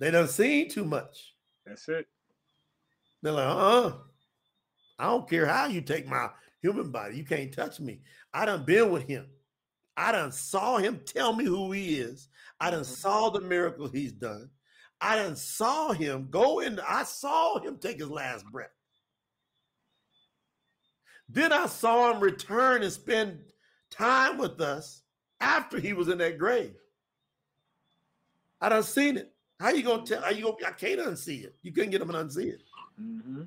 They 0.03 0.11
done 0.11 0.27
seen 0.27 0.67
too 0.67 0.84
much. 0.84 1.34
That's 1.65 1.88
it. 1.88 2.05
They're 3.21 3.31
like, 3.31 3.47
uh, 3.47 3.93
I 4.99 5.05
don't 5.05 5.30
care 5.30 5.45
how 5.45 5.67
you 5.67 5.80
take 5.80 6.05
my 6.09 6.27
human 6.61 6.91
body. 6.91 7.15
You 7.15 7.23
can't 7.23 7.53
touch 7.53 7.80
me. 7.80 8.01
I 8.34 8.45
done 8.45 8.65
been 8.65 8.91
with 8.91 9.07
him. 9.07 9.27
I 9.95 10.11
done 10.11 10.34
saw 10.34 10.75
him 10.75 10.99
tell 11.05 11.34
me 11.34 11.45
who 11.45 11.71
he 11.71 12.01
is. 12.01 12.27
I 12.59 12.69
done 12.69 12.81
Mhm. 12.81 12.97
saw 12.97 13.30
the 13.30 13.39
miracle 13.39 13.88
he's 13.88 14.11
done. 14.11 14.51
I 14.99 15.15
done 15.15 15.38
saw 15.38 15.93
him 15.93 16.30
go 16.30 16.59
in. 16.59 16.81
I 16.81 17.03
saw 17.03 17.59
him 17.59 17.77
take 17.77 17.99
his 17.99 18.09
last 18.09 18.45
breath. 18.47 18.75
Then 21.30 21.53
I 21.53 21.67
saw 21.67 22.11
him 22.11 22.19
return 22.19 22.84
and 22.84 22.91
spend 22.91 23.53
time 23.89 24.38
with 24.38 24.59
us 24.59 25.03
after 25.39 25.80
he 25.80 25.93
was 25.93 26.09
in 26.09 26.17
that 26.17 26.38
grave. 26.38 26.75
I 28.59 28.67
done 28.67 28.84
seen 28.84 29.15
it. 29.15 29.32
How 29.64 29.69
you 29.69 29.81
gonna 29.81 30.06
tell? 30.06 30.22
How 30.22 30.30
you 30.31 30.44
gonna? 30.44 30.57
I 30.68 30.72
can't 30.72 30.99
unsee 30.99 31.45
it. 31.45 31.56
You 31.61 31.72
couldn't 31.72 31.91
get 31.91 32.02
him 32.02 32.10
to 32.10 32.14
unsee 32.15 32.48
it. 32.49 32.61
Mm-hmm. 33.02 33.44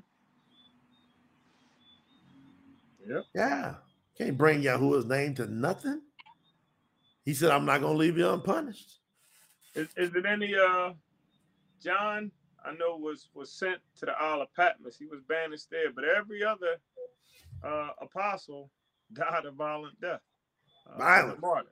Yeah, 3.35 3.75
can't 4.17 4.35
bring 4.35 4.63
Yahuwah's 4.63 5.05
name 5.05 5.35
to 5.35 5.45
nothing. 5.45 6.01
He 7.23 7.35
said, 7.35 7.51
"I'm 7.51 7.65
not 7.65 7.81
gonna 7.81 7.93
leave 7.97 8.17
you 8.17 8.27
unpunished." 8.29 8.99
Is, 9.75 9.89
is 9.95 10.15
it 10.15 10.25
any 10.25 10.55
uh 10.55 10.93
John? 11.83 12.31
I 12.65 12.71
know 12.73 12.97
was 12.97 13.29
was 13.35 13.51
sent 13.53 13.77
to 13.99 14.07
the 14.07 14.13
Isle 14.19 14.41
of 14.41 14.53
Patmos. 14.55 14.97
He 14.97 15.05
was 15.05 15.21
banished 15.29 15.67
there, 15.69 15.91
but 15.93 16.03
every 16.03 16.43
other 16.43 16.77
uh 17.63 17.89
apostle 18.01 18.71
died 19.13 19.45
a 19.45 19.51
violent 19.51 20.01
death. 20.01 20.21
Uh, 20.91 20.97
Violent. 20.97 21.41
martyr. 21.41 21.69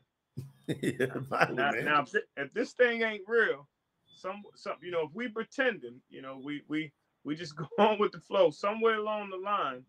yeah, 0.67 1.07
violent, 1.15 1.55
Now, 1.55 1.71
man. 1.71 1.85
now 1.85 2.01
if, 2.03 2.09
thi- 2.09 2.19
if 2.37 2.53
this 2.53 2.73
thing 2.73 3.01
ain't 3.01 3.23
real, 3.27 3.67
some 4.15 4.43
some 4.55 4.75
you 4.81 4.91
know 4.91 5.03
if 5.03 5.13
we 5.13 5.27
pretending, 5.27 6.01
you 6.09 6.21
know, 6.21 6.39
we 6.43 6.61
we 6.67 6.91
we 7.23 7.35
just 7.35 7.55
go 7.57 7.67
on 7.77 7.99
with 7.99 8.11
the 8.11 8.19
flow. 8.19 8.49
Somewhere 8.51 8.95
along 8.95 9.29
the 9.29 9.37
line, 9.37 9.83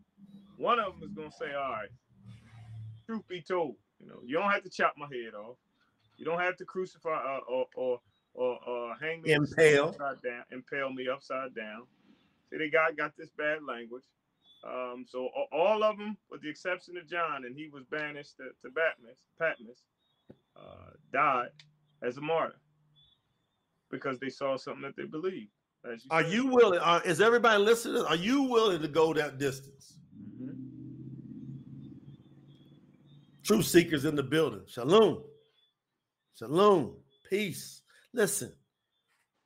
one 0.57 0.79
of 0.79 0.95
them 0.95 1.09
is 1.09 1.15
gonna 1.15 1.31
say, 1.33 1.55
"All 1.55 1.71
right, 1.73 1.89
truth 3.07 3.27
be 3.29 3.41
told, 3.41 3.77
you 4.01 4.09
know, 4.09 4.21
you 4.25 4.37
don't 4.37 4.51
have 4.51 4.65
to 4.65 4.71
chop 4.71 4.95
my 4.97 5.07
head 5.07 5.35
off. 5.35 5.57
You 6.17 6.25
don't 6.25 6.41
have 6.41 6.57
to 6.59 6.65
crucify 6.65 7.11
uh, 7.11 7.41
or 7.49 7.67
or 7.77 8.01
or, 8.35 8.59
or 8.67 8.95
hang 9.01 9.23
me 9.23 9.33
Impale. 9.33 9.89
upside 9.89 10.23
down, 10.23 10.45
impale 10.51 10.93
me 10.93 11.09
upside 11.09 11.55
down." 11.55 11.83
See, 12.51 12.59
they 12.59 12.69
got 12.69 12.97
got 12.97 13.17
this 13.17 13.31
bad 13.37 13.63
language. 13.67 14.05
Um, 14.65 15.05
so 15.09 15.29
all 15.53 15.85
of 15.85 15.97
them, 15.97 16.17
with 16.29 16.43
the 16.43 16.49
exception 16.49 16.97
of 16.97 17.09
John, 17.09 17.45
and 17.45 17.55
he 17.57 17.69
was 17.69 17.85
banished 17.85 18.37
to, 18.39 18.45
to 18.63 18.75
Patmos, 18.75 19.17
Patmos, 19.39 19.83
uh, 20.57 20.91
died 21.13 21.51
as 22.03 22.17
a 22.17 22.21
martyr 22.21 22.57
because 23.91 24.19
they 24.19 24.29
saw 24.29 24.57
something 24.57 24.83
that 24.83 24.97
they 24.97 25.05
believed. 25.05 25.51
as 25.91 26.05
Are 26.11 26.23
said. 26.23 26.33
you 26.33 26.47
willing? 26.47 26.81
Are, 26.81 27.03
is 27.05 27.21
everybody 27.21 27.63
listening? 27.63 28.03
Are 28.03 28.17
you 28.17 28.43
willing 28.45 28.83
to 28.83 28.89
go 28.89 29.13
that 29.15 29.39
distance? 29.39 29.99
Mhm. 30.41 30.57
Truth 33.45 33.67
seekers 33.67 34.05
in 34.05 34.17
the 34.17 34.23
building. 34.23 34.63
Shalom. 34.67 35.23
Shalom. 36.39 36.97
Peace. 37.31 37.83
Listen, 38.13 38.53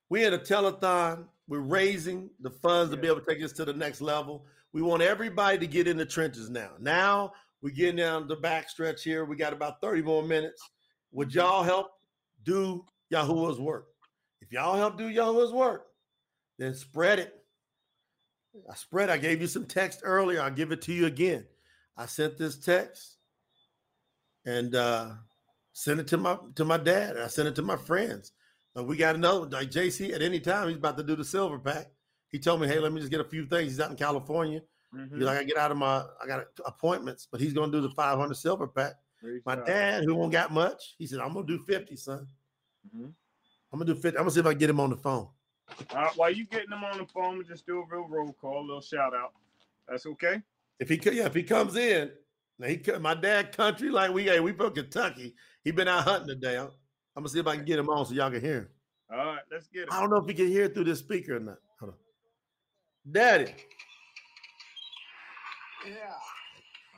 we're 0.09 0.27
in 0.29 0.35
a 0.35 0.39
telethon. 0.39 1.27
We're 1.49 1.61
raising 1.61 2.31
the 2.41 2.51
funds 2.51 2.95
to 2.95 2.97
be 3.01 3.09
able 3.09 3.21
to 3.21 3.27
take 3.27 3.43
us 3.43 3.53
to 3.53 3.65
the 3.65 3.73
next 3.73 4.01
level. 4.01 4.47
We 4.73 4.83
want 4.83 5.03
everybody 5.03 5.59
to 5.59 5.67
get 5.67 5.89
in 5.89 5.97
the 5.97 6.07
trenches 6.07 6.49
now. 6.49 6.71
Now 6.79 7.33
we're 7.61 7.75
getting 7.75 7.97
down 7.97 8.29
the 8.29 8.37
back 8.37 8.71
stretch 8.71 9.03
here. 9.03 9.25
We 9.25 9.37
got 9.37 9.53
about 9.53 9.81
30 9.81 10.03
more 10.03 10.23
minutes. 10.23 10.63
Would 11.13 11.35
y'all 11.35 11.63
help 11.65 11.89
do 12.45 12.85
Yahuwah's 13.11 13.59
work? 13.59 13.89
If 14.41 14.53
y'all 14.53 14.77
help 14.77 14.97
do 14.97 15.09
Yahuwah's 15.09 15.53
work, 15.53 15.87
then 16.59 16.75
spread 16.75 17.19
it. 17.19 17.45
I 18.69 18.75
spread. 18.75 19.11
I 19.11 19.19
gave 19.19 19.41
you 19.41 19.47
some 19.47 19.67
text 19.67 20.01
earlier. 20.03 20.41
I'll 20.41 20.51
give 20.51 20.73
it 20.73 20.83
to 20.83 20.93
you 20.93 21.07
again. 21.07 21.47
I 21.97 22.07
sent 22.07 22.37
this 22.37 22.59
text 22.59 23.19
and 24.45 24.75
uh 24.75 25.15
sent 25.73 26.01
it 26.01 26.09
to 26.09 26.17
my 26.17 26.39
to 26.57 26.65
my 26.65 26.77
dad. 26.79 27.17
And 27.17 27.25
I 27.25 27.29
sent 27.29 27.49
it 27.49 27.55
to 27.57 27.63
my 27.63 27.77
friends. 27.77 28.33
Uh, 28.77 28.85
we 28.85 28.97
got 28.97 29.15
another 29.15 29.47
like 29.47 29.71
JC 29.71 30.13
at 30.13 30.23
any 30.23 30.41
time. 30.41 30.69
He's 30.69 30.77
about 30.79 30.97
to 30.97 31.03
do 31.05 31.17
the 31.17 31.25
silver 31.25 31.59
pack. 31.59 31.93
He 32.31 32.39
told 32.39 32.61
me, 32.61 32.69
"Hey, 32.69 32.79
let 32.79 32.93
me 32.93 33.01
just 33.01 33.11
get 33.11 33.21
a 33.21 33.25
few 33.29 33.47
things." 33.47 33.73
He's 33.73 33.81
out 33.81 33.91
in 33.91 33.97
California. 33.97 34.63
Mhm. 34.95 35.15
He's 35.17 35.25
like, 35.25 35.39
"I 35.39 35.45
get 35.45 35.57
out 35.57 35.71
of 35.71 35.77
my, 35.77 36.07
I 36.23 36.27
got 36.27 36.47
appointments, 36.65 37.27
but 37.31 37.41
he's 37.41 37.53
gonna 37.53 37.73
do 37.73 37.81
the 37.81 37.91
500 37.91 38.35
silver 38.35 38.67
pack." 38.69 38.95
My 39.45 39.55
dad, 39.67 40.05
who 40.05 40.15
won't 40.15 40.33
got 40.33 40.53
much, 40.53 40.95
he 40.99 41.07
said, 41.07 41.21
"I'm 41.21 41.35
gonna 41.35 41.47
do 41.47 41.59
50, 41.59 41.97
son. 41.97 42.27
Mhm. 42.95 43.15
I'm 43.73 43.79
gonna 43.79 43.95
do 43.95 44.01
50. 44.01 44.09
I'm 44.19 44.23
gonna 44.25 44.31
see 44.31 44.41
if 44.41 44.47
I 44.47 44.51
can 44.51 44.59
get 44.59 44.71
him 44.71 44.81
on 44.81 44.91
the 44.91 44.97
phone." 44.97 45.29
All 45.91 46.03
right, 46.03 46.17
while 46.17 46.31
you 46.31 46.45
getting 46.47 46.73
him 46.73 46.85
on 46.85 46.99
the 46.99 47.07
phone, 47.07 47.39
we 47.39 47.45
just 47.45 47.67
do 47.67 47.79
a 47.81 47.87
real 47.87 48.07
roll 48.09 48.33
call, 48.41 48.61
a 48.61 48.67
little 48.67 48.81
shout 48.81 49.15
out. 49.15 49.33
That's 49.89 50.07
okay. 50.07 50.43
If 50.79 50.89
he 50.89 50.99
co- 50.99 51.11
yeah, 51.11 51.27
if 51.27 51.35
he 51.35 51.43
comes 51.43 51.77
in, 51.77 52.11
now 52.59 52.67
he 52.69 52.77
co- 52.79 52.99
my 52.99 53.15
dad 53.15 53.57
country 53.57 53.91
like 53.91 54.13
we 54.13 54.25
hey, 54.25 54.41
we 54.41 54.53
from 54.53 54.73
Kentucky. 54.73 55.35
He 55.65 55.71
been 55.71 55.89
out 55.89 56.05
hunting 56.05 56.29
today. 56.29 56.57
I'm, 56.59 56.67
I'm 57.17 57.23
gonna 57.23 57.29
see 57.29 57.41
if 57.41 57.47
I 57.47 57.57
can 57.57 57.65
get 57.65 57.79
him 57.79 57.89
on 57.89 58.07
so 58.07 58.15
y'all 58.15 58.31
can 58.31 58.41
hear 58.41 58.59
him. 58.59 58.69
All 59.13 59.19
right, 59.19 59.43
let's 59.51 59.67
get 59.69 59.83
it. 59.83 59.89
I 59.93 60.01
don't 60.01 60.11
know 60.11 60.19
if 60.19 60.27
he 60.27 60.35
can 60.35 60.49
hear 60.49 60.69
through 60.69 60.85
this 60.85 61.01
speaker 61.01 61.37
or 61.37 61.41
not. 61.41 61.59
Hold 61.81 61.93
on. 61.93 61.99
Daddy, 63.11 63.55
Yeah. 65.87 65.95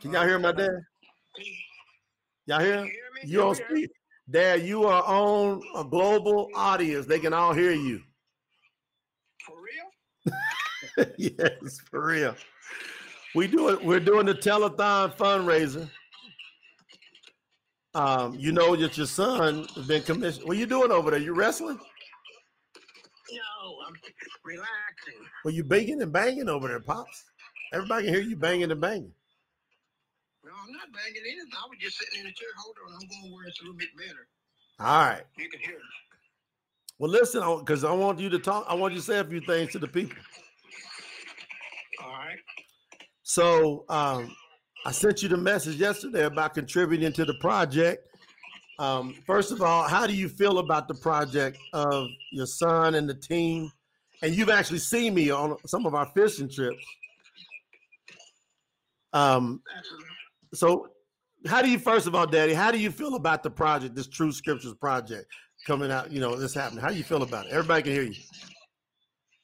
can 0.01 0.13
y'all 0.13 0.27
hear 0.27 0.39
my 0.39 0.53
dad? 0.53 0.71
Y'all 2.47 2.61
hear 2.61 2.79
him? 2.79 2.87
You 2.87 2.93
hear 2.93 3.03
me? 3.15 3.31
You 3.31 3.43
on 3.43 3.57
Yeah. 3.57 3.87
Dad, 4.31 4.63
you 4.63 4.85
are 4.85 5.03
on 5.03 5.63
a 5.75 5.85
global 5.85 6.49
audience. 6.55 7.07
They 7.07 7.19
can 7.19 7.33
all 7.33 7.53
hear 7.53 7.73
you. 7.73 8.01
For 9.45 9.57
real? 9.61 11.15
yes, 11.19 11.81
for 11.91 12.07
real. 12.07 12.35
We 13.35 13.47
do 13.47 13.71
it. 13.71 13.85
We're 13.85 14.01
doing 14.01 14.27
the 14.27 14.35
telethon 14.35 15.17
fundraiser. 15.17 15.89
Um, 17.95 18.35
you 18.39 18.53
know 18.53 18.75
that 18.77 18.97
your 18.97 19.07
son 19.07 19.67
has 19.75 19.87
been 19.87 20.03
commissioned. 20.03 20.47
What 20.47 20.57
are 20.57 20.61
you 20.61 20.67
doing 20.67 20.91
over 20.91 21.11
there? 21.11 21.21
You 21.21 21.35
wrestling? 21.35 21.77
No, 21.77 23.77
I'm 23.87 23.95
relaxing. 24.45 25.27
Well, 25.45 25.53
you 25.53 25.65
banging 25.65 26.01
and 26.01 26.13
banging 26.13 26.49
over 26.49 26.69
there, 26.69 26.81
pops. 26.81 27.25
Everybody 27.73 28.07
can 28.07 28.15
hear 28.15 28.23
you 28.23 28.37
banging 28.37 28.71
and 28.71 28.81
banging. 28.81 29.13
I'm 30.63 30.73
not 30.73 30.93
banging 30.93 31.23
anything. 31.27 31.51
I 31.53 31.67
was 31.69 31.79
just 31.81 31.99
sitting 31.99 32.21
in 32.21 32.27
a 32.27 32.33
chair. 32.33 32.49
Hold 32.59 32.77
on. 32.87 32.95
I'm 32.95 33.09
going 33.09 33.35
where 33.35 33.47
it's 33.47 33.61
a 33.61 33.65
little 33.65 33.77
bit 33.77 33.89
better. 33.97 34.29
All 34.81 35.07
right. 35.07 35.23
You 35.37 35.49
can 35.49 35.61
hear 35.61 35.75
me. 35.75 35.81
Well, 36.99 37.11
listen, 37.11 37.43
because 37.59 37.85
I 37.85 37.93
want 37.93 38.21
you 38.21 38.29
to 38.29 38.39
talk. 38.39 38.65
I 38.69 38.75
want 38.75 38.95
you 38.95 39.01
to 39.01 39.05
say 39.05 39.19
a 39.19 39.25
few 39.25 39.41
things 39.41 39.73
to 39.73 39.79
the 39.79 39.89
people. 39.89 40.17
All 42.05 42.13
right. 42.13 42.39
So 43.23 43.85
um, 43.89 44.35
I 44.87 44.93
sent 44.93 45.23
you 45.23 45.29
the 45.29 45.37
message 45.37 45.77
yesterday 45.77 46.25
about 46.25 46.55
contributing 46.55 47.13
to 47.15 47.25
the 47.25 47.35
project. 47.41 48.07
Um, 48.79 49.15
first 49.27 49.53
of 49.53 49.63
all, 49.63 49.89
how 49.89 50.07
do 50.07 50.15
you 50.15 50.29
feel 50.29 50.59
about 50.59 50.87
the 50.87 50.95
project 50.95 51.59
of 51.73 52.07
your 52.31 52.47
son 52.47 52.95
and 52.95 53.09
the 53.09 53.15
team? 53.15 53.71
And 54.23 54.35
you've 54.35 54.51
actually 54.51 54.79
seen 54.79 55.15
me 55.15 55.31
on 55.31 55.57
some 55.67 55.87
of 55.87 55.95
our 55.95 56.07
fishing 56.15 56.49
trips. 56.49 56.85
Um, 59.13 59.61
Absolutely. 59.77 60.12
So 60.55 60.89
how 61.47 61.63
do 61.63 61.71
you 61.71 61.79
first 61.79 62.07
of 62.07 62.15
all, 62.15 62.27
Daddy, 62.27 62.55
how 62.55 62.71
do 62.71 62.79
you 62.79 62.91
feel 62.91 63.15
about 63.15 63.43
the 63.43 63.51
project, 63.51 63.95
this 63.95 64.09
Truth 64.09 64.37
Scriptures 64.37 64.75
project 64.75 65.27
coming 65.67 65.91
out? 65.91 66.13
You 66.13 66.21
know, 66.21 66.37
this 66.37 66.55
happening. 66.55 66.83
How 66.83 66.91
do 66.91 66.97
you 66.97 67.05
feel 67.05 67.23
about 67.23 67.47
it? 67.47 67.53
Everybody 67.53 67.83
can 67.83 67.93
hear 67.93 68.03
you. 68.03 68.23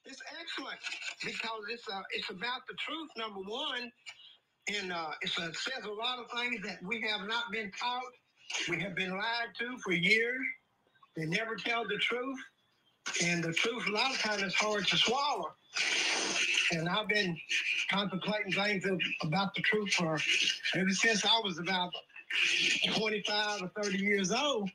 It's 0.05 0.22
excellent 0.40 0.78
because 1.24 1.62
it's 1.70 1.89
uh, 1.89 2.01
it's 2.10 2.30
about 2.30 2.66
the 2.68 2.74
truth, 2.74 3.10
number 3.16 3.40
one. 3.40 3.90
And 4.68 4.93
uh, 4.93 5.10
it 5.22 5.30
says 5.30 5.85
a 5.85 5.89
lot 5.89 6.18
of 6.18 6.26
things 6.39 6.60
that 6.66 6.78
we 6.82 7.01
have 7.10 7.26
not 7.26 7.51
been 7.51 7.70
taught. 7.78 8.02
We 8.68 8.78
have 8.80 8.94
been 8.94 9.12
lied 9.12 9.48
to 9.60 9.78
for 9.78 9.93
years. 9.93 10.40
They 11.16 11.24
never 11.24 11.56
tell 11.56 11.85
the 11.85 11.97
truth. 11.97 12.39
And 13.24 13.43
the 13.43 13.52
truth, 13.52 13.89
a 13.89 13.93
lot 13.93 14.12
of 14.12 14.18
times, 14.18 14.43
is 14.43 14.55
hard 14.55 14.86
to 14.86 14.97
swallow. 14.97 15.47
And 16.73 16.89
I've 16.89 17.09
been 17.09 17.36
contemplating 17.90 18.53
things 18.53 18.85
about 19.23 19.55
the 19.55 19.62
truth 19.62 19.93
for 19.93 20.19
ever 20.74 20.90
since 20.90 21.24
I 21.24 21.40
was 21.43 21.59
about 21.59 21.90
25 22.95 23.62
or 23.62 23.82
30 23.82 23.99
years 23.99 24.32
old. 24.32 24.70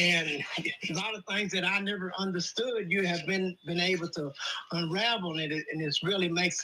And 0.00 0.42
a 0.90 0.94
lot 0.94 1.14
of 1.14 1.22
things 1.26 1.52
that 1.52 1.64
I 1.64 1.78
never 1.80 2.12
understood, 2.18 2.90
you 2.90 3.06
have 3.06 3.24
been 3.26 3.56
been 3.66 3.78
able 3.78 4.08
to 4.08 4.32
unravel 4.72 5.38
it, 5.38 5.52
and 5.52 5.82
it 5.82 5.96
really 6.02 6.28
makes 6.28 6.60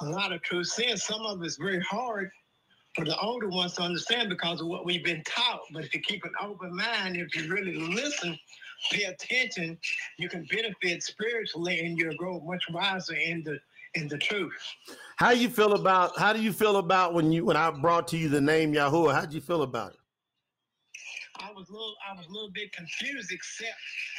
a 0.00 0.06
lot 0.06 0.32
of 0.32 0.42
true 0.42 0.64
sense. 0.64 1.04
Some 1.04 1.24
of 1.24 1.42
it's 1.42 1.56
very 1.56 1.80
hard 1.82 2.30
for 2.94 3.04
the 3.04 3.18
older 3.18 3.48
ones 3.48 3.74
to 3.74 3.82
understand 3.82 4.28
because 4.28 4.60
of 4.60 4.66
what 4.66 4.84
we've 4.84 5.04
been 5.04 5.22
taught. 5.24 5.60
But 5.72 5.84
if 5.84 5.94
you 5.94 6.00
keep 6.00 6.24
an 6.24 6.32
open 6.40 6.74
mind, 6.74 7.16
if 7.16 7.34
you 7.36 7.52
really 7.52 7.76
listen, 7.76 8.36
pay 8.90 9.04
attention, 9.04 9.78
you 10.18 10.28
can 10.28 10.44
benefit 10.50 11.02
spiritually, 11.02 11.80
and 11.80 11.98
you'll 11.98 12.16
grow 12.16 12.40
much 12.40 12.64
wiser 12.70 13.14
in 13.14 13.42
the 13.44 13.58
in 13.94 14.08
the 14.08 14.18
truth. 14.18 14.52
How 15.16 15.30
you 15.30 15.48
feel 15.48 15.74
about 15.74 16.18
how 16.18 16.32
do 16.32 16.42
you 16.42 16.52
feel 16.52 16.76
about 16.76 17.14
when 17.14 17.32
you 17.32 17.44
when 17.44 17.56
I 17.56 17.70
brought 17.70 18.08
to 18.08 18.16
you 18.16 18.28
the 18.28 18.40
name 18.40 18.72
Yahuwah? 18.72 19.14
How 19.14 19.20
did 19.22 19.32
you 19.32 19.40
feel 19.40 19.62
about 19.62 19.92
it? 19.92 19.98
I 21.38 21.52
was 21.52 21.68
a 21.68 21.72
little 21.72 21.94
I 22.08 22.16
was 22.16 22.26
a 22.26 22.32
little 22.32 22.50
bit 22.50 22.72
confused, 22.72 23.32
except 23.32 23.76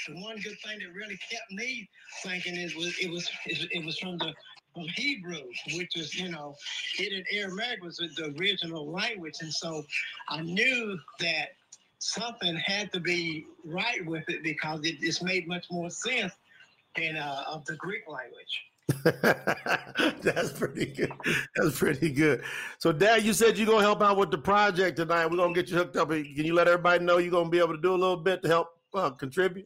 the 0.08 0.16
one 0.16 0.38
good 0.38 0.58
thing 0.64 0.80
that 0.80 0.94
really 0.94 1.18
kept 1.30 1.52
me 1.52 1.90
thinking 2.24 2.56
is 2.56 2.76
was 2.76 2.98
it 3.00 3.10
was 3.10 3.30
it, 3.46 3.68
it 3.72 3.86
was 3.86 3.98
from 4.00 4.18
the 4.18 4.34
from 4.74 4.84
Hebrew, 4.96 5.42
which 5.76 5.96
is 5.96 6.14
you 6.16 6.30
know, 6.30 6.56
it 7.00 7.14
in 7.14 7.24
Aramaic 7.32 7.82
was 7.82 7.98
the 7.98 8.36
original 8.38 8.92
language, 8.92 9.36
and 9.42 9.54
so 9.54 9.86
I 10.30 10.42
knew 10.42 11.00
that 11.20 11.50
something 12.00 12.56
had 12.58 12.92
to 12.94 13.00
be 13.00 13.46
right 13.64 14.06
with 14.06 14.28
it 14.30 14.44
because 14.44 14.82
it 14.84 15.00
just 15.00 15.24
made 15.24 15.48
much 15.48 15.66
more 15.72 15.90
sense 15.90 16.34
than 16.96 17.16
uh, 17.16 17.44
of 17.48 17.66
the 17.66 17.76
Greek 17.76 18.04
language. 18.08 18.62
That's 19.03 20.52
pretty 20.52 20.86
good. 20.86 21.12
That's 21.56 21.80
pretty 21.80 22.12
good. 22.12 22.44
So, 22.78 22.91
Dad, 22.91 23.24
you 23.24 23.34
said 23.34 23.57
you're 23.57 23.66
gonna 23.66 23.82
help 23.82 24.02
out 24.02 24.18
with 24.18 24.30
the 24.30 24.38
project 24.38 24.98
tonight. 24.98 25.26
We're 25.26 25.38
gonna 25.38 25.53
get 25.53 25.70
you 25.70 25.78
hooked 25.78 25.98
up. 25.98 26.10
Can 26.10 26.26
you 26.26 26.53
let 26.53 26.68
everybody 26.68 27.03
know 27.03 27.18
you're 27.18 27.32
gonna 27.32 27.49
be 27.49 27.57
able 27.57 27.76
to 27.76 27.82
do 27.82 27.91
a 27.91 27.98
little 27.98 28.18
bit 28.18 28.44
to 28.44 28.48
help 28.48 28.70
uh, 28.94 29.10
contribute? 29.12 29.66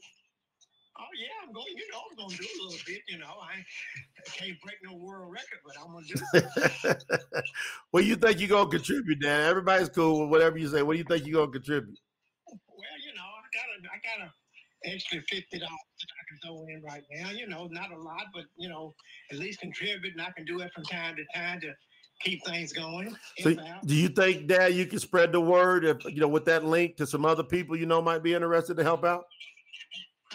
Oh 0.97 1.03
yeah, 1.19 1.27
I'm 1.45 1.51
going. 1.51 1.65
You 1.75 1.83
know, 1.91 1.99
I'm 2.09 2.17
gonna 2.17 2.37
do 2.37 2.47
a 2.47 2.63
little 2.63 2.79
bit. 2.85 3.01
You 3.09 3.17
know, 3.17 3.33
I, 3.41 3.59
I 3.59 4.29
can't 4.29 4.61
break 4.61 4.77
no 4.83 4.95
world 4.95 5.33
record, 5.33 5.59
but 5.65 5.75
I'm 5.83 5.91
gonna 5.91 6.93
do. 6.93 7.35
what 7.91 8.01
do 8.01 8.07
you 8.07 8.15
think 8.15 8.39
you're 8.39 8.49
gonna 8.49 8.69
contribute, 8.69 9.19
Dad? 9.21 9.49
Everybody's 9.49 9.89
cool 9.89 10.21
with 10.21 10.29
whatever 10.29 10.57
you 10.57 10.69
say. 10.69 10.81
What 10.81 10.93
do 10.93 10.99
you 10.99 11.05
think 11.05 11.25
you're 11.25 11.41
gonna 11.41 11.51
contribute? 11.51 11.99
Well, 12.47 12.97
you 13.05 13.13
know, 13.15 13.27
I 13.27 13.47
got 13.51 13.67
a, 13.67 14.21
I 14.21 14.21
got 14.21 14.27
a 14.27 14.93
extra 14.95 15.21
fifty 15.23 15.59
dollars 15.59 15.75
can 16.29 16.37
throw 16.43 16.65
in 16.67 16.81
right 16.83 17.03
now. 17.11 17.31
You 17.31 17.47
know, 17.47 17.67
not 17.71 17.91
a 17.91 17.97
lot, 17.97 18.25
but 18.33 18.43
you 18.57 18.69
know, 18.69 18.93
at 19.31 19.37
least 19.37 19.59
contribute, 19.59 20.13
and 20.13 20.21
I 20.21 20.31
can 20.35 20.45
do 20.45 20.59
it 20.61 20.71
from 20.73 20.83
time 20.83 21.15
to 21.15 21.23
time 21.37 21.59
to 21.61 21.73
keep 22.21 22.45
things 22.45 22.73
going. 22.73 23.15
So, 23.39 23.55
do 23.85 23.95
you 23.95 24.09
think, 24.09 24.47
Dad, 24.47 24.73
you 24.73 24.85
can 24.85 24.99
spread 24.99 25.31
the 25.31 25.41
word 25.41 25.85
if 25.85 26.03
you 26.05 26.21
know 26.21 26.27
with 26.27 26.45
that 26.45 26.65
link 26.65 26.97
to 26.97 27.07
some 27.07 27.25
other 27.25 27.43
people 27.43 27.75
you 27.75 27.85
know 27.85 28.01
might 28.01 28.23
be 28.23 28.33
interested 28.33 28.77
to 28.77 28.83
help 28.83 29.03
out? 29.03 29.23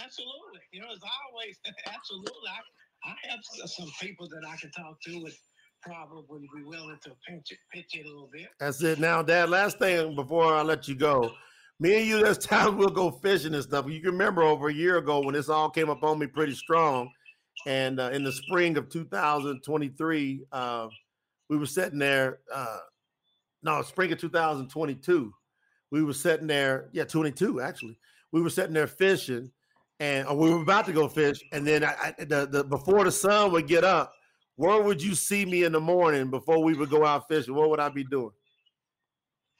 Absolutely. 0.03 0.61
You 0.73 0.81
know, 0.81 0.89
as 0.93 1.01
always, 1.31 1.59
absolutely. 1.87 2.51
I, 2.51 3.11
I 3.11 3.31
have 3.31 3.41
some 3.67 3.91
people 4.01 4.29
that 4.29 4.43
I 4.49 4.57
can 4.57 4.71
talk 4.73 5.01
to 5.07 5.23
with 5.23 5.39
probably 5.83 6.41
be 6.57 6.65
willing 6.65 6.99
to 7.03 7.11
pinch 7.29 7.51
it, 7.51 7.59
pitch 7.73 7.91
it 7.93 8.07
a 8.07 8.09
little 8.09 8.31
bit. 8.33 8.49
That's 8.59 8.83
it. 8.83 8.99
Now, 8.99 9.23
Dad, 9.23 9.51
last 9.51 9.79
thing 9.79 10.15
before 10.15 10.55
I 10.55 10.63
let 10.63 10.89
you 10.89 10.95
go. 10.95 11.33
Me 11.81 11.99
and 11.99 12.07
you, 12.07 12.23
there's 12.23 12.39
times 12.39 12.75
we'll 12.77 12.89
go 12.89 13.11
fishing 13.11 13.55
and 13.55 13.63
stuff. 13.63 13.89
You 13.89 14.01
can 14.01 14.13
remember 14.13 14.43
over 14.43 14.69
a 14.69 14.75
year 14.75 14.99
ago 14.99 15.21
when 15.21 15.35
this 15.35 15.49
all 15.49 15.71
came 15.71 15.91
up 15.91 16.03
on 16.03 16.19
me 16.19 16.27
pretty 16.27 16.55
strong. 16.55 17.11
And 17.67 18.01
uh, 18.01 18.11
in 18.13 18.25
the 18.25 18.33
spring 18.33 18.77
of 18.77 18.89
2023, 18.89 20.45
uh, 20.53 20.89
we 21.49 21.57
were 21.57 21.67
sitting 21.67 21.99
there. 21.99 22.41
Uh, 22.53 22.79
no, 23.63 23.81
spring 23.83 24.13
of 24.13 24.19
2022, 24.19 25.33
we 25.91 26.03
were 26.03 26.13
sitting 26.13 26.47
there. 26.47 26.89
Yeah, 26.93 27.05
22 27.05 27.61
actually. 27.61 27.99
We 28.33 28.43
were 28.43 28.51
sitting 28.51 28.75
there 28.75 28.87
fishing, 28.87 29.51
and 30.01 30.29
we 30.37 30.51
were 30.51 30.61
about 30.61 30.87
to 30.87 30.93
go 30.93 31.09
fish. 31.09 31.39
And 31.53 31.67
then 31.67 31.85
I, 31.85 31.95
I, 32.19 32.25
the, 32.25 32.47
the 32.51 32.65
before 32.65 33.05
the 33.05 33.13
sun 33.13 33.53
would 33.53 33.67
get 33.67 33.85
up, 33.85 34.13
where 34.57 34.83
would 34.83 35.03
you 35.03 35.15
see 35.15 35.45
me 35.45 35.65
in 35.65 35.73
the 35.73 35.81
morning 35.81 36.31
before 36.31 36.63
we 36.63 36.75
would 36.75 36.91
go 36.91 37.07
out 37.07 37.29
fishing? 37.29 37.55
What 37.55 37.71
would 37.71 37.81
I 37.81 37.89
be 37.89 38.05
doing? 38.05 38.33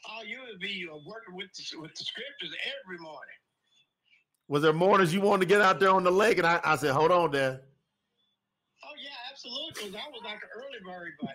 Oh, 0.07 0.23
you 0.23 0.44
be 0.59 0.87
uh, 0.91 0.97
working 1.07 1.35
with 1.35 1.49
the, 1.55 1.81
with 1.81 1.95
the 1.95 2.05
scriptures 2.05 2.55
every 2.85 2.99
morning. 2.99 3.39
Was 4.49 4.63
there 4.63 4.73
mornings 4.73 5.15
you 5.15 5.21
wanted 5.21 5.41
to 5.41 5.47
get 5.47 5.61
out 5.61 5.81
there 5.81 5.91
on 5.91 6.05
the 6.05 6.11
lake? 6.11 6.39
And 6.39 6.47
I, 6.47 6.61
I 6.65 6.77
said, 6.77 6.93
hold 6.93 7.11
on, 7.11 7.31
Dad. 7.31 7.61
Oh 8.85 8.95
yeah, 9.03 9.11
absolutely. 9.31 9.73
Because 9.75 9.95
I 9.95 10.11
was 10.11 10.23
like 10.25 10.43
an 10.43 10.51
early 10.55 10.79
bird, 10.85 11.13
but 11.21 11.35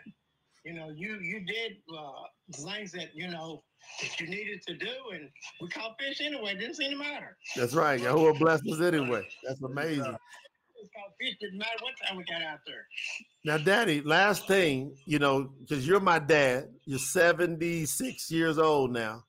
you 0.65 0.73
know, 0.73 0.89
you 0.95 1.19
you 1.21 1.45
did 1.45 1.77
uh, 1.97 2.61
things 2.63 2.91
that 2.91 3.15
you 3.15 3.27
know 3.27 3.63
that 4.01 4.19
you 4.19 4.27
needed 4.27 4.61
to 4.67 4.75
do, 4.75 4.91
and 5.13 5.29
we 5.61 5.69
caught 5.69 5.95
fish 5.99 6.21
anyway. 6.21 6.51
It 6.51 6.59
didn't 6.59 6.75
seem 6.75 6.91
to 6.91 6.97
matter. 6.97 7.37
That's 7.55 7.73
right. 7.73 7.99
Yahuwah 7.99 8.37
blessed 8.37 8.67
us 8.71 8.81
anyway. 8.81 9.27
That's 9.47 9.61
amazing. 9.61 10.15
Fish 11.19 11.35
didn't 11.39 11.57
matter 11.57 11.71
what 11.81 11.93
time 12.05 12.17
we 12.17 12.23
got 12.23 12.41
out 12.41 12.59
there. 12.65 12.85
Now, 13.43 13.57
Daddy, 13.57 14.01
last 14.01 14.47
thing, 14.47 14.95
you 15.05 15.19
know, 15.19 15.51
because 15.59 15.85
you're 15.85 15.99
my 15.99 16.19
dad. 16.19 16.69
You're 16.85 16.99
76 16.99 18.31
years 18.31 18.57
old 18.57 18.91
now, 18.91 19.25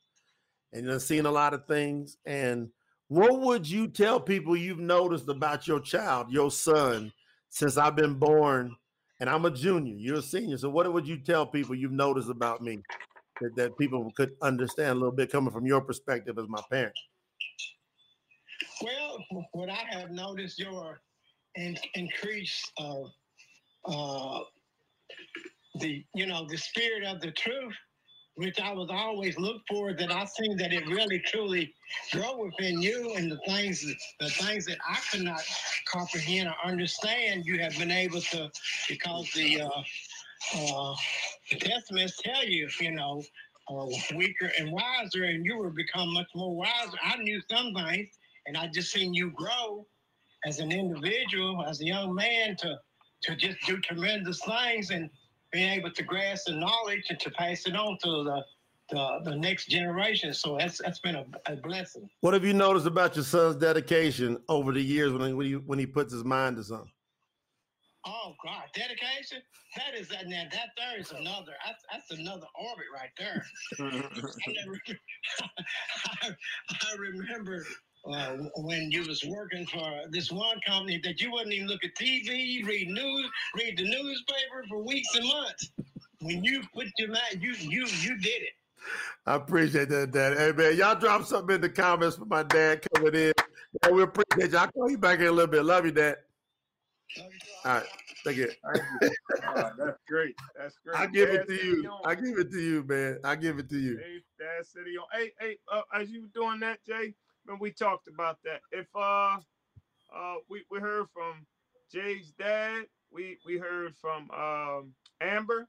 and 0.72 0.86
you've 0.86 1.02
seen 1.02 1.26
a 1.26 1.30
lot 1.30 1.54
of 1.54 1.66
things. 1.66 2.16
And 2.24 2.70
what 3.08 3.40
would 3.40 3.68
you 3.68 3.88
tell 3.88 4.20
people 4.20 4.56
you've 4.56 4.78
noticed 4.78 5.28
about 5.28 5.66
your 5.66 5.80
child, 5.80 6.30
your 6.30 6.50
son, 6.50 7.12
since 7.48 7.76
I've 7.76 7.96
been 7.96 8.14
born? 8.14 8.76
And 9.18 9.28
I'm 9.28 9.44
a 9.44 9.50
junior. 9.50 9.94
You're 9.96 10.18
a 10.18 10.22
senior. 10.22 10.56
So, 10.56 10.70
what 10.70 10.90
would 10.90 11.06
you 11.06 11.18
tell 11.18 11.44
people 11.44 11.74
you've 11.74 11.92
noticed 11.92 12.30
about 12.30 12.62
me 12.62 12.80
that, 13.40 13.54
that 13.56 13.76
people 13.76 14.10
could 14.16 14.32
understand 14.40 14.90
a 14.90 14.94
little 14.94 15.12
bit 15.12 15.30
coming 15.30 15.52
from 15.52 15.66
your 15.66 15.82
perspective 15.82 16.38
as 16.38 16.48
my 16.48 16.62
parent? 16.70 16.94
Well, 18.82 19.46
what 19.52 19.68
I 19.68 19.84
have 19.90 20.10
noticed 20.10 20.58
your 20.58 21.00
in, 21.56 21.76
increase 21.94 22.62
of 22.78 23.10
uh, 23.86 24.40
the 25.80 26.04
you 26.14 26.26
know 26.26 26.46
the 26.48 26.58
spirit 26.58 27.04
of 27.04 27.20
the 27.20 27.30
truth, 27.32 27.74
which 28.34 28.60
I 28.60 28.72
was 28.72 28.88
always 28.90 29.38
look 29.38 29.62
for. 29.68 29.92
That 29.92 30.12
I 30.12 30.24
think 30.24 30.58
that 30.58 30.72
it 30.72 30.86
really 30.86 31.20
truly 31.20 31.72
grow 32.12 32.36
within 32.38 32.80
you, 32.80 33.14
and 33.16 33.30
the 33.30 33.38
things 33.46 33.84
the 34.20 34.30
things 34.30 34.66
that 34.66 34.78
I 34.88 34.98
could 35.10 35.22
not 35.22 35.42
comprehend 35.86 36.48
or 36.48 36.70
understand, 36.70 37.44
you 37.46 37.60
have 37.60 37.76
been 37.78 37.90
able 37.90 38.20
to 38.20 38.50
because 38.88 39.30
the 39.34 39.62
uh, 39.62 39.82
uh, 40.56 40.94
the 41.50 41.58
testaments 41.58 42.20
tell 42.22 42.44
you, 42.44 42.68
you 42.80 42.92
know, 42.92 43.22
uh, 43.68 43.86
weaker 44.16 44.50
and 44.58 44.72
wiser, 44.72 45.24
and 45.24 45.44
you 45.44 45.56
will 45.56 45.70
become 45.70 46.12
much 46.12 46.28
more 46.34 46.56
wiser. 46.56 46.98
I 47.02 47.16
knew 47.16 47.40
some 47.50 47.72
things, 47.74 48.08
and 48.46 48.56
I 48.56 48.68
just 48.68 48.92
seen 48.92 49.14
you 49.14 49.30
grow 49.30 49.86
as 50.46 50.58
an 50.58 50.72
individual, 50.72 51.64
as 51.66 51.80
a 51.80 51.84
young 51.84 52.14
man, 52.14 52.56
to 52.56 52.78
to 53.22 53.36
just 53.36 53.58
do 53.66 53.78
tremendous 53.78 54.40
things 54.42 54.90
and 54.90 55.10
being 55.52 55.70
able 55.72 55.90
to 55.90 56.02
grasp 56.02 56.46
the 56.46 56.54
knowledge 56.54 57.04
and 57.10 57.20
to 57.20 57.30
pass 57.32 57.66
it 57.66 57.76
on 57.76 57.98
to 58.02 58.24
the 58.24 58.42
the, 58.90 59.20
the 59.24 59.36
next 59.36 59.66
generation. 59.66 60.34
So 60.34 60.56
that's 60.58 60.78
that's 60.78 60.98
been 61.00 61.16
a, 61.16 61.24
a, 61.46 61.56
blessing. 61.56 62.08
What 62.20 62.34
have 62.34 62.44
you 62.44 62.52
noticed 62.52 62.86
about 62.86 63.14
your 63.16 63.24
son's 63.24 63.56
dedication 63.56 64.38
over 64.48 64.72
the 64.72 64.80
years 64.80 65.12
when 65.12 65.28
he, 65.28 65.32
when 65.32 65.46
he 65.46 65.52
when 65.54 65.78
he 65.78 65.86
puts 65.86 66.12
his 66.12 66.24
mind 66.24 66.56
to 66.56 66.64
something? 66.64 66.90
Oh 68.06 68.34
God, 68.42 68.64
dedication! 68.74 69.42
That 69.76 69.94
is 69.94 70.08
that. 70.08 70.26
Now 70.26 70.44
that 70.50 70.70
there 70.76 70.98
is 70.98 71.12
another. 71.12 71.52
That's, 71.64 71.84
that's 71.92 72.18
another 72.18 72.46
orbit 72.58 72.86
right 72.94 73.10
there. 73.18 73.44
I, 73.78 74.02
I, 76.70 76.96
remember 76.98 77.66
uh, 78.04 78.36
when 78.56 78.90
you 78.90 79.02
was 79.02 79.22
working 79.24 79.66
for 79.66 80.02
this 80.10 80.30
one 80.30 80.58
company 80.66 81.00
that 81.04 81.20
you 81.20 81.30
wouldn't 81.30 81.52
even 81.52 81.68
look 81.68 81.84
at 81.84 81.94
TV, 81.94 82.64
read 82.64 82.88
news, 82.88 83.30
read 83.56 83.76
the 83.76 83.84
newspaper 83.84 84.64
for 84.68 84.82
weeks 84.82 85.08
and 85.16 85.28
months. 85.28 85.70
When 86.20 86.42
you 86.44 86.62
put 86.74 86.86
your 86.98 87.08
mind, 87.08 87.40
you 87.40 87.52
you 87.52 87.86
you 87.86 88.18
did 88.18 88.42
it. 88.42 88.52
I 89.26 89.34
appreciate 89.36 89.88
that, 89.90 90.12
Dad. 90.12 90.36
Hey 90.36 90.52
man, 90.52 90.76
y'all 90.76 90.98
drop 90.98 91.24
something 91.24 91.56
in 91.56 91.60
the 91.60 91.68
comments 91.68 92.16
for 92.16 92.24
my 92.24 92.42
dad 92.42 92.84
coming 92.94 93.14
in. 93.14 93.32
Man, 93.82 93.94
we 93.94 94.02
appreciate 94.02 94.52
you. 94.52 94.58
I'll 94.58 94.70
call 94.72 94.90
you 94.90 94.98
back 94.98 95.20
in 95.20 95.26
a 95.26 95.32
little 95.32 95.50
bit. 95.50 95.64
Love 95.64 95.84
you, 95.86 95.92
Dad. 95.92 96.16
Love 97.18 97.26
you, 97.32 97.40
All 97.64 97.74
right. 97.74 97.86
Thank 98.24 98.36
you. 98.36 98.50
Thank 98.72 98.84
you. 99.02 99.10
Oh, 99.48 99.70
that's 99.78 99.98
great. 100.08 100.34
That's 100.58 100.76
great. 100.84 100.98
I 100.98 101.06
give 101.06 101.28
Dad 101.30 101.40
it 101.40 101.48
to 101.48 101.66
you. 101.66 101.90
On. 101.90 102.00
I 102.04 102.14
give 102.14 102.38
it 102.38 102.50
to 102.50 102.60
you, 102.60 102.84
man. 102.86 103.18
I 103.24 103.36
give 103.36 103.58
it 103.58 103.68
to 103.70 103.78
you. 103.78 103.98
Hey, 103.98 104.22
Dad 104.38 104.66
City 104.66 104.96
on. 104.98 105.06
Hey, 105.12 105.32
hey, 105.40 105.56
uh, 105.72 105.82
as 105.94 106.10
you 106.10 106.22
were 106.22 106.28
doing 106.34 106.60
that, 106.60 106.84
Jay, 106.86 107.14
when 107.46 107.58
we 107.60 107.72
talked 107.72 108.08
about 108.08 108.38
that. 108.44 108.60
If 108.72 108.86
uh 108.96 109.38
uh 110.14 110.36
we, 110.48 110.64
we 110.70 110.80
heard 110.80 111.06
from 111.14 111.46
Jay's 111.92 112.32
dad, 112.38 112.84
we 113.12 113.38
we 113.46 113.58
heard 113.58 113.94
from 113.96 114.30
um 114.32 114.94
Amber, 115.20 115.68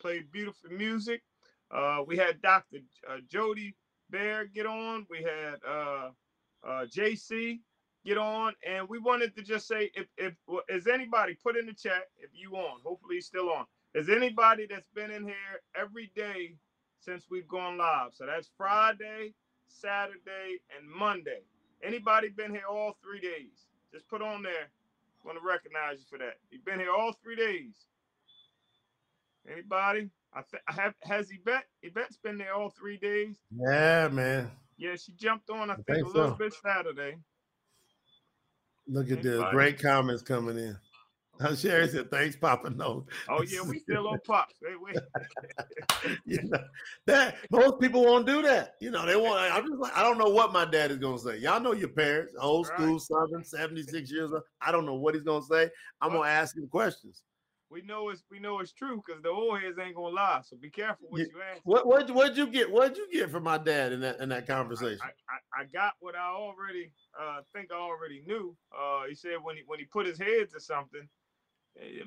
played 0.00 0.32
beautiful 0.32 0.70
music. 0.70 1.22
Uh 1.70 2.02
we 2.06 2.16
had 2.16 2.42
Dr. 2.42 2.78
Uh, 3.08 3.18
Jody 3.30 3.76
Bear 4.10 4.46
get 4.46 4.66
on. 4.66 5.06
We 5.10 5.22
had 5.24 5.56
uh 5.68 6.10
uh 6.66 6.86
JC 6.86 7.60
get 8.06 8.18
on 8.18 8.54
and 8.66 8.88
we 8.88 8.98
wanted 8.98 9.34
to 9.36 9.42
just 9.42 9.68
say 9.68 9.90
if 9.94 10.06
if 10.18 10.34
is 10.70 10.86
anybody 10.86 11.36
put 11.42 11.56
in 11.56 11.66
the 11.66 11.74
chat 11.74 12.04
if 12.18 12.30
you 12.34 12.56
on 12.56 12.80
hopefully 12.84 13.16
he's 13.16 13.26
still 13.26 13.50
on 13.50 13.66
is 13.94 14.08
anybody 14.08 14.66
that's 14.70 14.88
been 14.94 15.10
in 15.10 15.24
here 15.24 15.62
every 15.76 16.10
day 16.16 16.56
since 17.00 17.26
we've 17.30 17.48
gone 17.48 17.78
live. 17.78 18.10
So 18.14 18.26
that's 18.26 18.50
Friday, 18.56 19.34
Saturday, 19.70 20.60
and 20.76 20.88
Monday. 20.90 21.42
Anybody 21.82 22.28
been 22.28 22.50
here 22.50 22.66
all 22.70 22.96
three 23.02 23.20
days? 23.20 23.66
Just 23.92 24.08
put 24.08 24.22
on 24.22 24.42
there. 24.42 24.70
Want 25.24 25.38
to 25.38 25.46
recognize 25.46 25.98
you 25.98 26.06
for 26.10 26.18
that. 26.18 26.38
You've 26.50 26.64
been 26.64 26.78
here 26.78 26.92
all 26.92 27.12
three 27.22 27.36
days. 27.36 27.74
Anybody? 29.50 30.10
I 30.32 30.42
th- 30.50 30.62
have 30.66 30.94
has 31.02 31.30
Yvette. 31.30 31.66
Yvette's 31.82 32.16
been 32.16 32.38
there 32.38 32.54
all 32.54 32.70
three 32.70 32.96
days. 32.96 33.36
Yeah, 33.50 34.08
man. 34.08 34.50
Yeah, 34.78 34.96
she 34.96 35.12
jumped 35.12 35.50
on. 35.50 35.70
I 35.70 35.74
think, 35.74 35.86
think 35.86 36.06
a 36.06 36.10
little 36.10 36.30
so. 36.30 36.36
bit 36.36 36.54
Saturday. 36.54 37.16
Look 38.86 39.10
at. 39.10 39.24
Anybody? 39.24 39.50
Great 39.50 39.78
comments 39.80 40.22
coming 40.22 40.56
in. 40.56 40.76
Sherry 41.56 41.88
said, 41.88 42.10
thanks, 42.10 42.36
Papa. 42.36 42.70
No. 42.70 43.06
Oh 43.28 43.42
yeah, 43.42 43.62
we 43.62 43.78
still 43.78 44.08
on 44.08 44.18
pops. 44.26 44.54
Wait, 44.62 44.80
wait. 44.80 44.96
you 46.24 46.42
know, 46.44 46.58
that 47.06 47.36
most 47.50 47.80
people 47.80 48.04
won't 48.04 48.26
do 48.26 48.42
that. 48.42 48.74
You 48.80 48.90
know, 48.90 49.06
they 49.06 49.16
want 49.16 49.40
I'm 49.52 49.66
just 49.66 49.80
like, 49.80 49.96
I 49.96 50.02
don't 50.02 50.18
know 50.18 50.28
what 50.30 50.52
my 50.52 50.64
dad 50.64 50.90
is 50.90 50.98
gonna 50.98 51.18
say. 51.18 51.38
Y'all 51.38 51.60
know 51.60 51.72
your 51.72 51.88
parents, 51.88 52.34
old 52.38 52.68
Right. 52.68 52.78
school, 52.78 52.98
southern, 52.98 53.44
76 53.44 54.10
years 54.10 54.32
old. 54.32 54.42
I 54.60 54.70
don't 54.72 54.86
know 54.86 54.94
what 54.94 55.14
he's 55.14 55.22
gonna 55.24 55.44
say. 55.44 55.70
I'm 56.00 56.12
Well- 56.12 56.22
gonna 56.22 56.30
ask 56.32 56.56
him 56.56 56.68
questions. 56.68 57.22
We 57.70 57.82
know 57.82 58.08
it's 58.08 58.24
we 58.28 58.40
know 58.40 58.58
it's 58.58 58.72
true 58.72 59.00
because 59.06 59.22
the 59.22 59.28
old 59.28 59.60
heads 59.60 59.78
ain't 59.78 59.94
gonna 59.94 60.12
lie. 60.12 60.40
So 60.44 60.56
be 60.56 60.70
careful 60.70 61.06
what 61.08 61.20
Yeah. 61.20 61.26
you 61.32 61.40
ask. 61.40 61.60
What 61.62 61.86
what 61.86 62.10
what'd 62.10 62.36
you 62.36 62.48
get? 62.48 62.68
What'd 62.68 62.96
you 62.96 63.08
get 63.12 63.30
from 63.30 63.44
my 63.44 63.58
dad 63.58 63.92
in 63.92 64.00
that 64.00 64.18
in 64.18 64.28
that 64.30 64.48
conversation? 64.48 64.98
I, 65.00 65.10
I, 65.32 65.62
I 65.62 65.64
got 65.66 65.92
what 66.00 66.16
I 66.16 66.30
already 66.30 66.90
uh, 67.18 67.42
think 67.52 67.70
I 67.70 67.76
already 67.76 68.24
knew. 68.26 68.56
Uh, 68.76 69.04
he 69.08 69.14
said 69.14 69.36
when 69.40 69.54
he 69.56 69.62
when 69.66 69.78
he 69.78 69.84
put 69.84 70.04
his 70.04 70.18
head 70.18 70.50
to 70.50 70.58
something, 70.58 71.08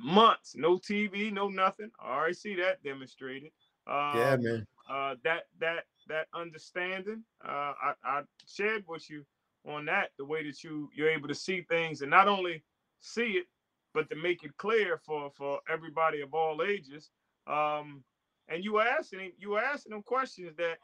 months, 0.02 0.56
no 0.56 0.78
TV, 0.78 1.32
no 1.32 1.48
nothing. 1.50 1.92
I 2.00 2.16
already 2.16 2.34
see 2.34 2.56
that 2.56 2.84
demonstrated. 2.84 3.52
Uh, 3.88 4.14
yeah, 4.16 4.36
man. 4.38 4.68
uh, 4.90 5.16
that 5.24 5.44
that 5.60 5.86
that 6.08 6.28
understanding, 6.34 7.24
uh, 7.46 7.74
I, 7.82 7.94
I 8.04 8.22
shared 8.48 8.84
with 8.88 9.10
you 9.10 9.26
on 9.66 9.86
that 9.86 10.12
the 10.18 10.26
way 10.26 10.44
that 10.46 10.64
you 10.64 10.90
you're 10.94 11.10
able 11.10 11.28
to 11.28 11.36
see 11.36 11.62
things 11.62 12.02
and 12.02 12.10
not 12.12 12.28
only 12.28 12.64
see 13.00 13.32
it, 13.34 13.48
but 13.94 14.10
to 14.10 14.16
make 14.16 14.44
it 14.44 14.56
clear 14.58 14.98
for 14.98 15.32
for 15.36 15.60
everybody 15.70 16.22
of 16.22 16.34
all 16.34 16.62
ages. 16.64 17.10
Um, 17.48 18.04
and 18.50 18.64
you 18.64 18.74
were 18.74 18.84
asking 18.84 19.20
him, 19.20 19.32
you 19.38 19.52
were 19.52 19.64
asking 19.64 19.92
them 19.92 20.04
questions 20.04 20.56
that 20.58 20.78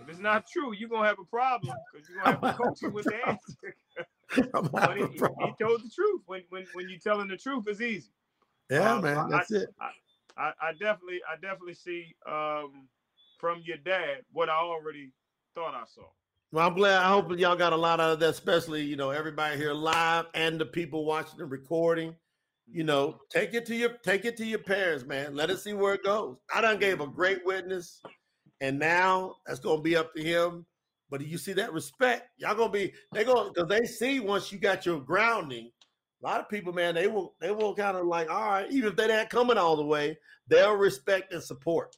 if 0.00 0.08
it's 0.08 0.18
not 0.18 0.46
true, 0.48 0.72
you're 0.74 0.88
gonna 0.88 1.06
have 1.06 1.20
a 1.20 1.24
problem 1.24 1.72
because 1.92 2.08
you're 2.08 2.18
gonna 2.18 2.30
have 2.32 2.40
to 2.40 2.48
coach 2.62 2.82
him 2.82 2.92
with 2.92 3.06
the 3.06 3.16
answer. 3.26 3.76
But 4.72 4.96
he- 4.96 5.04
he 5.38 5.52
told 5.60 5.82
the 5.84 5.90
truth. 5.94 6.22
When 6.26 6.42
when 6.48 6.66
when 6.72 6.88
you're 6.88 6.98
telling 6.98 7.28
the 7.28 7.36
truth, 7.36 7.64
it's 7.68 7.80
easy. 7.80 8.10
Yeah, 8.70 8.94
uh, 8.94 9.00
man. 9.00 9.16
I- 9.18 9.28
That's 9.30 9.50
it. 9.50 9.68
I, 10.36 10.50
I 10.60 10.72
definitely 10.72 11.20
I 11.30 11.36
definitely 11.36 11.74
see 11.74 12.14
um, 12.28 12.88
from 13.38 13.62
your 13.64 13.76
dad 13.76 14.22
what 14.32 14.48
I 14.48 14.56
already 14.56 15.12
thought 15.54 15.74
I 15.74 15.84
saw. 15.86 16.02
Well, 16.50 16.66
I'm 16.66 16.74
glad. 16.74 17.02
I 17.02 17.08
hope 17.08 17.36
y'all 17.38 17.56
got 17.56 17.72
a 17.72 17.76
lot 17.76 18.00
out 18.00 18.10
of 18.12 18.20
that, 18.20 18.30
especially 18.30 18.82
you 18.82 18.96
know 18.96 19.10
everybody 19.10 19.56
here 19.56 19.72
live 19.72 20.26
and 20.34 20.60
the 20.60 20.66
people 20.66 21.04
watching 21.04 21.38
the 21.38 21.44
recording. 21.44 22.16
You 22.66 22.82
know, 22.82 23.20
take 23.30 23.54
it 23.54 23.64
to 23.66 23.76
your 23.76 23.90
take 24.02 24.24
it 24.24 24.36
to 24.38 24.44
your 24.44 24.58
parents, 24.58 25.04
man. 25.04 25.36
Let 25.36 25.50
us 25.50 25.62
see 25.62 25.72
where 25.74 25.94
it 25.94 26.02
goes. 26.02 26.36
I 26.52 26.60
done 26.60 26.78
gave 26.80 27.00
a 27.00 27.06
great 27.06 27.44
witness, 27.44 28.02
and 28.60 28.76
now 28.78 29.36
that's 29.46 29.60
gonna 29.60 29.82
be 29.82 29.96
up 29.96 30.14
to 30.14 30.22
him. 30.22 30.66
But 31.10 31.24
you 31.24 31.38
see 31.38 31.52
that 31.52 31.72
respect, 31.72 32.30
y'all 32.38 32.56
gonna 32.56 32.72
be 32.72 32.92
they 33.12 33.22
gonna 33.22 33.50
because 33.54 33.68
they 33.68 33.86
see 33.86 34.18
once 34.18 34.50
you 34.50 34.58
got 34.58 34.84
your 34.84 34.98
grounding. 35.00 35.70
A 36.24 36.26
lot 36.26 36.40
of 36.40 36.48
people, 36.48 36.72
man, 36.72 36.94
they 36.94 37.06
will 37.06 37.34
they 37.38 37.50
will 37.50 37.74
kind 37.74 37.98
of 37.98 38.06
like, 38.06 38.30
all 38.30 38.48
right, 38.48 38.70
even 38.70 38.88
if 38.88 38.96
they 38.96 39.14
ain't 39.14 39.28
coming 39.28 39.58
all 39.58 39.76
the 39.76 39.84
way, 39.84 40.16
they'll 40.48 40.74
respect 40.74 41.34
and 41.34 41.42
support. 41.42 41.94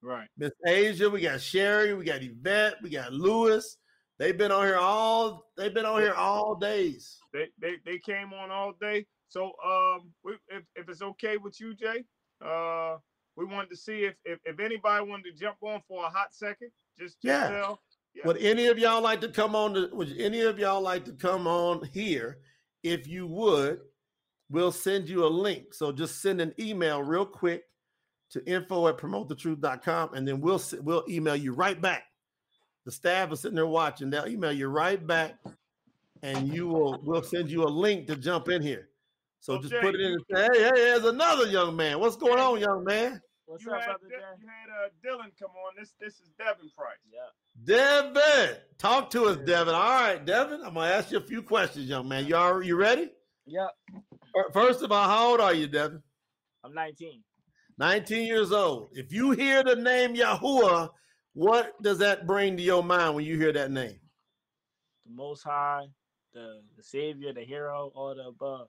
Right. 0.00 0.28
Miss 0.38 0.52
Asia, 0.64 1.10
we 1.10 1.22
got 1.22 1.40
Sherry, 1.40 1.92
we 1.94 2.04
got 2.04 2.22
Yvette, 2.22 2.74
we 2.82 2.90
got 2.90 3.12
Lewis. 3.12 3.78
They've 4.20 4.38
been 4.38 4.52
on 4.52 4.64
here 4.64 4.76
all 4.76 5.46
they've 5.56 5.74
been 5.74 5.86
on 5.86 6.02
here 6.02 6.14
all 6.14 6.54
days. 6.54 7.18
They 7.32 7.48
they, 7.60 7.76
they 7.84 7.98
came 7.98 8.32
on 8.32 8.52
all 8.52 8.74
day. 8.80 9.06
So 9.28 9.46
um, 9.66 10.12
we, 10.22 10.34
if 10.50 10.62
if 10.76 10.88
it's 10.88 11.02
okay 11.02 11.36
with 11.36 11.58
you, 11.60 11.74
Jay, 11.74 12.04
uh, 12.46 12.98
we 13.36 13.44
wanted 13.44 13.70
to 13.70 13.76
see 13.76 14.04
if 14.04 14.14
if, 14.24 14.38
if 14.44 14.60
anybody 14.60 15.04
wanted 15.04 15.32
to 15.32 15.36
jump 15.36 15.56
on 15.62 15.82
for 15.88 16.04
a 16.04 16.08
hot 16.08 16.32
second. 16.32 16.70
Just, 16.96 17.20
just 17.20 17.24
Yeah. 17.24 17.48
tell. 17.48 17.80
Yeah. 18.14 18.22
Would 18.26 18.36
any 18.36 18.68
of 18.68 18.78
y'all 18.78 19.02
like 19.02 19.20
to 19.22 19.28
come 19.28 19.56
on 19.56 19.74
to 19.74 19.90
would 19.92 20.14
any 20.16 20.42
of 20.42 20.60
y'all 20.60 20.80
like 20.80 21.04
to 21.06 21.12
come 21.12 21.48
on 21.48 21.84
here? 21.92 22.38
If 22.84 23.08
you 23.08 23.26
would, 23.26 23.80
we'll 24.50 24.70
send 24.70 25.08
you 25.08 25.24
a 25.24 25.28
link. 25.28 25.74
So 25.74 25.90
just 25.90 26.22
send 26.22 26.40
an 26.40 26.54
email 26.60 27.02
real 27.02 27.26
quick 27.26 27.64
to 28.30 28.46
info 28.48 28.86
at 28.88 28.98
promotethetruth.com 28.98 30.14
and 30.14 30.26
then 30.28 30.40
we'll 30.40 30.62
we'll 30.82 31.04
email 31.08 31.36
you 31.36 31.52
right 31.52 31.80
back. 31.80 32.04
The 32.84 32.92
staff 32.92 33.32
is 33.32 33.40
sitting 33.40 33.56
there 33.56 33.66
watching, 33.66 34.10
they'll 34.10 34.26
email 34.28 34.52
you 34.52 34.68
right 34.68 35.04
back 35.04 35.36
and 36.22 36.52
you 36.52 36.68
will 36.68 37.00
we'll 37.04 37.22
send 37.22 37.50
you 37.50 37.64
a 37.64 37.68
link 37.68 38.06
to 38.08 38.16
jump 38.16 38.48
in 38.48 38.62
here. 38.62 38.88
So 39.40 39.60
just 39.60 39.74
put 39.82 39.94
it 39.94 40.00
in 40.00 40.12
and 40.12 40.22
say, 40.32 40.48
hey, 40.52 40.62
hey, 40.62 40.70
there's 40.74 41.04
another 41.04 41.46
young 41.46 41.76
man. 41.76 42.00
What's 42.00 42.16
going 42.16 42.40
on, 42.40 42.60
young 42.60 42.82
man? 42.82 43.20
What's 43.46 43.64
you 43.64 43.72
up, 43.72 43.80
had, 43.80 43.86
brother 43.86 44.06
Di- 44.08 44.16
Jay? 44.16 44.22
you 44.40 44.48
had 44.48 44.70
uh, 44.70 44.88
Dylan 45.04 45.30
come 45.38 45.50
on. 45.50 45.74
This 45.78 45.92
this 46.00 46.14
is 46.14 46.30
Devin 46.38 46.70
Price. 46.76 46.96
Yeah. 47.12 47.28
Devin, 47.64 48.56
talk 48.78 49.10
to 49.10 49.26
us, 49.26 49.36
Devin. 49.38 49.74
All 49.74 49.82
right, 49.82 50.24
Devin, 50.24 50.60
I'm 50.64 50.74
gonna 50.74 50.90
ask 50.90 51.10
you 51.10 51.18
a 51.18 51.22
few 51.22 51.42
questions, 51.42 51.88
young 51.88 52.08
man. 52.08 52.26
You 52.26 52.36
are 52.36 52.62
you 52.62 52.76
ready? 52.76 53.10
Yeah. 53.46 53.68
First 54.52 54.82
of 54.82 54.90
all, 54.90 55.08
how 55.08 55.30
old 55.32 55.40
are 55.40 55.54
you, 55.54 55.66
Devin? 55.66 56.02
I'm 56.64 56.74
19. 56.74 57.22
19 57.78 58.26
years 58.26 58.52
old. 58.52 58.88
If 58.92 59.12
you 59.12 59.32
hear 59.32 59.62
the 59.62 59.76
name 59.76 60.14
Yahuwah, 60.14 60.90
what 61.34 61.80
does 61.82 61.98
that 61.98 62.26
bring 62.26 62.56
to 62.56 62.62
your 62.62 62.82
mind 62.82 63.14
when 63.14 63.24
you 63.24 63.36
hear 63.38 63.52
that 63.52 63.70
name? 63.70 63.98
The 65.06 65.12
Most 65.12 65.42
High, 65.42 65.86
the 66.32 66.62
the 66.76 66.82
Savior, 66.82 67.32
the 67.32 67.42
Hero, 67.42 67.92
all 67.94 68.14
the 68.14 68.28
above. 68.28 68.68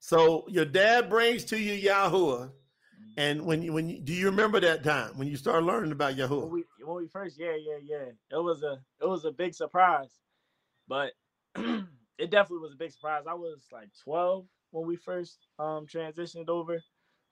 So 0.00 0.46
your 0.48 0.64
dad 0.64 1.08
brings 1.08 1.44
to 1.46 1.58
you 1.58 1.88
Yahuwah, 1.90 2.50
and 3.16 3.46
when 3.46 3.62
you 3.62 3.72
when 3.72 3.88
you, 3.88 4.00
do 4.00 4.12
you 4.12 4.26
remember 4.26 4.60
that 4.60 4.84
time 4.84 5.16
when 5.16 5.28
you 5.28 5.36
started 5.36 5.64
learning 5.64 5.92
about 5.92 6.16
Yahoo? 6.16 6.40
When 6.40 6.50
we 6.50 6.64
when 6.84 6.96
we 6.96 7.08
first, 7.08 7.38
yeah, 7.38 7.56
yeah, 7.58 7.78
yeah. 7.82 8.36
It 8.36 8.42
was 8.42 8.62
a 8.62 8.80
it 9.00 9.06
was 9.06 9.24
a 9.24 9.30
big 9.30 9.54
surprise, 9.54 10.10
but 10.86 11.12
it 11.56 12.30
definitely 12.30 12.58
was 12.58 12.72
a 12.74 12.78
big 12.78 12.92
surprise. 12.92 13.24
I 13.28 13.34
was 13.34 13.66
like 13.72 13.88
12 14.04 14.46
when 14.70 14.86
we 14.86 14.96
first 14.96 15.38
um 15.58 15.86
transitioned 15.86 16.48
over, 16.48 16.82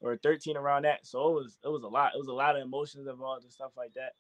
or 0.01 0.16
13 0.16 0.56
around 0.56 0.85
that. 0.85 1.06
So 1.06 1.28
it 1.31 1.35
was 1.35 1.59
it 1.65 1.69
was 1.69 1.82
a 1.82 1.89
lot. 1.89 2.12
It 2.15 2.19
was 2.19 2.28
a 2.28 2.32
lot 2.32 2.56
of 2.56 2.62
emotions 2.62 3.06
involved 3.06 3.44
and 3.44 3.52
stuff 3.52 3.73
like 3.77 3.94
that. 3.94 4.12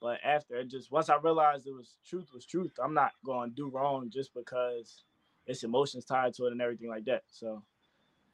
But 0.00 0.18
after 0.24 0.62
just 0.64 0.90
once 0.90 1.08
I 1.08 1.16
realized 1.16 1.66
it 1.66 1.74
was 1.74 1.96
truth 2.06 2.28
was 2.32 2.46
truth, 2.46 2.72
I'm 2.82 2.94
not 2.94 3.12
going 3.24 3.50
to 3.50 3.54
do 3.54 3.68
wrong 3.68 4.10
just 4.10 4.32
because 4.34 5.04
it's 5.46 5.64
emotions 5.64 6.04
tied 6.04 6.34
to 6.34 6.46
it 6.46 6.52
and 6.52 6.62
everything 6.62 6.88
like 6.88 7.04
that. 7.06 7.22
So 7.28 7.62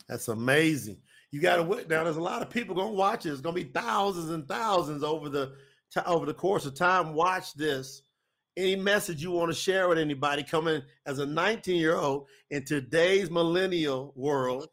That's 0.08 0.28
amazing. 0.28 0.98
You 1.30 1.40
got 1.40 1.56
to 1.56 1.64
now. 1.88 2.04
There's 2.04 2.16
a 2.16 2.22
lot 2.22 2.42
of 2.42 2.50
people 2.50 2.76
gonna 2.76 2.92
watch 2.92 3.26
it. 3.26 3.30
It's 3.30 3.40
gonna 3.40 3.54
be 3.54 3.64
thousands 3.64 4.30
and 4.30 4.46
thousands 4.46 5.02
over 5.02 5.28
the 5.28 5.54
over 6.06 6.26
the 6.26 6.34
course 6.34 6.66
of 6.66 6.74
time. 6.74 7.14
Watch 7.14 7.54
this. 7.54 8.02
Any 8.56 8.76
message 8.76 9.20
you 9.20 9.32
want 9.32 9.50
to 9.50 9.58
share 9.58 9.88
with 9.88 9.98
anybody 9.98 10.44
coming 10.44 10.80
as 11.06 11.18
a 11.18 11.26
19 11.26 11.74
year 11.74 11.96
old 11.96 12.28
in 12.50 12.64
today's 12.64 13.30
millennial 13.30 14.12
world? 14.14 14.68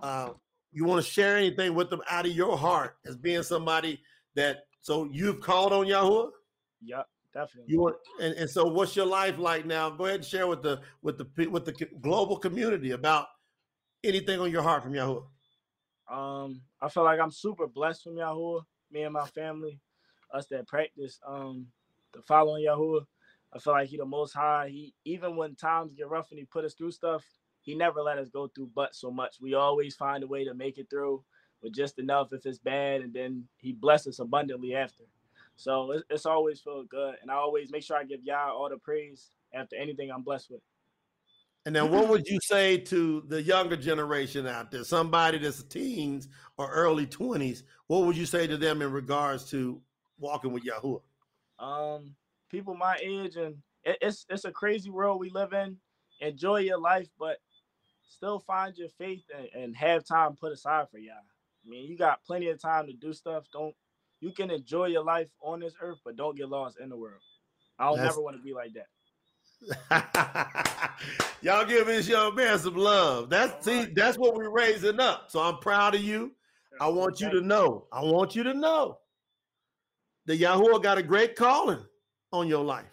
Uh, 0.00 0.30
you 0.70 0.84
want 0.84 1.04
to 1.04 1.10
share 1.10 1.36
anything 1.36 1.74
with 1.74 1.90
them 1.90 2.02
out 2.08 2.26
of 2.26 2.32
your 2.32 2.56
heart 2.56 2.96
as 3.04 3.16
being 3.16 3.42
somebody 3.42 4.00
that 4.36 4.58
so 4.80 5.08
you've 5.10 5.40
called 5.40 5.72
on 5.72 5.86
Yahuwah? 5.86 6.30
yeah, 6.80 7.02
definitely. 7.34 7.72
You 7.72 7.80
want 7.80 7.96
and, 8.20 8.34
and 8.34 8.48
so 8.48 8.66
what's 8.66 8.94
your 8.94 9.06
life 9.06 9.38
like 9.38 9.66
now? 9.66 9.90
Go 9.90 10.04
ahead 10.04 10.20
and 10.20 10.24
share 10.24 10.46
with 10.46 10.62
the 10.62 10.80
with 11.02 11.18
the 11.18 11.48
with 11.48 11.64
the 11.64 11.72
global 12.00 12.36
community 12.36 12.92
about 12.92 13.26
anything 14.04 14.40
on 14.40 14.50
your 14.50 14.62
heart 14.62 14.82
from 14.82 14.92
Yahuwah. 14.92 15.24
Um, 16.10 16.62
I 16.80 16.88
feel 16.88 17.04
like 17.04 17.20
I'm 17.20 17.30
super 17.30 17.66
blessed 17.66 18.04
from 18.04 18.14
Yahuwah, 18.16 18.62
me 18.90 19.02
and 19.02 19.12
my 19.12 19.26
family, 19.26 19.80
us 20.32 20.46
that 20.46 20.66
practice 20.66 21.18
um 21.26 21.66
the 22.12 22.22
following 22.22 22.64
Yahuwah. 22.64 23.06
I 23.52 23.58
feel 23.58 23.72
like 23.72 23.88
he 23.88 23.96
the 23.96 24.04
most 24.04 24.32
high. 24.32 24.68
He 24.70 24.94
even 25.04 25.36
when 25.36 25.54
times 25.54 25.92
get 25.94 26.08
rough 26.08 26.30
and 26.30 26.38
he 26.38 26.44
put 26.44 26.64
us 26.64 26.74
through 26.74 26.92
stuff, 26.92 27.24
he 27.60 27.74
never 27.74 28.00
let 28.00 28.18
us 28.18 28.28
go 28.28 28.48
through 28.48 28.70
but 28.74 28.94
so 28.94 29.10
much. 29.10 29.36
We 29.40 29.54
always 29.54 29.94
find 29.94 30.22
a 30.22 30.26
way 30.26 30.44
to 30.44 30.54
make 30.54 30.78
it 30.78 30.88
through 30.90 31.24
with 31.62 31.74
just 31.74 31.98
enough 31.98 32.32
if 32.32 32.46
it's 32.46 32.58
bad, 32.58 33.00
and 33.02 33.12
then 33.12 33.44
he 33.58 33.72
bless 33.72 34.06
us 34.06 34.18
abundantly 34.20 34.74
after. 34.74 35.04
So 35.56 35.90
it's, 35.92 36.04
it's 36.08 36.26
always 36.26 36.60
feel 36.60 36.84
good, 36.84 37.16
and 37.20 37.30
I 37.30 37.34
always 37.34 37.70
make 37.70 37.82
sure 37.82 37.96
I 37.96 38.04
give 38.04 38.22
Yah 38.22 38.52
all 38.52 38.68
the 38.70 38.78
praise 38.78 39.30
after 39.52 39.76
anything 39.76 40.10
I'm 40.10 40.22
blessed 40.22 40.50
with. 40.50 40.60
And 41.68 41.76
then 41.76 41.90
what 41.90 42.08
would 42.08 42.26
you 42.26 42.38
say 42.40 42.78
to 42.78 43.22
the 43.28 43.42
younger 43.42 43.76
generation 43.76 44.46
out 44.46 44.70
there, 44.70 44.84
somebody 44.84 45.36
that's 45.36 45.62
teens 45.64 46.26
or 46.56 46.70
early 46.70 47.06
20s? 47.06 47.62
What 47.88 48.06
would 48.06 48.16
you 48.16 48.24
say 48.24 48.46
to 48.46 48.56
them 48.56 48.80
in 48.80 48.90
regards 48.90 49.50
to 49.50 49.78
walking 50.18 50.52
with 50.52 50.64
Yahuwah? 50.64 51.02
um 51.58 52.14
people 52.48 52.74
my 52.74 52.96
age 53.02 53.36
and 53.36 53.56
it, 53.82 53.98
it's 54.00 54.24
it's 54.30 54.44
a 54.44 54.50
crazy 54.52 54.90
world 54.90 55.18
we 55.18 55.28
live 55.28 55.52
in 55.52 55.76
enjoy 56.20 56.58
your 56.58 56.78
life 56.78 57.08
but 57.18 57.38
still 58.08 58.38
find 58.38 58.78
your 58.78 58.88
faith 58.90 59.24
and, 59.36 59.48
and 59.60 59.76
have 59.76 60.04
time 60.04 60.36
put 60.36 60.52
aside 60.52 60.86
for 60.88 60.98
y'all 60.98 61.16
I 61.66 61.68
mean, 61.68 61.84
you 61.86 61.98
got 61.98 62.24
plenty 62.24 62.48
of 62.48 62.60
time 62.60 62.86
to 62.86 62.94
do 62.94 63.12
stuff. 63.12 63.44
Don't 63.52 63.74
you 64.20 64.32
can 64.32 64.50
enjoy 64.50 64.86
your 64.86 65.04
life 65.04 65.28
on 65.42 65.60
this 65.60 65.74
earth, 65.82 65.98
but 66.04 66.16
don't 66.16 66.36
get 66.36 66.48
lost 66.48 66.78
in 66.80 66.88
the 66.88 66.96
world. 66.96 67.20
I 67.78 67.84
don't 67.84 67.96
That's- 67.96 68.12
never 68.12 68.22
want 68.22 68.36
to 68.36 68.42
be 68.42 68.54
like 68.54 68.72
that. 68.72 70.64
Y'all 71.42 71.64
give 71.64 71.86
this 71.86 72.08
young 72.08 72.34
man 72.34 72.58
some 72.58 72.76
love. 72.76 73.30
That's 73.30 73.64
see, 73.64 73.86
that's 73.94 74.18
what 74.18 74.34
we're 74.34 74.50
raising 74.50 75.00
up. 75.00 75.30
So 75.30 75.40
I'm 75.40 75.58
proud 75.58 75.94
of 75.94 76.02
you. 76.02 76.32
I 76.80 76.88
want 76.88 77.20
you 77.20 77.30
to 77.30 77.40
know. 77.40 77.86
I 77.92 78.02
want 78.02 78.36
you 78.36 78.42
to 78.44 78.54
know 78.54 78.98
that 80.26 80.36
Yahweh 80.36 80.78
got 80.82 80.98
a 80.98 81.02
great 81.02 81.36
calling 81.36 81.84
on 82.32 82.48
your 82.48 82.64
life. 82.64 82.84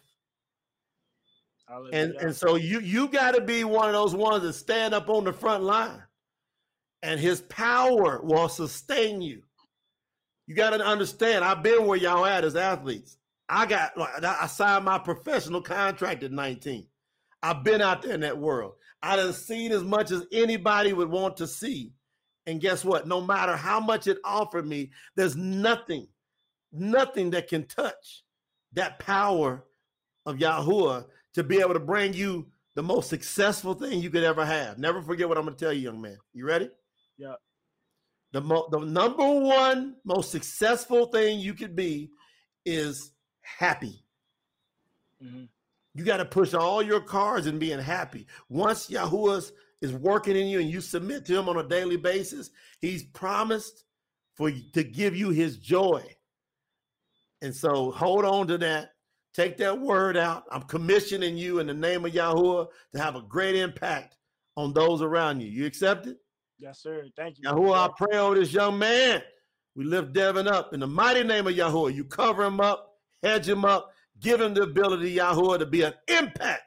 And 1.92 2.14
and 2.14 2.36
so 2.36 2.56
you 2.56 2.80
you 2.80 3.08
got 3.08 3.34
to 3.34 3.42
be 3.42 3.64
one 3.64 3.88
of 3.88 3.94
those 3.94 4.16
ones 4.16 4.44
that 4.44 4.54
stand 4.54 4.94
up 4.94 5.10
on 5.10 5.24
the 5.24 5.34
front 5.34 5.64
line, 5.64 6.02
and 7.02 7.20
His 7.20 7.42
power 7.42 8.22
will 8.24 8.50
sustain 8.50 9.22
you. 9.22 9.42
You 10.48 10.56
got 10.56 10.72
to 10.72 10.86
understand. 10.86 11.44
I've 11.44 11.64
been 11.64 11.88
where 11.88 11.98
y'all 11.98 12.26
at 12.26 12.44
as 12.44 12.56
athletes. 12.56 13.18
I 13.50 13.66
got 13.66 13.98
like 13.98 14.24
I 14.24 14.46
signed 14.48 14.86
my 14.86 15.00
professional 15.00 15.62
contract 15.62 16.24
at 16.24 16.32
19. 16.32 16.88
I've 17.46 17.64
been 17.64 17.80
out 17.80 18.02
there 18.02 18.16
in 18.16 18.22
that 18.22 18.40
world. 18.40 18.74
I 19.04 19.16
done 19.18 19.32
seen 19.32 19.72
as 19.72 19.84
much 19.84 20.10
as 20.10 20.26
anybody 20.32 20.94
would 20.94 21.10
want 21.10 21.38
to 21.38 21.46
see. 21.48 21.94
And 22.48 22.60
guess 22.60 22.84
what? 22.84 23.08
No 23.08 23.22
matter 23.22 23.56
how 23.56 23.80
much 23.80 24.08
it 24.08 24.18
offered 24.26 24.66
me, 24.66 24.90
there's 25.16 25.36
nothing, 25.36 26.08
nothing 26.72 27.30
that 27.32 27.48
can 27.48 27.68
touch 27.68 28.24
that 28.74 28.98
power 28.98 29.64
of 30.26 30.38
Yahuwah 30.38 31.06
to 31.36 31.44
be 31.44 31.60
able 31.60 31.74
to 31.74 31.80
bring 31.80 32.14
you 32.14 32.48
the 32.74 32.82
most 32.82 33.10
successful 33.10 33.76
thing 33.76 34.00
you 34.00 34.10
could 34.10 34.24
ever 34.24 34.44
have. 34.44 34.80
Never 34.80 35.04
forget 35.04 35.30
what 35.30 35.38
I'm 35.38 35.46
going 35.46 35.56
to 35.56 35.64
tell 35.64 35.72
you, 35.72 35.82
young 35.82 36.02
man. 36.02 36.18
You 36.34 36.48
ready? 36.48 36.72
Yeah. 37.16 37.36
The, 38.32 38.42
mo- 38.42 38.70
the 38.72 38.80
number 38.80 39.24
one 39.24 39.98
most 40.04 40.32
successful 40.32 41.06
thing 41.06 41.40
you 41.40 41.54
could 41.54 41.76
be 41.76 42.10
is 42.66 43.12
happy. 43.42 44.04
Mhm. 45.24 45.48
You 45.96 46.04
got 46.04 46.18
to 46.18 46.26
push 46.26 46.54
all 46.54 46.84
your 46.84 47.00
cards 47.00 47.48
and 47.48 47.60
being 47.60 47.80
happy. 47.80 48.28
Once 48.50 48.90
Yahuwah 48.90 49.50
is 49.82 49.94
working 49.94 50.36
in 50.36 50.48
you 50.48 50.60
and 50.60 50.70
you 50.70 50.82
submit 50.82 51.26
to 51.26 51.40
him 51.40 51.48
on 51.48 51.58
a 51.58 51.68
daily 51.68 51.96
basis, 51.96 52.52
he's 52.82 53.04
promised 53.04 53.86
for 54.36 54.50
you 54.50 54.64
to 54.74 54.84
give 54.84 55.16
you 55.16 55.30
his 55.30 55.58
joy. 55.58 56.04
And 57.42 57.56
so 57.56 57.92
hold 57.92 58.26
on 58.26 58.48
to 58.48 58.58
that. 58.58 58.90
Take 59.34 59.56
that 59.58 59.80
word 59.80 60.18
out. 60.18 60.44
I'm 60.52 60.64
commissioning 60.64 61.38
you 61.38 61.60
in 61.60 61.68
the 61.68 61.74
name 61.74 62.06
of 62.06 62.12
Yahuwah 62.12 62.68
to 62.94 63.02
have 63.02 63.16
a 63.16 63.22
great 63.22 63.56
impact 63.56 64.18
on 64.58 64.74
those 64.74 65.02
around 65.02 65.40
you. 65.40 65.48
You 65.48 65.66
accept 65.66 66.08
it? 66.08 66.18
Yes, 66.58 66.82
sir. 66.82 67.06
Thank 67.16 67.38
you. 67.40 67.50
Yahuwah, 67.50 67.90
I 67.90 67.90
pray 67.98 68.18
over 68.18 68.36
this 68.36 68.52
young 68.52 68.78
man. 68.78 69.22
We 69.76 69.86
lift 69.86 70.14
Devin 70.14 70.48
up 70.48 70.74
in 70.74 70.82
the 70.82 70.88
mighty 70.88 71.24
name 71.24 71.48
of 71.48 71.54
Yahuwah. 71.54 71.94
You 71.94 72.04
cover 72.04 72.44
him 72.44 72.60
up, 72.60 72.96
hedge 73.24 73.48
him 73.48 73.64
up, 73.64 73.92
give 74.20 74.42
him 74.42 74.54
the 74.54 74.64
ability, 74.64 75.16
Yahuwah, 75.16 75.60
to 75.60 75.66
be 75.66 75.84
an 75.84 75.94
impact, 76.08 76.64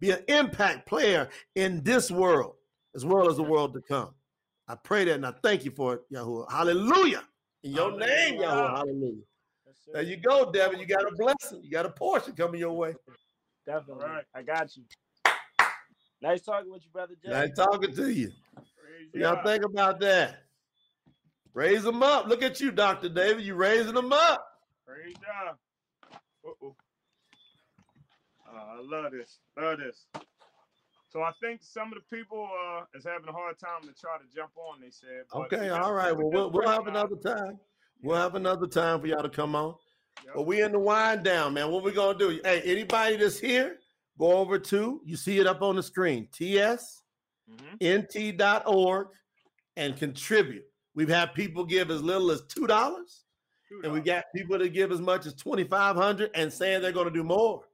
be 0.00 0.10
an 0.10 0.22
impact 0.28 0.86
player 0.86 1.28
in 1.54 1.82
this 1.82 2.10
world 2.10 2.54
as 2.94 3.04
well 3.04 3.28
as 3.28 3.36
the 3.36 3.42
world 3.42 3.74
to 3.74 3.80
come. 3.80 4.10
I 4.68 4.74
pray 4.74 5.04
that 5.04 5.14
and 5.14 5.26
I 5.26 5.32
thank 5.42 5.64
you 5.64 5.70
for 5.70 5.94
it, 5.94 6.00
Yahuwah. 6.12 6.50
Hallelujah. 6.50 7.22
In 7.62 7.72
your 7.72 7.92
name, 7.92 8.40
Hallelujah. 8.40 8.46
Yahuwah. 8.46 8.76
Hallelujah. 8.76 9.22
There 9.92 10.02
you 10.02 10.16
go, 10.16 10.50
Devin. 10.50 10.80
You 10.80 10.86
got 10.86 11.02
a 11.02 11.14
blessing. 11.16 11.62
You 11.62 11.70
got 11.70 11.86
a 11.86 11.90
portion 11.90 12.32
coming 12.34 12.60
your 12.60 12.72
way. 12.72 12.94
Definitely. 13.64 14.04
Right. 14.04 14.24
I 14.34 14.42
got 14.42 14.76
you. 14.76 14.82
Nice 16.22 16.42
talking 16.42 16.70
with 16.72 16.82
you, 16.84 16.90
brother 16.90 17.14
Jay. 17.22 17.30
Nice 17.30 17.50
talking 17.54 17.94
to 17.94 18.10
you. 18.10 18.30
Y'all 19.12 19.44
think 19.44 19.64
about 19.64 20.00
that? 20.00 20.42
Raise 21.54 21.82
them 21.82 22.02
up. 22.02 22.26
Look 22.26 22.42
at 22.42 22.60
you, 22.60 22.70
Dr. 22.70 23.08
David. 23.08 23.44
You 23.44 23.54
raising 23.54 23.94
them 23.94 24.12
up. 24.12 24.44
Praise 24.86 25.14
Yah. 25.22 25.54
Uh-oh. 26.46 26.74
Uh, 28.48 28.56
I 28.56 28.80
love 28.82 29.12
this. 29.12 29.38
Love 29.58 29.78
this. 29.78 30.06
So 31.10 31.22
I 31.22 31.32
think 31.40 31.62
some 31.62 31.92
of 31.92 31.94
the 31.94 32.16
people 32.16 32.46
uh, 32.46 32.84
is 32.94 33.04
having 33.04 33.28
a 33.28 33.32
hard 33.32 33.58
time 33.58 33.82
to 33.82 33.92
try 34.00 34.18
to 34.18 34.24
jump 34.34 34.50
on. 34.56 34.80
They 34.80 34.90
said. 34.90 35.24
Okay, 35.34 35.70
all 35.70 35.92
right. 35.92 36.16
Well, 36.16 36.30
we'll, 36.30 36.50
we'll 36.50 36.68
have 36.68 36.86
another 36.86 37.16
time. 37.16 37.58
We'll 38.02 38.16
have 38.16 38.34
another 38.34 38.66
time 38.66 39.00
for 39.00 39.06
y'all 39.06 39.22
to 39.22 39.28
come 39.28 39.54
on. 39.54 39.74
Yep. 40.24 40.34
But 40.34 40.42
we 40.42 40.62
in 40.62 40.72
the 40.72 40.78
wind 40.78 41.24
down, 41.24 41.54
man. 41.54 41.70
What 41.70 41.82
we 41.82 41.92
gonna 41.92 42.18
do? 42.18 42.40
Hey, 42.44 42.60
anybody 42.64 43.16
that's 43.16 43.38
here, 43.38 43.78
go 44.18 44.32
over 44.32 44.58
to 44.58 45.00
you 45.04 45.16
see 45.16 45.38
it 45.38 45.46
up 45.46 45.62
on 45.62 45.76
the 45.76 45.82
screen, 45.82 46.28
Mhm. 46.32 47.78
tsnt.org 47.80 49.08
and 49.76 49.96
contribute. 49.96 50.64
We've 50.94 51.08
had 51.08 51.34
people 51.34 51.64
give 51.64 51.90
as 51.90 52.02
little 52.02 52.30
as 52.30 52.42
two 52.48 52.66
dollars, 52.66 53.24
and 53.82 53.92
we 53.92 54.00
got 54.00 54.24
people 54.34 54.58
that 54.58 54.68
give 54.70 54.92
as 54.92 55.00
much 55.00 55.26
as 55.26 55.34
twenty 55.34 55.64
five 55.64 55.96
hundred 55.96 56.30
and 56.34 56.52
saying 56.52 56.82
they're 56.82 56.92
gonna 56.92 57.10
do 57.10 57.24
more. 57.24 57.64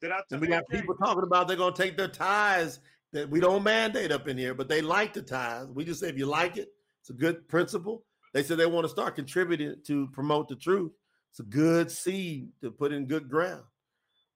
Did 0.00 0.12
I 0.12 0.20
And 0.30 0.40
we 0.40 0.48
got 0.48 0.68
people 0.68 0.94
talking 0.96 1.22
about 1.22 1.48
they're 1.48 1.56
gonna 1.56 1.76
take 1.76 1.96
their 1.96 2.08
ties 2.08 2.80
that 3.12 3.28
we 3.28 3.40
don't 3.40 3.62
mandate 3.62 4.10
up 4.10 4.26
in 4.26 4.36
here, 4.36 4.54
but 4.54 4.68
they 4.68 4.80
like 4.80 5.12
the 5.12 5.22
ties. 5.22 5.66
We 5.68 5.84
just 5.84 6.00
say 6.00 6.08
if 6.08 6.18
you 6.18 6.26
like 6.26 6.56
it, 6.56 6.68
it's 7.00 7.10
a 7.10 7.14
good 7.14 7.46
principle. 7.48 8.04
They 8.32 8.42
said 8.42 8.58
they 8.58 8.66
want 8.66 8.84
to 8.84 8.88
start 8.88 9.14
contributing 9.14 9.76
to 9.86 10.08
promote 10.08 10.48
the 10.48 10.56
truth. 10.56 10.92
It's 11.30 11.40
a 11.40 11.44
good 11.44 11.90
seed 11.90 12.48
to 12.62 12.70
put 12.70 12.92
in 12.92 13.06
good 13.06 13.28
ground. 13.28 13.62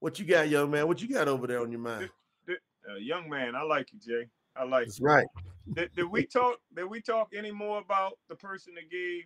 What 0.00 0.18
you 0.18 0.26
got, 0.26 0.48
young 0.48 0.70
man? 0.70 0.86
What 0.86 1.00
you 1.02 1.08
got 1.08 1.28
over 1.28 1.46
there 1.46 1.60
on 1.60 1.70
your 1.70 1.80
mind? 1.80 2.10
Uh, 2.48 2.94
young 3.00 3.28
man, 3.28 3.56
I 3.56 3.62
like 3.62 3.88
you, 3.92 3.98
Jay. 3.98 4.28
I 4.54 4.64
like 4.64 4.86
That's 4.86 5.00
you. 5.00 5.06
right. 5.06 5.26
Did, 5.74 5.90
did 5.96 6.04
we 6.04 6.24
talk? 6.24 6.58
Did 6.74 6.84
we 6.84 7.00
talk 7.00 7.30
any 7.36 7.50
more 7.50 7.80
about 7.80 8.18
the 8.28 8.36
person 8.36 8.74
that 8.74 8.90
gave 8.90 9.24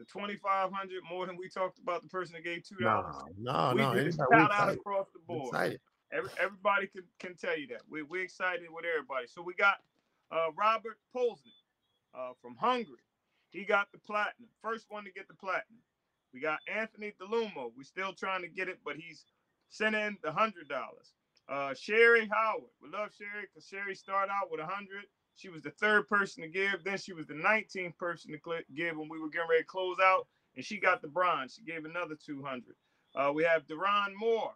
the 0.00 0.06
twenty 0.06 0.36
five 0.36 0.72
hundred 0.72 1.02
more 1.08 1.26
than 1.26 1.36
we 1.36 1.48
talked 1.48 1.78
about 1.78 2.02
the 2.02 2.08
person 2.08 2.34
that 2.34 2.42
gave 2.44 2.64
two 2.64 2.76
No, 2.80 2.86
dollars? 2.88 3.16
no, 3.38 3.72
we 3.76 3.82
no. 3.82 3.94
did 3.94 4.08
a 4.08 4.08
Anybody, 4.08 4.08
we 4.08 4.12
shout 4.16 4.32
out 4.32 4.50
excited. 4.50 4.78
across 4.80 5.06
the 5.12 5.20
board. 5.20 5.48
excited. 5.54 5.80
Every, 6.12 6.30
everybody 6.40 6.86
can, 6.88 7.02
can 7.20 7.36
tell 7.36 7.56
you 7.56 7.68
that. 7.68 7.82
We, 7.88 8.02
we're 8.02 8.24
excited 8.24 8.66
with 8.72 8.84
everybody. 8.84 9.26
So 9.28 9.42
we 9.42 9.54
got 9.54 9.76
uh, 10.32 10.48
Robert 10.58 10.98
Polsnik 11.14 11.54
uh, 12.14 12.32
from 12.42 12.56
Hungary. 12.56 13.04
He 13.50 13.64
got 13.64 13.92
the 13.92 13.98
platinum. 13.98 14.48
First 14.62 14.86
one 14.88 15.04
to 15.04 15.12
get 15.12 15.28
the 15.28 15.34
platinum. 15.34 15.82
We 16.34 16.40
got 16.40 16.60
Anthony 16.72 17.12
DeLumo. 17.20 17.72
We're 17.76 17.84
still 17.84 18.12
trying 18.12 18.42
to 18.42 18.48
get 18.48 18.68
it, 18.68 18.78
but 18.84 18.96
he's 18.96 19.24
sent 19.68 19.94
in 19.94 20.16
the 20.22 20.32
hundred 20.32 20.68
dollars. 20.68 21.12
Uh, 21.48 21.74
Sherry 21.74 22.28
Howard. 22.32 22.70
We 22.82 22.88
love 22.90 23.10
Sherry 23.16 23.46
because 23.52 23.66
Sherry 23.66 23.94
started 23.94 24.32
out 24.32 24.50
with 24.50 24.60
a 24.60 24.66
hundred. 24.66 25.04
She 25.40 25.48
was 25.48 25.62
the 25.62 25.70
third 25.70 26.06
person 26.06 26.42
to 26.42 26.48
give. 26.48 26.84
Then 26.84 26.98
she 26.98 27.12
was 27.14 27.26
the 27.26 27.34
19th 27.34 27.96
person 27.96 28.32
to 28.32 28.38
cl- 28.44 28.62
give 28.74 28.96
when 28.96 29.08
we 29.08 29.18
were 29.18 29.30
getting 29.30 29.48
ready 29.48 29.62
to 29.62 29.66
close 29.66 29.96
out, 30.02 30.26
and 30.54 30.64
she 30.64 30.78
got 30.78 31.00
the 31.00 31.08
bronze. 31.08 31.54
She 31.54 31.62
gave 31.62 31.86
another 31.86 32.14
200. 32.14 32.74
Uh, 33.16 33.32
we 33.32 33.42
have 33.44 33.66
Deron 33.66 34.14
Moore, 34.14 34.52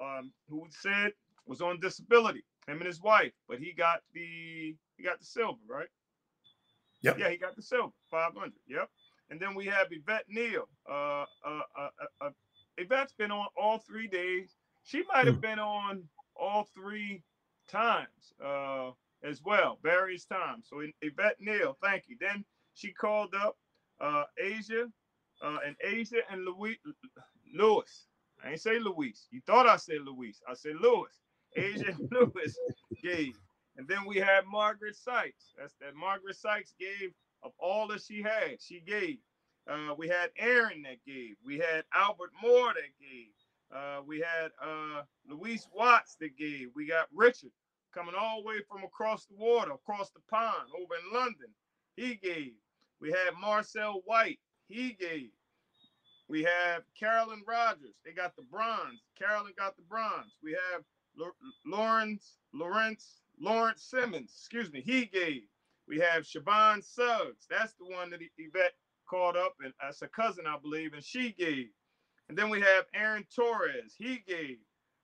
um, 0.00 0.32
who 0.48 0.66
said 0.70 1.12
was 1.46 1.60
on 1.60 1.80
disability, 1.80 2.44
him 2.66 2.76
and 2.76 2.86
his 2.86 3.00
wife, 3.00 3.32
but 3.48 3.58
he 3.58 3.72
got 3.72 4.00
the 4.14 4.76
he 4.96 5.02
got 5.02 5.18
the 5.18 5.24
silver, 5.24 5.58
right? 5.68 5.88
Yep. 7.02 7.18
Yeah, 7.18 7.30
he 7.30 7.36
got 7.36 7.56
the 7.56 7.62
silver, 7.62 7.92
500. 8.10 8.52
Yep. 8.68 8.88
And 9.30 9.40
then 9.40 9.54
we 9.54 9.66
have 9.66 9.88
Yvette 9.90 10.24
Neal. 10.28 10.68
Uh, 10.88 11.24
uh, 11.44 11.60
uh, 11.76 11.88
uh, 12.20 12.26
uh, 12.26 12.30
Yvette's 12.76 13.12
been 13.12 13.30
on 13.30 13.46
all 13.60 13.78
three 13.78 14.06
days. 14.06 14.56
She 14.84 15.02
might 15.12 15.26
have 15.26 15.40
been 15.40 15.58
on 15.58 16.04
all 16.34 16.68
three 16.74 17.22
times 17.68 18.32
uh, 18.44 18.90
as 19.22 19.42
well, 19.44 19.78
various 19.82 20.24
times. 20.24 20.66
So 20.68 20.82
Yvette 21.02 21.36
Neal, 21.40 21.76
thank 21.82 22.04
you. 22.08 22.16
Then 22.20 22.44
she 22.74 22.92
called 22.92 23.34
up 23.34 23.56
uh, 24.00 24.24
Asia 24.42 24.86
uh, 25.42 25.58
and 25.66 25.76
Asia 25.82 26.20
and 26.30 26.44
Louis 26.44 26.78
Lewis. 27.54 28.06
I 28.44 28.50
ain't 28.50 28.60
say 28.60 28.78
Luis. 28.78 29.26
You 29.30 29.40
thought 29.46 29.66
I 29.68 29.76
said 29.76 29.98
Luis. 30.04 30.40
I 30.48 30.54
said 30.54 30.76
Lewis. 30.80 31.18
Asia 31.56 31.94
Lewis 32.10 32.56
gave. 33.02 33.34
And 33.76 33.86
then 33.88 34.04
we 34.06 34.16
had 34.16 34.44
Margaret 34.46 34.96
Sykes. 34.96 35.52
That's 35.58 35.74
that 35.80 35.94
Margaret 35.94 36.36
Sykes 36.36 36.74
gave 36.78 37.12
of 37.42 37.52
all 37.58 37.88
that 37.88 38.02
she 38.02 38.22
had. 38.22 38.60
She 38.60 38.80
gave. 38.80 39.18
Uh, 39.68 39.94
we 39.96 40.08
had 40.08 40.30
Aaron 40.38 40.82
that 40.82 41.04
gave. 41.06 41.36
We 41.44 41.58
had 41.58 41.84
Albert 41.94 42.30
Moore 42.42 42.72
that 42.74 42.90
gave. 43.00 43.32
Uh, 43.74 44.00
we 44.06 44.18
had 44.20 44.50
uh, 44.62 45.02
Watts 45.74 46.16
that 46.20 46.36
gave. 46.36 46.68
We 46.74 46.86
got 46.86 47.08
Richard 47.14 47.50
coming 47.98 48.14
all 48.18 48.42
the 48.42 48.46
way 48.48 48.56
from 48.68 48.84
across 48.84 49.26
the 49.26 49.34
water, 49.36 49.72
across 49.72 50.10
the 50.10 50.20
pond, 50.30 50.68
over 50.80 50.94
in 50.94 51.12
London. 51.18 51.48
He 51.96 52.14
gave. 52.14 52.52
We 53.00 53.10
had 53.10 53.34
Marcel 53.40 54.02
White. 54.04 54.38
He 54.68 54.92
gave. 54.92 55.30
We 56.28 56.44
have 56.44 56.82
Carolyn 56.98 57.42
Rogers. 57.46 57.96
They 58.04 58.12
got 58.12 58.36
the 58.36 58.42
bronze. 58.42 59.00
Carolyn 59.18 59.52
got 59.58 59.76
the 59.76 59.82
bronze. 59.82 60.36
We 60.42 60.56
have 60.72 60.82
Lawrence 61.66 62.36
Lawrence 62.52 63.22
Lawrence 63.40 63.82
Simmons. 63.82 64.30
Excuse 64.36 64.72
me. 64.72 64.80
He 64.80 65.06
gave. 65.06 65.42
We 65.88 65.98
have 65.98 66.24
Siobhan 66.24 66.84
Suggs. 66.84 67.46
That's 67.50 67.72
the 67.74 67.86
one 67.86 68.10
that 68.10 68.20
Yvette 68.36 68.74
called 69.08 69.36
up, 69.36 69.54
and 69.64 69.72
that's 69.82 70.02
a 70.02 70.08
cousin, 70.08 70.44
I 70.46 70.58
believe, 70.58 70.92
and 70.92 71.02
she 71.02 71.32
gave. 71.32 71.68
And 72.28 72.36
then 72.36 72.50
we 72.50 72.60
have 72.60 72.84
Aaron 72.94 73.26
Torres. 73.34 73.94
He 73.96 74.22
gave. 74.28 74.58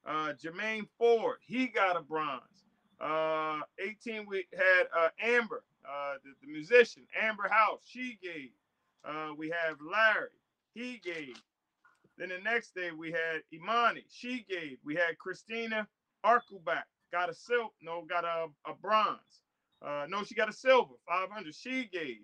Uh, 0.07 0.35
Jermaine 0.35 0.87
Ford. 0.99 1.39
He 1.47 1.67
got 1.69 1.97
a 1.97 2.03
bronze. 2.03 2.64
Uh, 3.01 3.61
18, 3.79 4.27
we 4.29 4.47
had 4.57 4.85
uh, 4.97 5.09
Amber. 5.23 5.65
Uh, 5.89 6.15
the, 6.25 6.33
the 6.47 6.53
musician 6.53 7.05
Amber 7.21 7.49
House, 7.51 7.83
she 7.87 8.19
gave. 8.23 8.51
Uh, 9.05 9.31
we 9.37 9.51
have 9.51 9.77
Larry, 9.81 10.31
he 10.75 11.01
gave. 11.05 11.37
Then 12.19 12.31
the 12.31 12.39
next 12.45 12.75
day 12.75 12.91
we 12.93 13.13
had 13.13 13.43
Imani, 13.53 14.05
she 14.11 14.47
gave. 14.49 14.79
We 14.85 14.95
had 14.97 15.19
Christina 15.19 15.89
Arkuback, 16.25 16.85
got 17.13 17.31
a 17.31 17.35
silver, 17.35 17.71
no, 17.83 18.05
got 18.09 18.25
a, 18.25 18.47
a 18.71 18.75
bronze. 18.75 19.19
Uh, 19.85 20.07
no, 20.09 20.25
she 20.25 20.35
got 20.37 20.49
a 20.51 20.55
silver, 20.55 20.95
500. 21.09 21.55
She 21.55 21.89
gave. 21.93 22.21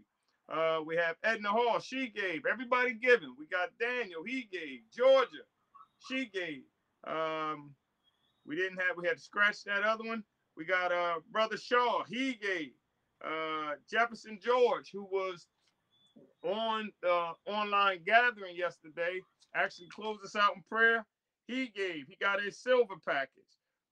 Uh, 0.53 0.81
we 0.87 0.97
have 0.97 1.17
Edna 1.25 1.51
Hall. 1.51 1.81
She 1.81 2.09
gave. 2.11 2.43
Everybody 2.51 2.95
giving. 2.95 3.35
We 3.39 3.47
got 3.47 3.71
Daniel. 3.81 4.25
He 4.27 4.49
gave. 4.53 4.81
Georgia. 4.97 5.45
She 6.09 6.27
gave. 6.27 6.63
Um, 7.07 7.73
we 8.47 8.57
didn't 8.57 8.79
have. 8.79 8.97
We 8.97 9.09
had 9.09 9.19
to 9.19 9.23
scratch 9.23 9.65
that 9.65 9.85
other 9.85 10.05
one. 10.05 10.25
We 10.61 10.67
got 10.67 10.93
uh 10.93 11.21
brother 11.33 11.57
Shaw. 11.57 12.05
He 12.07 12.35
gave. 12.35 12.73
Uh, 13.25 13.77
Jefferson 13.91 14.39
George, 14.43 14.91
who 14.93 15.05
was 15.05 15.47
on 16.45 16.91
the 17.03 17.31
online 17.47 18.01
gathering 18.05 18.57
yesterday, 18.57 19.21
actually 19.55 19.89
closed 19.89 20.23
us 20.23 20.37
out 20.37 20.55
in 20.57 20.63
prayer. 20.69 21.07
He 21.47 21.69
gave. 21.69 22.09
He 22.09 22.17
got 22.21 22.45
a 22.45 22.53
silver 22.53 22.97
package. 23.07 23.43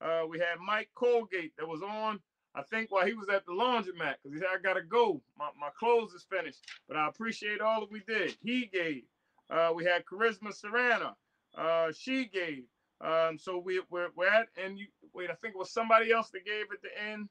Uh, 0.02 0.26
we 0.28 0.38
had 0.38 0.58
Mike 0.64 0.90
Colgate 0.94 1.54
that 1.56 1.66
was 1.66 1.82
on 1.82 2.20
I 2.54 2.62
think 2.62 2.90
while 2.90 3.06
he 3.06 3.14
was 3.14 3.28
at 3.28 3.46
the 3.46 3.52
laundromat, 3.52 4.16
because 4.22 4.32
he 4.34 4.38
said, 4.38 4.48
I 4.52 4.60
gotta 4.60 4.82
go. 4.82 5.22
My, 5.38 5.48
my 5.58 5.68
clothes 5.78 6.12
is 6.12 6.26
finished. 6.28 6.60
But 6.88 6.96
I 6.96 7.08
appreciate 7.08 7.60
all 7.60 7.80
that 7.80 7.90
we 7.90 8.00
did. 8.06 8.36
He 8.42 8.66
gave. 8.66 9.04
Uh, 9.48 9.72
we 9.74 9.84
had 9.84 10.04
Charisma 10.04 10.52
Serrana. 10.52 11.14
Uh, 11.56 11.92
she 11.96 12.26
gave. 12.26 12.64
Um, 13.00 13.38
so 13.38 13.58
we, 13.58 13.80
we're, 13.90 14.08
we're 14.16 14.28
at, 14.28 14.48
and 14.62 14.78
you 14.78 14.86
wait, 15.14 15.30
I 15.30 15.34
think 15.34 15.54
it 15.54 15.58
was 15.58 15.70
somebody 15.70 16.10
else 16.10 16.30
that 16.30 16.44
gave 16.44 16.64
at 16.72 16.82
the 16.82 16.88
end. 17.10 17.28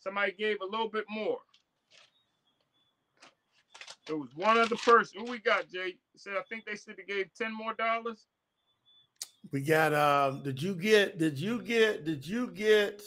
Somebody 0.00 0.32
gave 0.32 0.56
a 0.60 0.64
little 0.64 0.88
bit 0.88 1.04
more. 1.08 1.38
It 4.08 4.18
was 4.18 4.30
one 4.34 4.58
other 4.58 4.76
person. 4.76 5.20
Who 5.20 5.30
we 5.30 5.38
got, 5.38 5.68
Jay? 5.70 5.96
Said 6.16 6.34
I 6.38 6.42
think 6.48 6.64
they 6.64 6.76
said 6.76 6.96
they 6.96 7.02
gave 7.02 7.30
10 7.34 7.54
more 7.54 7.74
dollars. 7.74 8.26
We 9.52 9.60
got 9.60 9.94
um, 9.94 10.42
did 10.42 10.60
you 10.60 10.74
get 10.74 11.18
did 11.18 11.38
you 11.38 11.62
get 11.62 12.04
did 12.04 12.26
you 12.26 12.50
get 12.50 13.02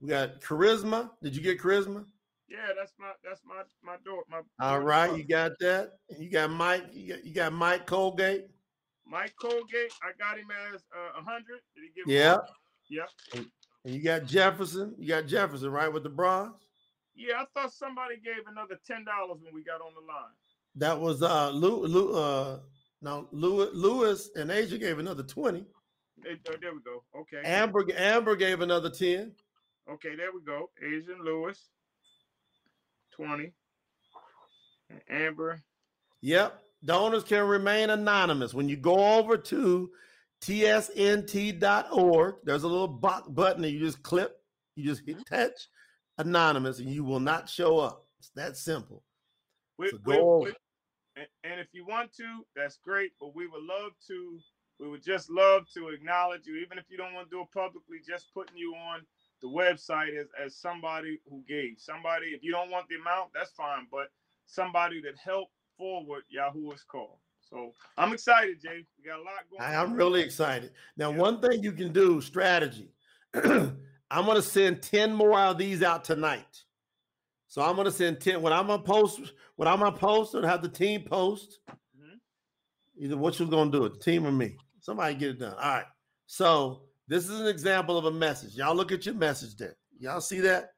we 0.00 0.08
got 0.08 0.40
charisma. 0.40 1.10
Did 1.22 1.34
you 1.36 1.42
get 1.42 1.60
charisma? 1.60 2.04
Yeah, 2.48 2.72
that's 2.78 2.92
my 2.98 3.12
that's 3.24 3.40
my 3.44 3.62
my 3.82 3.96
door. 4.04 4.22
My 4.28 4.40
all 4.60 4.80
right, 4.80 5.16
you 5.16 5.24
got 5.24 5.52
that. 5.60 5.94
You 6.18 6.30
got 6.30 6.50
Mike. 6.50 6.84
You 6.92 7.14
got, 7.14 7.24
you 7.24 7.34
got 7.34 7.52
Mike 7.52 7.86
Colgate. 7.86 8.48
Mike 9.08 9.34
Colgate. 9.40 9.92
I 10.02 10.12
got 10.18 10.38
him 10.38 10.48
as 10.72 10.82
uh, 10.94 11.18
a 11.18 11.20
uh, 11.20 11.24
hundred. 11.24 11.60
Did 11.74 11.84
he 11.84 11.90
give? 11.94 12.12
Yeah. 12.12 12.38
Yep. 12.88 13.08
And, 13.34 13.46
and 13.84 13.94
you 13.94 14.02
got 14.02 14.26
Jefferson. 14.26 14.94
You 14.98 15.08
got 15.08 15.26
Jefferson 15.26 15.70
right 15.70 15.92
with 15.92 16.02
the 16.02 16.08
bronze. 16.08 16.54
Yeah, 17.14 17.40
I 17.40 17.44
thought 17.54 17.72
somebody 17.72 18.16
gave 18.16 18.46
another 18.50 18.78
ten 18.86 19.04
dollars 19.04 19.38
when 19.42 19.54
we 19.54 19.62
got 19.64 19.80
on 19.80 19.92
the 19.94 20.06
line. 20.06 20.34
That 20.76 21.00
was 21.00 21.22
uh 21.22 21.50
Lou, 21.50 21.86
Lou 21.86 22.14
uh 22.14 22.58
no 23.00 23.28
Lewis, 23.32 23.70
Lewis 23.72 24.30
and 24.36 24.50
Asia 24.50 24.78
gave 24.78 24.98
another 24.98 25.22
twenty. 25.22 25.64
There, 26.22 26.36
there 26.60 26.74
we 26.74 26.80
go. 26.80 27.04
Okay. 27.18 27.40
Amber 27.44 27.84
Amber 27.96 28.36
gave 28.36 28.60
another 28.60 28.90
ten. 28.90 29.32
Okay, 29.88 30.16
there 30.16 30.32
we 30.34 30.40
go. 30.42 30.70
Asian 30.82 31.22
Lewis, 31.24 31.68
20. 33.12 33.52
And 34.90 35.00
Amber. 35.08 35.62
Yep. 36.22 36.60
Donors 36.84 37.24
can 37.24 37.46
remain 37.46 37.90
anonymous. 37.90 38.54
When 38.54 38.68
you 38.68 38.76
go 38.76 39.18
over 39.18 39.36
to 39.36 39.90
tsnt.org, 40.42 42.34
there's 42.44 42.62
a 42.62 42.68
little 42.68 42.88
box 42.88 43.28
button 43.28 43.62
that 43.62 43.70
you 43.70 43.80
just 43.80 44.02
clip, 44.02 44.36
you 44.74 44.84
just 44.84 45.02
hit 45.06 45.16
mm-hmm. 45.16 45.34
touch 45.34 45.68
anonymous, 46.18 46.78
and 46.78 46.90
you 46.90 47.04
will 47.04 47.20
not 47.20 47.48
show 47.48 47.78
up. 47.78 48.06
It's 48.18 48.30
that 48.36 48.56
simple. 48.56 49.02
We, 49.78 49.90
so 49.90 49.98
go 49.98 50.48
and 51.16 51.60
if 51.60 51.68
you 51.72 51.86
want 51.86 52.12
to, 52.16 52.44
that's 52.54 52.76
great. 52.76 53.12
But 53.20 53.34
we 53.34 53.46
would 53.46 53.62
love 53.62 53.92
to, 54.08 54.38
we 54.78 54.88
would 54.88 55.02
just 55.02 55.30
love 55.30 55.62
to 55.74 55.88
acknowledge 55.88 56.46
you, 56.46 56.56
even 56.56 56.78
if 56.78 56.84
you 56.88 56.96
don't 56.96 57.14
want 57.14 57.30
to 57.30 57.36
do 57.36 57.42
it 57.42 57.52
publicly, 57.52 57.98
just 58.06 58.32
putting 58.34 58.56
you 58.56 58.74
on 58.74 59.00
the 59.42 59.48
website 59.48 60.18
as, 60.18 60.26
as 60.42 60.56
somebody 60.56 61.18
who 61.28 61.42
gave. 61.48 61.76
Somebody, 61.78 62.26
if 62.26 62.42
you 62.42 62.52
don't 62.52 62.70
want 62.70 62.88
the 62.88 62.96
amount, 62.96 63.30
that's 63.34 63.52
fine, 63.52 63.86
but 63.90 64.08
somebody 64.46 65.00
that 65.02 65.16
helped 65.22 65.52
forward 65.76 66.22
Yahuwah's 66.28 66.84
call. 66.84 67.20
So 67.40 67.72
I'm 67.96 68.12
excited, 68.12 68.60
Jay. 68.60 68.84
We 68.98 69.08
got 69.08 69.20
a 69.20 69.22
lot 69.22 69.44
going 69.50 69.62
on. 69.62 69.74
I'm 69.74 69.92
on. 69.92 69.96
really 69.96 70.20
excited. 70.20 70.72
Now, 70.96 71.10
yeah. 71.10 71.18
one 71.18 71.40
thing 71.40 71.62
you 71.62 71.72
can 71.72 71.92
do, 71.92 72.20
strategy. 72.20 72.90
I'm 73.34 74.24
gonna 74.24 74.42
send 74.42 74.82
10 74.82 75.12
more 75.12 75.38
of 75.38 75.58
these 75.58 75.82
out 75.82 76.04
tonight. 76.04 76.62
So 77.48 77.62
I'm 77.62 77.76
gonna 77.76 77.90
send 77.90 78.20
10. 78.20 78.42
When 78.42 78.52
I'm 78.52 78.66
gonna 78.66 78.82
post, 78.82 79.32
when 79.56 79.68
I'm 79.68 79.78
gonna 79.78 79.96
post 79.96 80.34
and 80.34 80.44
have 80.44 80.62
the 80.62 80.68
team 80.68 81.02
post, 81.02 81.60
mm-hmm. 81.70 82.16
either 82.98 83.16
what 83.16 83.38
you're 83.38 83.48
gonna 83.48 83.70
do 83.70 83.84
it, 83.84 83.94
the 83.94 83.98
team 84.00 84.26
or 84.26 84.32
me. 84.32 84.56
Somebody 84.80 85.14
get 85.14 85.30
it 85.30 85.38
done. 85.40 85.54
All 85.54 85.76
right. 85.76 85.84
So 86.26 86.82
this 87.08 87.28
is 87.28 87.40
an 87.40 87.46
example 87.46 87.96
of 87.98 88.04
a 88.06 88.10
message. 88.10 88.54
Y'all 88.56 88.74
look 88.74 88.92
at 88.92 89.06
your 89.06 89.14
message 89.14 89.56
there. 89.56 89.76
Y'all 89.98 90.20
see 90.20 90.40
that? 90.40 90.70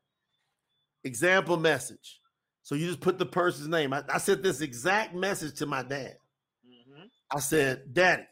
Example 1.04 1.56
message. 1.56 2.20
So 2.68 2.74
you 2.74 2.86
just 2.86 3.00
put 3.00 3.16
the 3.18 3.24
person's 3.24 3.68
name. 3.68 3.94
I, 3.94 4.02
I 4.12 4.18
sent 4.18 4.42
this 4.42 4.60
exact 4.60 5.14
message 5.14 5.54
to 5.54 5.64
my 5.64 5.82
dad. 5.82 6.16
Mm-hmm. 6.66 7.04
I 7.34 7.40
said, 7.40 7.94
Daddy, 7.94 8.26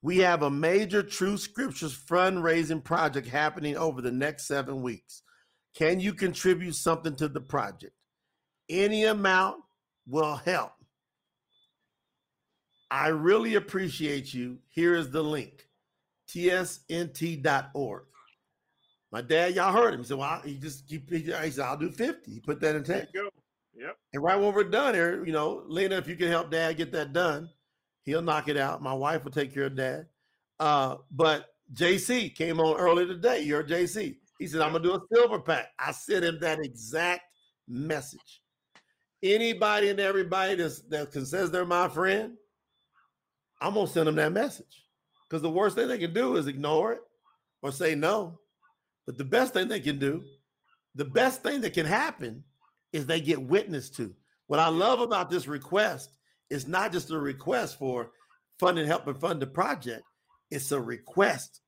we 0.00 0.16
have 0.20 0.42
a 0.42 0.50
major 0.50 1.02
Truth 1.02 1.40
Scriptures 1.40 1.94
fundraising 1.94 2.82
project 2.82 3.28
happening 3.28 3.76
over 3.76 4.00
the 4.00 4.10
next 4.10 4.46
seven 4.46 4.80
weeks. 4.80 5.24
Can 5.74 6.00
you 6.00 6.14
contribute 6.14 6.74
something 6.74 7.14
to 7.16 7.28
the 7.28 7.42
project? 7.42 7.92
Any 8.70 9.04
amount 9.04 9.58
will 10.08 10.36
help. 10.36 10.72
I 12.90 13.08
really 13.08 13.56
appreciate 13.56 14.32
you. 14.32 14.60
Here 14.70 14.94
is 14.94 15.10
the 15.10 15.22
link 15.22 15.68
tsnt.org. 16.30 18.04
My 19.12 19.20
dad, 19.20 19.54
y'all 19.54 19.74
heard 19.74 19.92
him. 19.92 20.00
He 20.00 20.06
said, 20.06 20.16
well, 20.16 20.40
he 20.42 20.54
just 20.54 20.88
keep, 20.88 21.10
he 21.10 21.26
said, 21.26 21.58
I'll 21.60 21.76
do 21.76 21.90
50. 21.90 22.32
He 22.32 22.40
put 22.40 22.58
that 22.60 22.74
in 22.74 22.84
text. 22.84 23.12
Yep. 23.80 23.96
And 24.12 24.22
right 24.22 24.38
when 24.38 24.52
we're 24.52 24.64
done 24.64 24.92
here, 24.92 25.24
you 25.24 25.32
know, 25.32 25.62
Lena, 25.66 25.96
if 25.96 26.06
you 26.06 26.14
can 26.14 26.28
help 26.28 26.50
dad 26.50 26.76
get 26.76 26.92
that 26.92 27.14
done, 27.14 27.48
he'll 28.02 28.20
knock 28.20 28.48
it 28.48 28.58
out. 28.58 28.82
My 28.82 28.92
wife 28.92 29.24
will 29.24 29.30
take 29.30 29.54
care 29.54 29.64
of 29.64 29.76
dad. 29.76 30.06
Uh, 30.58 30.96
but 31.10 31.46
JC 31.72 32.34
came 32.34 32.60
on 32.60 32.76
early 32.76 33.06
today. 33.06 33.40
You're 33.40 33.64
JC. 33.64 34.16
He 34.38 34.46
said, 34.46 34.60
I'm 34.60 34.72
gonna 34.72 34.84
do 34.84 34.94
a 34.94 35.00
silver 35.14 35.40
pack. 35.40 35.68
I 35.78 35.92
sent 35.92 36.26
him 36.26 36.38
that 36.40 36.58
exact 36.62 37.22
message. 37.66 38.42
Anybody 39.22 39.88
and 39.88 39.98
everybody 40.00 40.56
that's, 40.56 40.80
that 40.88 41.12
says 41.12 41.50
they're 41.50 41.64
my 41.64 41.88
friend, 41.88 42.34
I'm 43.62 43.72
gonna 43.72 43.86
send 43.86 44.08
them 44.08 44.16
that 44.16 44.32
message. 44.32 44.84
Because 45.26 45.40
the 45.40 45.50
worst 45.50 45.76
thing 45.76 45.88
they 45.88 45.98
can 45.98 46.12
do 46.12 46.36
is 46.36 46.48
ignore 46.48 46.92
it 46.92 47.00
or 47.62 47.72
say 47.72 47.94
no. 47.94 48.40
But 49.06 49.16
the 49.16 49.24
best 49.24 49.54
thing 49.54 49.68
they 49.68 49.80
can 49.80 49.98
do, 49.98 50.22
the 50.94 51.04
best 51.06 51.42
thing 51.42 51.62
that 51.62 51.72
can 51.72 51.86
happen 51.86 52.44
is 52.92 53.06
they 53.06 53.20
get 53.20 53.40
witness 53.40 53.90
to. 53.90 54.14
What 54.46 54.60
I 54.60 54.68
love 54.68 55.00
about 55.00 55.30
this 55.30 55.46
request 55.46 56.10
is 56.48 56.66
not 56.66 56.92
just 56.92 57.10
a 57.10 57.18
request 57.18 57.78
for 57.78 58.10
funding, 58.58 58.86
helping 58.86 59.14
fund 59.14 59.40
the 59.40 59.46
project, 59.46 60.02
it's 60.50 60.72
a 60.72 60.80
request 60.80 61.60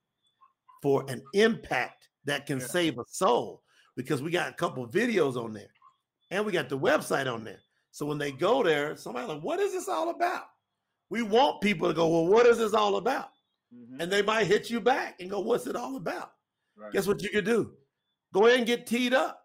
for 0.82 1.04
an 1.08 1.22
impact 1.34 2.08
that 2.24 2.46
can 2.46 2.58
yeah. 2.58 2.66
save 2.66 2.98
a 2.98 3.04
soul 3.06 3.62
because 3.96 4.20
we 4.20 4.30
got 4.30 4.50
a 4.50 4.54
couple 4.54 4.86
videos 4.88 5.36
on 5.36 5.52
there 5.52 5.70
and 6.30 6.44
we 6.44 6.50
got 6.50 6.68
the 6.68 6.78
website 6.78 7.32
on 7.32 7.44
there. 7.44 7.60
So 7.92 8.06
when 8.06 8.18
they 8.18 8.32
go 8.32 8.62
there, 8.62 8.96
somebody 8.96 9.26
like, 9.28 9.42
what 9.42 9.60
is 9.60 9.72
this 9.72 9.88
all 9.88 10.10
about? 10.10 10.44
We 11.10 11.22
want 11.22 11.60
people 11.60 11.88
to 11.88 11.94
go, 11.94 12.08
well, 12.08 12.26
what 12.26 12.46
is 12.46 12.58
this 12.58 12.74
all 12.74 12.96
about? 12.96 13.28
mm-hmm. 13.74 14.00
and 14.00 14.10
they 14.10 14.22
might 14.22 14.46
hit 14.46 14.70
you 14.70 14.80
back 14.80 15.20
and 15.20 15.30
go, 15.30 15.40
"What's 15.40 15.66
it 15.66 15.76
all 15.76 15.96
about?" 15.96 16.32
Right. 16.76 16.92
Guess 16.92 17.06
what 17.06 17.22
you 17.22 17.30
could 17.30 17.44
do? 17.44 17.72
Go 18.32 18.46
ahead 18.46 18.58
and 18.58 18.66
get 18.66 18.86
teed 18.86 19.14
up. 19.14 19.41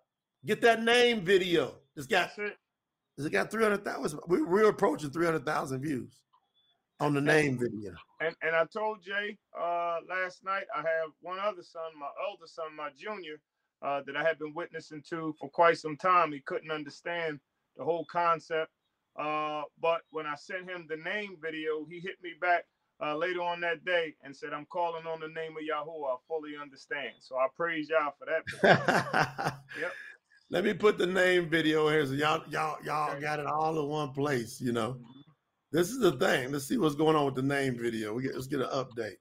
Get 0.48 0.62
that 0.62 0.82
name 0.82 1.26
video. 1.26 1.76
It's 1.98 2.08
got 2.08 2.32
it 2.38 3.32
got 3.32 3.52
three 3.52 3.64
hundred 3.64 3.84
thousand. 3.84 4.22
We, 4.28 4.42
we're 4.42 4.70
approaching 4.70 5.10
three 5.10 5.26
hundred 5.26 5.46
thousand 5.46 5.82
views 5.82 6.22
on 7.02 7.14
the 7.14 7.20
name 7.20 7.60
video. 7.60 7.92
And 8.22 8.34
and 8.42 8.56
I 8.56 8.64
told 8.64 9.04
Jay 9.04 9.38
uh, 9.60 9.98
last 10.10 10.46
night 10.46 10.64
I 10.74 10.78
have 10.78 11.12
one 11.20 11.38
other 11.38 11.64
son, 11.64 11.92
my 12.00 12.08
older 12.30 12.48
son, 12.48 12.68
my 12.78 12.90
junior, 12.98 13.42
uh, 13.82 14.02
that 14.06 14.16
I 14.16 14.24
had 14.24 14.40
been 14.40 14.54
witnessing 14.54 15.04
to 15.10 15.36
for 15.38 15.50
quite 15.50 15.80
some 15.80 15.98
time. 15.98 16.32
He 16.32 16.40
couldn't 16.40 16.72
understand 16.72 17.42
the 17.76 17.84
whole 17.84 18.06
concept. 18.06 18.72
Uh, 19.20 19.64
but 19.82 20.02
when 20.12 20.26
I 20.26 20.36
sent 20.36 20.70
him 20.70 20.88
the 20.88 20.96
name 20.96 21.36
video, 21.42 21.86
he 21.90 22.00
hit 22.00 22.24
me 22.24 22.32
back 22.40 22.64
uh, 23.04 23.18
later 23.18 23.42
on 23.42 23.60
that 23.62 23.84
day 23.84 24.16
and 24.24 24.36
said, 24.36 24.54
I'm 24.54 24.66
calling 24.68 25.06
on 25.06 25.20
the 25.20 25.28
name 25.28 25.58
of 25.58 25.64
Yahweh. 25.64 26.08
I 26.08 26.16
fully 26.28 26.52
understand. 26.62 27.16
So 27.20 27.36
I 27.36 27.48
praise 27.56 27.90
y'all 27.90 28.14
for 28.18 28.28
that. 28.28 29.58
yep. 29.80 29.92
Let 30.50 30.64
me 30.64 30.74
put 30.74 30.98
the 30.98 31.06
name 31.06 31.50
video 31.50 31.90
here 31.90 32.06
so 32.06 32.14
y'all 32.14 32.42
y'all 32.50 32.78
y'all 32.84 33.20
got 33.20 33.40
it 33.40 33.46
all 33.46 33.78
in 33.80 33.88
one 33.88 34.14
place, 34.14 34.62
you 34.62 34.72
know. 34.72 34.94
Mm-hmm. 34.94 35.04
This 35.74 35.90
is 35.90 36.00
the 36.00 36.14
thing. 36.14 36.52
Let's 36.52 36.66
see 36.66 36.78
what's 36.78 36.96
going 36.96 37.18
on 37.18 37.26
with 37.26 37.36
the 37.36 37.42
name 37.42 37.78
video. 37.78 38.14
We 38.14 38.24
get 38.24 38.36
let's 38.36 38.48
get 38.48 38.62
an 38.62 38.68
update. 38.68 39.18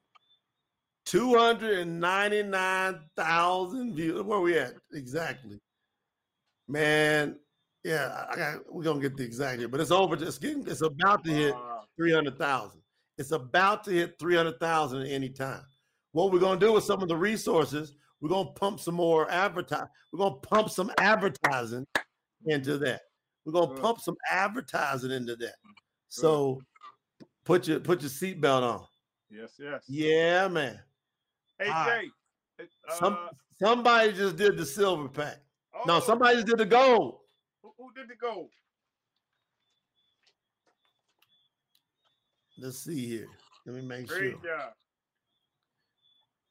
299,000 1.07 3.95
views. 3.95 4.23
Where 4.23 4.41
we 4.41 4.59
at? 4.59 4.75
Exactly. 4.93 5.59
Man, 6.69 7.39
Yeah, 7.85 8.27
I 8.31 8.37
got, 8.37 8.73
we're 8.73 8.83
gonna 8.83 9.01
get 9.01 9.17
the 9.17 9.25
exact 9.25 9.61
here, 9.61 9.69
but 9.69 9.81
it's 9.81 9.93
over. 9.93 10.17
It's 10.17 10.39
getting. 10.39 10.67
It's 10.67 10.83
about 10.83 11.25
to 11.25 11.31
hit 11.31 11.55
three 11.97 12.13
hundred 12.13 12.39
thousand. 12.39 12.81
It's 13.19 13.31
about 13.31 13.85
to 13.85 13.93
hit 13.93 14.19
three 14.19 14.35
hundred 14.37 14.59
thousand 14.59 15.03
at 15.03 15.09
any 15.09 15.29
time. 15.29 15.63
What 16.13 16.33
we're 16.33 16.41
gonna 16.41 16.59
do 16.59 16.73
with 16.73 16.85
some 16.85 17.03
of 17.03 17.09
the 17.09 17.17
resources, 17.17 17.95
we're 18.21 18.29
gonna 18.29 18.51
pump 18.53 18.81
some 18.81 18.95
more 18.95 19.31
advertise. 19.31 19.87
We're 20.13 20.19
gonna 20.19 20.37
pump 20.37 20.71
some 20.71 20.91
advertising 20.99 21.87
into 22.47 22.79
that. 22.79 23.03
We're 23.45 23.53
gonna 23.53 23.75
Good. 23.75 23.83
pump 23.83 24.01
some 24.01 24.17
advertising 24.31 25.11
into 25.11 25.37
that. 25.37 25.55
So 26.09 26.61
put 27.45 27.69
your 27.69 27.81
put 27.81 28.01
your 28.01 28.11
seatbelt 28.11 28.63
on. 28.63 28.87
Yes, 29.31 29.53
yes. 29.59 29.85
Yeah, 29.89 30.49
man. 30.49 30.81
Hey. 31.59 31.67
Jay. 31.67 32.11
it- 32.59 32.71
Some 32.99 33.15
uh, 33.15 33.29
somebody 33.61 34.13
just 34.13 34.37
did 34.37 34.57
the 34.57 34.65
silver 34.67 35.09
pack. 35.09 35.39
No, 35.87 35.97
oh, 35.97 36.01
somebody 36.01 36.37
just 36.37 36.47
did 36.47 36.59
the 36.59 36.65
gold. 36.67 37.19
Who, 37.63 37.73
who 37.79 37.93
did 37.95 38.09
the 38.09 38.15
gold? 38.15 38.51
Let's 42.59 42.79
see 42.79 43.07
here. 43.07 43.29
Let 43.67 43.75
me 43.77 43.83
make 43.83 44.07
Great 44.07 44.33
sure. 44.33 44.43
job. 44.43 44.73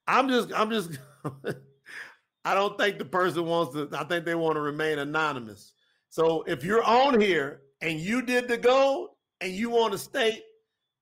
I'm 0.08 0.28
just, 0.30 0.54
I'm 0.54 0.70
just, 0.70 1.00
I 2.46 2.54
don't 2.54 2.78
think 2.78 3.00
the 3.00 3.06
person 3.06 3.46
wants 3.46 3.74
to, 3.74 3.90
I 3.94 4.04
think 4.04 4.26
they 4.26 4.36
want 4.36 4.56
to 4.56 4.62
remain 4.62 5.00
anonymous. 5.00 5.74
So 6.10 6.44
if 6.44 6.64
you're 6.64 6.84
on 6.84 7.20
here 7.20 7.62
and 7.82 8.00
you 8.00 8.22
did 8.22 8.48
the 8.48 8.58
gold 8.58 9.10
and 9.42 9.52
you 9.52 9.70
want 9.70 9.94
to 9.94 9.98
state 9.98 10.44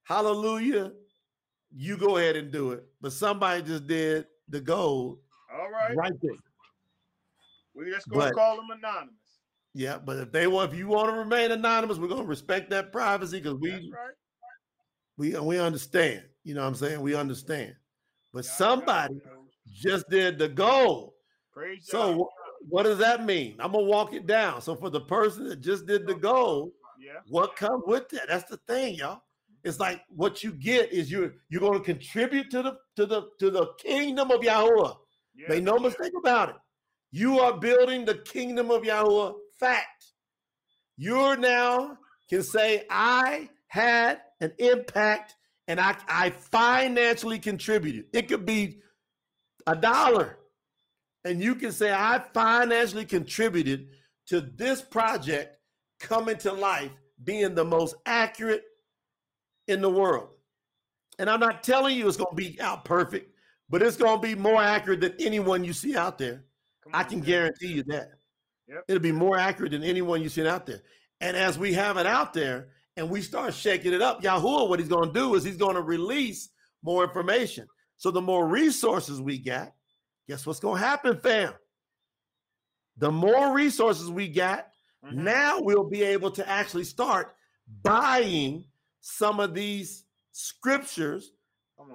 hallelujah, 0.03 0.91
you 1.75 1.97
go 1.97 2.17
ahead 2.17 2.35
and 2.35 2.51
do 2.51 2.71
it. 2.71 2.85
But 3.01 3.13
somebody 3.13 3.61
just 3.63 3.87
did 3.87 4.25
the 4.49 4.61
gold 4.61 5.19
All 5.53 5.69
right. 5.69 5.95
right 5.95 6.13
there. 6.21 6.31
We're 7.75 7.91
just 7.91 8.07
gonna 8.09 8.25
But- 8.27 8.35
call 8.35 8.55
them 8.57 8.69
anonymous. 8.71 9.15
Yeah, 9.75 9.97
but 9.97 10.17
if 10.17 10.31
they 10.31 10.45
want, 10.45 10.71
if 10.71 10.77
you 10.77 10.87
want 10.87 11.09
to 11.09 11.17
remain 11.17 11.51
anonymous, 11.51 11.97
we're 11.97 12.07
gonna 12.07 12.23
respect 12.25 12.69
that 12.69 12.91
privacy 12.91 13.39
because 13.39 13.57
we 13.59 13.71
right. 13.71 14.13
we 15.17 15.35
we 15.39 15.59
understand. 15.59 16.23
You 16.43 16.53
know 16.53 16.61
what 16.61 16.67
I'm 16.67 16.75
saying? 16.75 17.01
We 17.01 17.15
understand. 17.15 17.75
But 18.33 18.45
somebody 18.45 19.21
just 19.71 20.09
did 20.09 20.39
the 20.39 20.49
goal. 20.49 21.15
Praise 21.51 21.87
So 21.87 22.15
God. 22.17 22.27
what 22.67 22.83
does 22.83 22.97
that 22.97 23.25
mean? 23.25 23.55
I'm 23.59 23.71
gonna 23.71 23.83
walk 23.85 24.13
it 24.13 24.25
down. 24.25 24.61
So 24.61 24.75
for 24.75 24.89
the 24.89 25.01
person 25.01 25.47
that 25.49 25.61
just 25.61 25.85
did 25.85 26.07
the 26.07 26.15
goal, 26.15 26.73
Yeah. 26.99 27.19
what 27.29 27.55
comes 27.55 27.83
with 27.85 28.09
that? 28.09 28.27
That's 28.27 28.49
the 28.49 28.57
thing, 28.67 28.95
y'all. 28.95 29.21
It's 29.63 29.79
like 29.79 30.03
what 30.09 30.43
you 30.43 30.51
get 30.51 30.91
is 30.91 31.09
you're 31.11 31.35
you're 31.49 31.61
going 31.61 31.77
to 31.79 31.85
contribute 31.85 32.49
to 32.51 32.63
the 32.63 32.77
to 32.97 33.05
the 33.05 33.29
to 33.39 33.49
the 33.49 33.67
kingdom 33.77 34.31
of 34.31 34.43
Yahweh. 34.43 34.93
Yeah. 35.35 35.47
Make 35.49 35.63
no 35.63 35.77
mistake 35.77 36.13
about 36.17 36.49
it. 36.49 36.55
You 37.11 37.39
are 37.39 37.57
building 37.57 38.03
the 38.03 38.15
kingdom 38.15 38.71
of 38.71 38.83
Yahweh. 38.83 39.31
Fact. 39.59 40.05
You're 40.97 41.37
now 41.37 41.97
can 42.29 42.43
say 42.43 42.85
I 42.89 43.49
had 43.67 44.21
an 44.41 44.53
impact 44.57 45.35
and 45.67 45.79
I 45.79 45.95
I 46.07 46.29
financially 46.29 47.39
contributed. 47.39 48.05
It 48.13 48.27
could 48.27 48.45
be 48.45 48.79
a 49.67 49.75
dollar. 49.75 50.37
And 51.25 51.41
you 51.41 51.55
can 51.55 51.71
say 51.71 51.91
I 51.91 52.21
financially 52.33 53.05
contributed 53.05 53.87
to 54.27 54.41
this 54.41 54.81
project 54.81 55.57
coming 55.99 56.37
to 56.37 56.51
life 56.51 56.91
being 57.23 57.55
the 57.55 57.63
most 57.63 57.95
accurate 58.05 58.63
in 59.67 59.81
the 59.81 59.89
world. 59.89 60.29
And 61.19 61.29
I'm 61.29 61.39
not 61.39 61.63
telling 61.63 61.95
you 61.95 62.07
it's 62.07 62.17
going 62.17 62.35
to 62.35 62.35
be 62.35 62.59
out 62.59 62.83
perfect, 62.83 63.33
but 63.69 63.81
it's 63.81 63.95
going 63.95 64.21
to 64.21 64.27
be 64.27 64.35
more 64.35 64.61
accurate 64.61 65.01
than 65.01 65.13
anyone 65.19 65.63
you 65.63 65.71
see 65.71 65.95
out 65.95 66.17
there. 66.17 66.43
Come 66.83 66.91
I 66.93 67.03
can 67.03 67.21
Jay. 67.21 67.27
guarantee 67.27 67.67
you 67.67 67.83
that. 67.83 68.11
Yep. 68.67 68.83
It'll 68.87 69.01
be 69.01 69.11
more 69.11 69.37
accurate 69.37 69.71
than 69.71 69.83
anyone 69.83 70.21
you 70.21 70.29
see 70.29 70.45
out 70.45 70.65
there. 70.65 70.81
And 71.21 71.37
as 71.37 71.57
we 71.57 71.73
have 71.73 71.97
it 71.97 72.05
out 72.05 72.33
there 72.33 72.69
and 72.97 73.09
we 73.09 73.21
start 73.21 73.53
shaking 73.53 73.93
it 73.93 74.01
up, 74.01 74.21
Yahuwah, 74.21 74.69
what 74.69 74.79
he's 74.79 74.87
going 74.89 75.07
to 75.11 75.13
do 75.19 75.35
is 75.35 75.43
he's 75.43 75.57
going 75.57 75.75
to 75.75 75.81
release 75.81 76.49
more 76.83 77.03
information. 77.03 77.67
So 77.97 78.11
the 78.11 78.21
more 78.21 78.47
resources 78.47 79.21
we 79.21 79.37
got, 79.37 79.73
guess 80.27 80.45
what's 80.45 80.59
going 80.59 80.79
to 80.81 80.85
happen, 80.87 81.19
fam? 81.19 81.53
The 82.97 83.11
more 83.11 83.53
resources 83.53 84.09
we 84.09 84.27
got, 84.27 84.67
Mhm. 85.03 85.13
now 85.15 85.59
we'll 85.59 85.89
be 85.89 86.03
able 86.03 86.31
to 86.31 86.47
actually 86.47 86.83
start 86.85 87.35
buying 87.81 88.65
some 89.01 89.39
of 89.39 89.53
these 89.53 90.05
scriptures 90.31 91.31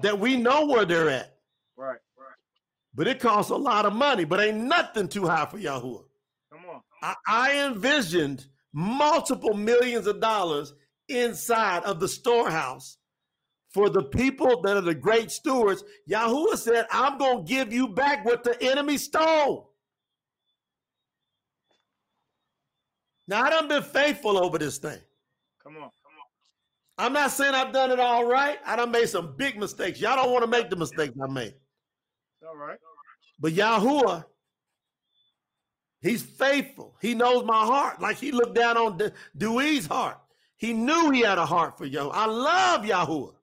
that 0.03 0.19
we 0.19 0.37
know 0.37 0.67
where 0.67 0.85
they're 0.85 1.09
at. 1.09 1.35
right. 1.77 1.99
Right. 2.17 2.35
But 2.95 3.07
it 3.07 3.21
costs 3.21 3.51
a 3.51 3.57
lot 3.57 3.87
of 3.87 3.93
money, 3.95 4.25
but 4.25 4.41
ain't 4.41 4.59
nothing 4.59 5.09
too 5.09 5.27
high 5.27 5.47
for 5.47 5.59
Yahuwah. 5.59 6.05
Come 6.53 6.67
on. 6.67 6.83
I, 7.03 7.15
I 7.27 7.67
envisioned 7.67 8.47
multiple 8.73 9.55
millions 9.55 10.07
of 10.07 10.21
dollars 10.21 10.75
inside 11.09 11.85
of 11.85 12.01
the 12.01 12.09
storehouse 12.09 12.99
for 13.71 13.91
the 13.91 14.03
people 14.03 14.63
that 14.63 14.77
are 14.77 14.83
the 14.83 14.95
great 14.95 15.31
stewards. 15.31 15.85
Yahuwah 16.09 16.57
said, 16.57 16.87
I'm 16.91 17.19
going 17.19 17.45
to 17.45 17.49
give 17.49 17.73
you 17.73 17.89
back 17.89 18.25
what 18.25 18.43
the 18.43 18.61
enemy 18.63 18.97
stole. 18.97 19.73
Now, 23.27 23.43
I 23.43 23.51
done 23.51 23.69
been 23.69 23.83
faithful 23.83 24.39
over 24.39 24.59
this 24.59 24.79
thing. 24.79 24.99
Come 25.63 25.77
on. 25.77 25.83
Come 25.83 25.83
on. 25.87 27.07
I'm 27.07 27.13
not 27.13 27.31
saying 27.31 27.55
I've 27.55 27.75
done 27.75 27.91
it 27.91 28.01
all 28.01 28.25
right. 28.25 28.59
I 28.65 28.77
done 28.77 28.91
made 28.91 29.09
some 29.09 29.35
big 29.37 29.59
mistakes. 29.59 30.01
Y'all 30.01 30.17
don't 30.17 30.33
want 30.33 30.45
to 30.45 30.51
make 30.51 30.71
the 30.71 30.77
mistakes 30.77 31.13
I 31.23 31.27
made. 31.27 31.55
All 32.47 32.57
right. 32.57 32.79
But 33.39 33.53
Yahuwah, 33.53 34.25
he's 36.01 36.23
faithful. 36.23 36.97
He 37.03 37.15
knows 37.15 37.45
my 37.45 37.65
heart. 37.67 38.01
Like 38.01 38.17
he 38.17 38.33
looked 38.33 38.55
down 38.55 38.79
on 38.79 38.97
De- 38.97 39.13
Dewey's 39.37 39.87
heart. 39.87 40.19
He 40.59 40.73
knew 40.73 41.11
he 41.11 41.21
had 41.21 41.39
a 41.39 41.47
heart 41.47 41.79
for 41.79 41.89
Yahuwah. 41.89 42.11
I 42.13 42.27
love 42.27 42.83
Yahuwah. 42.83 43.35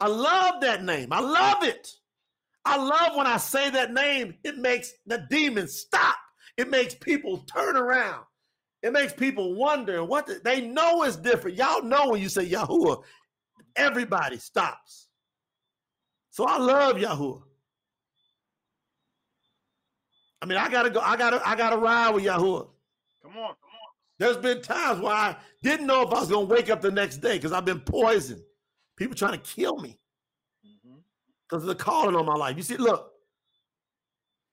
I 0.00 0.06
love 0.08 0.60
that 0.60 0.84
name. 0.84 1.12
I 1.12 1.20
love 1.20 1.62
it. 1.64 1.92
I 2.64 2.76
love 2.76 3.16
when 3.16 3.26
I 3.26 3.36
say 3.36 3.70
that 3.70 3.92
name, 3.92 4.34
it 4.44 4.56
makes 4.58 4.92
the 5.06 5.26
demons 5.30 5.74
stop. 5.74 6.16
It 6.56 6.70
makes 6.70 6.94
people 6.94 7.38
turn 7.38 7.76
around. 7.76 8.24
It 8.82 8.92
makes 8.92 9.12
people 9.12 9.54
wonder 9.54 10.04
what 10.04 10.26
the- 10.26 10.40
they 10.44 10.60
know 10.60 11.02
is 11.04 11.16
different. 11.16 11.56
Y'all 11.56 11.82
know 11.82 12.10
when 12.10 12.20
you 12.22 12.28
say 12.28 12.48
Yahuwah, 12.48 13.04
everybody 13.74 14.38
stops. 14.38 15.08
So 16.30 16.44
I 16.44 16.58
love 16.58 16.96
Yahuwah. 16.96 17.42
I 20.42 20.46
mean, 20.46 20.58
I 20.58 20.68
gotta 20.68 20.90
go. 20.90 21.00
I 21.00 21.16
gotta. 21.16 21.46
I 21.48 21.56
gotta 21.56 21.78
ride 21.78 22.10
with 22.10 22.24
Yahuwah. 22.24 22.68
Come 23.22 23.38
on. 23.38 23.54
There's 24.18 24.36
been 24.38 24.62
times 24.62 25.00
where 25.00 25.12
I 25.14 25.36
didn't 25.62 25.86
know 25.86 26.02
if 26.02 26.12
I 26.12 26.20
was 26.20 26.30
gonna 26.30 26.46
wake 26.46 26.70
up 26.70 26.80
the 26.80 26.90
next 26.90 27.18
day 27.18 27.36
because 27.36 27.52
I've 27.52 27.64
been 27.64 27.80
poisoned. 27.80 28.42
People 28.96 29.14
trying 29.14 29.32
to 29.32 29.38
kill 29.38 29.78
me 29.78 29.98
because 31.42 31.62
of 31.62 31.68
the 31.68 31.74
calling 31.74 32.16
on 32.16 32.24
my 32.24 32.34
life. 32.34 32.56
You 32.56 32.62
see, 32.62 32.76
look. 32.76 33.12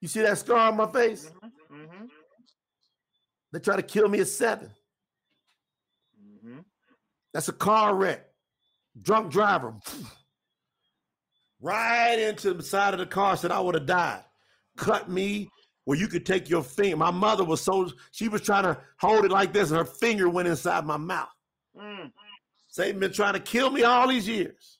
You 0.01 0.09
see 0.09 0.21
that 0.21 0.37
scar 0.37 0.69
on 0.69 0.75
my 0.75 0.91
face? 0.91 1.29
Mhm. 1.29 1.51
Mhm. 1.71 2.11
They 3.53 3.59
try 3.59 3.77
to 3.77 3.83
kill 3.83 4.09
me 4.09 4.19
at 4.19 4.27
seven. 4.27 4.75
Mhm. 6.19 6.65
That's 7.31 7.47
a 7.47 7.53
car 7.53 7.95
wreck. 7.95 8.29
Drunk 9.01 9.31
driver. 9.31 9.79
Right 11.61 12.19
into 12.19 12.53
the 12.53 12.63
side 12.63 12.93
of 12.93 12.99
the 12.99 13.05
car, 13.05 13.37
said 13.37 13.51
I 13.51 13.61
would 13.61 13.75
have 13.75 13.85
died. 13.85 14.25
Cut 14.75 15.09
me 15.09 15.49
where 15.85 15.97
you 15.97 16.07
could 16.07 16.25
take 16.25 16.49
your 16.49 16.63
finger. 16.63 16.97
My 16.97 17.11
mother 17.11 17.43
was 17.43 17.61
so 17.61 17.89
she 18.11 18.29
was 18.29 18.41
trying 18.41 18.63
to 18.63 18.77
hold 18.99 19.25
it 19.25 19.31
like 19.31 19.53
this, 19.53 19.69
and 19.69 19.77
her 19.77 19.85
finger 19.85 20.29
went 20.29 20.47
inside 20.47 20.85
my 20.85 20.97
mouth. 20.97 21.29
Mm. 21.77 22.11
Satan 22.67 22.99
been 22.99 23.13
trying 23.13 23.33
to 23.33 23.39
kill 23.39 23.69
me 23.69 23.83
all 23.83 24.07
these 24.07 24.27
years. 24.27 24.79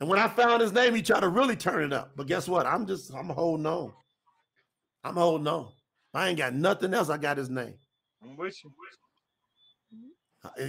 And 0.00 0.08
when 0.08 0.18
I 0.18 0.28
found 0.28 0.60
his 0.60 0.72
name, 0.72 0.94
he 0.94 1.02
tried 1.02 1.20
to 1.20 1.28
really 1.28 1.56
turn 1.56 1.84
it 1.84 1.92
up. 1.92 2.12
But 2.16 2.28
guess 2.28 2.48
what? 2.48 2.66
I'm 2.66 2.86
just 2.86 3.12
I'm 3.12 3.28
holding 3.28 3.66
on. 3.66 3.92
I'm 5.04 5.14
holding 5.14 5.46
on. 5.48 5.68
I 6.14 6.28
ain't 6.28 6.38
got 6.38 6.54
nothing 6.54 6.94
else. 6.94 7.10
I 7.10 7.18
got 7.18 7.36
his 7.36 7.50
name. 7.50 7.74
I'm 8.22 8.36
with 8.36 8.56
you. 8.64 8.72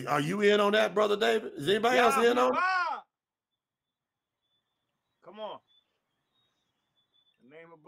Are 0.07 0.19
you 0.19 0.41
in 0.41 0.59
on 0.59 0.73
that, 0.73 0.93
brother 0.93 1.15
David? 1.15 1.53
Is 1.55 1.69
anybody 1.69 1.99
else 1.99 2.17
in 2.17 2.37
on 2.37 2.55
it? 2.55 2.59
Come 5.23 5.39
on. 5.39 5.59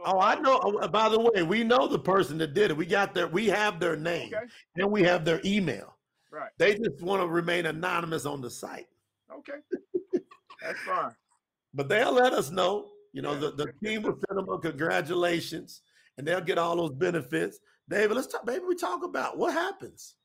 The 0.03 0.07
name 0.11 0.15
above 0.15 0.15
Oh, 0.15 0.19
I 0.19 0.35
know. 0.41 0.59
oh, 0.81 0.87
By 0.87 1.09
the 1.09 1.19
way, 1.19 1.43
we 1.43 1.63
know 1.63 1.87
the 1.87 1.99
person 1.99 2.37
that 2.39 2.53
did 2.53 2.71
it. 2.71 2.77
We 2.77 2.85
got 2.85 3.13
their, 3.13 3.27
we 3.27 3.47
have 3.47 3.79
their 3.79 3.95
name 3.95 4.31
Okay. 4.33 4.45
and 4.77 4.91
we 4.91 5.03
have 5.03 5.25
their 5.25 5.41
email. 5.45 5.95
Right. 6.31 6.49
They 6.57 6.75
just 6.75 7.01
want 7.01 7.21
to 7.21 7.27
remain 7.27 7.65
anonymous 7.65 8.25
on 8.25 8.41
the 8.41 8.49
site, 8.49 8.87
Okay. 9.33 9.59
That's 10.61 10.79
fine. 10.81 11.11
but 11.73 11.89
they'll 11.89 12.13
let 12.13 12.33
us 12.33 12.51
know. 12.51 12.91
You 13.13 13.21
know, 13.21 13.33
Yeah. 13.33 13.39
the, 13.39 13.51
the 13.51 13.73
team 13.83 14.03
will 14.03 14.17
send 14.27 14.37
them 14.39 14.47
a 14.49 14.57
congratulations, 14.59 15.81
and 16.17 16.25
they'll 16.27 16.39
get 16.41 16.57
all 16.57 16.75
those 16.77 16.93
benefits. 16.93 17.59
David, 17.89 18.15
let's 18.15 18.27
talk. 18.27 18.45
Maybe 18.45 18.63
we 18.65 18.75
talk 18.75 19.03
about 19.03 19.37
what 19.37 19.53
happens 19.53 20.15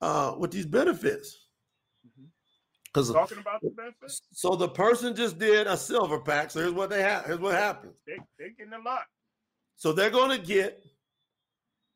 uh, 0.00 0.34
with 0.38 0.50
these 0.50 0.66
benefits. 0.66 1.46
Because 2.92 3.12
Talking 3.12 3.38
about 3.38 3.60
the 3.60 3.70
benefits, 3.70 4.22
so 4.32 4.56
the 4.56 4.68
person 4.68 5.14
just 5.14 5.38
did 5.38 5.66
a 5.66 5.76
silver 5.76 6.18
pack. 6.20 6.50
So 6.50 6.60
here's 6.60 6.72
what 6.72 6.88
they 6.90 7.02
have. 7.02 7.26
Here's 7.26 7.38
what 7.38 7.54
happens. 7.54 7.94
they 8.06 8.18
they 8.38 8.50
getting 8.50 8.72
a 8.72 8.78
lot. 8.80 9.02
So 9.76 9.92
they're 9.92 10.10
going 10.10 10.38
to 10.38 10.44
get 10.44 10.82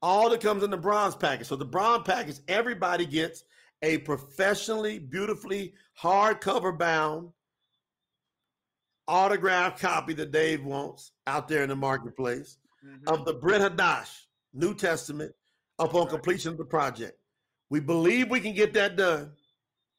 All 0.03 0.29
that 0.31 0.41
comes 0.41 0.65
in 0.65 0.71
the 0.71 0.77
bronze 0.77 1.15
package. 1.15 1.47
So 1.47 1.55
the 1.57 1.65
bronze 1.65 2.03
package, 2.05 2.41
everybody 2.49 3.07
gets 3.07 3.45
a 3.83 3.99
professionally, 3.99 4.99
beautifully 4.99 5.75
hardcover 6.01 6.77
bound 6.77 7.31
autographed 9.09 9.81
copy 9.81 10.13
that 10.15 10.31
Dave 10.33 10.65
wants 10.65 11.13
out 11.27 11.49
there 11.49 11.63
in 11.63 11.69
the 11.69 11.77
marketplace 11.77 12.59
Mhm. 12.85 13.09
of 13.13 13.25
the 13.25 13.35
Brit 13.35 13.61
Hadash 13.61 14.27
New 14.53 14.75
Testament 14.75 15.35
upon 15.79 16.03
Right. 16.03 16.11
completion 16.11 16.53
of 16.53 16.59
the 16.59 16.65
project. 16.65 17.19
We 17.71 17.81
believe 17.81 18.29
we 18.31 18.41
can 18.41 18.55
get 18.55 18.73
that 18.75 18.97
done 18.97 19.37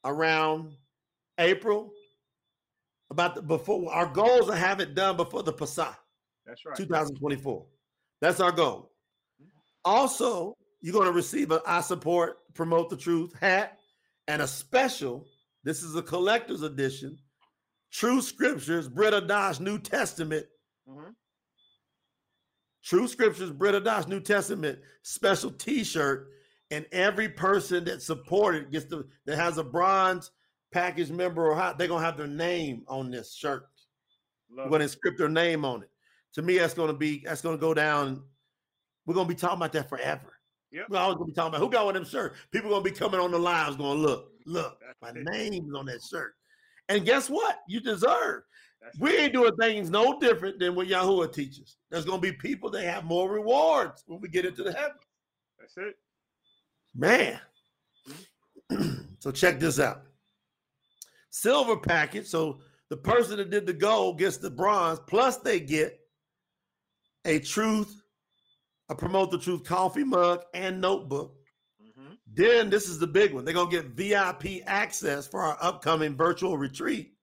around 0.04 0.76
April. 1.38 1.92
About 3.10 3.34
the 3.34 3.42
before 3.42 3.92
our 3.92 4.06
goal 4.06 4.40
is 4.40 4.46
to 4.46 4.56
have 4.56 4.80
it 4.80 4.94
done 4.94 5.16
before 5.16 5.42
the 5.42 5.52
Pesach 5.52 5.94
That's 6.46 6.64
right. 6.64 6.76
2024. 6.76 7.66
That's 8.20 8.40
our 8.40 8.50
goal. 8.50 8.90
Also, 9.84 10.56
you're 10.80 10.94
going 10.94 11.06
to 11.06 11.12
receive 11.12 11.50
a 11.50 11.60
I 11.66 11.80
support 11.82 12.38
promote 12.54 12.88
the 12.88 12.96
truth 12.96 13.32
hat 13.38 13.78
and 14.26 14.40
a 14.40 14.46
special. 14.46 15.26
This 15.64 15.82
is 15.82 15.94
a 15.96 16.02
collector's 16.02 16.62
edition. 16.62 17.18
Truth 17.92 18.24
Scriptures, 18.24 18.88
Brit 18.88 19.12
Hadash 19.12 19.60
New 19.60 19.78
Testament 19.78 20.46
Mhm. 20.88 21.14
Truth 22.82 23.10
Scriptures, 23.10 23.50
Brit 23.50 23.74
Hadash, 23.74 24.08
New 24.08 24.20
Testament 24.20 24.78
special 25.02 25.50
T-shirt, 25.50 26.30
and 26.70 26.86
every 26.92 27.28
person 27.28 27.84
that 27.84 28.02
supported 28.02 28.70
gets 28.72 28.86
the 28.86 29.06
that 29.26 29.36
has 29.36 29.58
a 29.58 29.64
bronze 29.64 30.30
package 30.74 31.10
member 31.10 31.48
or 31.48 31.54
hot, 31.54 31.78
they're 31.78 31.88
gonna 31.88 32.04
have 32.04 32.16
their 32.16 32.26
name 32.26 32.82
on 32.88 33.08
this 33.10 33.32
shirt. 33.32 33.62
Love 34.50 34.66
We're 34.66 34.72
gonna 34.72 34.84
inscript 34.84 35.18
their 35.18 35.28
name 35.28 35.64
on 35.64 35.84
it. 35.84 35.90
To 36.34 36.42
me, 36.42 36.58
that's 36.58 36.74
gonna 36.74 36.92
be 36.92 37.22
that's 37.24 37.40
gonna 37.40 37.56
go 37.56 37.72
down. 37.72 38.24
We're 39.06 39.14
gonna 39.14 39.28
be 39.28 39.36
talking 39.36 39.58
about 39.58 39.72
that 39.72 39.88
forever. 39.88 40.34
Yep. 40.72 40.86
We're 40.90 40.98
always 40.98 41.14
gonna 41.14 41.26
be 41.26 41.32
talking 41.32 41.50
about 41.50 41.60
who 41.60 41.70
got 41.70 41.86
one 41.86 41.94
of 41.94 42.02
them 42.02 42.10
shirts. 42.10 42.36
People 42.50 42.70
gonna 42.70 42.82
be 42.82 42.90
coming 42.90 43.20
on 43.20 43.30
the 43.30 43.38
lives 43.38 43.76
going, 43.76 43.98
to 43.98 44.02
look, 44.02 44.32
look, 44.44 44.80
That's 44.80 45.14
my 45.14 45.20
it. 45.20 45.24
name's 45.30 45.72
on 45.74 45.86
that 45.86 46.02
shirt. 46.02 46.34
And 46.88 47.06
guess 47.06 47.30
what? 47.30 47.60
You 47.68 47.80
deserve. 47.80 48.42
That's 48.82 48.98
We 48.98 49.16
ain't 49.16 49.32
doing 49.32 49.54
things 49.60 49.90
no 49.90 50.18
different 50.18 50.58
than 50.58 50.74
what 50.74 50.88
Yahuwah 50.88 51.32
teaches. 51.32 51.76
There's 51.88 52.04
gonna 52.04 52.20
be 52.20 52.32
people 52.32 52.68
that 52.70 52.84
have 52.84 53.04
more 53.04 53.30
rewards 53.30 54.02
when 54.08 54.20
we 54.20 54.28
get 54.28 54.44
into 54.44 54.64
the 54.64 54.72
heaven. 54.72 54.96
That's 55.60 55.76
it. 55.76 55.94
Man. 56.96 57.38
Mm-hmm. 58.72 59.02
so 59.20 59.30
check 59.30 59.60
this 59.60 59.78
out. 59.78 60.02
Silver 61.34 61.76
package. 61.76 62.28
So 62.28 62.60
the 62.90 62.96
person 62.96 63.38
that 63.38 63.50
did 63.50 63.66
the 63.66 63.72
gold 63.72 64.20
gets 64.20 64.36
the 64.36 64.50
bronze, 64.50 65.00
plus 65.08 65.38
they 65.38 65.58
get 65.58 65.98
a 67.24 67.40
truth, 67.40 67.92
a 68.88 68.94
promote 68.94 69.32
the 69.32 69.38
truth 69.38 69.64
coffee 69.64 70.04
mug 70.04 70.44
and 70.54 70.80
notebook. 70.80 71.34
Mhm. 71.82 72.18
Then 72.32 72.70
this 72.70 72.88
is 72.88 73.00
the 73.00 73.08
big 73.08 73.34
one. 73.34 73.44
They're 73.44 73.52
gonna 73.52 73.68
get 73.68 73.96
VIP 73.96 74.62
access 74.64 75.26
for 75.26 75.40
our 75.40 75.58
upcoming 75.60 76.16
virtual 76.16 76.56
retreat 76.56 77.16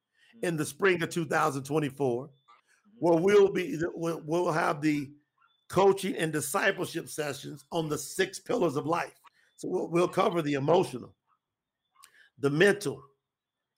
in 0.43 0.57
the 0.57 0.65
spring 0.65 1.01
of 1.01 1.09
2024, 1.09 2.29
where 2.99 3.17
we'll 3.17 3.53
be 3.53 3.81
we'll, 3.93 4.21
we'll 4.25 4.51
have 4.51 4.81
the 4.81 5.09
coaching 5.69 6.17
and 6.17 6.33
discipleship 6.33 7.07
sessions 7.07 7.63
on 7.71 7.87
the 7.87 7.97
six 7.97 8.39
pillars 8.39 8.75
of 8.75 8.85
life. 8.85 9.17
So 9.55 9.69
we'll, 9.69 9.87
we'll 9.87 10.09
cover 10.09 10.41
the 10.41 10.55
emotional, 10.55 11.15
the 12.39 12.49
mental. 12.49 13.01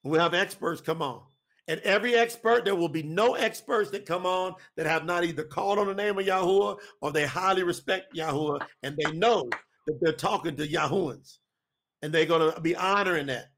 We'll 0.04 0.22
have 0.22 0.34
experts 0.34 0.82
come 0.82 1.02
on. 1.02 1.22
And 1.68 1.80
every 1.82 2.16
expert, 2.16 2.66
there 2.66 2.76
will 2.76 2.90
be 2.90 3.04
no 3.04 3.36
experts 3.36 3.90
that 3.92 4.06
come 4.06 4.26
on 4.26 4.56
that 4.76 4.86
have 4.86 5.06
not 5.06 5.24
either 5.24 5.44
called 5.44 5.80
on 5.80 5.88
the 5.88 5.94
name 5.94 6.20
of 6.20 6.26
Yahuwah 6.26 6.78
or 7.02 7.12
they 7.12 7.26
highly 7.26 7.64
respect 7.64 8.14
Yahuwah 8.14 8.66
and 8.84 8.98
they 8.98 9.12
know 9.14 9.50
that 9.88 9.98
they're 10.02 10.12
talking 10.12 10.58
to 10.58 10.68
Yahuans 10.68 11.38
and 12.02 12.14
they're 12.14 12.26
going 12.26 12.54
to 12.54 12.60
be 12.60 12.76
honoring 12.76 13.28
that. 13.28 13.52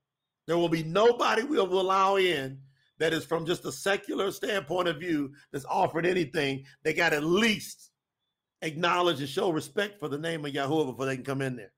There 0.46 0.58
will 0.58 0.70
be 0.70 0.84
nobody 0.84 1.44
we 1.44 1.58
will 1.58 1.82
allow 1.82 2.18
in 2.18 2.60
that 3.00 3.12
is 3.12 3.26
from 3.26 3.46
just 3.46 3.66
a 3.66 3.72
secular 3.72 4.32
standpoint 4.32 4.88
of 4.88 5.00
view 5.00 5.34
that's 5.52 5.66
offering 5.66 6.06
anything. 6.06 6.64
They 6.84 6.94
got 6.94 7.14
at 7.14 7.24
least 7.24 7.90
acknowledge 8.62 9.20
and 9.20 9.28
show 9.28 9.50
respect 9.50 10.00
for 10.00 10.08
the 10.08 10.18
name 10.18 10.46
of 10.46 10.54
Yahuwah 10.54 10.92
before 10.92 11.08
they 11.08 11.16
can 11.16 11.26
come 11.26 11.42
in. 11.42 11.56
There 11.56 11.72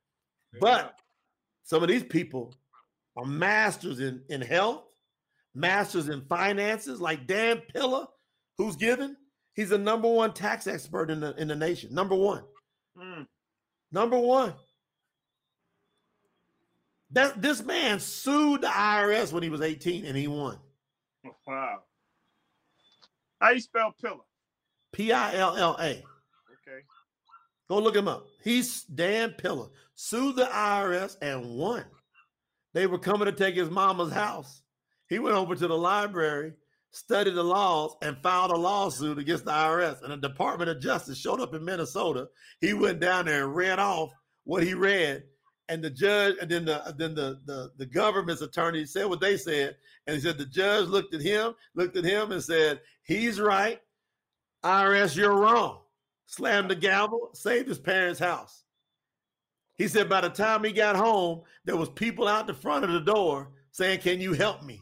But 0.60 1.00
some 1.64 1.82
of 1.82 1.90
these 1.90 2.04
people 2.04 2.54
are 3.18 3.26
masters 3.26 4.00
in, 4.00 4.22
in 4.30 4.42
health, 4.42 4.84
masters 5.56 6.08
in 6.08 6.22
finances, 6.30 7.02
like 7.02 7.28
Dan 7.28 7.62
Pilla, 7.74 8.08
who's 8.58 8.76
given. 8.76 9.18
He's 9.56 9.70
the 9.70 9.78
number 9.78 10.08
one 10.08 10.34
tax 10.34 10.68
expert 10.68 11.10
in 11.10 11.20
the 11.20 11.36
in 11.36 11.48
the 11.48 11.56
nation. 11.56 11.94
Number 11.94 12.16
one. 12.16 12.44
Mm. 12.96 13.26
Number 13.92 14.20
one. 14.20 14.54
That 17.12 17.42
this 17.42 17.64
man 17.64 18.00
sued 18.00 18.62
the 18.62 18.68
IRS 18.68 19.34
when 19.34 19.42
he 19.42 19.50
was 19.50 19.62
18 19.62 20.06
and 20.06 20.16
he 20.16 20.28
won. 20.28 20.60
Wow. 21.48 21.80
How 23.42 23.52
you 23.52 23.60
spell 23.60 23.96
Pilla? 24.00 24.20
P-I-L-L-A. 24.94 25.84
Okay. 25.90 26.84
Go 27.70 27.80
look 27.80 27.96
him 27.96 28.08
up. 28.08 28.26
He's 28.44 28.84
Dan 28.84 29.36
Pilla. 29.38 29.70
Sued 29.96 30.36
the 30.36 30.46
IRS 30.46 31.18
and 31.22 31.58
won. 31.58 31.86
They 32.78 32.86
were 32.86 33.00
coming 33.00 33.26
to 33.26 33.32
take 33.32 33.56
his 33.56 33.72
mama's 33.72 34.14
house. 34.14 34.62
He 35.10 35.18
went 35.18 35.36
over 35.36 35.56
to 35.56 35.68
the 35.68 35.76
library, 35.76 36.54
studied 36.92 37.34
the 37.34 37.44
laws, 37.44 37.96
and 38.04 38.22
filed 38.22 38.52
a 38.52 38.56
lawsuit 38.56 39.18
against 39.18 39.46
the 39.46 39.52
IRS. 39.52 40.04
And 40.04 40.12
the 40.12 40.28
Department 40.28 40.70
of 40.70 40.80
Justice 40.80 41.18
showed 41.18 41.42
up 41.42 41.56
in 41.56 41.66
Minnesota. 41.66 42.28
He 42.62 42.76
went 42.76 43.00
down 43.00 43.26
there 43.26 43.46
and 43.46 43.56
read 43.56 43.80
off 43.80 44.12
what 44.44 44.62
he 44.62 44.76
read. 44.76 45.24
And 45.68 45.84
the 45.84 45.90
judge, 45.90 46.36
and 46.40 46.52
then 46.52 46.66
the 46.66 46.94
then 46.96 47.16
the 47.16 47.40
the, 47.48 47.72
the 47.80 47.88
government's 47.88 48.44
attorney 48.44 48.86
said 48.86 49.08
what 49.08 49.22
they 49.22 49.38
said. 49.38 49.76
And 50.06 50.16
he 50.16 50.22
said 50.22 50.38
the 50.38 50.46
judge 50.46 50.88
looked 50.88 51.16
at 51.16 51.22
him, 51.22 51.56
looked 51.74 51.98
at 51.98 52.06
him, 52.06 52.32
and 52.32 52.44
said, 52.44 52.82
He's 53.02 53.42
right. 53.42 53.82
IRS, 54.64 55.16
you're 55.16 55.34
wrong 55.34 55.80
slammed 56.28 56.70
the 56.70 56.76
gavel, 56.76 57.30
saved 57.34 57.70
his 57.70 57.80
parents' 57.80 58.20
house. 58.20 58.64
He 59.78 59.88
said 59.88 60.10
by 60.10 60.22
the 60.22 60.30
time 60.30 60.64
he 60.64 60.72
got 60.72 60.96
home, 60.96 61.44
there 61.66 61.78
was 61.78 61.90
people 61.90 62.28
out 62.28 62.48
the 62.48 62.54
front 62.54 62.84
of 62.84 62.92
the 62.92 63.00
door 63.00 63.52
saying, 63.72 64.00
"Can 64.00 64.20
you 64.20 64.34
help 64.34 64.64
me?" 64.64 64.82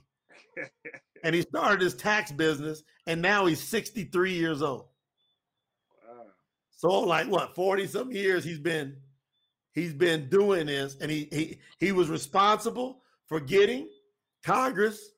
and 1.23 1.35
he 1.35 1.41
started 1.41 1.81
his 1.81 1.95
tax 1.95 2.31
business, 2.31 2.83
and 3.05 3.21
now 3.21 3.45
he's 3.45 3.61
63 3.61 4.33
years 4.33 4.61
old. 4.61 4.87
Wow. 6.07 6.25
So 6.77 6.99
like 7.01 7.27
what, 7.27 7.55
40 7.55 7.87
some 7.87 8.11
years 8.11 8.43
he's 8.43 8.59
been 8.59 8.97
he's 9.73 9.93
been 9.93 10.29
doing 10.29 10.67
this, 10.67 10.95
and 11.01 11.11
he 11.11 11.27
he 11.31 11.59
he 11.77 11.91
was 11.91 12.09
responsible 12.09 13.01
for 13.27 13.39
getting 13.39 13.89
Congress. 14.43 15.11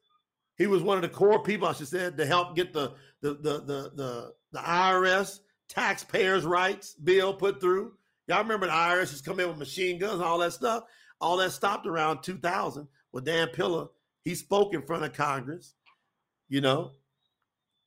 He 0.58 0.66
was 0.66 0.82
one 0.82 0.98
of 0.98 1.04
the 1.04 1.10
core 1.10 1.44
people, 1.44 1.68
I 1.68 1.74
should 1.74 1.88
say, 1.88 2.10
to 2.10 2.26
help 2.26 2.56
get 2.56 2.74
the 2.74 2.94
the 3.22 3.36
the 3.36 3.60
the 3.60 3.92
the, 3.96 4.34
the 4.54 4.60
IRS 4.60 5.40
taxpayers' 5.70 6.46
rights 6.46 6.96
bill 6.96 7.34
put 7.34 7.62
through. 7.62 7.97
Y'all 8.28 8.44
remember 8.44 8.68
the 8.68 8.74
IRS 8.74 9.12
just 9.12 9.26
come 9.26 9.40
in 9.40 9.48
with 9.48 9.58
machine 9.58 10.00
guns 10.00 10.16
and 10.16 10.24
all 10.24 10.40
that 10.40 10.54
stuff. 10.54 10.84
All 11.20 11.38
that 11.38 11.52
stopped 11.52 11.88
around 11.88 12.22
2000 12.24 12.88
with 13.12 13.26
Dan 13.26 13.48
Pilla. 13.48 13.88
He 14.24 14.36
spoke 14.36 14.74
in 14.74 14.82
front 14.82 15.04
of 15.04 15.14
Congress. 15.14 15.74
You 16.50 16.62
know, 16.62 16.92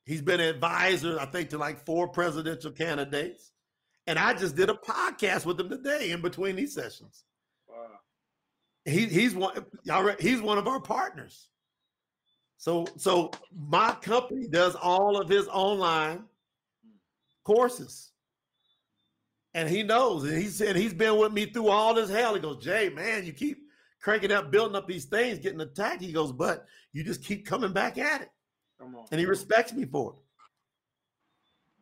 he's 0.04 0.22
been 0.22 0.40
an 0.40 0.48
advisor, 0.48 1.18
I 1.20 1.26
think, 1.26 1.50
to 1.50 1.58
like 1.58 1.84
four 1.84 2.08
presidential 2.08 2.70
candidates. 2.70 3.52
And 4.06 4.18
I 4.18 4.34
just 4.34 4.56
did 4.56 4.70
a 4.70 4.74
podcast 4.74 5.44
with 5.46 5.60
him 5.60 5.68
today 5.68 6.10
in 6.10 6.20
between 6.22 6.56
these 6.56 6.74
sessions. 6.74 7.24
Wow. 7.68 7.98
He, 8.84 9.06
he's 9.06 9.34
one. 9.34 9.64
Y'all, 9.84 10.10
he's 10.18 10.40
one 10.40 10.58
of 10.58 10.66
our 10.66 10.80
partners. 10.80 11.50
So, 12.56 12.86
so 12.96 13.30
my 13.54 13.92
company 14.02 14.46
does 14.46 14.74
all 14.74 15.18
of 15.18 15.28
his 15.28 15.48
online 15.48 16.18
hmm. 16.18 16.96
courses, 17.44 18.09
and 19.54 19.68
he 19.68 19.82
knows. 19.82 20.24
And 20.24 20.36
he 20.36 20.46
said 20.48 20.76
he's 20.76 20.94
been 20.94 21.16
with 21.18 21.32
me 21.32 21.46
through 21.46 21.68
all 21.68 21.94
this 21.94 22.10
hell. 22.10 22.34
He 22.34 22.40
goes, 22.40 22.62
Jay, 22.62 22.88
man, 22.88 23.24
you 23.24 23.32
keep 23.32 23.58
cranking 24.00 24.32
up, 24.32 24.50
building 24.50 24.76
up 24.76 24.86
these 24.88 25.04
things, 25.06 25.38
getting 25.38 25.60
attacked. 25.60 26.02
He 26.02 26.12
goes, 26.12 26.32
but 26.32 26.66
you 26.92 27.04
just 27.04 27.24
keep 27.24 27.46
coming 27.46 27.72
back 27.72 27.98
at 27.98 28.22
it, 28.22 28.30
Come 28.78 28.94
on. 28.94 29.06
and 29.10 29.20
he 29.20 29.26
respects 29.26 29.72
me 29.72 29.84
for 29.84 30.12
it. 30.14 30.18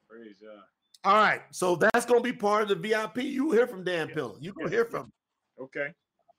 Praise 0.09 0.36
God. 0.43 0.62
All 1.05 1.15
right, 1.23 1.43
so 1.53 1.77
that's 1.77 2.05
gonna 2.07 2.20
be 2.20 2.32
part 2.32 2.62
of 2.62 2.69
the 2.69 2.74
VIP. 2.74 3.19
You 3.19 3.53
hear 3.53 3.66
from 3.69 3.85
Dan 3.85 4.09
Yeah. 4.09 4.15
Pilla. 4.15 4.35
You 4.40 4.53
gonna 4.53 4.69
Yeah. 4.69 4.74
hear 4.77 4.85
from 4.86 5.05
him. 5.05 5.12
Okay. 5.61 5.95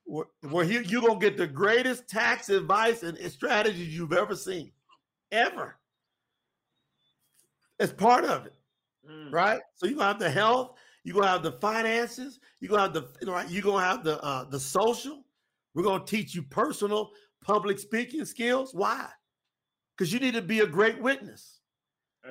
where, 0.06 0.26
where 0.50 0.66
he, 0.66 0.80
you're 0.80 1.02
gonna 1.04 1.20
get 1.20 1.38
the 1.38 1.46
greatest 1.46 2.08
tax 2.08 2.50
advice 2.50 3.04
and 3.04 3.16
strategies 3.32 3.96
you've 3.96 4.12
ever 4.14 4.36
seen, 4.36 4.72
ever. 5.32 5.78
It's 7.80 7.94
part 7.94 8.26
of 8.26 8.46
it, 8.48 8.54
Mm. 9.08 9.32
right? 9.32 9.62
So 9.76 9.86
you're 9.86 9.96
gonna 9.98 10.08
have 10.08 10.20
the 10.20 10.30
health, 10.30 10.78
you're 11.10 11.16
gonna 11.16 11.32
have 11.32 11.42
the 11.42 11.54
finances, 11.54 12.40
you're 12.60 12.70
gonna 12.70 12.84
have 12.84 12.94
the 12.94 13.08
you 13.20 13.26
know, 13.26 13.34
right, 13.34 13.50
you're 13.50 13.64
gonna 13.64 13.84
have 13.84 14.04
the 14.04 14.22
uh, 14.24 14.44
the 14.44 14.60
social. 14.60 15.26
We're 15.74 15.82
gonna 15.82 16.06
teach 16.06 16.36
you 16.36 16.44
personal 16.44 17.10
public 17.44 17.80
speaking 17.80 18.26
skills. 18.26 18.76
Why? 18.76 19.08
Because 19.98 20.14
you 20.14 20.20
need 20.20 20.36
to 20.36 20.44
be 20.44 20.60
a 20.60 20.68
great 20.68 21.02
witness. 21.02 21.62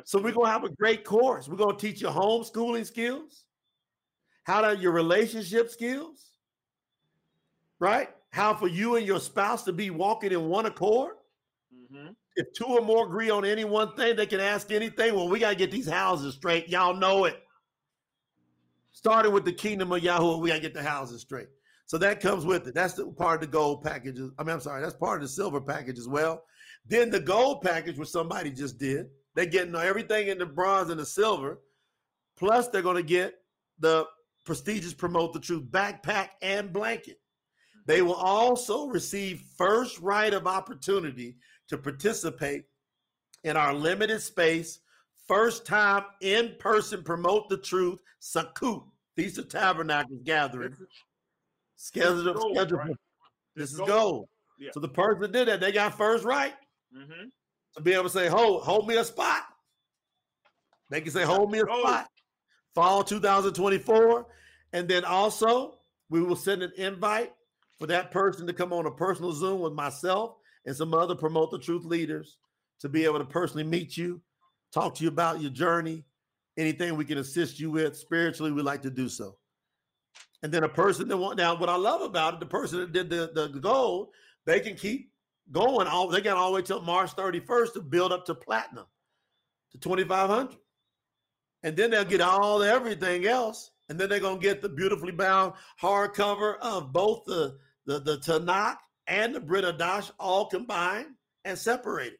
So 0.05 0.22
we're 0.22 0.32
gonna 0.32 0.48
have 0.48 0.62
a 0.62 0.68
great 0.68 1.02
course. 1.05 1.48
We're 1.48 1.56
gonna 1.56 1.76
teach 1.76 2.00
you 2.00 2.06
homeschooling 2.06 2.86
skills, 2.86 3.46
how 4.44 4.60
to 4.60 4.76
your 4.76 4.92
relationship 4.92 5.70
skills, 5.70 6.30
right? 7.80 8.10
How 8.30 8.55
for 8.55 8.68
you 8.68 8.94
and 8.94 9.05
your 9.05 9.18
spouse 9.18 9.64
to 9.64 9.72
be 9.72 9.90
walking 9.90 10.30
in 10.30 10.48
one 10.48 10.66
accord. 10.66 11.14
Mm-hmm. 11.74 12.10
If 12.36 12.52
two 12.52 12.66
or 12.66 12.82
more 12.82 13.06
agree 13.06 13.30
on 13.30 13.44
any 13.44 13.64
one 13.64 13.96
thing, 13.96 14.14
they 14.14 14.26
can 14.26 14.38
ask 14.38 14.70
anything. 14.70 15.16
Well, 15.16 15.28
we 15.28 15.40
got 15.40 15.48
to 15.48 15.56
get 15.56 15.72
these 15.72 15.88
houses 15.88 16.34
straight. 16.36 16.68
Y'all 16.68 16.94
know 16.94 17.24
it. 17.24 17.42
Starting 18.99 19.31
with 19.31 19.45
the 19.45 19.53
kingdom 19.53 19.93
of 19.93 20.03
Yahweh, 20.03 20.39
we 20.39 20.49
got 20.49 20.57
to 20.57 20.61
get 20.61 20.75
the 20.75 20.83
houses 20.83 21.20
straight. 21.20 21.47
So 21.87 21.99
that 21.99 22.19
comes 22.19 22.45
with 22.45 22.66
it. 22.66 22.75
That's 22.75 22.95
the 22.95 23.07
part 23.07 23.37
of 23.37 23.43
the 23.43 23.57
gold 23.57 23.85
package. 23.85 24.19
I 24.37 24.43
mean, 24.43 24.55
I'm 24.55 24.61
sorry, 24.61 24.83
that's 24.83 24.97
part 24.97 25.19
of 25.19 25.23
the 25.23 25.29
silver 25.29 25.61
package 25.61 26.01
as 26.01 26.09
well. 26.09 26.43
Then 26.85 27.09
the 27.09 27.20
gold 27.20 27.62
package, 27.62 27.97
which 27.97 28.09
somebody 28.09 28.51
just 28.51 28.77
did, 28.77 29.07
they're 29.37 29.47
getting 29.47 29.77
everything 29.77 30.27
in 30.27 30.39
the 30.39 30.47
bronze 30.47 30.91
and 30.91 30.99
the 30.99 31.07
silver. 31.07 31.61
Plus, 32.37 32.66
they're 32.66 32.83
to 32.97 33.05
get 33.05 33.37
the 33.79 34.05
prestigious 34.45 34.95
Promote 34.95 35.33
the 35.33 35.39
Truth 35.39 35.70
backpack 35.70 36.31
and 36.43 36.73
blanket. 36.73 37.20
They 37.87 38.03
will 38.03 38.15
also 38.15 38.89
receive 38.89 39.45
first 39.57 40.01
right 40.01 40.35
of 40.35 40.49
opportunity 40.49 41.37
to 41.69 41.79
participate 41.79 42.65
in 43.45 43.57
our 43.57 43.73
limited 43.73 44.23
space, 44.23 44.81
first 45.28 45.66
time 45.66 46.05
in 46.20 46.55
person 46.59 47.02
Promote 47.05 47.48
the 47.48 47.59
Truth 47.59 48.00
Sukkot 48.20 48.82
Feast 49.16 49.38
of 49.38 49.48
Tabernacles 49.48 50.20
gathering. 50.24 50.74
Scheduled, 51.76 52.34
gold, 52.36 52.56
scheduled 52.56 52.80
right? 52.80 52.96
this 53.55 53.70
is 53.70 53.76
gold. 53.76 53.88
gold. 53.88 54.28
Yeah. 54.59 54.70
So 54.74 54.80
the 54.80 54.88
person 54.88 55.20
that 55.22 55.32
did 55.32 55.48
that, 55.48 55.60
they 55.60 55.70
got 55.72 55.96
first 55.96 56.24
right 56.24 56.55
Mm-hmm. 56.96 57.24
to 57.76 57.82
be 57.82 57.92
able 57.92 58.05
to 58.05 58.09
say, 58.10 58.28
hold, 58.28 58.62
hold 58.62 58.88
me 58.88 58.96
a 58.96 59.05
spot. 59.05 59.42
They 60.90 61.02
can 61.02 61.12
say, 61.12 61.22
hold 61.22 61.50
me 61.52 61.59
a 61.59 61.64
Gold. 61.66 61.80
spot. 61.80 62.09
Fall 62.74 63.05
2024. 63.05 64.26
And 64.72 64.88
then 64.88 65.05
also, 65.05 65.78
we 66.09 66.22
will 66.22 66.34
send 66.34 66.62
an 66.62 66.72
invite 66.78 67.32
for 67.78 67.86
that 67.88 68.10
person 68.10 68.46
to 68.46 68.55
come 68.55 68.72
on 68.72 68.86
a 68.86 68.90
personal 68.90 69.32
Zoom 69.32 69.60
with 69.60 69.74
myself 69.74 70.36
and 70.64 70.74
some 70.74 70.94
other 70.94 71.14
Promote 71.14 71.50
the 71.50 71.59
Truth 71.59 71.84
leaders 71.84 72.38
to 72.80 72.88
be 72.88 73.05
able 73.05 73.18
to 73.18 73.24
personally 73.26 73.64
meet 73.64 73.96
you, 73.98 74.18
talk 74.73 74.95
to 74.97 75.05
you 75.05 75.09
about 75.09 75.40
your 75.40 75.51
journey, 75.51 76.05
anything 76.57 76.97
we 76.97 77.05
can 77.05 77.19
assist 77.19 77.59
you 77.59 77.70
with 77.70 77.97
spiritually, 77.97 78.53
we 78.53 78.62
like 78.62 78.82
to 78.82 78.90
do 78.90 79.09
so. 79.09 79.36
And 80.43 80.53
then 80.53 80.65
a 80.65 80.69
person 80.69 81.09
that 81.09 81.16
want 81.16 81.36
now, 81.36 81.57
what 81.57 81.69
I 81.69 81.77
love 81.77 82.03
about 82.03 82.35
it, 82.35 82.40
the 82.40 82.47
person 82.47 82.81
that 82.81 82.93
did 82.93 83.11
the, 83.11 83.31
the, 83.35 83.49
gold, 83.49 84.09
they 84.47 84.61
can 84.61 84.77
keep 84.77 85.11
going. 85.51 85.86
All 85.89 86.09
they 86.09 86.20
got 86.20 86.36
all 86.36 86.51
the 86.51 86.57
way 86.57 86.62
till 86.62 86.82
March 86.82 87.15
31st 87.16 87.73
to 87.74 87.81
build 87.81 88.12
up 88.12 88.24
to 88.27 88.35
platinum 88.35 88.86
to 89.73 89.78
2500. 89.78 90.57
And 91.65 91.77
then 91.77 91.90
they'll 91.90 92.05
get 92.05 92.20
all 92.20 92.62
everything 92.62 93.27
else. 93.27 93.73
And 93.89 93.99
then 93.99 94.09
they're 94.09 94.20
gonna 94.20 94.39
get 94.39 94.62
the 94.62 94.69
beautifully 94.69 95.12
bound 95.12 95.55
hardcover 95.81 96.59
of 96.61 96.93
both 96.93 97.24
the 97.27 97.59
the, 97.86 98.01
the 98.01 98.19
Tanakh 98.19 98.77
and 99.07 99.35
the 99.35 99.40
Brit 99.40 99.65
Hadash 99.65 100.11
all 100.20 100.47
combined 100.47 101.15
and 101.45 101.59
separated. 101.59 102.19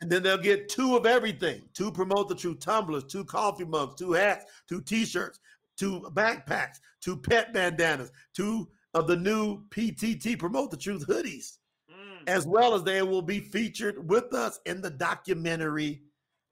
And 0.00 0.10
then 0.10 0.22
they'll 0.22 0.36
get 0.36 0.68
two 0.68 0.96
of 0.96 1.06
everything: 1.06 1.62
two 1.72 1.90
promote 1.90 2.28
the 2.28 2.34
truth 2.34 2.60
tumblers, 2.60 3.04
two 3.04 3.24
coffee 3.24 3.64
mugs, 3.64 3.94
two 3.94 4.12
hats, 4.12 4.44
two 4.68 4.80
t-shirts, 4.80 5.38
two 5.76 6.00
backpacks, 6.12 6.80
two 7.00 7.16
pet 7.16 7.52
bandanas, 7.54 8.12
two 8.34 8.68
of 8.92 9.06
the 9.06 9.16
new 9.16 9.64
PTT 9.70 10.38
promote 10.38 10.70
the 10.70 10.76
truth 10.76 11.06
hoodies 11.06 11.58
Mm. 11.90 12.28
as 12.28 12.46
well 12.46 12.74
as 12.74 12.82
they 12.82 13.02
will 13.02 13.22
be 13.22 13.40
featured 13.40 14.08
with 14.08 14.32
us 14.32 14.58
in 14.66 14.80
the 14.80 14.90
documentary 14.90 16.02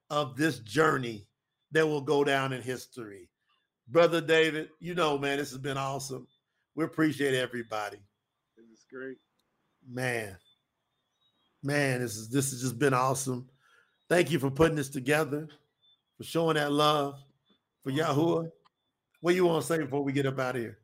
of 0.09 0.35
this 0.35 0.59
journey 0.59 1.25
that 1.71 1.87
will 1.87 2.01
go 2.01 2.23
down 2.23 2.53
in 2.53 2.61
history. 2.61 3.29
Brother 3.87 4.21
David, 4.21 4.69
you 4.79 4.93
know, 4.93 5.17
man, 5.17 5.37
this 5.37 5.49
has 5.49 5.57
been 5.57 5.77
awesome. 5.77 6.27
We 6.75 6.83
appreciate 6.85 7.33
everybody. 7.33 7.97
This 8.55 8.65
is 8.67 8.85
great. 8.89 9.17
Man, 9.87 10.37
man, 11.63 12.01
this 12.01 12.15
is 12.15 12.29
this 12.29 12.51
has 12.51 12.61
just 12.61 12.77
been 12.77 12.93
awesome. 12.93 13.47
Thank 14.09 14.31
you 14.31 14.39
for 14.39 14.51
putting 14.51 14.75
this 14.75 14.89
together, 14.89 15.47
for 16.17 16.23
showing 16.23 16.55
that 16.55 16.71
love 16.71 17.15
for 17.83 17.91
mm-hmm. 17.91 17.99
Yahuwah. 17.99 18.51
What 19.21 19.35
you 19.35 19.45
want 19.45 19.61
to 19.61 19.67
say 19.67 19.77
before 19.77 20.03
we 20.03 20.11
get 20.11 20.25
up 20.25 20.39
out 20.39 20.55
of 20.55 20.61
here? 20.61 20.77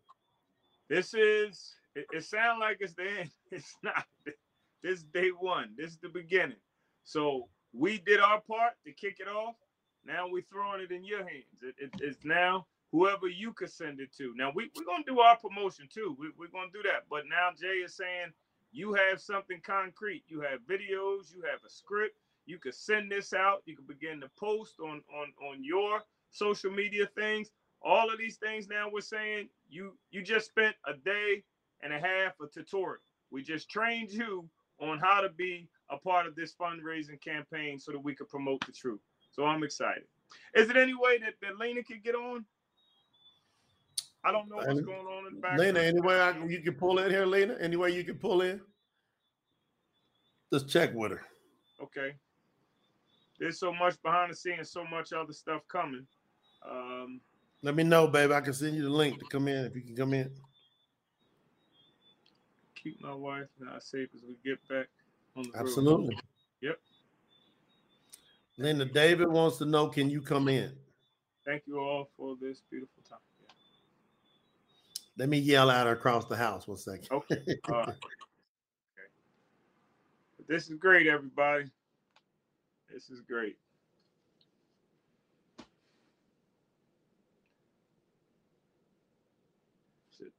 This 0.89 1.13
is. 1.13 1.75
It, 1.95 2.05
it 2.13 2.23
sounds 2.23 2.59
like 2.61 2.77
it's 2.79 2.93
the 2.93 3.19
end. 3.19 3.29
It's 3.51 3.75
not. 3.83 4.05
This 4.81 4.99
is 4.99 5.03
day 5.03 5.29
one. 5.29 5.71
This 5.75 5.91
is 5.91 5.97
the 5.97 6.09
beginning. 6.09 6.55
So 7.03 7.49
we 7.73 7.97
did 7.97 8.19
our 8.19 8.41
part 8.41 8.73
to 8.85 8.91
kick 8.93 9.17
it 9.19 9.27
off. 9.27 9.55
Now 10.05 10.27
we're 10.29 10.45
throwing 10.51 10.81
it 10.81 10.91
in 10.91 11.03
your 11.03 11.19
hands. 11.19 11.61
It, 11.61 11.75
it- 11.77 12.01
it's 12.01 12.23
now 12.23 12.67
whoever 12.91 13.27
you 13.27 13.53
can 13.53 13.67
send 13.67 13.99
it 13.99 14.15
to. 14.17 14.33
Now 14.35 14.51
we, 14.55 14.69
we're 14.75 14.85
gonna 14.85 15.03
do 15.05 15.19
our 15.19 15.37
promotion 15.37 15.87
too. 15.93 16.15
We, 16.19 16.27
we're 16.37 16.47
gonna 16.47 16.71
do 16.73 16.81
that. 16.83 17.03
But 17.09 17.23
now 17.29 17.49
Jay 17.59 17.83
is 17.83 17.95
saying 17.95 18.31
you 18.71 18.93
have 18.93 19.21
something 19.21 19.59
concrete. 19.65 20.23
You 20.27 20.41
have 20.41 20.61
videos. 20.61 21.33
You 21.33 21.43
have 21.49 21.59
a 21.65 21.69
script. 21.69 22.17
You 22.45 22.59
can 22.59 22.71
send 22.71 23.11
this 23.11 23.33
out. 23.33 23.61
You 23.65 23.75
can 23.75 23.85
begin 23.85 24.21
to 24.21 24.29
post 24.39 24.79
on 24.79 25.01
on 25.13 25.33
on 25.49 25.63
your 25.63 26.01
social 26.31 26.71
media 26.71 27.07
things. 27.15 27.49
All 27.81 28.11
of 28.11 28.17
these 28.17 28.37
things 28.37 28.67
now 28.67 28.89
we're 28.91 29.01
saying 29.01 29.49
you 29.69 29.97
you 30.11 30.21
just 30.23 30.47
spent 30.47 30.75
a 30.85 30.93
day 30.93 31.43
and 31.81 31.93
a 31.93 31.99
half 31.99 32.39
of 32.39 32.51
tutorial. 32.51 33.01
We 33.31 33.43
just 33.43 33.69
trained 33.69 34.11
you 34.11 34.49
on 34.81 34.99
how 34.99 35.21
to 35.21 35.29
be 35.29 35.67
a 35.89 35.97
part 35.97 36.27
of 36.27 36.35
this 36.35 36.53
fundraising 36.59 37.21
campaign 37.21 37.79
so 37.79 37.91
that 37.91 37.99
we 37.99 38.15
could 38.15 38.29
promote 38.29 38.65
the 38.65 38.71
truth. 38.71 39.01
So 39.31 39.45
I'm 39.45 39.63
excited. 39.63 40.03
Is 40.55 40.69
it 40.69 40.77
any 40.77 40.93
way 40.93 41.19
that, 41.19 41.33
that 41.41 41.57
Lena 41.59 41.83
could 41.83 42.03
get 42.03 42.15
on? 42.15 42.45
I 44.23 44.31
don't 44.31 44.49
know 44.49 44.57
what's 44.57 44.81
going 44.81 45.07
on 45.07 45.27
in 45.27 45.35
the 45.35 45.41
background. 45.41 45.75
Lena, 45.75 45.79
anywhere 45.79 46.21
I, 46.21 46.45
you 46.45 46.61
can 46.61 46.73
pull 46.73 46.99
in 46.99 47.09
here, 47.09 47.25
Lena? 47.25 47.55
Any 47.59 47.77
way 47.77 47.91
you 47.91 48.03
can 48.03 48.17
pull 48.17 48.41
in? 48.41 48.59
Just 50.51 50.67
check 50.67 50.93
with 50.93 51.11
her. 51.11 51.21
Okay. 51.81 52.15
There's 53.39 53.59
so 53.59 53.73
much 53.73 54.01
behind 54.01 54.31
the 54.31 54.35
scenes, 54.35 54.71
so 54.71 54.83
much 54.83 55.13
other 55.13 55.31
stuff 55.31 55.61
coming. 55.69 56.05
Um, 56.69 57.21
Let 57.61 57.75
me 57.75 57.83
know, 57.83 58.07
baby. 58.07 58.33
I 58.33 58.41
can 58.41 58.53
send 58.53 58.75
you 58.75 58.83
the 58.83 58.89
link 58.89 59.19
to 59.19 59.25
come 59.25 59.47
in 59.47 59.65
if 59.65 59.75
you 59.75 59.81
can 59.81 59.95
come 59.95 60.13
in. 60.13 60.29
keep 62.75 63.01
my 63.01 63.13
wife 63.13 63.47
and 63.59 63.69
I 63.69 63.79
safe 63.79 64.09
as 64.13 64.21
we 64.27 64.35
get 64.43 64.59
back 64.67 64.87
on 65.37 65.43
the 65.43 65.51
road. 65.51 65.61
Absolutely. 65.61 66.17
Yep. 66.61 66.79
Linda, 68.57 68.85
David 68.85 69.29
wants 69.29 69.57
to 69.57 69.65
know 69.65 69.87
can 69.87 70.09
you 70.09 70.21
come 70.21 70.49
in? 70.49 70.73
Thank 71.45 71.63
you 71.65 71.79
all 71.79 72.09
for 72.17 72.35
this 72.41 72.61
beautiful 72.69 73.01
time. 73.07 73.19
Let 75.19 75.27
me 75.27 75.37
yell 75.37 75.69
out 75.69 75.85
across 75.85 76.23
the 76.25 76.37
house 76.37 76.65
one 76.65 76.77
second. 76.77 77.09
Okay. 77.11 77.43
All 77.69 77.75
right. 77.75 77.89
Okay. 77.89 77.97
This 80.47 80.69
is 80.69 80.75
great, 80.75 81.07
everybody. 81.07 81.65
This 82.89 83.09
is 83.09 83.19
great. 83.19 83.57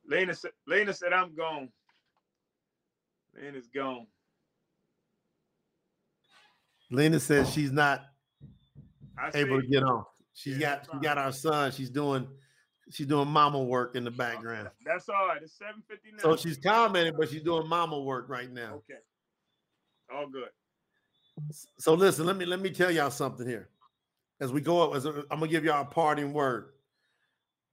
Lena 0.09 0.33
said, 0.33 0.53
Lena 0.67 0.95
said, 0.95 1.13
I'm 1.13 1.35
gone. 1.35 1.69
Lena's 3.37 3.69
gone. 3.69 4.07
Lena 6.91 7.21
says 7.21 7.51
she's 7.51 7.71
not 7.71 8.07
I 9.19 9.31
able 9.35 9.61
see. 9.61 9.67
to 9.67 9.71
get 9.71 9.83
on. 9.83 10.05
She's 10.33 10.57
Yeah, 10.57 10.77
got 10.77 10.89
she 10.91 11.01
got 11.01 11.19
our 11.19 11.33
son. 11.33 11.71
She's 11.71 11.91
doing 11.91 12.27
she's 12.91 13.07
doing 13.07 13.29
mama 13.29 13.63
work 13.63 13.97
in 13.97 14.05
the 14.05 14.11
background. 14.11 14.69
That's 14.85 15.09
all 15.09 15.27
right. 15.29 15.43
It's 15.43 15.57
759. 15.59 16.21
So 16.21 16.37
she's 16.37 16.59
commenting, 16.59 17.15
but 17.17 17.29
she's 17.29 17.43
doing 17.43 17.69
mama 17.69 17.99
work 18.01 18.29
right 18.29 18.51
now. 18.51 18.75
okay. 18.77 19.01
All 20.13 20.29
good. 20.29 20.49
So 21.79 21.95
listen, 21.95 22.27
let 22.27 22.37
me 22.37 22.45
let 22.45 22.61
me 22.61 22.71
tell 22.71 22.91
y'all 22.91 23.11
something 23.11 23.47
here. 23.47 23.69
As 24.41 24.53
we 24.53 24.61
go 24.61 24.83
up, 24.83 24.97
as 24.97 25.07
a, 25.07 25.25
I'm 25.31 25.39
gonna 25.39 25.49
give 25.49 25.65
y'all 25.65 25.83
a 25.83 25.85
parting 25.85 26.33
word. 26.33 26.71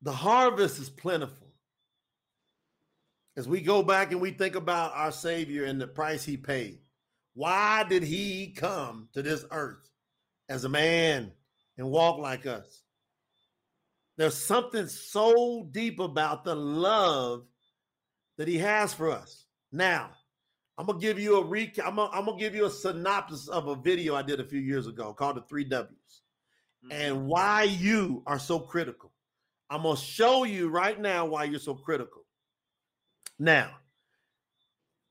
The 0.03 0.11
harvest 0.11 0.79
is 0.79 0.89
plentiful. 0.89 1.47
As 3.35 3.47
we 3.47 3.61
go 3.61 3.83
back 3.83 4.11
and 4.11 4.21
we 4.21 4.31
think 4.31 4.55
about 4.55 4.93
our 4.95 5.11
Savior 5.11 5.65
and 5.65 5.81
the 5.81 5.87
price 5.87 6.23
He 6.23 6.37
paid, 6.37 6.79
why 7.33 7.83
did 7.83 8.03
He 8.03 8.53
come 8.55 9.09
to 9.13 9.21
this 9.21 9.45
earth 9.51 9.89
as 10.49 10.63
a 10.63 10.69
man 10.69 11.31
and 11.77 11.89
walk 11.89 12.19
like 12.19 12.45
us? 12.45 12.83
There's 14.17 14.35
something 14.35 14.87
so 14.87 15.67
deep 15.71 15.99
about 15.99 16.43
the 16.43 16.55
love 16.55 17.45
that 18.37 18.47
He 18.47 18.57
has 18.57 18.93
for 18.93 19.11
us. 19.11 19.45
Now, 19.71 20.11
I'm 20.77 20.85
gonna 20.85 20.99
give 20.99 21.19
you 21.19 21.37
a 21.37 21.43
recap. 21.43 21.85
I'm 21.85 21.95
gonna, 21.95 22.11
I'm 22.11 22.25
gonna 22.25 22.39
give 22.39 22.55
you 22.55 22.65
a 22.65 22.69
synopsis 22.69 23.47
of 23.47 23.67
a 23.67 23.75
video 23.75 24.15
I 24.15 24.21
did 24.21 24.39
a 24.39 24.45
few 24.45 24.59
years 24.59 24.87
ago 24.87 25.13
called 25.13 25.37
the 25.37 25.41
Three 25.41 25.63
W's 25.63 26.21
Mhm. 26.85 26.91
and 26.91 27.27
why 27.27 27.63
you 27.63 28.23
are 28.27 28.39
so 28.39 28.59
critical. 28.59 29.11
I'm 29.69 29.83
gonna 29.83 29.97
show 29.97 30.43
you 30.43 30.69
right 30.69 30.99
now 30.99 31.25
why 31.25 31.45
you're 31.45 31.59
so 31.59 31.75
critical. 31.75 32.25
Now, 33.39 33.77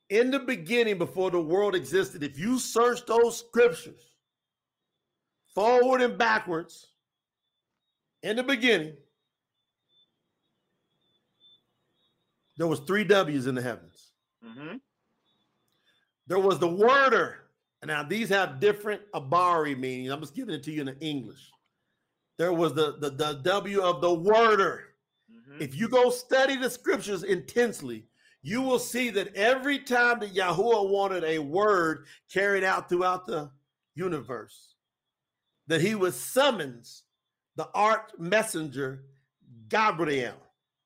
in 0.08 0.30
the 0.30 0.38
beginning, 0.38 0.98
before 0.98 1.30
the 1.30 1.40
world 1.40 1.74
existed, 1.74 2.22
if 2.22 2.38
you 2.38 2.58
search 2.58 3.04
those 3.06 3.38
scriptures 3.38 4.16
forward 5.52 6.00
and 6.00 6.16
backwards, 6.16 6.92
in 8.26 8.36
the 8.36 8.42
beginning, 8.42 8.94
there 12.56 12.66
was 12.66 12.80
three 12.80 13.04
W's 13.04 13.46
in 13.46 13.54
the 13.54 13.62
heavens. 13.62 14.10
Mm-hmm. 14.44 14.76
There 16.26 16.38
was 16.38 16.58
the 16.58 16.68
worder. 16.68 17.44
Now 17.84 18.02
these 18.02 18.28
have 18.30 18.58
different 18.58 19.02
abari 19.14 19.78
meanings. 19.78 20.10
I'm 20.10 20.20
just 20.20 20.34
giving 20.34 20.54
it 20.54 20.62
to 20.64 20.72
you 20.72 20.80
in 20.80 20.88
English. 21.00 21.50
There 22.36 22.52
was 22.52 22.74
the 22.74 22.96
the, 22.98 23.10
the 23.10 23.40
W 23.44 23.80
of 23.80 24.00
the 24.00 24.12
worder. 24.12 24.82
Mm-hmm. 25.30 25.62
If 25.62 25.76
you 25.76 25.88
go 25.88 26.10
study 26.10 26.56
the 26.56 26.68
scriptures 26.68 27.22
intensely, 27.22 28.06
you 28.42 28.60
will 28.60 28.80
see 28.80 29.10
that 29.10 29.34
every 29.36 29.78
time 29.78 30.18
that 30.20 30.34
Yahuwah 30.34 30.90
wanted 30.90 31.22
a 31.22 31.38
word 31.38 32.06
carried 32.32 32.64
out 32.64 32.88
throughout 32.88 33.26
the 33.26 33.50
universe, 33.94 34.74
that 35.68 35.80
he 35.80 35.94
would 35.94 36.14
summons 36.14 37.04
the 37.56 37.68
arch 37.74 38.10
messenger 38.18 39.04
Gabriel. 39.68 40.34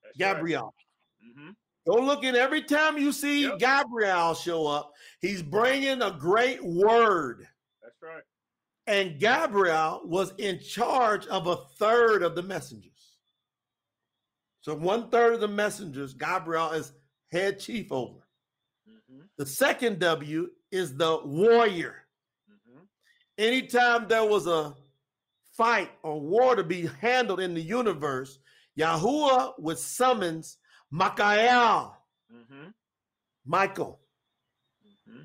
That's 0.03 0.19
right. 0.19 0.35
Gabriel. 0.35 0.75
Mhm. 1.23 1.55
Go 1.87 1.95
look 1.97 2.25
at 2.25 2.35
every 2.35 2.63
time 2.63 2.99
you 2.99 3.13
see 3.13 3.43
Yep. 3.43 3.59
Gabriel 3.59 4.35
show 4.35 4.67
up, 4.67 4.93
he's 5.21 5.43
bringing 5.43 6.03
a 6.03 6.11
great 6.13 6.63
word. 6.65 7.49
That's 7.83 8.01
right. 8.03 8.23
And 8.87 9.21
Gabriel 9.21 10.03
was 10.05 10.33
in 10.39 10.59
charge 10.61 11.27
of 11.27 11.47
a 11.47 11.57
third 11.79 12.23
of 12.23 12.35
the 12.35 12.43
messengers. 12.43 13.17
So 14.63 14.75
one 14.75 15.11
third 15.11 15.35
of 15.35 15.41
the 15.41 15.49
messengers, 15.49 16.13
Gabriel 16.15 16.71
is 16.73 16.93
head 17.31 17.59
chief 17.59 17.91
over. 17.93 18.27
Mm-hmm. 18.89 19.23
The 19.37 19.47
second 19.47 19.99
W 20.01 20.51
is 20.71 20.97
the 20.97 21.21
warrior. 21.25 22.07
Mm-hmm. 22.51 22.85
Anytime 23.39 24.07
there 24.09 24.25
was 24.25 24.47
a 24.47 24.75
fight 25.61 25.91
or 26.03 26.19
war 26.19 26.57
to 26.57 26.65
be 26.65 26.89
handled 27.03 27.39
in 27.39 27.53
the 27.53 27.61
universe, 27.61 28.39
Yahuwah 28.79 29.53
would 29.59 29.79
summons 29.79 30.57
Michael, 30.91 31.95
Mm-hmm. 32.33 32.69
Michael. 33.45 34.01
Mm-hmm. 34.87 35.23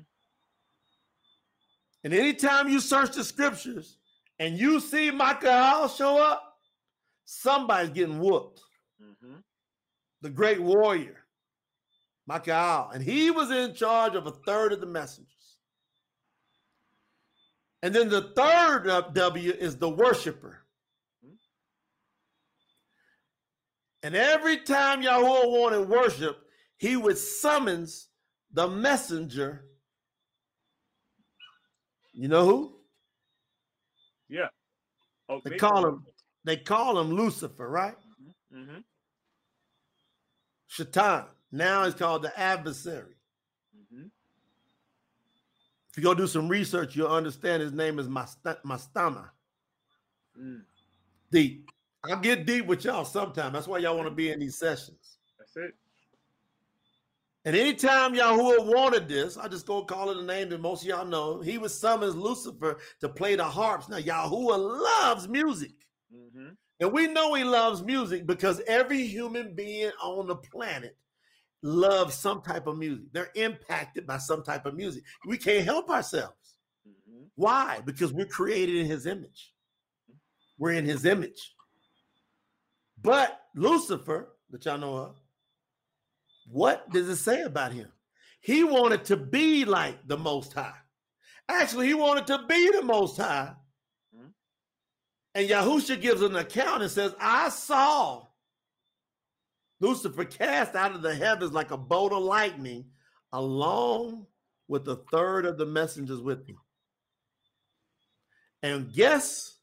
And 2.04 2.12
anytime 2.12 2.68
you 2.68 2.80
search 2.80 3.12
the 3.12 3.24
scriptures 3.24 3.96
and 4.38 4.58
you 4.58 4.78
see 4.80 5.10
Michael 5.10 5.88
show 5.88 6.20
up, 6.20 6.58
somebody's 7.24 7.90
getting 7.90 8.18
whooped. 8.18 8.60
Mm-hmm. 9.02 9.36
The 10.20 10.30
great 10.30 10.60
warrior, 10.60 11.24
Michael. 12.26 12.90
And 12.92 13.02
he 13.02 13.30
was 13.30 13.50
in 13.50 13.74
charge 13.74 14.14
of 14.14 14.26
a 14.26 14.32
third 14.32 14.72
of 14.74 14.80
the 14.80 14.86
messengers. 14.86 15.35
And 17.86 17.94
then 17.94 18.08
the 18.08 18.32
third 18.34 19.14
W 19.14 19.52
is 19.52 19.76
the 19.76 19.88
worshiper. 19.88 20.58
And 24.02 24.16
every 24.16 24.56
time 24.56 25.02
Yahweh 25.02 25.46
wanted 25.46 25.88
worship, 25.88 26.36
he 26.78 26.96
would 26.96 27.16
summons 27.16 28.08
the 28.52 28.66
messenger. 28.66 29.66
You 32.12 32.26
know 32.26 32.44
who? 32.44 32.76
Yeah. 34.28 34.48
Oh, 35.28 35.40
They 35.44 35.56
call 35.56 35.86
him, 35.86 36.04
they 36.42 36.56
call 36.56 36.98
him 36.98 37.12
Lucifer, 37.12 37.70
right? 37.70 37.94
Mm-hmm. 38.52 38.78
Shaitan. 40.66 41.26
Now 41.52 41.84
it's 41.84 41.96
called 41.96 42.22
the 42.22 42.36
adversary. 42.36 43.15
If 45.96 46.02
you 46.02 46.10
go 46.10 46.14
do 46.14 46.26
some 46.26 46.46
research, 46.46 46.94
you'll 46.94 47.08
understand 47.08 47.62
his 47.62 47.72
name 47.72 47.98
is 47.98 48.06
Mast- 48.06 48.44
Mastema. 48.44 49.30
Mm. 50.38 50.60
Deep. 51.32 51.70
I'll 52.04 52.20
get 52.20 52.44
deep 52.44 52.66
with 52.66 52.84
y'all 52.84 53.06
sometime. 53.06 53.54
That's 53.54 53.66
why 53.66 53.78
y'all 53.78 53.96
want 53.96 54.06
to 54.06 54.14
be 54.14 54.30
in 54.30 54.38
these 54.38 54.58
sessions. 54.58 55.16
That's 55.38 55.56
it. 55.56 55.74
And 57.46 57.56
anytime 57.56 58.14
Yahuwah 58.14 58.66
wanted 58.66 59.08
this, 59.08 59.38
I 59.38 59.48
just 59.48 59.66
go 59.66 59.84
call 59.84 60.10
it 60.10 60.18
a 60.18 60.22
name 60.22 60.50
that 60.50 60.60
most 60.60 60.82
of 60.82 60.88
y'all 60.88 61.06
know. 61.06 61.40
He 61.40 61.56
would 61.56 61.70
summon 61.70 62.10
Lucifer 62.10 62.76
to 63.00 63.08
play 63.08 63.34
the 63.34 63.44
harps. 63.44 63.88
Now, 63.88 63.96
Yahuwah 63.98 64.82
loves 64.82 65.28
music. 65.28 65.72
Mm-hmm. 66.14 66.50
And 66.80 66.92
we 66.92 67.06
know 67.06 67.32
he 67.32 67.42
loves 67.42 67.82
music 67.82 68.26
because 68.26 68.60
every 68.66 69.06
human 69.06 69.54
being 69.54 69.92
on 70.02 70.26
the 70.26 70.36
planet 70.36 70.94
loves 71.62 72.14
some 72.14 72.42
type 72.42 72.66
of 72.66 72.78
music. 72.78 73.06
They're 73.12 73.30
impacted 73.34 74.06
by 74.06 74.18
some 74.18 74.42
type 74.42 74.66
of 74.66 74.74
music. 74.74 75.02
We 75.26 75.38
can't 75.38 75.64
help 75.64 75.90
ourselves. 75.90 76.56
Mm-hmm. 76.88 77.24
Why? 77.34 77.80
Because 77.84 78.12
we're 78.12 78.26
created 78.26 78.76
in 78.76 78.86
his 78.86 79.06
image. 79.06 79.52
We're 80.58 80.72
in 80.72 80.84
his 80.84 81.04
image. 81.04 81.54
But 83.00 83.40
Lucifer, 83.54 84.36
that 84.50 84.64
y'all 84.64 84.78
know 84.78 84.96
of, 84.96 85.20
what 86.48 86.88
does 86.90 87.08
it 87.08 87.16
say 87.16 87.42
about 87.42 87.72
him? 87.72 87.90
He 88.40 88.64
wanted 88.64 89.04
to 89.06 89.16
be 89.16 89.64
like 89.64 90.06
the 90.06 90.16
Most 90.16 90.52
High. 90.52 90.74
Actually, 91.48 91.88
he 91.88 91.94
wanted 91.94 92.26
to 92.28 92.44
be 92.48 92.70
the 92.70 92.82
Most 92.82 93.16
High. 93.16 93.54
Mhm. 94.14 94.32
And 95.34 95.48
Yahusha 95.48 96.00
gives 96.00 96.22
an 96.22 96.36
account 96.36 96.82
and 96.82 96.90
says, 96.90 97.14
I 97.20 97.48
saw 97.48 98.25
Lucifer 99.80 100.24
cast 100.24 100.74
out 100.74 100.94
of 100.94 101.02
the 101.02 101.14
heavens 101.14 101.52
like 101.52 101.70
a 101.70 101.76
bolt 101.76 102.12
of 102.12 102.22
lightning, 102.22 102.86
along 103.32 104.26
with 104.68 104.88
a 104.88 104.96
third 105.12 105.44
of 105.46 105.58
the 105.58 105.66
messengers 105.66 106.20
with 106.20 106.46
him. 106.46 106.58
And 108.62 108.92
guess 108.92 109.58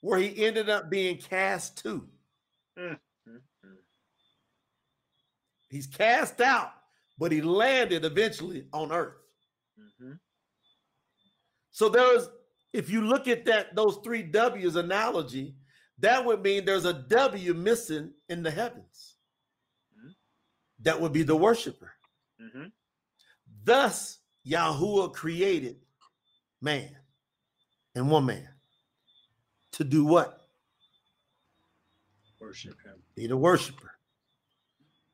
where 0.00 0.18
he 0.18 0.44
ended 0.44 0.68
up 0.68 0.90
being 0.90 1.18
cast 1.18 1.78
to? 1.84 2.08
He's 5.70 5.86
cast 5.86 6.40
out, 6.40 6.72
but 7.18 7.32
he 7.32 7.40
landed 7.40 8.04
eventually 8.04 8.66
on 8.72 8.92
earth. 8.92 9.16
Mm-hmm. 9.80 10.12
So 11.70 11.88
there's, 11.88 12.28
if 12.74 12.90
you 12.90 13.00
look 13.02 13.26
at 13.26 13.46
that, 13.46 13.74
those 13.74 13.98
three 14.04 14.22
W's 14.22 14.76
analogy, 14.76 15.54
that 15.98 16.24
would 16.24 16.42
mean 16.42 16.64
there's 16.64 16.84
a 16.84 16.92
W 16.92 17.54
missing 17.54 18.12
in 18.28 18.42
the 18.42 18.50
heavens. 18.50 19.11
That 20.82 21.00
would 21.00 21.12
be 21.12 21.22
the 21.22 21.36
worshiper. 21.36 21.92
Mm-hmm. 22.40 22.66
Thus, 23.64 24.18
Yahuwah 24.46 25.12
created 25.12 25.76
man 26.60 26.90
and 27.94 28.10
woman 28.10 28.46
to 29.72 29.84
do 29.84 30.04
what? 30.04 30.38
Worship 32.40 32.74
him. 32.84 32.94
Be 33.14 33.28
the 33.28 33.36
worshiper. 33.36 33.92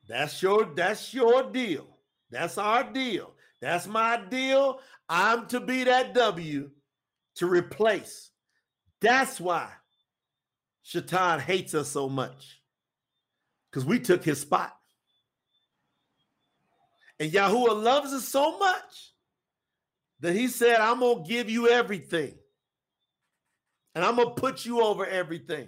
That's 0.07 0.41
your 0.41 0.65
that's 0.75 1.13
your 1.13 1.51
deal. 1.51 1.85
That's 2.31 2.57
our 2.57 2.83
deal. 2.83 3.33
That's 3.61 3.85
my 3.85 4.19
deal. 4.29 4.79
I'm 5.07 5.45
to 5.47 5.59
be 5.59 5.83
that 5.83 6.15
W 6.15 6.71
to 7.35 7.47
replace. 7.47 8.31
That's 9.01 9.39
why 9.39 9.69
Shaitan 10.83 11.39
hates 11.39 11.75
us 11.75 11.89
so 11.89 12.09
much. 12.09 12.61
Because 13.69 13.85
we 13.85 13.99
took 13.99 14.23
his 14.23 14.41
spot. 14.41 14.78
And 17.19 17.31
Yahuwah 17.31 17.83
loves 17.83 18.13
us 18.13 18.27
so 18.27 18.57
much 18.57 19.13
that 20.21 20.33
he 20.33 20.47
said, 20.47 20.79
I'm 20.79 20.99
gonna 20.99 21.23
give 21.27 21.49
you 21.49 21.69
everything. 21.69 22.35
And 23.95 24.05
I'm 24.05 24.15
gonna 24.15 24.31
put 24.31 24.65
you 24.65 24.81
over 24.81 25.05
everything. 25.05 25.67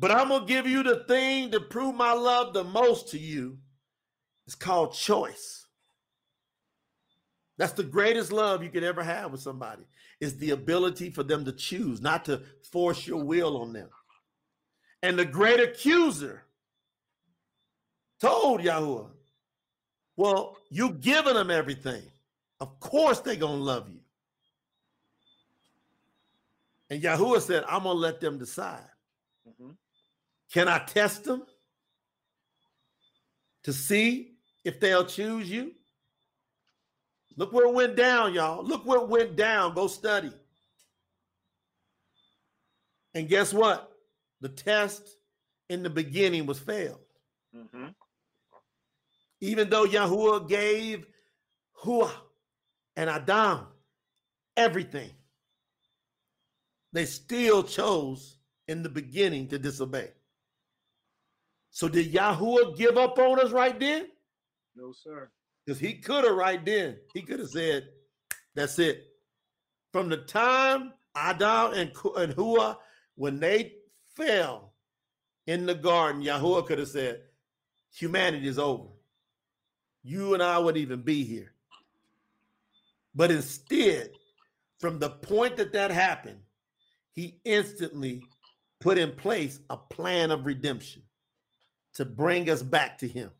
But 0.00 0.10
I'm 0.10 0.28
going 0.28 0.40
to 0.40 0.46
give 0.46 0.66
you 0.66 0.82
the 0.82 1.04
thing 1.06 1.50
to 1.50 1.60
prove 1.60 1.94
my 1.94 2.14
love 2.14 2.54
the 2.54 2.64
most 2.64 3.10
to 3.10 3.18
you. 3.18 3.58
It's 4.46 4.54
called 4.54 4.94
choice. 4.94 5.66
That's 7.58 7.74
the 7.74 7.82
greatest 7.82 8.32
love 8.32 8.64
you 8.64 8.70
could 8.70 8.82
ever 8.82 9.02
have 9.02 9.30
with 9.30 9.42
somebody 9.42 9.82
is 10.18 10.38
the 10.38 10.52
ability 10.52 11.10
for 11.10 11.22
them 11.22 11.44
to 11.44 11.52
choose, 11.52 12.00
not 12.00 12.24
to 12.24 12.40
force 12.72 13.06
your 13.06 13.22
will 13.22 13.60
on 13.60 13.74
them. 13.74 13.90
And 15.02 15.18
the 15.18 15.26
great 15.26 15.60
accuser 15.60 16.44
told 18.20 18.60
Yahuwah, 18.60 19.08
well, 20.16 20.56
you 20.70 20.90
giving 20.92 21.34
them 21.34 21.50
everything. 21.50 22.02
Of 22.60 22.78
course 22.78 23.20
they're 23.20 23.36
going 23.36 23.58
to 23.58 23.64
love 23.64 23.88
you. 23.88 24.00
And 26.90 27.02
Yahuwah 27.02 27.40
said, 27.40 27.64
I'm 27.68 27.84
going 27.84 27.96
to 27.96 28.00
let 28.00 28.20
them 28.20 28.38
decide. 28.38 28.84
Mm-hmm. 29.48 29.70
Can 30.52 30.68
I 30.68 30.80
test 30.80 31.24
them 31.24 31.44
to 33.62 33.72
see 33.72 34.32
if 34.64 34.80
they'll 34.80 35.06
choose 35.06 35.48
you? 35.48 35.72
Look 37.36 37.52
where 37.52 37.66
it 37.66 37.72
went 37.72 37.96
down, 37.96 38.34
y'all. 38.34 38.62
Look 38.62 38.84
where 38.84 38.98
it 38.98 39.08
went 39.08 39.36
down. 39.36 39.74
Go 39.74 39.86
study. 39.86 40.32
And 43.14 43.28
guess 43.28 43.54
what? 43.54 43.90
The 44.40 44.48
test 44.48 45.16
in 45.68 45.82
the 45.82 45.90
beginning 45.90 46.46
was 46.46 46.58
failed. 46.58 46.98
Mm-hmm. 47.56 47.86
Even 49.40 49.70
though 49.70 49.86
Yahuwah 49.86 50.48
gave 50.48 51.06
Hua 51.72 52.10
and 52.96 53.08
Adam 53.08 53.66
everything, 54.56 55.10
they 56.92 57.06
still 57.06 57.62
chose 57.62 58.36
in 58.68 58.82
the 58.82 58.88
beginning 58.88 59.48
to 59.48 59.58
disobey. 59.58 60.10
So 61.70 61.88
did 61.88 62.12
Yahuwah 62.12 62.76
give 62.76 62.98
up 62.98 63.18
on 63.18 63.40
us 63.40 63.52
right 63.52 63.78
then? 63.78 64.08
No, 64.76 64.92
sir. 64.92 65.30
Because 65.64 65.78
he 65.78 65.94
could 65.94 66.24
have 66.24 66.36
right 66.36 66.64
then. 66.64 66.98
He 67.14 67.22
could 67.22 67.38
have 67.38 67.48
said, 67.48 67.88
that's 68.54 68.78
it. 68.78 69.04
From 69.92 70.08
the 70.08 70.18
time 70.18 70.92
Adam 71.14 71.72
and, 71.74 71.92
and 72.16 72.32
Hua, 72.32 72.76
when 73.14 73.40
they 73.40 73.74
fell 74.16 74.72
in 75.46 75.66
the 75.66 75.74
garden, 75.74 76.22
Yahuwah 76.22 76.66
could 76.66 76.78
have 76.78 76.88
said, 76.88 77.22
humanity 77.92 78.48
is 78.48 78.58
over. 78.58 78.88
You 80.02 80.34
and 80.34 80.42
I 80.42 80.58
wouldn't 80.58 80.82
even 80.82 81.02
be 81.02 81.24
here. 81.24 81.52
But 83.14 83.30
instead, 83.30 84.10
from 84.78 84.98
the 84.98 85.10
point 85.10 85.56
that 85.56 85.72
that 85.72 85.90
happened, 85.90 86.40
he 87.12 87.40
instantly 87.44 88.22
put 88.80 88.96
in 88.96 89.12
place 89.12 89.60
a 89.68 89.76
plan 89.76 90.30
of 90.30 90.46
redemption 90.46 91.02
to 91.94 92.04
bring 92.04 92.48
us 92.48 92.62
back 92.62 92.98
to 92.98 93.08
him. 93.08 93.30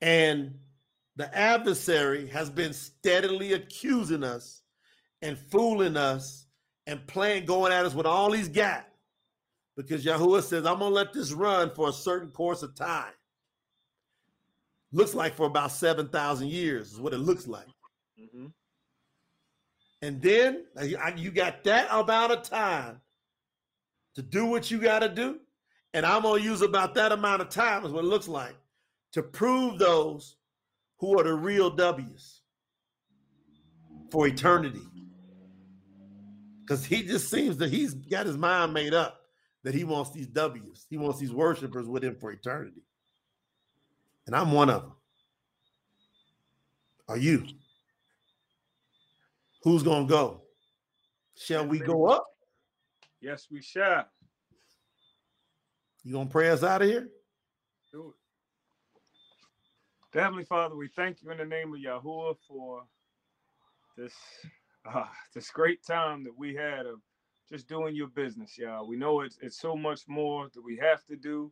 And 0.00 0.54
the 1.16 1.36
adversary 1.36 2.28
has 2.28 2.50
been 2.50 2.72
steadily 2.72 3.54
accusing 3.54 4.22
us 4.22 4.62
and 5.22 5.36
fooling 5.36 5.96
us 5.96 6.46
and 6.86 7.04
playing, 7.08 7.46
going 7.46 7.72
at 7.72 7.84
us 7.84 7.94
with 7.94 8.06
all 8.06 8.30
he's 8.30 8.48
got. 8.48 8.86
Because 9.76 10.04
Yahuwah 10.04 10.42
says, 10.42 10.66
I'm 10.66 10.78
going 10.78 10.90
to 10.90 10.94
let 10.94 11.12
this 11.12 11.32
run 11.32 11.72
for 11.74 11.88
a 11.88 11.92
certain 11.92 12.30
course 12.30 12.62
of 12.62 12.76
time. 12.76 13.12
Looks 14.92 15.14
like 15.14 15.34
for 15.34 15.46
about 15.46 15.72
7,000 15.72 16.48
years, 16.48 16.92
is 16.92 17.00
what 17.00 17.12
it 17.12 17.18
looks 17.18 17.46
like. 17.46 17.66
Mm-hmm. 18.18 18.46
And 20.00 20.22
then 20.22 20.64
you 21.16 21.30
got 21.30 21.64
that 21.64 21.88
amount 21.90 22.32
of 22.32 22.42
time 22.42 23.00
to 24.14 24.22
do 24.22 24.46
what 24.46 24.70
you 24.70 24.78
got 24.78 25.00
to 25.00 25.08
do. 25.08 25.40
And 25.94 26.06
I'm 26.06 26.22
going 26.22 26.40
to 26.40 26.48
use 26.48 26.62
about 26.62 26.94
that 26.94 27.12
amount 27.12 27.42
of 27.42 27.48
time, 27.48 27.84
is 27.84 27.92
what 27.92 28.04
it 28.04 28.08
looks 28.08 28.28
like, 28.28 28.56
to 29.12 29.22
prove 29.22 29.78
those 29.78 30.36
who 30.98 31.18
are 31.18 31.24
the 31.24 31.34
real 31.34 31.70
W's 31.70 32.42
for 34.10 34.26
eternity. 34.26 34.82
Because 36.60 36.84
he 36.84 37.02
just 37.02 37.30
seems 37.30 37.56
that 37.58 37.70
he's 37.70 37.94
got 37.94 38.26
his 38.26 38.36
mind 38.36 38.74
made 38.74 38.94
up 38.94 39.20
that 39.64 39.74
he 39.74 39.84
wants 39.84 40.12
these 40.12 40.28
W's. 40.28 40.86
He 40.88 40.98
wants 40.98 41.18
these 41.18 41.32
worshipers 41.32 41.86
with 41.86 42.04
him 42.04 42.16
for 42.20 42.30
eternity. 42.30 42.82
And 44.28 44.36
I'm 44.36 44.52
one 44.52 44.68
of 44.68 44.82
them. 44.82 44.92
Are 47.08 47.16
you? 47.16 47.46
Who's 49.62 49.82
going 49.82 50.06
to 50.06 50.10
go? 50.10 50.42
Shall 51.34 51.66
we 51.66 51.78
go 51.78 52.08
up? 52.08 52.26
Yes, 53.22 53.48
we 53.50 53.62
shall. 53.62 54.04
You 56.04 56.12
going 56.12 56.26
to 56.26 56.30
pray 56.30 56.50
us 56.50 56.62
out 56.62 56.82
of 56.82 56.88
here? 56.88 57.08
Do 57.90 58.12
it. 60.12 60.18
Heavenly 60.18 60.44
Father, 60.44 60.76
we 60.76 60.88
thank 60.88 61.22
you 61.22 61.30
in 61.30 61.38
the 61.38 61.46
name 61.46 61.72
of 61.72 61.80
Yahuwah 61.80 62.36
for 62.46 62.82
this 63.96 64.12
uh, 64.84 65.06
this 65.34 65.50
great 65.50 65.82
time 65.86 66.22
that 66.24 66.36
we 66.36 66.54
had 66.54 66.84
of 66.84 67.00
just 67.50 67.66
doing 67.66 67.96
your 67.96 68.08
business, 68.08 68.58
y'all. 68.58 68.86
We 68.86 68.96
know 68.96 69.22
it's 69.22 69.38
it's 69.40 69.58
so 69.58 69.74
much 69.74 70.02
more 70.06 70.48
that 70.54 70.62
we 70.62 70.76
have 70.76 71.02
to 71.06 71.16
do, 71.16 71.50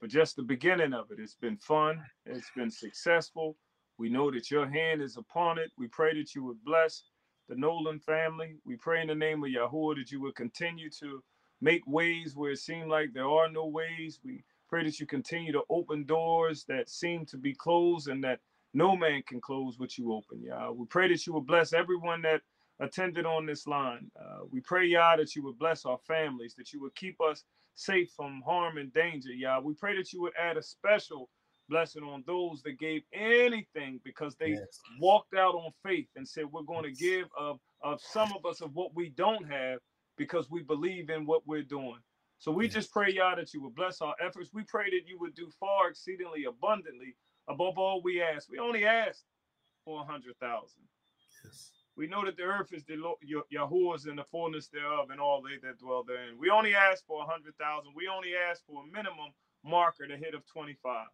but 0.00 0.10
just 0.10 0.36
the 0.36 0.42
beginning 0.42 0.92
of 0.92 1.10
it. 1.10 1.18
It's 1.20 1.34
been 1.34 1.56
fun. 1.58 2.02
It's 2.26 2.50
been 2.56 2.70
successful. 2.70 3.56
We 3.98 4.08
know 4.08 4.30
that 4.30 4.50
your 4.50 4.68
hand 4.68 5.02
is 5.02 5.16
upon 5.16 5.58
it. 5.58 5.70
We 5.78 5.88
pray 5.88 6.14
that 6.18 6.34
you 6.34 6.44
would 6.44 6.64
bless 6.64 7.04
the 7.48 7.56
Noland 7.56 8.02
family. 8.02 8.56
We 8.64 8.76
pray 8.76 9.02
in 9.02 9.08
the 9.08 9.14
name 9.14 9.44
of 9.44 9.50
Yahuwah 9.50 9.96
that 9.96 10.10
you 10.10 10.20
would 10.22 10.34
continue 10.36 10.90
to 11.00 11.22
make 11.60 11.82
ways 11.86 12.34
where 12.34 12.52
it 12.52 12.58
seemed 12.58 12.90
like 12.90 13.12
there 13.12 13.28
are 13.28 13.50
no 13.50 13.66
ways. 13.66 14.20
We 14.24 14.42
pray 14.68 14.84
that 14.84 15.00
you 15.00 15.06
continue 15.06 15.52
to 15.52 15.62
open 15.68 16.04
doors 16.04 16.64
that 16.68 16.88
seem 16.88 17.26
to 17.26 17.36
be 17.36 17.54
closed 17.54 18.08
and 18.08 18.24
that 18.24 18.40
no 18.72 18.96
man 18.96 19.22
can 19.26 19.40
close 19.40 19.78
what 19.78 19.98
you 19.98 20.12
open, 20.12 20.42
Yah. 20.42 20.70
We 20.70 20.86
pray 20.86 21.08
that 21.08 21.26
you 21.26 21.34
would 21.34 21.46
bless 21.46 21.72
everyone 21.72 22.22
that 22.22 22.40
attended 22.80 23.26
on 23.26 23.46
this 23.46 23.66
line. 23.66 24.10
Uh, 24.18 24.44
we 24.50 24.60
pray, 24.60 24.86
Yah, 24.86 25.16
that 25.16 25.36
you 25.36 25.44
would 25.44 25.58
bless 25.58 25.84
our 25.84 25.98
families, 25.98 26.54
that 26.56 26.72
you 26.72 26.80
would 26.80 26.94
keep 26.94 27.20
us 27.20 27.44
safe 27.80 28.10
from 28.14 28.42
harm 28.44 28.76
and 28.76 28.92
danger, 28.92 29.32
Yah. 29.32 29.60
We 29.60 29.74
pray 29.74 29.96
that 29.96 30.12
you 30.12 30.20
would 30.22 30.32
add 30.40 30.56
a 30.56 30.62
special 30.62 31.30
blessing 31.68 32.02
on 32.02 32.22
those 32.26 32.62
that 32.62 32.78
gave 32.78 33.02
anything 33.14 34.00
because 34.04 34.36
they 34.36 34.50
yes. 34.50 34.80
walked 35.00 35.34
out 35.34 35.54
on 35.54 35.70
faith 35.84 36.08
and 36.16 36.26
said, 36.28 36.44
We're 36.50 36.62
going 36.62 36.84
to 36.84 36.92
give 36.92 37.26
of, 37.38 37.58
of 37.82 38.00
some 38.00 38.32
of 38.32 38.44
us 38.44 38.60
of 38.60 38.74
what 38.74 38.94
we 38.94 39.10
don't 39.10 39.50
have 39.50 39.78
because 40.18 40.50
we 40.50 40.62
believe 40.62 41.08
in 41.08 41.24
what 41.24 41.46
we're 41.46 41.62
doing. 41.62 41.98
So 42.38 42.50
we 42.50 42.64
yes. 42.64 42.74
just 42.74 42.92
pray, 42.92 43.12
Yah, 43.12 43.36
that 43.36 43.54
you 43.54 43.62
would 43.62 43.74
bless 43.74 44.00
our 44.00 44.14
efforts. 44.24 44.50
We 44.52 44.64
pray 44.64 44.90
that 44.90 45.06
you 45.06 45.18
would 45.20 45.34
do 45.34 45.48
far 45.58 45.88
exceedingly 45.88 46.44
abundantly 46.44 47.16
above 47.48 47.78
all 47.78 48.02
we 48.02 48.20
ask. 48.20 48.50
We 48.50 48.58
only 48.58 48.84
asked 48.84 49.24
for 49.84 50.02
a 50.02 50.04
hundred 50.04 50.36
thousand. 50.40 50.82
Yes. 51.44 51.70
We 52.00 52.06
know 52.06 52.24
that 52.24 52.38
the 52.38 52.44
earth 52.44 52.72
is 52.72 52.82
the 52.84 52.96
Lord, 52.96 53.18
your, 53.20 53.42
Yahuwah's 53.50 54.06
and 54.06 54.18
the 54.18 54.24
fullness 54.24 54.68
thereof, 54.68 55.10
and 55.10 55.20
all 55.20 55.42
they 55.42 55.58
that 55.68 55.78
dwell 55.78 56.02
therein. 56.02 56.38
We 56.38 56.48
only 56.48 56.74
ask 56.74 57.04
for 57.04 57.20
a 57.20 57.26
hundred 57.26 57.58
thousand. 57.58 57.92
We 57.94 58.08
only 58.08 58.30
ask 58.50 58.64
for 58.66 58.82
a 58.82 58.86
minimum 58.86 59.34
marker 59.62 60.06
to 60.06 60.16
hit 60.16 60.32
of 60.32 60.46
twenty-five. 60.46 61.08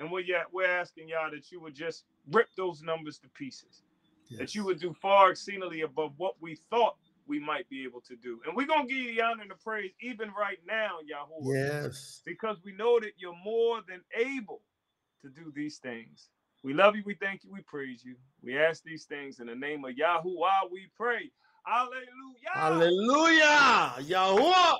And 0.00 0.10
we're, 0.10 0.24
yeah, 0.24 0.42
we're 0.52 0.66
asking 0.66 1.08
y'all 1.08 1.30
that 1.30 1.52
you 1.52 1.60
would 1.60 1.76
just 1.76 2.02
rip 2.32 2.48
those 2.56 2.82
numbers 2.82 3.18
to 3.18 3.28
pieces. 3.28 3.82
Yes. 4.28 4.40
That 4.40 4.54
you 4.56 4.64
would 4.64 4.80
do 4.80 4.92
far 5.00 5.30
exceedingly 5.30 5.82
above 5.82 6.14
what 6.16 6.34
we 6.40 6.58
thought 6.68 6.96
we 7.28 7.38
might 7.38 7.68
be 7.68 7.84
able 7.84 8.00
to 8.08 8.16
do. 8.16 8.40
And 8.44 8.56
we're 8.56 8.66
going 8.66 8.88
to 8.88 8.92
give 8.92 9.00
you 9.00 9.14
the 9.14 9.22
honor 9.22 9.42
and 9.42 9.50
the 9.52 9.54
praise 9.54 9.92
even 10.00 10.30
right 10.36 10.58
now, 10.66 10.98
Yahweh. 11.06 11.54
Yes. 11.54 12.22
Because 12.26 12.56
we 12.64 12.72
know 12.72 12.98
that 12.98 13.12
you're 13.18 13.38
more 13.44 13.82
than 13.86 14.00
able 14.16 14.62
to 15.22 15.28
do 15.28 15.52
these 15.54 15.78
things. 15.78 16.28
We 16.68 16.74
love 16.74 16.94
you. 16.94 17.02
We 17.06 17.14
thank 17.14 17.44
you. 17.44 17.50
We 17.50 17.62
praise 17.62 18.04
you. 18.04 18.14
We 18.42 18.58
ask 18.58 18.84
these 18.84 19.04
things 19.04 19.40
in 19.40 19.46
the 19.46 19.54
name 19.54 19.86
of 19.86 19.92
Yahuwah. 19.92 20.70
We 20.70 20.90
pray. 20.94 21.30
Hallelujah. 21.64 22.52
Hallelujah. 22.52 23.94
Yahuwah. 24.00 24.76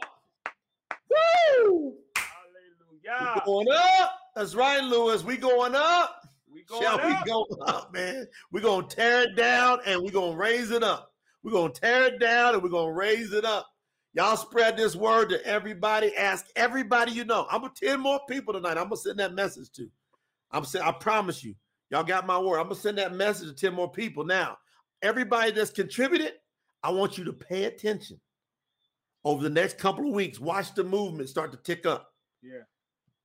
Woo. 1.09 1.95
Hallelujah. 2.15 3.33
We're 3.37 3.45
going 3.47 3.69
up. 3.73 4.19
That's 4.37 4.55
right, 4.55 4.85
Lewis. 4.85 5.25
We 5.25 5.39
going 5.39 5.75
up. 5.75 6.29
We 6.53 6.63
going 6.65 6.83
Shall 6.83 7.01
up. 7.01 7.07
we 7.07 7.17
go 7.25 7.47
up, 7.67 7.95
man? 7.95 8.27
We're 8.53 8.61
gonna 8.61 8.87
tear 8.87 9.23
it 9.23 9.35
down 9.35 9.79
and 9.87 10.03
we're 10.03 10.11
gonna 10.11 10.37
raise 10.37 10.71
it 10.71 10.83
up. 10.83 11.15
We're 11.43 11.53
gonna 11.53 11.73
tear 11.73 12.09
it 12.13 12.21
down 12.21 12.53
and 12.53 12.63
we're 12.63 12.69
gonna 12.69 12.93
raise 12.93 13.33
it 13.33 13.47
up. 13.47 13.67
Y'all 14.13 14.37
spread 14.37 14.77
this 14.77 14.95
word 14.95 15.31
to 15.31 15.43
everybody. 15.47 16.15
Ask 16.19 16.49
everybody 16.55 17.13
you 17.13 17.25
know. 17.25 17.47
I'm 17.51 17.63
gonna 17.63 17.73
10 17.75 17.99
more 17.99 18.21
people 18.29 18.53
tonight. 18.53 18.77
I'm 18.77 18.91
gonna 18.91 18.99
send 18.99 19.19
that 19.21 19.33
message 19.33 19.71
to. 19.77 19.89
I'm 20.51 20.67
saying, 20.67 20.85
I 20.87 20.93
promise 20.93 21.43
you, 21.43 21.55
y'all 21.91 22.05
got 22.05 22.27
my 22.27 22.39
word. 22.39 22.59
I'm 22.59 22.65
gonna 22.65 22.77
send 22.77 22.99
that 22.99 23.15
message 23.15 23.49
to 23.49 23.55
10 23.55 23.75
more 23.75 23.91
people. 23.91 24.25
Now, 24.25 24.59
everybody 25.03 25.51
that's 25.51 25.71
contributed, 25.71 26.35
I 26.83 26.91
want 26.91 27.19
you 27.19 27.25
to 27.25 27.33
pay 27.33 27.65
attention 27.65 28.21
over 29.25 29.43
the 29.43 29.51
next 29.51 29.79
couple 29.79 30.07
of 30.07 30.15
weeks. 30.15 30.39
Watch 30.41 30.75
the 30.75 30.85
movement 30.85 31.29
start 31.29 31.53
to 31.53 31.59
tick 31.59 31.87
up. 31.87 32.13
Yeah 32.43 32.63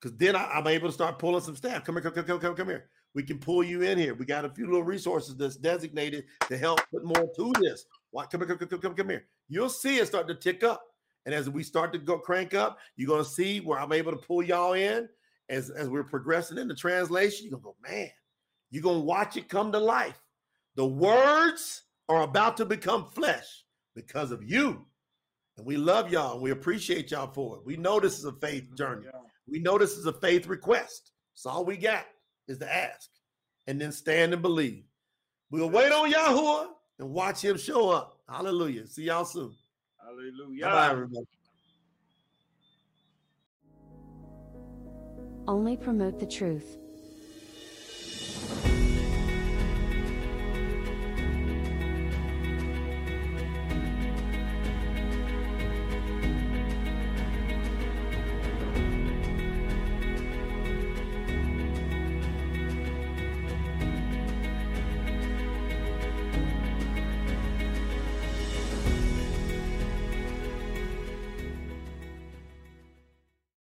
because 0.03 0.18
then 0.18 0.35
I, 0.35 0.57
am 0.57 0.68
able 0.68 0.90
to 0.90 0.94
start 0.94 1.18
pulling 1.18 1.41
some 1.41 1.56
staff. 1.56 1.85
Come 1.85 1.95
here, 1.95 2.02
come, 2.02 2.26
come, 2.26 2.40
come, 2.40 2.56
come 2.56 2.68
here. 2.68 2.90
We 3.15 3.23
can 3.23 3.40
pull 3.40 3.64
you 3.64 3.84
in 3.84 3.98
here. 3.98 4.14
We 4.14 4.26
got 4.26 4.44
a 4.44 4.49
few 4.49 4.65
little 4.65 4.84
resources 4.84 5.38
that's 5.38 5.56
designated 5.56 6.26
to 6.49 6.57
help 6.57 6.81
put 6.91 7.06
more 7.06 7.30
to 7.35 7.53
this. 7.61 7.85
Why? 8.11 8.26
Come 8.26 8.41
here, 8.41 8.56
come, 8.56 8.68
come, 8.68 8.80
come, 8.80 8.95
come 8.95 9.10
here. 9.10 9.26
You'll 9.48 9.69
see 9.69 9.99
it 9.99 10.07
start 10.07 10.27
to 10.27 10.35
tick 10.35 10.61
up. 10.61 10.84
And 11.26 11.34
as 11.34 11.49
we 11.49 11.64
start 11.64 11.94
to 11.94 11.99
go 11.99 12.18
crank 12.18 12.53
up, 12.53 12.80
you're 12.98 13.07
gonna 13.07 13.23
see 13.23 13.61
where 13.61 13.80
I'm 13.80 13.94
able 13.94 14.11
to 14.11 14.18
pull 14.18 14.44
y'all 14.44 14.73
in 14.73 15.07
as, 15.48 15.69
as 15.69 15.88
we're 15.88 16.03
progressing 16.03 16.57
in 16.57 16.68
the 16.68 16.76
translation. 16.76 17.45
You're 17.45 17.60
gonna 17.60 17.64
go, 17.64 17.76
man, 17.88 18.10
you're 18.73 18.81
gonna 18.81 18.99
watch 18.99 19.37
it 19.37 19.49
come 19.49 19.71
to 19.71 19.77
life. 19.77 20.19
The 20.75 20.85
words 20.85 21.83
are 22.09 22.23
about 22.23 22.57
to 22.57 22.65
become 22.65 23.05
flesh 23.05 23.65
because 23.93 24.31
of 24.31 24.43
you. 24.43 24.83
And 25.57 25.65
we 25.65 25.77
love 25.77 26.11
y'all 26.11 26.33
and 26.33 26.41
we 26.41 26.49
appreciate 26.49 27.11
y'all 27.11 27.31
for 27.31 27.57
it. 27.57 27.65
We 27.67 27.77
know 27.77 27.99
this 27.99 28.17
is 28.17 28.25
a 28.25 28.31
faith 28.31 28.63
journey. 28.75 29.05
Yeah. 29.05 29.19
We 29.47 29.59
know 29.59 29.77
this 29.77 29.95
is 29.95 30.07
a 30.07 30.13
faith 30.13 30.47
request. 30.47 31.11
So 31.35 31.51
all 31.51 31.63
we 31.63 31.77
got 31.77 32.05
is 32.47 32.57
to 32.57 32.75
ask 32.75 33.11
and 33.67 33.79
then 33.79 33.91
stand 33.91 34.33
and 34.33 34.41
believe. 34.41 34.85
We'll 35.51 35.69
wait 35.69 35.91
on 35.91 36.11
Yahuwah 36.11 36.69
and 36.97 37.11
watch 37.11 37.43
him 37.43 37.59
show 37.59 37.91
up. 37.91 38.21
Hallelujah. 38.27 38.87
See 38.87 39.03
y'all 39.03 39.23
soon. 39.23 39.53
Hallelujah. 40.03 40.65
Bye, 40.65 40.89
everybody. 40.89 41.27
Only 45.47 45.77
promote 45.77 46.19
the 46.19 46.25
truth. 46.25 46.79